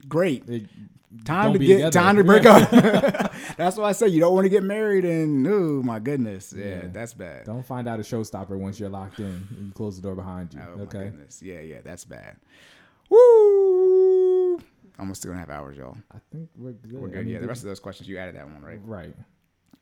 [0.08, 0.48] great.
[0.50, 0.66] It-
[1.26, 2.70] Time don't to get time to break up.
[3.58, 6.66] that's why I say you don't want to get married, and oh my goodness, yeah,
[6.66, 6.82] Yeah.
[6.92, 7.46] that's bad.
[7.46, 9.26] Don't find out a showstopper once you're locked in.
[9.26, 10.62] and You close the door behind you.
[10.66, 11.04] Oh my okay.
[11.06, 12.38] goodness, yeah, yeah, that's bad.
[13.10, 14.60] Woo!
[15.00, 15.98] Almost two and a half hours, y'all.
[16.14, 16.94] I think we're good.
[16.94, 17.26] We're I good.
[17.26, 18.80] mean, Yeah, the rest of those questions you added that one, right?
[18.84, 19.16] Right.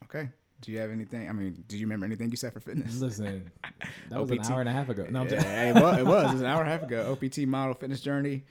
[0.06, 0.30] Okay.
[0.62, 1.30] Do you have anything?
[1.30, 3.00] I mean, do you remember anything you said for fitness?
[3.00, 3.50] Listen,
[4.10, 5.06] that was an hour and a half ago.
[5.10, 5.98] No, I'm Yeah, just it was.
[6.00, 6.30] It was.
[6.30, 7.12] It was an hour and a half ago.
[7.12, 8.44] OPT model fitness journey.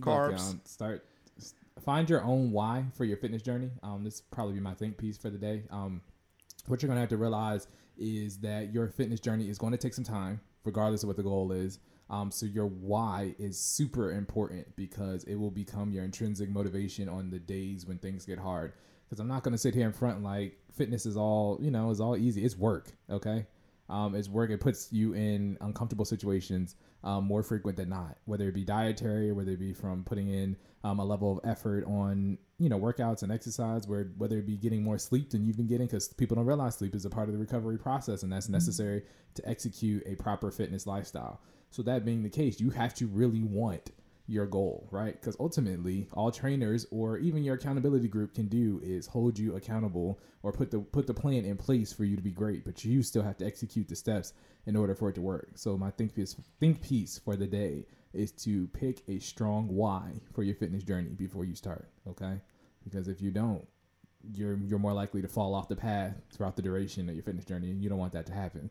[0.00, 0.50] Carbs.
[0.50, 1.04] um, start
[1.88, 3.70] find your own why for your fitness journey.
[3.82, 5.62] Um, this probably be my think piece for the day.
[5.70, 6.02] Um,
[6.66, 9.94] what you're gonna have to realize is that your fitness journey is going to take
[9.94, 11.78] some time, regardless of what the goal is.
[12.10, 17.30] Um, so your why is super important because it will become your intrinsic motivation on
[17.30, 18.74] the days when things get hard.
[19.08, 22.02] Because I'm not gonna sit here in front like fitness is all you know is
[22.02, 22.44] all easy.
[22.44, 23.46] It's work, okay?
[23.88, 24.50] Um, it's work.
[24.50, 29.30] It puts you in uncomfortable situations um, more frequent than not, whether it be dietary
[29.30, 32.78] or whether it be from putting in um, a level of effort on you know
[32.78, 36.08] workouts and exercise, where whether it be getting more sleep than you've been getting, because
[36.08, 39.02] people don't realize sleep is a part of the recovery process and that's necessary
[39.34, 41.40] to execute a proper fitness lifestyle.
[41.70, 43.90] So that being the case, you have to really want
[44.28, 45.18] your goal, right?
[45.18, 50.20] Because ultimately, all trainers or even your accountability group can do is hold you accountable
[50.42, 53.02] or put the put the plan in place for you to be great, but you
[53.02, 54.34] still have to execute the steps
[54.66, 55.48] in order for it to work.
[55.54, 60.20] So my think piece think piece for the day is to pick a strong why
[60.34, 62.40] for your fitness journey before you start, okay?
[62.84, 63.66] Because if you don't,
[64.34, 67.46] you're you're more likely to fall off the path throughout the duration of your fitness
[67.46, 68.68] journey, and you don't want that to happen.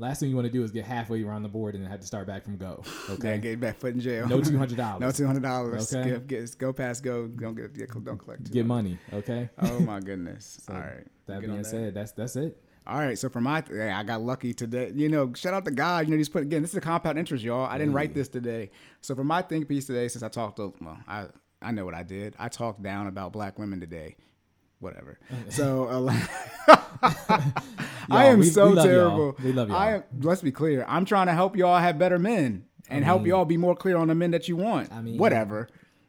[0.00, 2.00] Last thing you want to do is get halfway around the board and then have
[2.00, 2.82] to start back from go.
[3.10, 3.34] Okay.
[3.34, 4.26] Okay, get back foot in jail.
[4.26, 5.00] no two hundred dollars.
[5.00, 5.94] no two hundred dollars.
[5.94, 6.10] Okay.
[6.10, 7.26] Get, get, go past go.
[7.26, 8.50] Don't get, don't collect.
[8.50, 8.98] get money.
[9.12, 9.48] Okay.
[9.62, 10.60] Oh my goodness.
[10.68, 11.06] All right.
[11.26, 12.56] That being said, that's that's it.
[12.86, 14.90] All right, so for my, hey, I got lucky today.
[14.94, 16.06] You know, shout out to God.
[16.06, 16.62] You know, he's put again.
[16.62, 17.66] This is a compound interest, y'all.
[17.66, 18.70] I didn't write this today.
[19.00, 21.26] So for my think piece today, since I talked to, well, I
[21.60, 22.34] I know what I did.
[22.38, 24.16] I talked down about black women today.
[24.80, 25.18] Whatever.
[25.50, 26.26] So uh,
[28.10, 28.94] I am we- so we love y'all.
[28.94, 29.36] terrible.
[29.44, 29.78] We love y'all.
[29.78, 30.02] I am.
[30.20, 30.84] Let's be clear.
[30.88, 34.08] I'm trying to help y'all have better men and help y'all be more clear on
[34.08, 34.92] the men that you want.
[34.92, 35.68] I mean- whatever.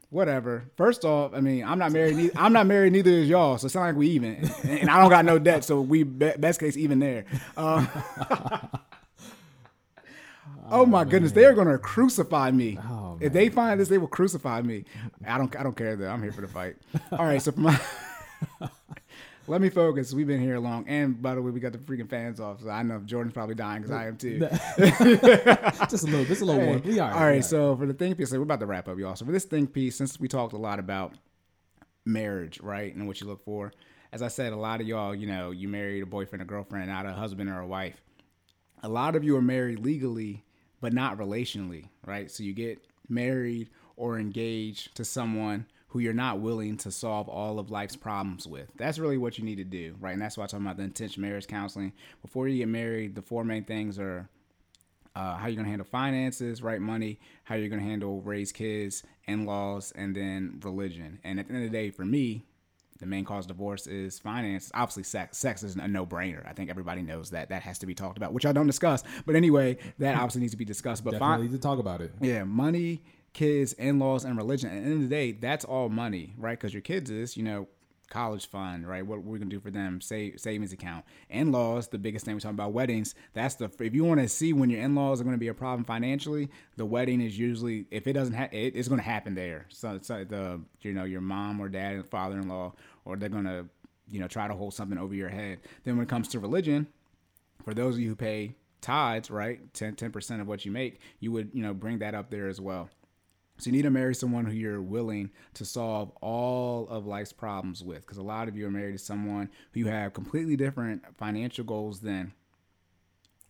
[0.09, 0.66] Whatever.
[0.75, 2.17] First off, I mean, I'm not married.
[2.17, 2.91] Neither, I'm not married.
[2.91, 3.58] Neither is y'all.
[3.58, 4.35] So it's not like we even.
[4.64, 5.64] And, and I don't got no debt.
[5.64, 7.24] So we be, best case even there.
[7.56, 7.85] Uh,
[10.69, 12.77] oh my goodness, they are gonna crucify me.
[12.83, 14.83] Oh, if they find this, they will crucify me.
[15.25, 15.56] I don't.
[15.56, 16.09] I don't care though.
[16.09, 16.75] I'm here for the fight.
[17.14, 17.41] All right.
[17.41, 17.80] So for my.
[19.47, 20.13] Let me focus.
[20.13, 22.61] We've been here long, and by the way, we got the freaking fans off.
[22.61, 24.39] So I know Jordan's probably dying because I am too.
[25.89, 26.81] just a little, just a little Hey, one.
[26.83, 29.15] We are all right, so for the think piece, we're about to wrap up, y'all.
[29.15, 31.15] So for this think piece, since we talked a lot about
[32.05, 33.73] marriage, right, and what you look for,
[34.13, 36.87] as I said, a lot of y'all, you know, you married a boyfriend or girlfriend,
[36.87, 38.01] not a husband or a wife.
[38.83, 40.43] A lot of you are married legally,
[40.81, 42.29] but not relationally, right?
[42.29, 47.59] So you get married or engaged to someone who you're not willing to solve all
[47.59, 48.69] of life's problems with.
[48.77, 50.13] That's really what you need to do, right?
[50.13, 51.91] And that's why I'm talking about the intention marriage counseling.
[52.21, 54.29] Before you get married, the four main things are
[55.15, 56.79] uh, how you're gonna handle finances, right?
[56.79, 61.19] Money, how you're gonna handle raise kids, in laws, and then religion.
[61.25, 62.45] And at the end of the day, for me,
[63.01, 64.71] the main cause of divorce is finance.
[64.73, 65.37] Obviously, sex.
[65.37, 66.47] Sex is a no brainer.
[66.47, 67.49] I think everybody knows that.
[67.49, 69.03] That has to be talked about, which I don't discuss.
[69.25, 71.03] But anyway, that obviously needs to be discussed.
[71.03, 72.13] But definitely need to talk about it.
[72.21, 73.01] Yeah, money,
[73.34, 74.69] kids, in laws, and religion.
[74.69, 76.60] At the end of the day, that's all money, right?
[76.60, 77.68] Because your kids is, you know,
[78.11, 79.06] college fund, right?
[79.06, 81.06] What we're gonna do for them, save savings account.
[81.30, 83.16] In laws, the biggest thing we're talking about weddings.
[83.34, 85.53] That's the if you want to see when your in laws are gonna be a
[85.53, 89.66] problem financially, the wedding is usually if it doesn't have it, it's gonna happen there.
[89.69, 92.74] So, so the you know your mom or dad and father in law,
[93.06, 93.66] or they're gonna
[94.10, 95.60] you know try to hold something over your head.
[95.85, 96.88] Then when it comes to religion,
[97.64, 101.32] for those of you who pay tithes, right, 10 percent of what you make, you
[101.32, 102.90] would you know bring that up there as well.
[103.61, 107.83] So you need to marry someone who you're willing to solve all of life's problems
[107.83, 111.03] with, because a lot of you are married to someone who you have completely different
[111.17, 112.33] financial goals than,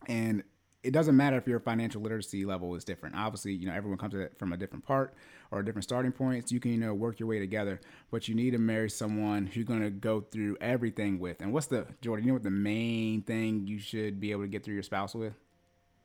[0.06, 0.42] and
[0.82, 3.14] it doesn't matter if your financial literacy level is different.
[3.16, 5.14] Obviously, you know everyone comes at it from a different part
[5.50, 6.48] or a different starting point.
[6.48, 9.46] So you can you know work your way together, but you need to marry someone
[9.46, 11.40] who's gonna go through everything with.
[11.40, 12.26] And what's the Jordan?
[12.26, 15.14] You know what the main thing you should be able to get through your spouse
[15.14, 15.32] with?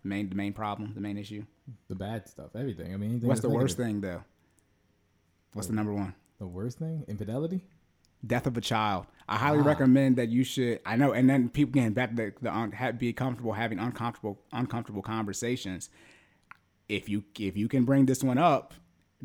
[0.03, 1.43] Main the main problem, the main issue.
[1.89, 2.93] The bad stuff, everything.
[2.93, 4.23] I mean, anything What's the worst thing though?
[5.53, 6.13] What's the number one?
[6.39, 7.03] The worst thing?
[7.07, 7.61] Infidelity.
[8.25, 9.05] Death of a child.
[9.27, 9.65] I highly Wow.
[9.65, 10.79] recommend that you should.
[10.85, 13.79] I know, and then people getting back to the, the un, ha- be comfortable having
[13.79, 15.89] uncomfortable uncomfortable conversations.
[16.89, 18.73] if you if you can bring this one up,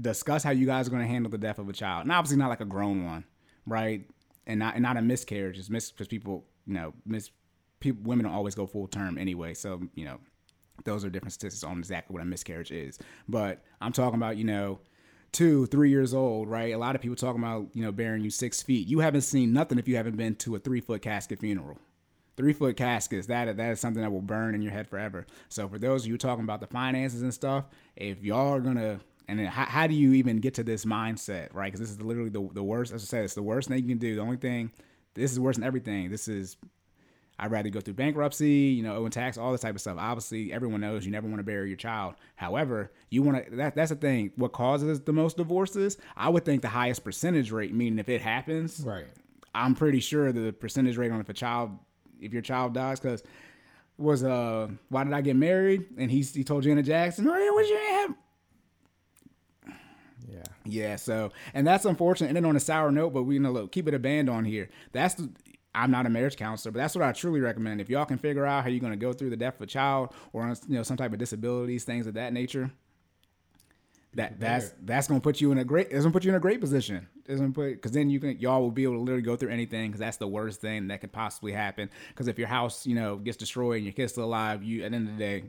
[0.01, 2.02] discuss how you guys are going to handle the death of a child.
[2.02, 3.25] And obviously not like a grown one,
[3.67, 4.05] right?
[4.49, 5.59] And not and not a miscarriage.
[5.59, 7.31] It's mis because people you know miss
[7.78, 9.55] people women don't always go full term anyway.
[9.55, 10.18] So you know
[10.85, 12.99] those are different statistics on exactly what a miscarriage is.
[13.28, 14.81] But I'm talking about you know
[15.33, 16.75] two, three years old, right?
[16.75, 18.86] A lot of people talking about, you know, burying you six feet.
[18.86, 21.78] You haven't seen nothing if you haven't been to a three foot casket funeral.
[22.36, 25.27] Three foot caskets, that that is something that will burn in your head forever.
[25.49, 29.01] So for those of you talking about the finances and stuff, if y'all are gonna
[29.28, 31.67] and then how, how do you even get to this mindset, right?
[31.67, 32.93] Because this is literally the, the worst.
[32.93, 34.17] As I said, it's the worst thing you can do.
[34.17, 34.73] The only thing,
[35.15, 36.11] this is worse than everything.
[36.11, 36.57] This is
[37.43, 39.97] I'd rather go through bankruptcy, you know, owing tax, all this type of stuff.
[39.99, 42.15] Obviously, everyone knows you never want to bury your child.
[42.37, 43.57] However, you want to.
[43.57, 44.31] That, that's the thing.
[44.37, 45.99] What causes the most divorces?
[46.17, 47.75] I would think the highest percentage rate.
[47.75, 49.07] Meaning, if it happens, Right.
[49.55, 51.77] I'm pretty sure the percentage rate on if a child,
[52.21, 53.25] if your child dies, because
[53.99, 55.87] was uh, why did I get married?
[55.99, 58.17] And he he told Janet Jackson, oh yeah, what you ain't
[60.29, 60.43] Yeah.
[60.65, 62.29] yeah, so and that's unfortunate.
[62.29, 64.31] And then on a sour note, but we you know look, keep it a band
[64.31, 64.71] on here.
[64.93, 65.31] That's the
[65.75, 67.81] I'm not a marriage counselor, but that's what I truly recommend.
[67.81, 69.67] If y'all can figure out how you're going to go through the death of a
[69.67, 72.70] child or you know some type of disabilities, things of that nature,
[74.15, 76.31] that that's that's going to put you in a great it's going to put you
[76.31, 77.09] in a great position.
[77.25, 79.36] It's going to put because then you can y'all will be able to literally go
[79.36, 81.89] through anything because that's the worst thing that could possibly happen.
[82.09, 84.91] Because if your house you know gets destroyed and your kid's still alive, you at
[84.91, 85.44] the end of the day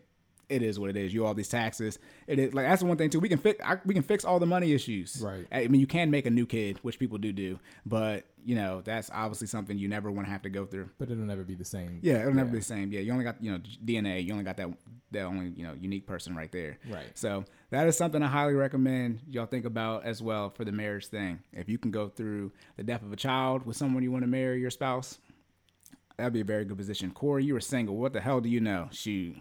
[0.53, 1.13] it is what it is.
[1.13, 1.97] You owe all these taxes.
[2.27, 3.19] It is like that's the one thing too.
[3.19, 5.21] We can fix I, we can fix all the money issues.
[5.21, 5.47] Right.
[5.51, 8.81] I mean, you can make a new kid, which people do do, but you know
[8.81, 10.89] that's obviously something you never want to have to go through.
[10.99, 11.99] But it'll never be the same.
[12.01, 12.91] Yeah, it'll never be the same.
[12.91, 14.23] Yeah, you only got you know DNA.
[14.23, 14.69] You only got that
[15.11, 16.77] that only you know unique person right there.
[16.89, 17.09] Right.
[17.15, 21.07] So that is something I highly recommend y'all think about as well for the marriage
[21.07, 21.39] thing.
[21.51, 24.29] If you can go through the death of a child with someone you want to
[24.29, 25.17] marry, your spouse,
[26.17, 27.11] that'd be a very good position.
[27.11, 27.97] Corey, you were single.
[27.97, 28.89] What the hell do you know?
[28.91, 29.37] Shoot.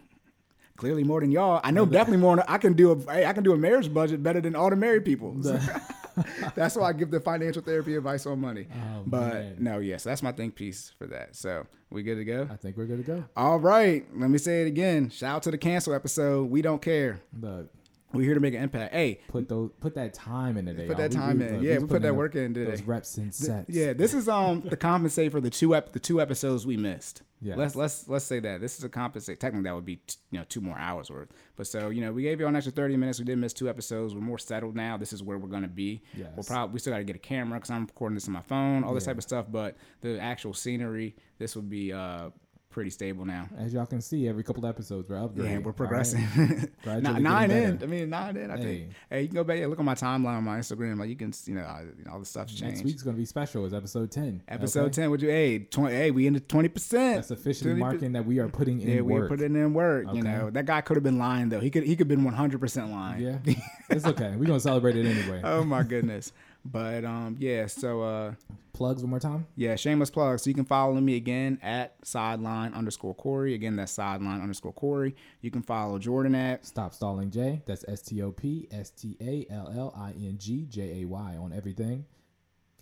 [0.82, 1.60] Clearly more than y'all.
[1.62, 2.34] I know definitely more.
[2.34, 4.74] Than, I can do a I can do a marriage budget better than all the
[4.74, 5.32] married people.
[6.56, 8.66] that's why I give the financial therapy advice on money.
[8.74, 9.56] Oh, but man.
[9.60, 11.36] no, yes, that's my think piece for that.
[11.36, 12.48] So we good to go.
[12.50, 13.24] I think we're good to go.
[13.36, 15.08] All right, let me say it again.
[15.08, 16.50] Shout out to the cancel episode.
[16.50, 17.20] We don't care.
[17.40, 17.70] Look,
[18.12, 18.92] We're here to make an impact.
[18.92, 20.86] Hey, put those put that time in today.
[20.86, 21.62] Put that time in.
[21.62, 22.70] Yeah, we put that the- work in today.
[22.70, 23.68] Those reps and sets.
[23.70, 27.22] yeah, this is um to compensate for the two ep- the two episodes we missed.
[27.40, 27.56] Yeah.
[27.56, 29.40] Let's let's let's say that this is a compensate.
[29.40, 31.28] Technically, that would be t- you know two more hours worth.
[31.56, 33.18] But so you know we gave you an extra thirty minutes.
[33.18, 34.14] We did miss two episodes.
[34.14, 34.96] We're more settled now.
[34.96, 36.02] This is where we're gonna be.
[36.16, 36.28] Yes.
[36.36, 38.42] We'll probably we still got to get a camera because I'm recording this on my
[38.42, 38.84] phone.
[38.84, 39.08] All this Yeah.
[39.10, 39.46] type of stuff.
[39.50, 42.30] But the actual scenery, this would be uh
[42.72, 43.48] pretty stable now.
[43.56, 45.50] As y'all can see, every couple episodes we're upgrading.
[45.50, 46.26] Yeah, we're progressing.
[46.82, 47.82] Gradually Nine, nine in.
[47.82, 48.50] I mean, nine in.
[48.50, 48.66] I think.
[48.66, 48.88] Hey.
[49.10, 49.58] Hey, you can go back.
[49.60, 50.98] Yeah, look on my timeline on my Instagram.
[50.98, 52.76] Like you can, you know, I- you know all the stuff's changed.
[52.78, 53.64] Next week's gonna be special.
[53.66, 54.42] Is episode ten.
[54.48, 54.90] Episode okay?
[55.02, 55.10] ten.
[55.10, 55.28] Would you?
[55.28, 55.94] Hey, twenty.
[55.94, 57.16] Hey, we into twenty percent.
[57.16, 59.28] That's officially marking that we are putting in Yeah, we work.
[59.28, 60.08] put it in work.
[60.08, 60.16] Okay.
[60.16, 61.60] You know, that guy could have been lying though.
[61.60, 61.84] He could.
[61.84, 63.20] He could have been one hundred percent lying.
[63.22, 63.38] Yeah,
[63.90, 64.34] it's okay.
[64.36, 65.40] We're gonna celebrate it anyway.
[65.44, 66.32] oh my goodness.
[66.64, 67.66] But um, yeah.
[67.66, 68.34] So uh,
[68.72, 69.46] Plugs one more time.
[69.54, 70.38] yeah, shameless plug.
[70.40, 73.54] So you can follow me again at sideline underscore Corey.
[73.54, 75.14] Again, that's sideline underscore Corey.
[75.40, 77.62] You can follow Jordan at Stop stalling J.
[77.66, 81.04] That's S T O P S T A L L I N G J A
[81.04, 82.06] Y on everything.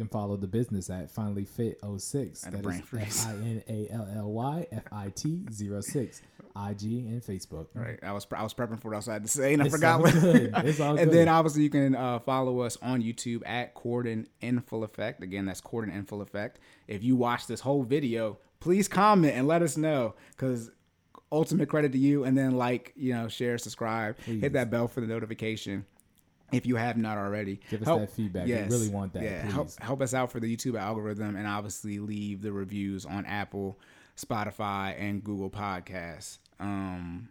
[0.00, 2.44] You can follow the business at Finally Fit 06.
[2.44, 2.80] And a That is.
[2.80, 6.22] F I N A L L Y F I T 06.
[6.56, 7.66] IG and Facebook.
[7.74, 7.98] Right.
[8.02, 9.74] I was I was prepping for what else I had to say, and I It's
[9.74, 10.14] forgot what.
[10.14, 10.52] good.
[10.64, 11.18] It's all and good.
[11.18, 15.22] then obviously you can uh, follow us on YouTube at Corden in Full Effect.
[15.22, 16.58] Again, that's Corden in Full Effect.
[16.88, 20.70] If you watch this whole video, please comment and let us know because
[21.30, 22.24] ultimate credit to you.
[22.24, 25.84] And then like you know, share, subscribe, hit that bell for the notification.
[26.52, 28.46] If you have not already, Give us that feedback.
[28.46, 31.98] We really want that, Yeah, help, help us out for the YouTube algorithm, and obviously
[31.98, 33.78] leave the reviews on Apple,
[34.16, 36.38] Spotify, and Google Podcasts.
[36.58, 37.28] Um,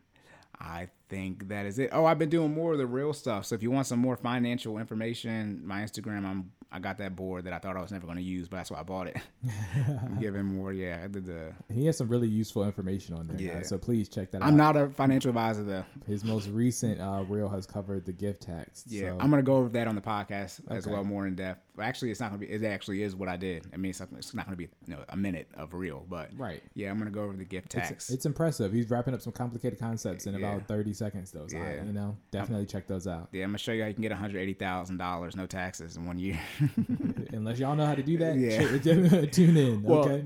[0.59, 1.89] I think that is it.
[1.93, 3.45] Oh, I've been doing more of the real stuff.
[3.45, 7.45] So if you want some more financial information, my Instagram, I'm I got that board
[7.45, 9.17] that I thought I was never going to use, but that's why I bought it.
[9.87, 10.71] I'm giving more.
[10.71, 11.51] Yeah, I did the.
[11.73, 13.55] He has some really useful information on there, Yeah.
[13.55, 13.69] guys.
[13.69, 14.47] So please check that out.
[14.47, 15.83] I'm not a financial advisor though.
[16.05, 18.83] His most recent uh, reel has covered the gift tax.
[18.87, 21.65] Yeah, so, I'm gonna go over that on the podcast as well, more in depth.
[21.81, 22.47] Actually, it's not gonna be.
[22.49, 23.65] It actually is what I did.
[23.73, 26.29] I mean, it's not, it's not gonna be you know a minute of reel, but
[26.37, 26.61] Right.
[26.75, 27.89] Yeah, I'm gonna go over the gift tax.
[27.91, 28.71] It's, it's impressive.
[28.73, 30.51] He's wrapping up some complicated concepts in Yeah.
[30.53, 31.47] about 30 seconds, though.
[31.47, 31.83] So, I- Yeah.
[31.85, 33.29] you know, definitely check those out.
[33.31, 36.05] yeah, I'm gonna show you how you can get 180 thousand dollars, no taxes in
[36.05, 36.39] one year.
[37.33, 39.25] Unless y'all know how to do that, Yeah.
[39.25, 39.83] tune in.
[39.83, 40.23] well, okay.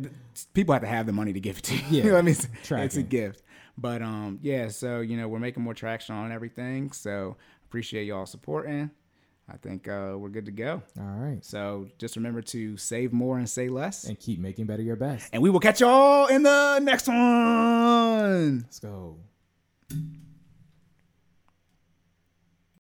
[0.53, 1.81] people have to have the money to give it to you.
[1.89, 2.31] Yeah, you know what I mean?
[2.35, 3.43] It's, it's a gift.
[3.77, 4.67] But um, yeah.
[4.69, 6.91] So you know, we're making more traction on everything.
[6.91, 8.91] So appreciate y'all supporting.
[9.49, 10.81] I think uh, we're good to go.
[10.97, 11.43] All right.
[11.43, 14.05] So just remember to save more and say less.
[14.05, 15.29] And keep making better your best.
[15.33, 18.61] And we will catch y'all in the next one.
[18.61, 19.17] Let's go.